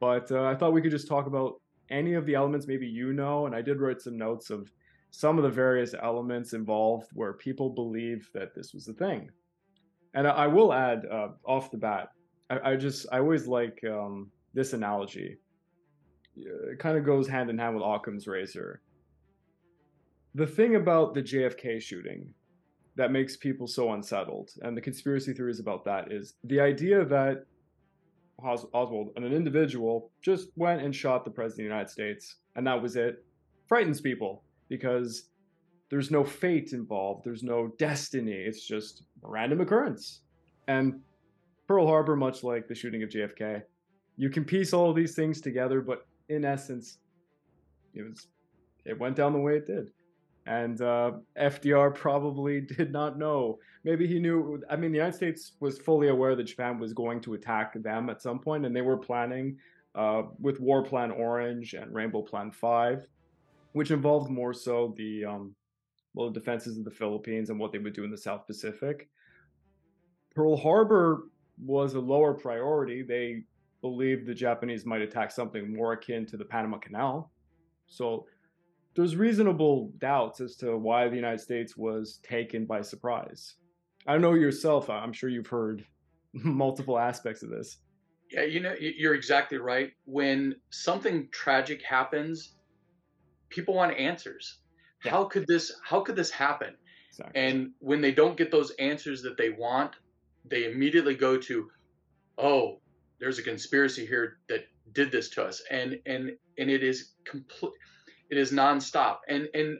But 0.00 0.30
uh, 0.32 0.44
i 0.44 0.54
thought 0.54 0.72
we 0.72 0.82
could 0.82 0.90
just 0.90 1.08
talk 1.08 1.26
about 1.26 1.60
any 1.88 2.14
of 2.14 2.26
the 2.26 2.34
elements 2.34 2.66
maybe 2.66 2.86
you 2.86 3.12
know 3.12 3.46
and 3.46 3.54
i 3.54 3.62
did 3.62 3.80
write 3.80 4.02
some 4.02 4.18
notes 4.18 4.50
of 4.50 4.70
some 5.16 5.38
of 5.38 5.44
the 5.44 5.50
various 5.50 5.94
elements 6.02 6.52
involved 6.52 7.08
where 7.14 7.32
people 7.32 7.70
believe 7.70 8.28
that 8.34 8.54
this 8.54 8.74
was 8.74 8.86
a 8.86 8.92
thing. 8.92 9.30
And 10.12 10.26
i, 10.26 10.46
will 10.46 10.74
add 10.74 11.06
uh, 11.10 11.28
off 11.46 11.70
the 11.70 11.78
bat 11.78 12.08
I, 12.50 12.72
I, 12.72 12.76
just 12.76 13.06
i 13.10 13.18
always 13.18 13.46
like 13.46 13.82
um, 13.84 14.30
this 14.52 14.74
analogy. 14.74 15.38
It 16.36 16.78
kind 16.78 16.98
of 16.98 17.04
goes 17.06 17.26
hand 17.26 17.48
in 17.48 17.56
hand 17.56 17.74
with 17.74 17.82
occam's 17.82 18.26
razor. 18.26 18.82
The 20.34 20.46
thing 20.46 20.76
about 20.76 21.14
the 21.14 21.22
JFK 21.22 21.80
shooting 21.80 22.34
that 22.96 23.10
makes 23.10 23.38
people 23.38 23.66
so 23.66 23.94
unsettled, 23.94 24.50
and 24.60 24.76
the 24.76 24.82
conspiracy 24.82 25.32
theories 25.32 25.60
about 25.60 25.84
that, 25.86 26.12
is 26.12 26.34
the 26.44 26.60
idea 26.60 27.06
that 27.06 27.46
Os- 28.42 28.66
Oswald, 28.74 29.12
an 29.16 29.24
individual, 29.24 30.10
just 30.20 30.48
went 30.56 30.82
and 30.82 30.94
shot 30.94 31.24
the 31.24 31.30
president 31.30 31.66
of 31.66 31.70
the 31.70 31.74
United 31.74 31.90
States, 31.90 32.36
and 32.54 32.66
that 32.66 32.80
was 32.82 32.96
it, 32.96 33.24
frightens 33.66 34.02
people 34.02 34.42
because 34.68 35.30
there's 35.90 36.10
no 36.10 36.24
fate 36.24 36.72
involved, 36.72 37.24
there's 37.24 37.42
no 37.42 37.72
destiny, 37.78 38.32
it's 38.32 38.66
just 38.66 39.04
a 39.24 39.28
random 39.28 39.60
occurrence. 39.60 40.22
And 40.68 41.00
Pearl 41.68 41.86
Harbor, 41.86 42.16
much 42.16 42.42
like 42.42 42.68
the 42.68 42.74
shooting 42.74 43.02
of 43.02 43.08
JFK, 43.08 43.62
you 44.16 44.30
can 44.30 44.44
piece 44.44 44.72
all 44.72 44.92
these 44.92 45.14
things 45.14 45.40
together, 45.40 45.80
but 45.80 46.06
in 46.28 46.44
essence, 46.44 46.98
it 47.94 48.02
was 48.02 48.28
it 48.84 48.98
went 48.98 49.16
down 49.16 49.32
the 49.32 49.38
way 49.38 49.56
it 49.56 49.66
did. 49.66 49.90
And 50.46 50.80
uh, 50.80 51.12
FDR 51.38 51.94
probably 51.94 52.60
did 52.78 52.92
not 52.92 53.18
know. 53.18 53.58
Maybe 53.84 54.06
he 54.06 54.18
knew. 54.18 54.62
I 54.70 54.76
mean, 54.76 54.92
the 54.92 54.98
United 54.98 55.16
States 55.16 55.52
was 55.60 55.78
fully 55.78 56.08
aware 56.08 56.36
that 56.36 56.44
Japan 56.44 56.78
was 56.78 56.92
going 56.92 57.20
to 57.22 57.34
attack 57.34 57.74
them 57.82 58.08
at 58.10 58.22
some 58.22 58.38
point, 58.38 58.64
and 58.64 58.74
they 58.74 58.80
were 58.80 58.96
planning 58.96 59.58
uh, 59.94 60.22
with 60.38 60.60
War 60.60 60.84
Plan 60.84 61.10
Orange 61.10 61.74
and 61.74 61.92
Rainbow 61.92 62.22
Plan 62.22 62.50
5, 62.50 63.06
which 63.76 63.90
involved 63.90 64.30
more 64.30 64.54
so 64.54 64.94
the 64.96 65.22
um, 65.22 65.54
well, 66.14 66.30
defenses 66.30 66.78
of 66.78 66.84
the 66.86 66.90
Philippines 66.90 67.50
and 67.50 67.60
what 67.60 67.72
they 67.72 67.78
would 67.78 67.92
do 67.92 68.04
in 68.04 68.10
the 68.10 68.16
South 68.16 68.46
Pacific. 68.46 69.10
Pearl 70.34 70.56
Harbor 70.56 71.24
was 71.62 71.92
a 71.92 72.00
lower 72.00 72.32
priority. 72.32 73.02
They 73.02 73.42
believed 73.82 74.24
the 74.24 74.32
Japanese 74.32 74.86
might 74.86 75.02
attack 75.02 75.30
something 75.30 75.76
more 75.76 75.92
akin 75.92 76.24
to 76.24 76.38
the 76.38 76.44
Panama 76.46 76.78
Canal. 76.78 77.30
So 77.86 78.24
there's 78.94 79.14
reasonable 79.14 79.92
doubts 79.98 80.40
as 80.40 80.56
to 80.56 80.78
why 80.78 81.10
the 81.10 81.16
United 81.16 81.42
States 81.42 81.76
was 81.76 82.18
taken 82.22 82.64
by 82.64 82.80
surprise. 82.80 83.56
I 84.06 84.16
know 84.16 84.32
yourself, 84.32 84.88
I'm 84.88 85.12
sure 85.12 85.28
you've 85.28 85.48
heard 85.48 85.84
multiple 86.32 86.98
aspects 86.98 87.42
of 87.42 87.50
this. 87.50 87.76
Yeah, 88.30 88.44
you 88.44 88.60
know, 88.60 88.74
you're 88.80 89.14
exactly 89.14 89.58
right. 89.58 89.92
When 90.06 90.56
something 90.70 91.28
tragic 91.30 91.82
happens, 91.82 92.55
people 93.48 93.74
want 93.74 93.96
answers. 93.96 94.58
Yeah. 95.04 95.12
How 95.12 95.24
could 95.24 95.46
this 95.46 95.72
how 95.84 96.00
could 96.00 96.16
this 96.16 96.30
happen? 96.30 96.74
Exactly. 97.10 97.40
And 97.40 97.70
when 97.78 98.00
they 98.00 98.12
don't 98.12 98.36
get 98.36 98.50
those 98.50 98.72
answers 98.78 99.22
that 99.22 99.36
they 99.36 99.50
want, 99.50 99.92
they 100.44 100.70
immediately 100.70 101.14
go 101.14 101.38
to, 101.38 101.70
oh, 102.36 102.80
there's 103.18 103.38
a 103.38 103.42
conspiracy 103.42 104.04
here 104.06 104.38
that 104.48 104.66
did 104.92 105.10
this 105.10 105.30
to 105.30 105.44
us, 105.44 105.62
and 105.70 105.98
and 106.06 106.32
and 106.58 106.70
it 106.70 106.82
is 106.82 107.12
complete, 107.24 107.72
it 108.30 108.38
is 108.38 108.52
nonstop. 108.52 109.18
And 109.28 109.48
and 109.54 109.78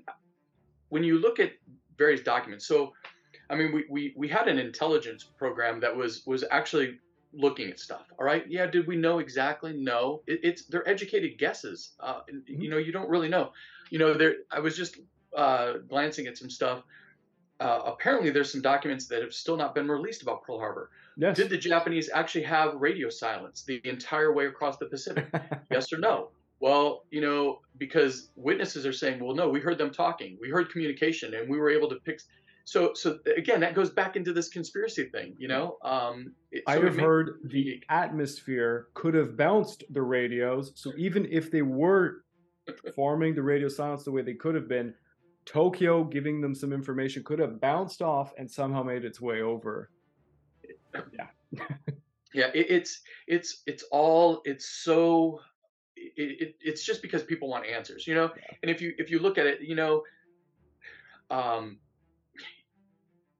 when 0.88 1.04
you 1.04 1.18
look 1.18 1.38
at 1.40 1.52
various 1.98 2.22
documents, 2.22 2.66
so 2.66 2.92
I 3.50 3.54
mean, 3.54 3.72
we 3.72 3.84
we 3.90 4.14
we 4.16 4.28
had 4.28 4.48
an 4.48 4.58
intelligence 4.58 5.24
program 5.24 5.80
that 5.80 5.94
was 5.94 6.22
was 6.26 6.44
actually 6.50 6.98
looking 7.36 7.70
at 7.70 7.78
stuff. 7.78 8.06
All 8.18 8.24
right, 8.24 8.44
yeah, 8.48 8.66
did 8.66 8.86
we 8.86 8.96
know 8.96 9.18
exactly? 9.18 9.72
No, 9.74 10.22
it, 10.26 10.40
it's 10.42 10.64
they're 10.66 10.88
educated 10.88 11.38
guesses. 11.38 11.92
Uh, 12.00 12.20
Mm-hmm. 12.28 12.62
You 12.62 12.70
know, 12.70 12.78
you 12.78 12.92
don't 12.92 13.08
really 13.08 13.28
know. 13.28 13.52
You 13.90 13.98
know, 13.98 14.14
there. 14.14 14.36
I 14.50 14.60
was 14.60 14.76
just 14.76 14.98
uh, 15.36 15.74
glancing 15.88 16.26
at 16.26 16.36
some 16.38 16.50
stuff. 16.50 16.82
Uh, 17.58 17.80
apparently, 17.86 18.30
there's 18.30 18.50
some 18.52 18.60
documents 18.62 19.06
that 19.08 19.22
have 19.22 19.32
still 19.32 19.56
not 19.56 19.74
been 19.74 19.88
released 19.88 20.22
about 20.22 20.42
Pearl 20.42 20.58
Harbor. 20.58 20.90
yes. 21.16 21.36
Did 21.36 21.48
the 21.48 21.56
Japanese 21.56 22.10
actually 22.12 22.44
have 22.44 22.74
radio 22.74 23.08
silence 23.08 23.62
the 23.62 23.80
entire 23.84 24.32
way 24.32 24.46
across 24.46 24.76
the 24.76 24.86
Pacific? 24.86 25.26
yes 25.70 25.92
or 25.92 25.98
no? 25.98 26.30
Well, 26.60 27.04
you 27.10 27.20
know, 27.20 27.60
because 27.78 28.30
witnesses 28.36 28.84
are 28.86 28.92
saying, 28.92 29.22
well, 29.24 29.34
no, 29.34 29.48
we 29.48 29.60
heard 29.60 29.78
them 29.78 29.90
talking, 29.90 30.36
we 30.40 30.48
heard 30.50 30.70
communication, 30.70 31.34
and 31.34 31.48
we 31.48 31.58
were 31.58 31.70
able 31.70 31.88
to 31.90 31.96
pick. 31.96 32.20
So, 32.66 32.94
so 32.94 33.20
again, 33.36 33.60
that 33.60 33.76
goes 33.76 33.90
back 33.90 34.16
into 34.16 34.32
this 34.32 34.48
conspiracy 34.48 35.04
thing, 35.04 35.36
you 35.38 35.46
know. 35.46 35.78
Um, 35.82 36.34
it- 36.50 36.64
I 36.66 36.74
so 36.74 36.80
it 36.80 36.84
have 36.86 36.96
heard 36.96 37.38
the 37.44 37.80
atmosphere 37.88 38.88
could 38.94 39.14
have 39.14 39.36
bounced 39.36 39.84
the 39.88 40.02
radios. 40.02 40.72
So 40.74 40.92
even 40.98 41.26
if 41.30 41.52
they 41.52 41.62
were 41.62 42.24
forming 42.96 43.36
the 43.36 43.42
radio 43.42 43.68
silence 43.68 44.02
the 44.02 44.10
way 44.10 44.22
they 44.22 44.34
could 44.34 44.56
have 44.56 44.66
been, 44.66 44.94
Tokyo 45.44 46.02
giving 46.02 46.40
them 46.40 46.56
some 46.56 46.72
information 46.72 47.22
could 47.22 47.38
have 47.38 47.60
bounced 47.60 48.02
off 48.02 48.32
and 48.36 48.50
somehow 48.50 48.82
made 48.82 49.04
its 49.04 49.20
way 49.20 49.42
over. 49.42 49.88
yeah, 50.92 51.28
it, 52.52 52.66
it's 52.68 53.00
it's 53.28 53.62
it's 53.66 53.84
all 53.92 54.42
it's 54.44 54.68
so. 54.68 55.40
It, 55.94 56.42
it, 56.42 56.56
it's 56.60 56.84
just 56.84 57.00
because 57.00 57.22
people 57.22 57.48
want 57.48 57.64
answers, 57.64 58.08
you 58.08 58.14
know. 58.16 58.32
And 58.62 58.70
if 58.72 58.82
you 58.82 58.92
if 58.98 59.08
you 59.08 59.20
look 59.20 59.38
at 59.38 59.46
it, 59.46 59.60
you 59.60 59.76
know, 59.76 60.02
um, 61.30 61.78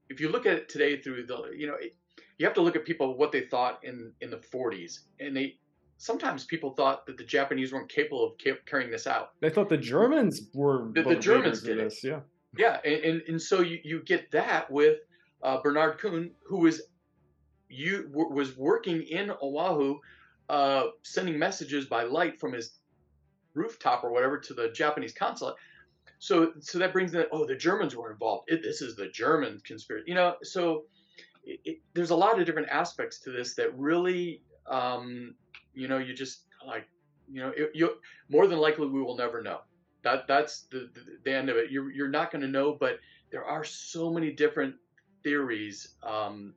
if 0.08 0.20
you 0.20 0.28
look 0.30 0.46
at 0.46 0.54
it 0.54 0.68
today 0.68 1.00
through 1.00 1.26
the, 1.26 1.50
you 1.56 1.66
know, 1.66 1.74
it, 1.80 1.94
you 2.38 2.46
have 2.46 2.54
to 2.54 2.60
look 2.60 2.76
at 2.76 2.84
people 2.84 3.16
what 3.16 3.32
they 3.32 3.42
thought 3.42 3.80
in 3.82 4.12
in 4.20 4.30
the 4.30 4.36
40s, 4.36 5.00
and 5.20 5.36
they 5.36 5.58
sometimes 5.98 6.44
people 6.44 6.70
thought 6.74 7.06
that 7.06 7.16
the 7.16 7.24
Japanese 7.24 7.72
weren't 7.72 7.88
capable 7.88 8.24
of 8.26 8.32
ca- 8.42 8.60
carrying 8.66 8.90
this 8.90 9.06
out. 9.06 9.30
They 9.40 9.48
thought 9.50 9.68
the 9.70 9.78
Germans 9.78 10.42
were 10.54 10.90
The- 10.92 11.02
the 11.02 11.16
Germans 11.16 11.62
did 11.62 11.78
it. 11.78 11.84
this. 11.84 12.04
Yeah. 12.04 12.20
Yeah, 12.58 12.78
and 12.84 13.04
and, 13.04 13.22
and 13.28 13.42
so 13.42 13.60
you, 13.60 13.78
you 13.84 14.02
get 14.02 14.30
that 14.32 14.70
with 14.70 14.98
uh, 15.42 15.60
Bernard 15.62 15.98
Kuehn, 15.98 16.30
who 16.46 16.58
was 16.60 16.82
you 17.68 18.04
w- 18.08 18.32
was 18.32 18.56
working 18.56 19.02
in 19.02 19.30
Oahu, 19.42 19.98
uh, 20.48 20.84
sending 21.02 21.38
messages 21.38 21.86
by 21.86 22.04
light 22.04 22.38
from 22.38 22.52
his 22.52 22.78
rooftop 23.54 24.04
or 24.04 24.12
whatever 24.12 24.38
to 24.38 24.54
the 24.54 24.70
Japanese 24.70 25.12
consulate. 25.12 25.56
So 26.18 26.52
so 26.60 26.78
that 26.78 26.92
brings 26.92 27.14
in 27.14 27.24
oh 27.32 27.46
the 27.46 27.56
Germans 27.56 27.94
were 27.94 28.10
involved. 28.10 28.50
It, 28.50 28.62
this 28.62 28.80
is 28.82 28.96
the 28.96 29.08
German 29.08 29.60
conspiracy, 29.64 30.04
you 30.08 30.14
know. 30.14 30.36
So 30.42 30.84
it, 31.44 31.60
it, 31.64 31.78
there's 31.94 32.10
a 32.10 32.16
lot 32.16 32.38
of 32.38 32.46
different 32.46 32.68
aspects 32.68 33.18
to 33.20 33.30
this 33.30 33.54
that 33.54 33.76
really, 33.78 34.42
um, 34.66 35.34
you 35.74 35.88
know, 35.88 35.98
you 35.98 36.14
just 36.14 36.44
like, 36.66 36.88
you 37.30 37.40
know, 37.40 37.52
you 37.74 37.96
more 38.28 38.46
than 38.46 38.58
likely 38.58 38.86
we 38.86 39.02
will 39.02 39.16
never 39.16 39.42
know. 39.42 39.60
That 40.02 40.26
that's 40.26 40.62
the, 40.70 40.90
the, 40.94 41.00
the 41.24 41.34
end 41.34 41.48
of 41.48 41.56
it. 41.56 41.70
You're 41.70 41.90
you're 41.92 42.08
not 42.08 42.30
going 42.30 42.42
to 42.42 42.48
know, 42.48 42.76
but 42.78 42.98
there 43.30 43.44
are 43.44 43.64
so 43.64 44.10
many 44.12 44.32
different 44.32 44.74
theories. 45.22 45.96
Um, 46.02 46.54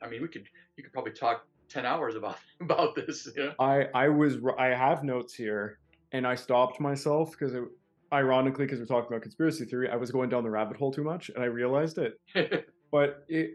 I 0.00 0.08
mean, 0.08 0.22
we 0.22 0.28
could 0.28 0.46
you 0.76 0.84
could 0.84 0.92
probably 0.92 1.12
talk 1.12 1.46
ten 1.68 1.84
hours 1.84 2.14
about 2.14 2.36
about 2.60 2.94
this. 2.94 3.28
You 3.36 3.46
know? 3.46 3.52
I 3.58 3.88
I 3.94 4.08
was 4.08 4.38
I 4.58 4.66
have 4.66 5.04
notes 5.04 5.34
here, 5.34 5.78
and 6.12 6.26
I 6.26 6.34
stopped 6.34 6.80
myself 6.80 7.32
because 7.32 7.54
it, 7.54 7.64
ironically, 8.12 8.66
because 8.66 8.80
we're 8.80 8.86
talking 8.86 9.08
about 9.08 9.22
conspiracy 9.22 9.64
theory, 9.64 9.88
I 9.88 9.96
was 9.96 10.10
going 10.10 10.28
down 10.28 10.42
the 10.42 10.50
rabbit 10.50 10.76
hole 10.76 10.92
too 10.92 11.04
much, 11.04 11.30
and 11.30 11.42
I 11.42 11.46
realized 11.46 11.98
it. 11.98 12.18
But 12.92 13.24
it, 13.26 13.52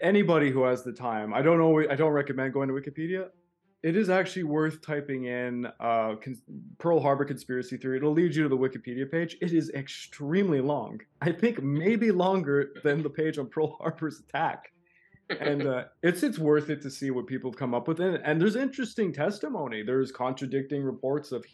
anybody 0.00 0.50
who 0.50 0.62
has 0.62 0.82
the 0.82 0.90
time, 0.90 1.34
I 1.34 1.42
don't 1.42 1.58
know, 1.58 1.78
I 1.90 1.94
don't 1.94 2.12
recommend 2.12 2.54
going 2.54 2.68
to 2.68 2.74
Wikipedia. 2.74 3.28
It 3.82 3.96
is 3.96 4.08
actually 4.08 4.44
worth 4.44 4.80
typing 4.80 5.26
in 5.26 5.66
uh, 5.78 6.14
cons- 6.16 6.40
Pearl 6.78 6.98
Harbor 6.98 7.26
conspiracy 7.26 7.76
theory. 7.76 7.98
It'll 7.98 8.12
lead 8.12 8.34
you 8.34 8.44
to 8.44 8.48
the 8.48 8.56
Wikipedia 8.56 9.08
page. 9.08 9.36
It 9.42 9.52
is 9.52 9.68
extremely 9.74 10.62
long. 10.62 11.02
I 11.20 11.32
think 11.32 11.62
maybe 11.62 12.10
longer 12.10 12.72
than 12.82 13.02
the 13.02 13.10
page 13.10 13.36
on 13.36 13.48
Pearl 13.48 13.76
Harbor's 13.78 14.20
attack 14.20 14.72
and 15.28 15.66
uh, 15.66 15.84
it's 16.02 16.22
it's 16.22 16.38
worth 16.38 16.70
it 16.70 16.82
to 16.82 16.90
see 16.90 17.10
what 17.10 17.26
people 17.26 17.50
have 17.50 17.58
come 17.58 17.74
up 17.74 17.88
with 17.88 18.00
and, 18.00 18.16
and 18.24 18.40
there's 18.40 18.56
interesting 18.56 19.12
testimony 19.12 19.82
there's 19.82 20.12
contradicting 20.12 20.82
reports 20.82 21.32
of 21.32 21.44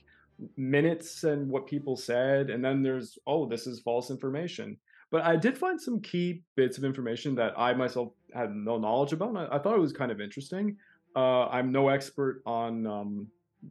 minutes 0.56 1.24
and 1.24 1.48
what 1.48 1.66
people 1.66 1.96
said 1.96 2.50
and 2.50 2.64
then 2.64 2.82
there's 2.82 3.18
oh 3.26 3.46
this 3.46 3.66
is 3.66 3.80
false 3.80 4.10
information 4.10 4.76
but 5.10 5.22
i 5.22 5.36
did 5.36 5.56
find 5.56 5.80
some 5.80 6.00
key 6.00 6.42
bits 6.56 6.78
of 6.78 6.84
information 6.84 7.34
that 7.34 7.52
i 7.56 7.72
myself 7.72 8.12
had 8.34 8.54
no 8.54 8.78
knowledge 8.78 9.12
about 9.12 9.30
and 9.30 9.38
I, 9.38 9.48
I 9.52 9.58
thought 9.58 9.76
it 9.76 9.80
was 9.80 9.92
kind 9.92 10.10
of 10.10 10.20
interesting 10.20 10.76
uh, 11.14 11.46
i'm 11.48 11.70
no 11.70 11.88
expert 11.88 12.42
on 12.46 12.86
um, 12.86 13.26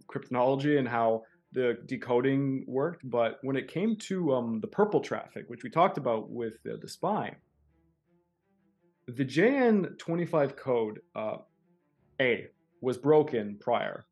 cryptonology 0.08 0.80
and 0.80 0.88
how 0.88 1.24
the 1.52 1.78
decoding 1.86 2.64
worked 2.68 3.10
but 3.10 3.40
when 3.42 3.58
it 3.58 3.68
came 3.68 3.98
to 3.98 4.34
um, 4.34 4.60
the 4.62 4.68
purple 4.68 5.02
traffic 5.02 5.46
which 5.48 5.64
we 5.64 5.70
talked 5.70 5.98
about 5.98 6.30
with 6.30 6.54
uh, 6.70 6.78
the 6.82 6.88
spy 6.88 7.36
the 9.08 9.26
JN25 9.26 10.56
code 10.56 11.00
uh, 11.16 11.38
A 12.20 12.48
was 12.82 12.98
broken 12.98 13.58
prior. 13.60 14.06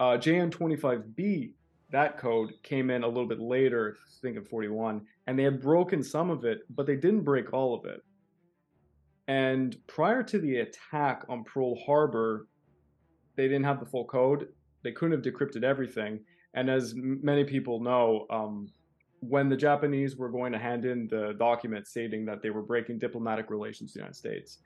Uh, 0.00 0.16
JN25B, 0.18 1.52
that 1.92 2.18
code 2.18 2.52
came 2.62 2.90
in 2.90 3.04
a 3.04 3.08
little 3.08 3.28
bit 3.28 3.40
later, 3.40 3.96
I 4.00 4.20
think 4.20 4.36
in 4.36 4.44
41, 4.44 5.02
and 5.26 5.38
they 5.38 5.44
had 5.44 5.60
broken 5.60 6.02
some 6.02 6.30
of 6.30 6.44
it, 6.44 6.60
but 6.70 6.86
they 6.86 6.96
didn't 6.96 7.22
break 7.22 7.52
all 7.52 7.74
of 7.74 7.84
it. 7.84 8.02
And 9.28 9.76
prior 9.86 10.22
to 10.24 10.38
the 10.38 10.56
attack 10.58 11.24
on 11.28 11.44
Pearl 11.44 11.76
Harbor, 11.86 12.48
they 13.36 13.44
didn't 13.44 13.64
have 13.64 13.78
the 13.78 13.86
full 13.86 14.04
code. 14.06 14.48
They 14.82 14.92
couldn't 14.92 15.12
have 15.12 15.34
decrypted 15.34 15.62
everything. 15.62 16.20
And 16.54 16.68
as 16.68 16.94
many 16.96 17.44
people 17.44 17.80
know, 17.80 18.26
um, 18.30 18.68
when 19.20 19.48
the 19.48 19.56
Japanese 19.56 20.16
were 20.16 20.28
going 20.28 20.52
to 20.52 20.58
hand 20.58 20.84
in 20.84 21.06
the 21.08 21.34
document 21.38 21.86
stating 21.86 22.24
that 22.26 22.42
they 22.42 22.50
were 22.50 22.62
breaking 22.62 22.98
diplomatic 22.98 23.50
relations 23.50 23.90
with 23.90 23.94
the 23.94 24.00
United 24.00 24.16
States, 24.16 24.58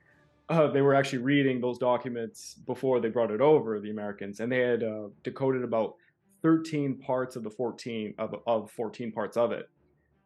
uh, 0.49 0.69
they 0.69 0.81
were 0.81 0.95
actually 0.95 1.19
reading 1.19 1.61
those 1.61 1.79
documents 1.79 2.55
before 2.67 3.01
they 3.01 3.09
brought 3.09 3.31
it 3.31 3.41
over, 3.41 3.79
the 3.81 3.91
Americans, 3.91 4.41
and 4.41 4.51
they 4.51 4.61
had 4.61 4.83
uh, 4.83 5.09
decoded 5.25 5.63
about 5.63 5.95
13 6.43 6.99
parts 6.99 7.37
of 7.37 7.43
the 7.43 7.51
14 7.51 8.15
of, 8.19 8.35
of 8.47 8.71
14 8.71 9.13
parts 9.13 9.37
of 9.37 9.53
it. 9.53 9.69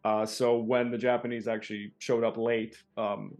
Uh, 0.04 0.24
so 0.24 0.56
when 0.58 0.90
the 0.90 0.98
Japanese 0.98 1.46
actually 1.46 1.92
showed 1.98 2.24
up 2.24 2.36
late, 2.36 2.76
um, 2.96 3.36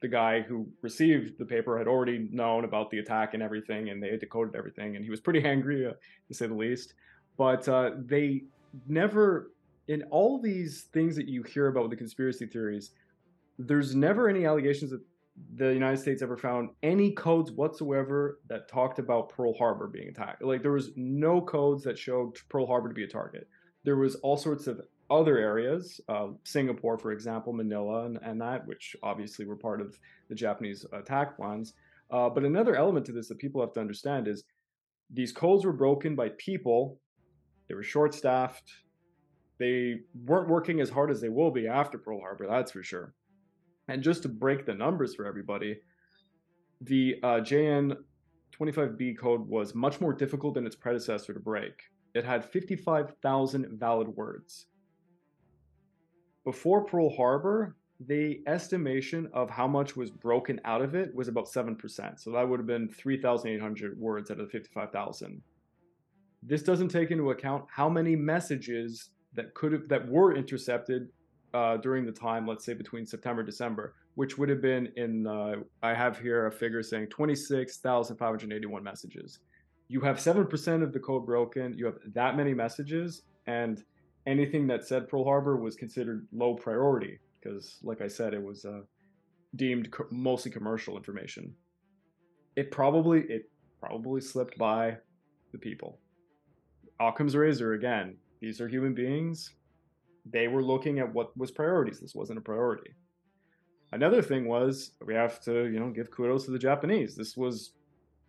the 0.00 0.08
guy 0.08 0.40
who 0.40 0.66
received 0.82 1.38
the 1.38 1.44
paper 1.44 1.78
had 1.78 1.86
already 1.86 2.28
known 2.30 2.64
about 2.64 2.90
the 2.90 2.98
attack 2.98 3.34
and 3.34 3.42
everything, 3.42 3.90
and 3.90 4.02
they 4.02 4.10
had 4.10 4.20
decoded 4.20 4.54
everything, 4.54 4.96
and 4.96 5.04
he 5.04 5.10
was 5.10 5.20
pretty 5.20 5.44
angry, 5.44 5.86
uh, 5.86 5.92
to 6.28 6.34
say 6.34 6.46
the 6.46 6.54
least. 6.54 6.94
But 7.36 7.68
uh, 7.68 7.90
they 8.06 8.44
never 8.86 9.50
in 9.88 10.02
all 10.10 10.40
these 10.40 10.88
things 10.92 11.16
that 11.16 11.28
you 11.28 11.42
hear 11.42 11.68
about 11.68 11.82
with 11.82 11.90
the 11.90 11.96
conspiracy 11.96 12.46
theories, 12.46 12.90
there's 13.58 13.94
never 13.94 14.28
any 14.28 14.46
allegations 14.46 14.90
that 14.90 15.00
the 15.56 15.72
United 15.72 15.98
States 15.98 16.22
ever 16.22 16.36
found 16.36 16.70
any 16.82 17.12
codes 17.12 17.50
whatsoever 17.52 18.40
that 18.48 18.68
talked 18.68 18.98
about 18.98 19.30
Pearl 19.30 19.54
Harbor 19.54 19.88
being 19.88 20.08
attacked. 20.08 20.42
Like 20.42 20.62
there 20.62 20.72
was 20.72 20.90
no 20.96 21.40
codes 21.40 21.82
that 21.84 21.98
showed 21.98 22.36
Pearl 22.48 22.66
Harbor 22.66 22.88
to 22.88 22.94
be 22.94 23.04
a 23.04 23.08
target. 23.08 23.48
There 23.84 23.96
was 23.96 24.14
all 24.16 24.36
sorts 24.36 24.66
of 24.66 24.80
other 25.10 25.36
areas, 25.36 26.00
uh, 26.08 26.28
Singapore, 26.44 26.98
for 26.98 27.12
example, 27.12 27.52
Manila, 27.52 28.06
and, 28.06 28.18
and 28.22 28.40
that, 28.40 28.66
which 28.66 28.96
obviously 29.02 29.44
were 29.44 29.56
part 29.56 29.80
of 29.80 29.98
the 30.28 30.34
Japanese 30.34 30.86
attack 30.92 31.36
plans. 31.36 31.74
Uh, 32.10 32.28
but 32.28 32.44
another 32.44 32.76
element 32.76 33.04
to 33.06 33.12
this 33.12 33.28
that 33.28 33.38
people 33.38 33.60
have 33.60 33.72
to 33.74 33.80
understand 33.80 34.28
is 34.28 34.44
these 35.10 35.32
codes 35.32 35.64
were 35.64 35.72
broken 35.72 36.14
by 36.14 36.30
people. 36.38 36.98
They 37.68 37.74
were 37.74 37.82
short-staffed 37.82 38.72
they 39.58 40.00
weren't 40.24 40.48
working 40.48 40.80
as 40.80 40.90
hard 40.90 41.10
as 41.10 41.20
they 41.20 41.28
will 41.28 41.50
be 41.50 41.68
after 41.68 41.98
Pearl 41.98 42.20
Harbor, 42.20 42.46
that's 42.48 42.72
for 42.72 42.82
sure. 42.82 43.14
And 43.88 44.02
just 44.02 44.22
to 44.22 44.28
break 44.28 44.66
the 44.66 44.74
numbers 44.74 45.14
for 45.14 45.26
everybody, 45.26 45.78
the 46.80 47.16
uh, 47.22 47.40
JN 47.40 47.96
25B 48.58 49.18
code 49.18 49.46
was 49.46 49.74
much 49.74 50.00
more 50.00 50.12
difficult 50.12 50.54
than 50.54 50.66
its 50.66 50.76
predecessor 50.76 51.34
to 51.34 51.40
break. 51.40 51.72
It 52.14 52.24
had 52.24 52.44
55,000 52.44 53.78
valid 53.78 54.08
words. 54.08 54.66
Before 56.44 56.84
Pearl 56.84 57.10
Harbor, 57.10 57.76
the 58.06 58.40
estimation 58.46 59.28
of 59.32 59.50
how 59.50 59.66
much 59.66 59.96
was 59.96 60.10
broken 60.10 60.60
out 60.64 60.82
of 60.82 60.94
it 60.94 61.14
was 61.14 61.28
about 61.28 61.46
7%. 61.46 62.20
So 62.20 62.30
that 62.32 62.48
would 62.48 62.60
have 62.60 62.66
been 62.66 62.88
3,800 62.88 63.98
words 63.98 64.30
out 64.30 64.40
of 64.40 64.46
the 64.46 64.52
55,000. 64.52 65.42
This 66.42 66.62
doesn't 66.62 66.88
take 66.88 67.10
into 67.10 67.30
account 67.30 67.64
how 67.70 67.88
many 67.88 68.14
messages 68.14 69.10
that 69.32 69.54
could 69.54 69.72
have 69.72 69.88
that 69.88 70.06
were 70.08 70.36
intercepted 70.36 71.08
uh, 71.54 71.76
during 71.76 72.04
the 72.04 72.12
time, 72.12 72.46
let's 72.46 72.64
say 72.64 72.74
between 72.74 73.06
September 73.06 73.42
December, 73.42 73.94
which 74.16 74.36
would 74.36 74.48
have 74.48 74.60
been 74.60 74.92
in 74.96 75.26
uh, 75.26 75.54
I 75.82 75.94
have 75.94 76.18
here 76.18 76.46
a 76.46 76.52
figure 76.52 76.82
saying 76.82 77.06
26,581 77.08 78.82
messages. 78.82 79.38
You 79.88 80.00
have 80.00 80.20
seven 80.20 80.46
percent 80.46 80.82
of 80.82 80.92
the 80.92 80.98
code 80.98 81.24
broken. 81.24 81.78
You 81.78 81.86
have 81.86 81.98
that 82.12 82.36
many 82.36 82.52
messages, 82.54 83.22
and 83.46 83.82
anything 84.26 84.66
that 84.66 84.84
said 84.84 85.08
Pearl 85.08 85.24
Harbor 85.24 85.56
was 85.56 85.76
considered 85.76 86.26
low 86.32 86.54
priority 86.54 87.20
because, 87.40 87.78
like 87.82 88.00
I 88.00 88.08
said, 88.08 88.34
it 88.34 88.42
was 88.42 88.64
uh, 88.64 88.80
deemed 89.54 89.92
co- 89.92 90.08
mostly 90.10 90.50
commercial 90.50 90.96
information. 90.96 91.54
It 92.56 92.72
probably 92.72 93.20
it 93.28 93.50
probably 93.80 94.20
slipped 94.20 94.58
by 94.58 94.96
the 95.52 95.58
people. 95.58 96.00
Occam's 97.00 97.36
razor 97.36 97.74
again. 97.74 98.16
These 98.40 98.60
are 98.60 98.68
human 98.68 98.94
beings. 98.94 99.54
They 100.30 100.48
were 100.48 100.62
looking 100.62 100.98
at 100.98 101.12
what 101.12 101.36
was 101.36 101.50
priorities. 101.50 102.00
This 102.00 102.14
wasn't 102.14 102.38
a 102.38 102.42
priority. 102.42 102.90
Another 103.92 104.22
thing 104.22 104.46
was 104.46 104.92
we 105.04 105.14
have 105.14 105.40
to, 105.42 105.66
you 105.66 105.78
know, 105.78 105.90
give 105.90 106.10
kudos 106.10 106.44
to 106.46 106.50
the 106.50 106.58
Japanese. 106.58 107.14
This 107.14 107.36
was 107.36 107.72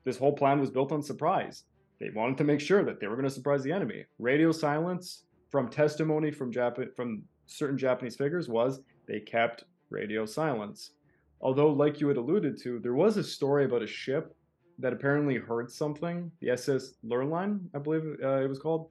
this 0.04 0.18
whole 0.18 0.34
plan 0.34 0.60
was 0.60 0.70
built 0.70 0.92
on 0.92 1.02
surprise. 1.02 1.64
They 2.00 2.10
wanted 2.10 2.38
to 2.38 2.44
make 2.44 2.60
sure 2.60 2.84
that 2.84 3.00
they 3.00 3.08
were 3.08 3.16
going 3.16 3.28
to 3.28 3.34
surprise 3.34 3.64
the 3.64 3.72
enemy. 3.72 4.06
Radio 4.20 4.52
silence 4.52 5.24
from 5.50 5.70
testimony 5.70 6.32
from 6.32 6.52
Japan 6.52 6.90
from 6.96 7.24
certain 7.48 7.78
Japanese 7.78 8.16
figures 8.16 8.50
was 8.50 8.82
they 9.08 9.20
kept 9.20 9.64
radio 9.90 10.26
silence. 10.26 10.92
Although, 11.42 11.72
like 11.72 12.00
you 12.00 12.08
had 12.08 12.18
alluded 12.18 12.62
to, 12.64 12.80
there 12.80 12.94
was 12.94 13.18
a 13.18 13.24
story 13.24 13.66
about 13.66 13.84
a 13.84 13.88
ship 13.88 14.36
that 14.80 14.94
apparently 14.94 15.38
heard 15.38 15.72
something, 15.72 16.32
the 16.42 16.50
SS 16.50 16.94
Lurline, 17.06 17.60
I 17.74 17.80
believe 17.80 18.18
uh, 18.24 18.42
it 18.42 18.50
was 18.50 18.60
called, 18.60 18.90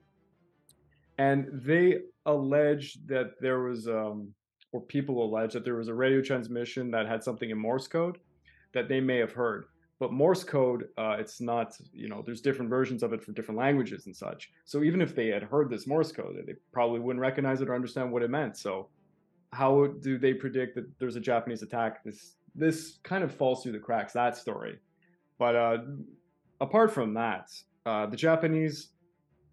and 1.17 1.47
they 1.51 1.99
alleged 2.25 3.07
that 3.07 3.39
there 3.39 3.61
was, 3.61 3.87
um, 3.87 4.33
or 4.71 4.81
people 4.81 5.23
allege 5.23 5.53
that 5.53 5.63
there 5.63 5.75
was 5.75 5.87
a 5.87 5.93
radio 5.93 6.21
transmission 6.21 6.91
that 6.91 7.07
had 7.07 7.23
something 7.23 7.49
in 7.49 7.57
Morse 7.57 7.87
code 7.87 8.17
that 8.73 8.89
they 8.89 8.99
may 8.99 9.17
have 9.17 9.31
heard. 9.31 9.65
But 9.99 10.11
Morse 10.11 10.43
code, 10.43 10.89
uh, 10.97 11.15
it's 11.19 11.39
not, 11.39 11.77
you 11.93 12.09
know, 12.09 12.21
there's 12.25 12.41
different 12.41 12.69
versions 12.69 13.01
of 13.01 13.13
it 13.13 13.23
for 13.23 13.31
different 13.31 13.57
languages 13.57 14.07
and 14.07 14.15
such. 14.15 14.51
So 14.65 14.83
even 14.83 15.01
if 15.01 15.15
they 15.15 15.27
had 15.27 15.43
heard 15.43 15.69
this 15.69 15.87
Morse 15.87 16.11
code, 16.11 16.35
they 16.45 16.53
probably 16.73 16.99
wouldn't 16.99 17.21
recognize 17.21 17.61
it 17.61 17.69
or 17.69 17.75
understand 17.75 18.11
what 18.11 18.21
it 18.21 18.29
meant. 18.29 18.57
So 18.57 18.89
how 19.53 19.87
do 20.01 20.17
they 20.17 20.33
predict 20.33 20.75
that 20.75 20.85
there's 20.99 21.15
a 21.15 21.21
Japanese 21.21 21.63
attack? 21.63 22.03
This 22.03 22.35
this 22.57 22.99
kind 23.03 23.23
of 23.23 23.33
falls 23.33 23.63
through 23.63 23.73
the 23.73 23.79
cracks. 23.79 24.13
That 24.13 24.37
story, 24.37 24.79
but 25.39 25.55
uh, 25.55 25.77
apart 26.59 26.91
from 26.91 27.13
that, 27.13 27.49
uh, 27.85 28.05
the 28.05 28.17
Japanese 28.17 28.89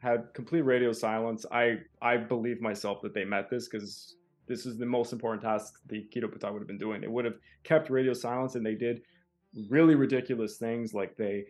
had 0.03 0.35
complete 0.35 0.63
radio 0.63 0.93
silence. 0.93 1.47
I 1.53 1.79
I 2.01 2.17
believe 2.17 2.61
myself 2.61 3.01
that 3.03 3.15
they 3.15 3.25
met 3.25 3.49
this 3.49 3.69
because 3.69 4.17
this 4.49 4.67
is 4.67 4.77
the 4.77 4.87
most 4.87 5.13
important 5.13 5.43
task 5.43 5.75
the 5.87 6.07
Kido 6.13 6.25
Butai 6.25 6.53
would 6.53 6.61
have 6.61 6.67
been 6.67 6.79
doing. 6.79 7.01
They 7.01 7.07
would 7.07 7.25
have 7.25 7.39
kept 7.63 7.89
radio 7.89 8.13
silence, 8.13 8.57
and 8.57 8.67
they 8.67 8.75
did 8.75 9.03
really 9.69 9.95
ridiculous 9.95 10.57
things 10.57 10.93
like 10.93 11.17
they 11.17 11.45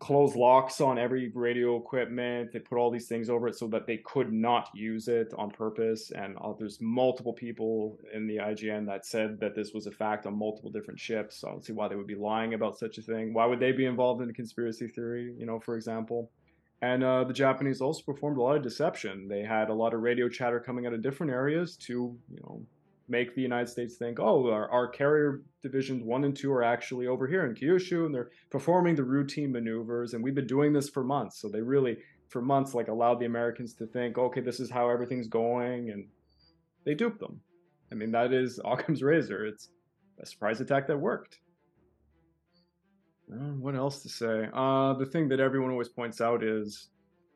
closed 0.00 0.34
locks 0.34 0.80
on 0.80 0.98
every 0.98 1.30
radio 1.34 1.76
equipment. 1.76 2.52
They 2.52 2.58
put 2.58 2.76
all 2.76 2.90
these 2.90 3.06
things 3.06 3.30
over 3.30 3.48
it 3.48 3.54
so 3.54 3.68
that 3.68 3.86
they 3.86 3.98
could 3.98 4.32
not 4.32 4.68
use 4.74 5.06
it 5.08 5.32
on 5.38 5.50
purpose. 5.50 6.10
And 6.10 6.36
uh, 6.38 6.52
there's 6.58 6.78
multiple 6.80 7.32
people 7.32 7.98
in 8.12 8.26
the 8.26 8.38
IJN 8.38 8.84
that 8.86 9.06
said 9.06 9.38
that 9.40 9.54
this 9.54 9.72
was 9.72 9.86
a 9.86 9.92
fact 9.92 10.26
on 10.26 10.36
multiple 10.36 10.72
different 10.72 10.98
ships. 10.98 11.36
So 11.40 11.48
I 11.48 11.50
don't 11.52 11.64
see 11.64 11.72
why 11.72 11.86
they 11.86 11.94
would 11.94 12.08
be 12.08 12.16
lying 12.16 12.54
about 12.54 12.76
such 12.76 12.98
a 12.98 13.02
thing. 13.02 13.32
Why 13.32 13.46
would 13.46 13.60
they 13.60 13.70
be 13.70 13.86
involved 13.86 14.20
in 14.20 14.28
a 14.28 14.32
conspiracy 14.32 14.88
theory, 14.88 15.34
you 15.38 15.46
know, 15.46 15.60
for 15.60 15.76
example? 15.76 16.32
And 16.82 17.04
uh, 17.04 17.22
the 17.22 17.32
Japanese 17.32 17.80
also 17.80 18.02
performed 18.02 18.38
a 18.38 18.42
lot 18.42 18.56
of 18.56 18.62
deception. 18.62 19.28
They 19.28 19.42
had 19.42 19.70
a 19.70 19.74
lot 19.74 19.94
of 19.94 20.00
radio 20.00 20.28
chatter 20.28 20.58
coming 20.58 20.84
out 20.84 20.92
of 20.92 21.00
different 21.00 21.32
areas 21.32 21.76
to, 21.86 21.92
you 22.28 22.40
know, 22.42 22.60
make 23.08 23.34
the 23.36 23.42
United 23.42 23.68
States 23.68 23.96
think, 23.96 24.18
oh, 24.18 24.50
our, 24.50 24.68
our, 24.70 24.88
carrier 24.88 25.42
divisions 25.62 26.02
one 26.02 26.24
and 26.24 26.36
two 26.36 26.52
are 26.52 26.64
actually 26.64 27.06
over 27.06 27.26
here 27.28 27.46
in 27.46 27.54
Kyushu, 27.54 28.06
and 28.06 28.14
they're 28.14 28.30
performing 28.50 28.96
the 28.96 29.04
routine 29.04 29.52
maneuvers, 29.52 30.14
and 30.14 30.24
we've 30.24 30.34
been 30.34 30.46
doing 30.46 30.72
this 30.72 30.88
for 30.88 31.04
months. 31.04 31.40
So 31.40 31.48
they 31.48 31.60
really, 31.60 31.98
for 32.28 32.42
months, 32.42 32.74
like 32.74 32.88
allowed 32.88 33.20
the 33.20 33.26
Americans 33.26 33.74
to 33.74 33.86
think, 33.86 34.18
okay, 34.18 34.40
this 34.40 34.58
is 34.58 34.70
how 34.70 34.88
everything's 34.90 35.28
going, 35.28 35.90
and 35.90 36.06
they 36.84 36.94
duped 36.94 37.20
them. 37.20 37.40
I 37.92 37.94
mean, 37.94 38.10
that 38.12 38.32
is 38.32 38.58
Occam's 38.64 39.02
razor. 39.02 39.46
It's 39.46 39.68
a 40.20 40.26
surprise 40.26 40.60
attack 40.60 40.88
that 40.88 40.98
worked. 40.98 41.38
Uh, 43.32 43.52
what 43.54 43.74
else 43.74 44.02
to 44.02 44.08
say? 44.08 44.48
Uh, 44.52 44.92
the 44.94 45.06
thing 45.06 45.28
that 45.28 45.40
everyone 45.40 45.70
always 45.70 45.88
points 45.88 46.20
out 46.20 46.42
is 46.42 46.88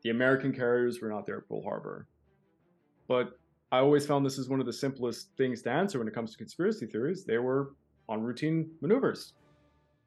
the 0.03 0.11
American 0.11 0.53
carriers 0.53 1.01
were 1.01 1.09
not 1.09 1.27
there 1.27 1.39
at 1.39 1.49
Pearl 1.49 1.63
Harbor. 1.63 2.07
But 3.09 3.39
I 3.73 3.79
always 3.79 4.07
found 4.07 4.25
this 4.25 4.39
is 4.39 4.49
one 4.49 4.61
of 4.61 4.67
the 4.67 4.73
simplest 4.73 5.31
things 5.37 5.63
to 5.63 5.71
answer 5.71 5.99
when 5.99 6.09
it 6.09 6.15
comes 6.15 6.33
to 6.33 6.39
conspiracy 6.39 6.87
theories. 6.87 7.25
They 7.25 7.39
were 7.39 7.73
on 8.09 8.21
routine 8.23 8.71
maneuvers. 8.81 9.35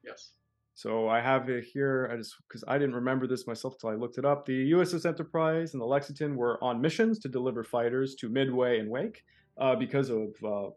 Yes. 0.04 0.32
So 0.74 1.08
I 1.08 1.20
have 1.20 1.50
it 1.50 1.64
here. 1.64 2.08
I 2.10 2.16
just 2.16 2.36
because 2.48 2.64
I 2.66 2.78
didn't 2.78 2.94
remember 2.94 3.26
this 3.26 3.46
myself 3.46 3.74
until 3.74 3.90
I 3.90 3.94
looked 3.94 4.16
it 4.16 4.24
up. 4.24 4.46
The 4.46 4.72
USS 4.72 5.04
Enterprise 5.04 5.74
and 5.74 5.80
the 5.80 5.86
Lexington 5.86 6.36
were 6.36 6.62
on 6.64 6.80
missions 6.80 7.18
to 7.18 7.28
deliver 7.28 7.64
fighters 7.64 8.14
to 8.16 8.30
Midway 8.30 8.78
and 8.78 8.88
Wake 8.88 9.22
uh, 9.60 9.76
because 9.76 10.08
of 10.08 10.28
uh, 10.42 10.70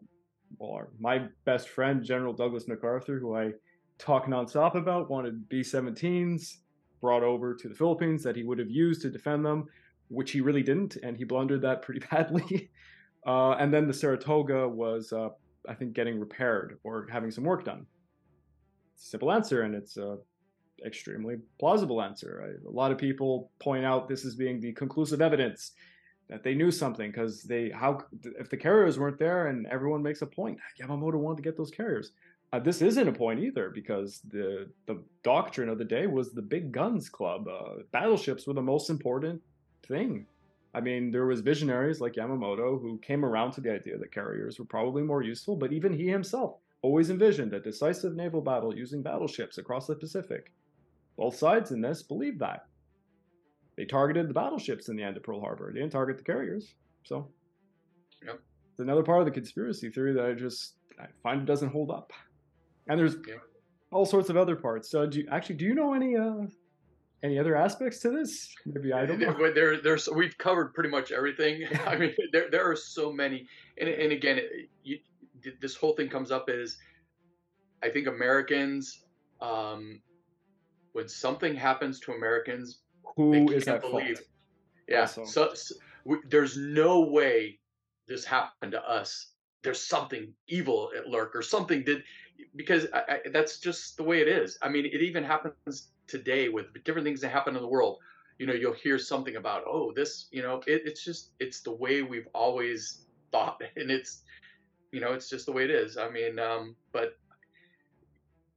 well, 0.58 0.72
our, 0.72 0.88
my 1.00 1.26
best 1.46 1.70
friend 1.70 2.04
General 2.04 2.34
Douglas 2.34 2.68
MacArthur, 2.68 3.18
who 3.18 3.34
I 3.34 3.52
talk 3.98 4.26
nonstop 4.26 4.74
about, 4.74 5.10
wanted 5.10 5.48
B-17s 5.48 6.58
brought 7.00 7.22
over 7.22 7.54
to 7.54 7.68
the 7.68 7.74
Philippines 7.74 8.22
that 8.22 8.36
he 8.36 8.44
would 8.44 8.58
have 8.58 8.70
used 8.70 9.02
to 9.02 9.10
defend 9.10 9.44
them 9.44 9.68
which 10.08 10.32
he 10.32 10.40
really 10.40 10.62
didn't, 10.62 10.96
and 11.02 11.16
he 11.16 11.24
blundered 11.24 11.62
that 11.62 11.82
pretty 11.82 12.00
badly. 12.10 12.70
Uh, 13.26 13.52
and 13.52 13.72
then 13.72 13.86
the 13.86 13.94
Saratoga 13.94 14.68
was, 14.68 15.12
uh, 15.12 15.30
I 15.68 15.74
think, 15.74 15.94
getting 15.94 16.20
repaired 16.20 16.78
or 16.84 17.06
having 17.10 17.30
some 17.30 17.44
work 17.44 17.64
done. 17.64 17.86
Simple 18.96 19.32
answer, 19.32 19.62
and 19.62 19.74
it's 19.74 19.96
a 19.96 20.18
extremely 20.84 21.36
plausible 21.58 22.02
answer. 22.02 22.44
I, 22.44 22.68
a 22.68 22.70
lot 22.70 22.92
of 22.92 22.98
people 22.98 23.50
point 23.58 23.84
out 23.84 24.08
this 24.08 24.24
as 24.24 24.34
being 24.34 24.60
the 24.60 24.72
conclusive 24.72 25.22
evidence 25.22 25.72
that 26.28 26.42
they 26.42 26.54
knew 26.54 26.70
something 26.70 27.10
because 27.10 27.42
they 27.42 27.70
how 27.70 27.98
if 28.38 28.48
the 28.48 28.56
carriers 28.56 28.98
weren't 28.98 29.18
there 29.18 29.48
and 29.48 29.66
everyone 29.66 30.02
makes 30.02 30.22
a 30.22 30.26
point 30.26 30.58
Yamamoto 30.80 31.16
wanted 31.16 31.36
to 31.36 31.42
get 31.42 31.56
those 31.56 31.70
carriers. 31.70 32.12
Uh, 32.52 32.58
this 32.60 32.82
isn't 32.82 33.08
a 33.08 33.12
point 33.12 33.40
either 33.40 33.70
because 33.70 34.20
the 34.28 34.68
the 34.86 35.02
doctrine 35.22 35.68
of 35.68 35.78
the 35.78 35.84
day 35.84 36.06
was 36.06 36.32
the 36.32 36.42
big 36.42 36.70
guns 36.70 37.08
club. 37.08 37.48
Uh, 37.48 37.82
battleships 37.92 38.46
were 38.46 38.54
the 38.54 38.62
most 38.62 38.90
important 38.90 39.42
thing. 39.88 40.26
I 40.72 40.80
mean, 40.80 41.10
there 41.10 41.26
was 41.26 41.40
visionaries 41.40 42.00
like 42.00 42.14
Yamamoto 42.14 42.80
who 42.80 42.98
came 42.98 43.24
around 43.24 43.52
to 43.52 43.60
the 43.60 43.72
idea 43.72 43.96
that 43.96 44.12
carriers 44.12 44.58
were 44.58 44.64
probably 44.64 45.02
more 45.02 45.22
useful, 45.22 45.56
but 45.56 45.72
even 45.72 45.92
he 45.92 46.08
himself 46.08 46.56
always 46.82 47.10
envisioned 47.10 47.54
a 47.54 47.60
decisive 47.60 48.14
naval 48.16 48.40
battle 48.40 48.76
using 48.76 49.02
battleships 49.02 49.58
across 49.58 49.86
the 49.86 49.94
Pacific. 49.94 50.52
Both 51.16 51.36
sides 51.36 51.70
in 51.70 51.80
this 51.80 52.02
believed 52.02 52.40
that. 52.40 52.66
They 53.76 53.84
targeted 53.84 54.28
the 54.28 54.34
battleships 54.34 54.88
in 54.88 54.96
the 54.96 55.02
end 55.02 55.16
of 55.16 55.22
Pearl 55.22 55.40
Harbor. 55.40 55.72
They 55.72 55.80
didn't 55.80 55.92
target 55.92 56.18
the 56.18 56.24
carriers. 56.24 56.74
So, 57.04 57.28
yep. 58.24 58.40
it's 58.70 58.80
another 58.80 59.02
part 59.02 59.20
of 59.20 59.26
the 59.26 59.32
conspiracy 59.32 59.90
theory 59.90 60.12
that 60.12 60.26
I 60.26 60.32
just 60.34 60.74
I 61.00 61.06
find 61.22 61.40
it 61.40 61.46
doesn't 61.46 61.70
hold 61.70 61.90
up. 61.90 62.12
And 62.88 62.98
there's 62.98 63.16
yep. 63.26 63.40
all 63.90 64.06
sorts 64.06 64.28
of 64.28 64.36
other 64.36 64.56
parts. 64.56 64.90
So, 64.90 65.06
do 65.06 65.20
you, 65.20 65.28
actually 65.30 65.56
do 65.56 65.64
you 65.64 65.74
know 65.74 65.94
any 65.94 66.16
uh, 66.16 66.46
any 67.22 67.38
other 67.38 67.56
aspects 67.56 67.98
to 68.00 68.10
this? 68.10 68.54
Maybe 68.66 68.92
I 68.92 69.06
don't 69.06 69.18
know. 69.20 69.52
There, 69.52 69.80
there's 69.80 70.08
we've 70.08 70.36
covered 70.38 70.74
pretty 70.74 70.90
much 70.90 71.10
everything. 71.10 71.64
I 71.86 71.96
mean, 71.96 72.14
there 72.32 72.50
there 72.50 72.70
are 72.70 72.76
so 72.76 73.12
many, 73.12 73.46
and 73.78 73.88
and 73.88 74.12
again, 74.12 74.40
you, 74.82 74.98
this 75.60 75.74
whole 75.74 75.94
thing 75.94 76.08
comes 76.08 76.30
up 76.30 76.48
is, 76.48 76.76
I 77.82 77.88
think 77.88 78.06
Americans, 78.06 79.04
um, 79.40 80.00
when 80.92 81.08
something 81.08 81.54
happens 81.54 81.98
to 82.00 82.12
Americans, 82.12 82.80
who 83.16 83.50
is 83.50 83.66
at 83.68 83.80
believe, 83.80 84.16
fault? 84.16 84.28
Yeah, 84.88 85.00
also. 85.00 85.24
so, 85.24 85.54
so 85.54 85.74
we, 86.04 86.18
there's 86.28 86.56
no 86.56 87.00
way 87.00 87.58
this 88.06 88.24
happened 88.24 88.72
to 88.72 88.82
us. 88.82 89.32
There's 89.62 89.80
something 89.80 90.32
evil 90.46 90.90
at 90.96 91.08
lurk 91.08 91.34
or 91.34 91.42
something 91.42 91.84
did 91.84 92.02
because 92.56 92.86
I, 92.92 92.98
I, 92.98 93.18
that's 93.32 93.58
just 93.58 93.96
the 93.96 94.02
way 94.02 94.20
it 94.20 94.28
is. 94.28 94.58
I 94.62 94.68
mean, 94.68 94.86
it 94.86 95.02
even 95.02 95.24
happens 95.24 95.88
today 96.06 96.48
with 96.48 96.66
different 96.84 97.04
things 97.04 97.20
that 97.20 97.30
happen 97.30 97.56
in 97.56 97.62
the 97.62 97.68
world. 97.68 97.98
You 98.38 98.46
know 98.46 98.52
you'll 98.52 98.74
hear 98.74 98.98
something 98.98 99.36
about 99.36 99.62
oh 99.64 99.92
this 99.94 100.26
you 100.32 100.42
know 100.42 100.60
it, 100.66 100.82
it's 100.84 101.04
just 101.04 101.30
it's 101.38 101.60
the 101.60 101.70
way 101.70 102.02
we've 102.02 102.28
always 102.34 103.04
thought. 103.30 103.62
And 103.76 103.90
it's 103.90 104.22
you 104.92 105.00
know 105.00 105.12
it's 105.12 105.30
just 105.30 105.46
the 105.46 105.52
way 105.52 105.64
it 105.64 105.70
is. 105.70 105.96
I 105.96 106.10
mean 106.10 106.38
um 106.38 106.74
but 106.92 107.16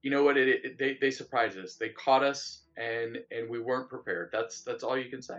you 0.01 0.09
know 0.09 0.23
what? 0.23 0.37
It, 0.37 0.65
it 0.65 0.77
they 0.79 0.97
they 0.99 1.11
surprised 1.11 1.57
us. 1.59 1.75
They 1.75 1.89
caught 1.89 2.23
us 2.23 2.63
and 2.75 3.19
and 3.29 3.49
we 3.49 3.59
weren't 3.59 3.89
prepared. 3.89 4.29
That's 4.31 4.63
that's 4.63 4.83
all 4.83 4.97
you 4.97 5.09
can 5.09 5.21
say 5.21 5.37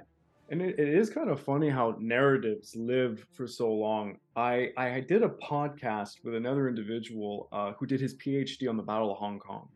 and 0.51 0.63
it, 0.63 0.79
it 0.79 0.89
is 0.89 1.11
kind 1.11 1.31
of 1.31 1.41
funny 1.41 1.69
how 1.69 1.97
narratives 1.99 2.75
live 2.77 3.27
for 3.33 3.47
so 3.47 3.71
long. 3.73 4.17
I, 4.37 4.71
I 4.77 5.01
did 5.01 5.23
a 5.23 5.29
podcast 5.29 6.25
with 6.25 6.35
another 6.35 6.69
individual 6.69 7.49
uh, 7.53 7.73
who 7.79 7.87
did 7.87 8.01
his 8.01 8.15
PhD 8.15 8.69
on 8.69 8.77
the 8.77 8.83
Battle 8.83 9.13
of 9.13 9.19
Hong 9.19 9.39
Kong 9.39 9.69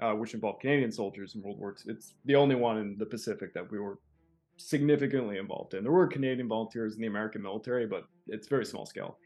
uh, 0.00 0.12
which 0.12 0.34
involved 0.34 0.60
Canadian 0.60 0.90
soldiers 0.90 1.34
in 1.34 1.42
World 1.42 1.58
War 1.58 1.76
II. 1.86 1.94
It's 1.94 2.14
the 2.24 2.34
only 2.34 2.54
one 2.54 2.78
in 2.78 2.96
the 2.98 3.06
Pacific 3.06 3.52
that 3.54 3.70
we 3.70 3.78
were 3.78 3.98
significantly 4.56 5.38
involved 5.38 5.74
in. 5.74 5.82
There 5.82 5.92
were 5.92 6.06
Canadian 6.06 6.48
volunteers 6.48 6.94
in 6.94 7.00
the 7.00 7.06
American 7.06 7.42
military, 7.42 7.86
but 7.86 8.04
it's 8.26 8.48
very 8.48 8.64
small 8.64 8.86
scale. 8.86 9.18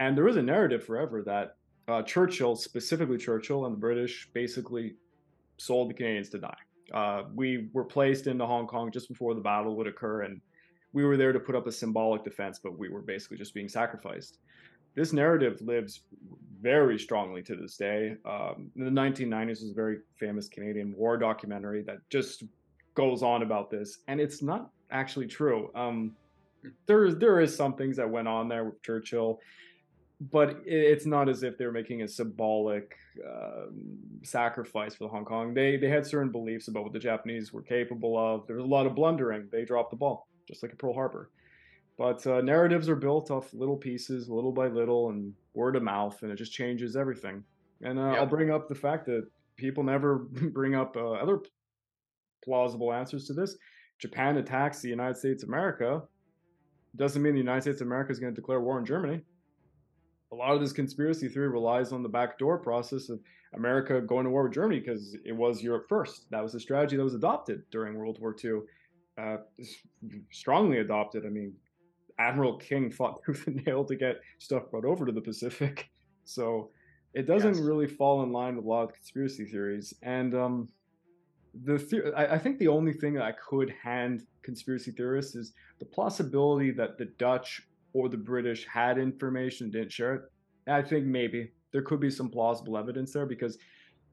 And 0.00 0.16
there 0.16 0.28
is 0.28 0.36
a 0.36 0.42
narrative 0.42 0.84
forever 0.84 1.22
that 1.22 1.56
uh, 1.88 2.02
Churchill, 2.02 2.56
specifically 2.56 3.18
Churchill, 3.18 3.64
and 3.66 3.74
the 3.74 3.78
British 3.78 4.28
basically 4.32 4.96
sold 5.56 5.90
the 5.90 5.94
Canadians 5.94 6.28
to 6.30 6.38
die. 6.38 6.56
Uh, 6.92 7.24
we 7.34 7.68
were 7.72 7.84
placed 7.84 8.26
into 8.26 8.46
Hong 8.46 8.66
Kong 8.66 8.90
just 8.90 9.08
before 9.08 9.34
the 9.34 9.40
battle 9.40 9.76
would 9.76 9.86
occur, 9.86 10.22
and 10.22 10.40
we 10.92 11.04
were 11.04 11.16
there 11.16 11.32
to 11.32 11.40
put 11.40 11.54
up 11.54 11.66
a 11.66 11.72
symbolic 11.72 12.24
defense, 12.24 12.58
but 12.62 12.78
we 12.78 12.88
were 12.88 13.02
basically 13.02 13.36
just 13.36 13.54
being 13.54 13.68
sacrificed. 13.68 14.38
This 14.94 15.12
narrative 15.12 15.60
lives 15.60 16.00
very 16.60 16.98
strongly 16.98 17.42
to 17.42 17.54
this 17.54 17.76
day. 17.76 18.16
Um, 18.24 18.70
in 18.76 18.84
the 18.84 18.90
1990s 18.90 19.60
was 19.62 19.70
a 19.70 19.74
very 19.74 19.98
famous 20.18 20.48
Canadian 20.48 20.94
war 20.96 21.18
documentary 21.18 21.82
that 21.82 21.98
just 22.08 22.44
goes 22.94 23.22
on 23.22 23.42
about 23.42 23.70
this, 23.70 23.98
and 24.08 24.20
it's 24.20 24.42
not 24.42 24.70
actually 24.90 25.26
true. 25.26 25.70
Um, 25.74 26.16
there, 26.86 27.12
there 27.12 27.40
is 27.40 27.54
some 27.54 27.74
things 27.74 27.96
that 27.98 28.08
went 28.08 28.26
on 28.26 28.48
there 28.48 28.64
with 28.64 28.82
Churchill 28.82 29.38
but 30.20 30.62
it's 30.64 31.04
not 31.04 31.28
as 31.28 31.42
if 31.42 31.58
they're 31.58 31.72
making 31.72 32.02
a 32.02 32.08
symbolic 32.08 32.96
uh, 33.26 33.66
sacrifice 34.22 34.94
for 34.94 35.08
Hong 35.08 35.24
Kong. 35.24 35.52
They 35.52 35.76
they 35.76 35.88
had 35.88 36.06
certain 36.06 36.30
beliefs 36.30 36.68
about 36.68 36.84
what 36.84 36.92
the 36.92 36.98
Japanese 36.98 37.52
were 37.52 37.62
capable 37.62 38.16
of. 38.16 38.46
There 38.46 38.56
was 38.56 38.64
a 38.64 38.68
lot 38.68 38.86
of 38.86 38.94
blundering. 38.94 39.48
They 39.52 39.64
dropped 39.64 39.90
the 39.90 39.96
ball, 39.96 40.26
just 40.48 40.62
like 40.62 40.72
at 40.72 40.78
Pearl 40.78 40.94
Harbor. 40.94 41.30
But 41.98 42.26
uh, 42.26 42.40
narratives 42.40 42.88
are 42.88 42.96
built 42.96 43.30
off 43.30 43.52
little 43.52 43.76
pieces, 43.76 44.28
little 44.28 44.52
by 44.52 44.68
little, 44.68 45.10
and 45.10 45.34
word 45.54 45.76
of 45.76 45.82
mouth, 45.82 46.22
and 46.22 46.30
it 46.30 46.36
just 46.36 46.52
changes 46.52 46.96
everything. 46.96 47.44
And 47.82 47.98
uh, 47.98 48.12
I'll 48.12 48.26
bring 48.26 48.50
up 48.50 48.68
the 48.68 48.74
fact 48.74 49.06
that 49.06 49.26
people 49.56 49.84
never 49.84 50.16
bring 50.52 50.74
up 50.74 50.96
uh, 50.96 51.12
other 51.12 51.40
plausible 52.42 52.92
answers 52.92 53.26
to 53.26 53.34
this. 53.34 53.56
Japan 53.98 54.38
attacks 54.38 54.80
the 54.80 54.88
United 54.88 55.16
States 55.16 55.42
of 55.42 55.50
America. 55.50 56.02
Doesn't 56.96 57.22
mean 57.22 57.34
the 57.34 57.40
United 57.40 57.62
States 57.62 57.80
of 57.82 57.86
America 57.86 58.12
is 58.12 58.18
going 58.18 58.34
to 58.34 58.40
declare 58.40 58.60
war 58.60 58.78
on 58.78 58.84
Germany 58.86 59.22
a 60.32 60.34
lot 60.34 60.54
of 60.54 60.60
this 60.60 60.72
conspiracy 60.72 61.28
theory 61.28 61.48
relies 61.48 61.92
on 61.92 62.02
the 62.02 62.08
backdoor 62.08 62.58
process 62.58 63.08
of 63.08 63.20
America 63.54 64.00
going 64.00 64.24
to 64.24 64.30
war 64.30 64.44
with 64.44 64.52
Germany 64.52 64.80
because 64.80 65.16
it 65.24 65.32
was 65.32 65.62
Europe 65.62 65.86
first. 65.88 66.26
That 66.30 66.42
was 66.42 66.54
a 66.54 66.60
strategy 66.60 66.96
that 66.96 67.04
was 67.04 67.14
adopted 67.14 67.62
during 67.70 67.96
World 67.96 68.18
War 68.20 68.34
II, 68.42 68.60
uh, 69.18 69.36
strongly 70.30 70.78
adopted. 70.78 71.24
I 71.24 71.28
mean, 71.28 71.54
Admiral 72.18 72.56
King 72.56 72.90
fought 72.98 73.20
tooth 73.24 73.46
and 73.46 73.64
nail 73.66 73.84
to 73.84 73.96
get 73.96 74.16
stuff 74.38 74.70
brought 74.70 74.84
over 74.84 75.06
to 75.06 75.12
the 75.12 75.20
Pacific. 75.20 75.90
So 76.28 76.70
it 77.14 77.28
doesn't 77.28 77.54
yes. 77.54 77.62
really 77.62 77.86
fall 77.86 78.24
in 78.24 78.32
line 78.32 78.56
with 78.56 78.64
a 78.64 78.68
lot 78.68 78.82
of 78.82 78.92
conspiracy 78.92 79.44
theories. 79.44 79.94
And 80.02 80.34
um, 80.34 80.68
the, 81.54 82.12
I, 82.16 82.34
I 82.34 82.38
think 82.38 82.58
the 82.58 82.66
only 82.66 82.92
thing 82.92 83.14
that 83.14 83.22
I 83.22 83.30
could 83.30 83.72
hand 83.80 84.24
conspiracy 84.42 84.90
theorists 84.90 85.36
is 85.36 85.52
the 85.78 85.84
possibility 85.84 86.72
that 86.72 86.98
the 86.98 87.04
Dutch 87.16 87.62
or 87.92 88.08
the 88.08 88.16
British 88.16 88.66
had 88.66 88.98
information 88.98 89.70
didn't 89.70 89.92
share 89.92 90.14
it. 90.14 90.22
I 90.68 90.82
think 90.82 91.06
maybe 91.06 91.52
there 91.72 91.82
could 91.82 92.00
be 92.00 92.10
some 92.10 92.28
plausible 92.28 92.76
evidence 92.76 93.12
there 93.12 93.26
because 93.26 93.58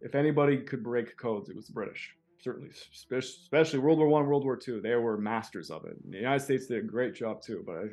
if 0.02 0.16
anybody 0.16 0.58
could 0.58 0.84
break 0.84 1.18
codes, 1.18 1.50
it 1.50 1.56
was 1.56 1.68
the 1.68 1.74
British. 1.74 2.16
Certainly, 2.40 2.72
especially 3.18 3.80
World 3.80 4.00
War 4.00 4.10
One, 4.10 4.28
World 4.28 4.44
War 4.44 4.58
Two, 4.58 4.82
they 4.82 4.96
were 4.96 5.18
masters 5.18 5.72
of 5.72 5.86
it. 5.86 5.96
The 6.12 6.18
United 6.18 6.42
States 6.44 6.68
did 6.68 6.84
a 6.84 6.88
great 6.88 7.16
job 7.16 7.42
too, 7.42 7.64
but 7.66 7.86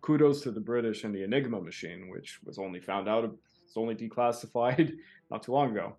kudos 0.00 0.40
to 0.42 0.50
the 0.50 0.60
British 0.60 1.04
and 1.04 1.14
the 1.14 1.24
Enigma 1.24 1.60
machine, 1.60 2.08
which 2.08 2.40
was 2.42 2.58
only 2.58 2.80
found 2.80 3.06
out, 3.06 3.24
it's 3.64 3.76
only 3.76 3.94
declassified 3.94 4.94
not 5.30 5.42
too 5.42 5.52
long 5.52 5.72
ago. 5.72 5.96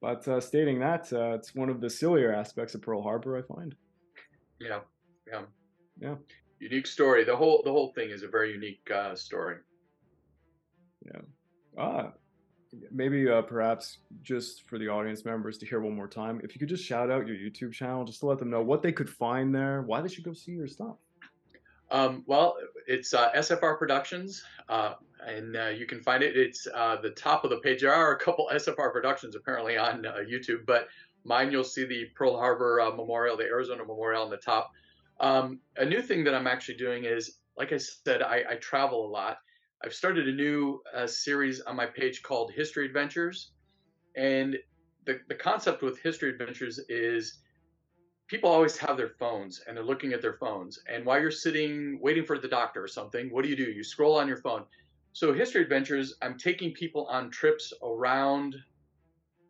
But 0.00 0.26
uh, 0.26 0.40
stating 0.40 0.80
that, 0.80 1.12
uh, 1.12 1.34
it's 1.34 1.54
one 1.54 1.68
of 1.68 1.80
the 1.80 1.90
sillier 1.90 2.34
aspects 2.34 2.74
of 2.74 2.82
Pearl 2.82 3.02
Harbor, 3.02 3.38
I 3.38 3.42
find. 3.42 3.76
Yeah, 4.60 4.80
yeah, 5.30 5.42
yeah 6.00 6.14
unique 6.60 6.86
story. 6.86 7.24
The 7.24 7.36
whole 7.36 7.62
the 7.64 7.72
whole 7.72 7.92
thing 7.92 8.10
is 8.10 8.22
a 8.22 8.28
very 8.28 8.52
unique 8.52 8.88
uh, 8.90 9.14
story. 9.14 9.56
Yeah. 11.04 11.20
Ah, 11.78 12.12
maybe 12.90 13.28
uh, 13.28 13.42
perhaps 13.42 13.98
just 14.22 14.68
for 14.68 14.78
the 14.78 14.88
audience 14.88 15.24
members 15.24 15.58
to 15.58 15.66
hear 15.66 15.80
one 15.80 15.94
more 15.94 16.08
time, 16.08 16.40
if 16.42 16.54
you 16.54 16.58
could 16.58 16.68
just 16.68 16.84
shout 16.84 17.10
out 17.10 17.26
your 17.26 17.36
YouTube 17.36 17.72
channel, 17.72 18.04
just 18.04 18.20
to 18.20 18.26
let 18.26 18.38
them 18.38 18.50
know 18.50 18.62
what 18.62 18.82
they 18.82 18.92
could 18.92 19.08
find 19.08 19.54
there, 19.54 19.82
why 19.82 20.00
they 20.00 20.08
should 20.08 20.24
go 20.24 20.32
see 20.32 20.52
your 20.52 20.66
stuff. 20.66 20.96
Um, 21.90 22.22
well, 22.26 22.56
it's 22.86 23.14
uh, 23.14 23.32
SFR 23.32 23.78
Productions, 23.78 24.44
uh, 24.68 24.94
and 25.26 25.56
uh, 25.56 25.68
you 25.68 25.86
can 25.86 26.02
find 26.02 26.22
it. 26.22 26.36
It's 26.36 26.66
uh, 26.74 26.96
the 27.00 27.10
top 27.10 27.44
of 27.44 27.50
the 27.50 27.58
page. 27.58 27.80
There 27.80 27.94
are 27.94 28.12
a 28.12 28.18
couple 28.18 28.50
SFR 28.52 28.92
Productions 28.92 29.34
apparently 29.34 29.76
on 29.76 30.04
uh, 30.04 30.16
YouTube, 30.30 30.66
but 30.66 30.88
mine 31.24 31.50
you'll 31.50 31.64
see 31.64 31.84
the 31.84 32.06
Pearl 32.14 32.36
Harbor 32.36 32.80
uh, 32.80 32.90
Memorial, 32.90 33.36
the 33.36 33.44
Arizona 33.44 33.84
Memorial 33.84 34.22
on 34.22 34.30
the 34.30 34.36
top. 34.36 34.72
Um, 35.20 35.60
a 35.76 35.84
new 35.84 36.02
thing 36.02 36.24
that 36.24 36.34
I'm 36.34 36.46
actually 36.46 36.76
doing 36.76 37.04
is, 37.04 37.38
like 37.56 37.72
I 37.72 37.78
said, 37.78 38.22
I, 38.22 38.44
I 38.50 38.54
travel 38.56 39.06
a 39.06 39.10
lot. 39.10 39.38
I've 39.84 39.94
started 39.94 40.28
a 40.28 40.32
new 40.32 40.80
uh, 40.94 41.06
series 41.06 41.60
on 41.60 41.76
my 41.76 41.86
page 41.86 42.22
called 42.22 42.52
History 42.52 42.86
Adventures. 42.86 43.52
And 44.16 44.56
the, 45.06 45.20
the 45.28 45.34
concept 45.34 45.82
with 45.82 45.98
History 46.00 46.30
Adventures 46.30 46.80
is 46.88 47.38
people 48.28 48.50
always 48.50 48.76
have 48.76 48.96
their 48.96 49.14
phones 49.18 49.62
and 49.66 49.76
they're 49.76 49.84
looking 49.84 50.12
at 50.12 50.22
their 50.22 50.34
phones. 50.34 50.80
And 50.88 51.04
while 51.04 51.20
you're 51.20 51.30
sitting 51.30 51.98
waiting 52.00 52.24
for 52.24 52.38
the 52.38 52.48
doctor 52.48 52.82
or 52.82 52.88
something, 52.88 53.32
what 53.32 53.42
do 53.42 53.48
you 53.48 53.56
do? 53.56 53.70
You 53.70 53.82
scroll 53.82 54.18
on 54.18 54.28
your 54.28 54.36
phone. 54.36 54.64
So, 55.12 55.32
History 55.32 55.62
Adventures, 55.62 56.14
I'm 56.22 56.38
taking 56.38 56.72
people 56.72 57.06
on 57.06 57.30
trips 57.30 57.72
around 57.82 58.54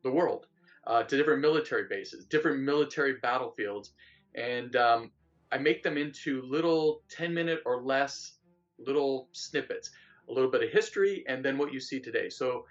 the 0.02 0.10
world 0.10 0.46
uh, 0.86 1.02
to 1.02 1.16
different 1.16 1.42
military 1.42 1.84
bases, 1.90 2.24
different 2.24 2.60
military 2.60 3.16
battlefields. 3.20 3.92
And 4.34 4.76
um, 4.76 5.10
I 5.52 5.58
make 5.58 5.82
them 5.82 5.96
into 5.96 6.42
little 6.42 7.02
10 7.10 7.32
minute 7.32 7.60
or 7.64 7.82
less 7.82 8.34
little 8.78 9.28
snippets, 9.32 9.90
a 10.28 10.32
little 10.32 10.50
bit 10.50 10.62
of 10.62 10.70
history, 10.70 11.24
and 11.28 11.44
then 11.44 11.58
what 11.58 11.72
you 11.72 11.80
see 11.80 12.00
today. 12.00 12.28
So 12.28 12.64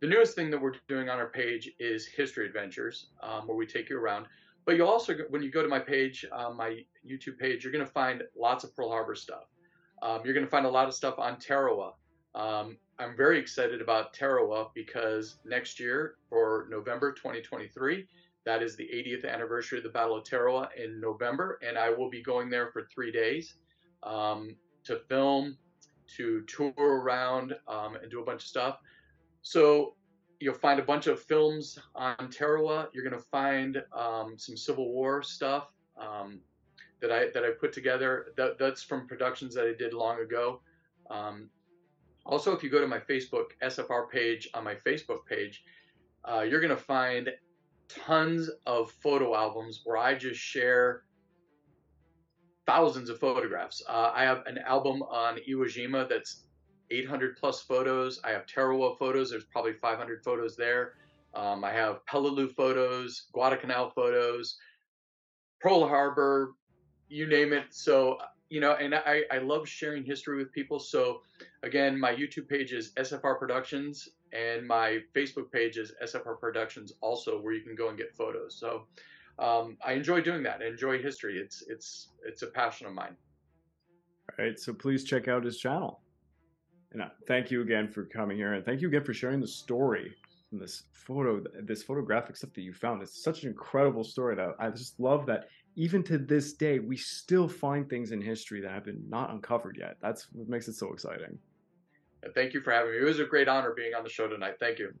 the 0.00 0.06
newest 0.06 0.34
thing 0.34 0.50
that 0.50 0.60
we're 0.60 0.74
doing 0.88 1.08
on 1.08 1.18
our 1.18 1.28
page 1.28 1.70
is 1.78 2.06
History 2.06 2.46
Adventures, 2.46 3.08
um, 3.22 3.46
where 3.46 3.56
we 3.56 3.66
take 3.66 3.90
you 3.90 3.98
around. 3.98 4.26
But 4.64 4.76
you 4.76 4.86
also, 4.86 5.14
when 5.30 5.42
you 5.42 5.50
go 5.50 5.62
to 5.62 5.68
my 5.68 5.78
page, 5.78 6.24
uh, 6.32 6.50
my 6.50 6.84
YouTube 7.06 7.38
page, 7.38 7.64
you're 7.64 7.72
going 7.72 7.84
to 7.84 7.90
find 7.90 8.22
lots 8.38 8.64
of 8.64 8.74
Pearl 8.74 8.88
Harbor 8.88 9.14
stuff. 9.14 9.44
Um, 10.02 10.22
you're 10.24 10.34
going 10.34 10.46
to 10.46 10.50
find 10.50 10.66
a 10.66 10.70
lot 10.70 10.88
of 10.88 10.94
stuff 10.94 11.18
on 11.18 11.38
Tarawa. 11.38 11.92
Um, 12.34 12.78
I'm 12.98 13.16
very 13.16 13.38
excited 13.38 13.80
about 13.80 14.12
Tarawa 14.14 14.68
because 14.74 15.36
next 15.44 15.80
year, 15.80 16.16
for 16.28 16.66
November 16.70 17.12
2023, 17.12 18.06
that 18.44 18.62
is 18.62 18.76
the 18.76 18.84
80th 18.84 19.30
anniversary 19.30 19.78
of 19.78 19.84
the 19.84 19.90
Battle 19.90 20.16
of 20.16 20.24
Tarawa 20.24 20.68
in 20.76 21.00
November, 21.00 21.58
and 21.66 21.76
I 21.76 21.90
will 21.90 22.08
be 22.08 22.22
going 22.22 22.48
there 22.48 22.70
for 22.72 22.88
three 22.92 23.12
days 23.12 23.54
um, 24.02 24.56
to 24.84 24.96
film, 25.08 25.56
to 26.16 26.42
tour 26.42 26.72
around, 26.78 27.54
um, 27.68 27.96
and 27.96 28.10
do 28.10 28.20
a 28.20 28.24
bunch 28.24 28.42
of 28.42 28.48
stuff. 28.48 28.78
So 29.42 29.94
you'll 30.40 30.54
find 30.54 30.80
a 30.80 30.82
bunch 30.82 31.06
of 31.06 31.22
films 31.22 31.78
on 31.94 32.16
Tarawa. 32.30 32.88
You're 32.92 33.04
going 33.04 33.16
to 33.16 33.28
find 33.28 33.82
um, 33.96 34.34
some 34.38 34.56
Civil 34.56 34.92
War 34.92 35.22
stuff 35.22 35.68
um, 35.98 36.40
that 37.00 37.12
I 37.12 37.28
that 37.34 37.44
I 37.44 37.50
put 37.50 37.72
together. 37.72 38.28
That, 38.36 38.58
that's 38.58 38.82
from 38.82 39.06
productions 39.06 39.54
that 39.54 39.66
I 39.66 39.74
did 39.78 39.92
long 39.92 40.20
ago. 40.20 40.62
Um, 41.10 41.50
also, 42.24 42.54
if 42.54 42.62
you 42.62 42.70
go 42.70 42.80
to 42.80 42.86
my 42.86 42.98
Facebook 42.98 43.50
SFR 43.62 44.08
page 44.08 44.48
on 44.54 44.64
my 44.64 44.74
Facebook 44.74 45.26
page, 45.26 45.62
uh, 46.24 46.40
you're 46.40 46.60
going 46.60 46.70
to 46.70 46.82
find 46.82 47.30
tons 48.06 48.50
of 48.66 48.90
photo 49.02 49.34
albums 49.34 49.82
where 49.84 49.96
I 49.96 50.14
just 50.14 50.40
share 50.40 51.02
thousands 52.66 53.10
of 53.10 53.18
photographs. 53.18 53.82
Uh, 53.88 54.12
I 54.14 54.22
have 54.22 54.42
an 54.46 54.58
album 54.58 55.02
on 55.02 55.38
Iwo 55.48 55.66
Jima 55.66 56.08
that's 56.08 56.44
800 56.90 57.36
plus 57.36 57.62
photos. 57.62 58.20
I 58.24 58.30
have 58.30 58.46
Tarawa 58.46 58.96
photos. 58.98 59.30
There's 59.30 59.44
probably 59.44 59.72
500 59.74 60.22
photos 60.24 60.56
there. 60.56 60.94
Um, 61.34 61.64
I 61.64 61.72
have 61.72 62.00
Peleliu 62.06 62.52
photos, 62.54 63.28
Guadalcanal 63.32 63.90
photos, 63.90 64.56
Pearl 65.60 65.86
Harbor, 65.86 66.54
you 67.08 67.26
name 67.26 67.52
it. 67.52 67.66
So, 67.70 68.18
you 68.50 68.60
know, 68.60 68.72
and 68.72 68.94
I, 68.94 69.22
I 69.30 69.38
love 69.38 69.66
sharing 69.66 70.04
history 70.04 70.36
with 70.36 70.52
people. 70.52 70.78
So, 70.78 71.22
again, 71.62 71.98
my 71.98 72.12
YouTube 72.12 72.48
page 72.48 72.72
is 72.72 72.92
SFR 72.98 73.38
Productions 73.38 74.10
and 74.32 74.66
my 74.66 74.98
Facebook 75.14 75.50
page 75.50 75.76
is 75.76 75.92
SFR 76.02 76.38
Productions, 76.38 76.92
also 77.00 77.40
where 77.40 77.52
you 77.52 77.62
can 77.62 77.74
go 77.74 77.88
and 77.88 77.98
get 77.98 78.14
photos. 78.14 78.56
So 78.56 78.86
um, 79.38 79.76
I 79.84 79.92
enjoy 79.92 80.20
doing 80.20 80.42
that. 80.44 80.60
I 80.62 80.66
enjoy 80.66 81.02
history. 81.02 81.38
It's 81.38 81.62
it's 81.68 82.08
it's 82.24 82.42
a 82.42 82.46
passion 82.46 82.86
of 82.86 82.92
mine. 82.92 83.16
All 84.30 84.44
right, 84.44 84.58
so 84.58 84.72
please 84.72 85.04
check 85.04 85.28
out 85.28 85.44
his 85.44 85.58
channel. 85.58 86.00
And 86.92 87.02
uh, 87.02 87.08
thank 87.26 87.50
you 87.50 87.62
again 87.62 87.88
for 87.88 88.04
coming 88.04 88.36
here, 88.36 88.54
and 88.54 88.64
thank 88.64 88.80
you 88.80 88.88
again 88.88 89.04
for 89.04 89.14
sharing 89.14 89.40
the 89.40 89.48
story 89.48 90.14
and 90.52 90.60
this 90.60 90.84
photo, 90.92 91.42
this 91.62 91.82
photographic 91.82 92.36
stuff 92.36 92.52
that 92.54 92.62
you 92.62 92.72
found. 92.72 93.02
It's 93.02 93.22
such 93.22 93.44
an 93.44 93.48
incredible 93.48 94.04
story 94.04 94.34
that 94.36 94.54
I 94.58 94.70
just 94.70 94.98
love 94.98 95.26
that 95.26 95.48
even 95.76 96.02
to 96.04 96.18
this 96.18 96.52
day 96.54 96.78
we 96.78 96.96
still 96.96 97.48
find 97.48 97.88
things 97.88 98.12
in 98.12 98.20
history 98.20 98.60
that 98.60 98.72
have 98.72 98.84
been 98.84 99.02
not 99.08 99.30
uncovered 99.30 99.76
yet. 99.78 99.96
That's 100.02 100.26
what 100.32 100.48
makes 100.48 100.68
it 100.68 100.74
so 100.74 100.92
exciting. 100.92 101.38
And 102.22 102.34
thank 102.34 102.52
you 102.52 102.60
for 102.60 102.72
having 102.72 102.92
me. 102.92 102.98
It 102.98 103.04
was 103.04 103.20
a 103.20 103.24
great 103.24 103.48
honor 103.48 103.72
being 103.74 103.94
on 103.94 104.04
the 104.04 104.10
show 104.10 104.28
tonight. 104.28 104.54
Thank 104.60 104.78
you. 104.78 104.92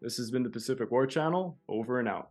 This 0.00 0.16
has 0.16 0.30
been 0.30 0.42
the 0.42 0.50
Pacific 0.50 0.90
War 0.90 1.06
Channel. 1.06 1.58
Over 1.68 2.00
and 2.00 2.08
out. 2.08 2.30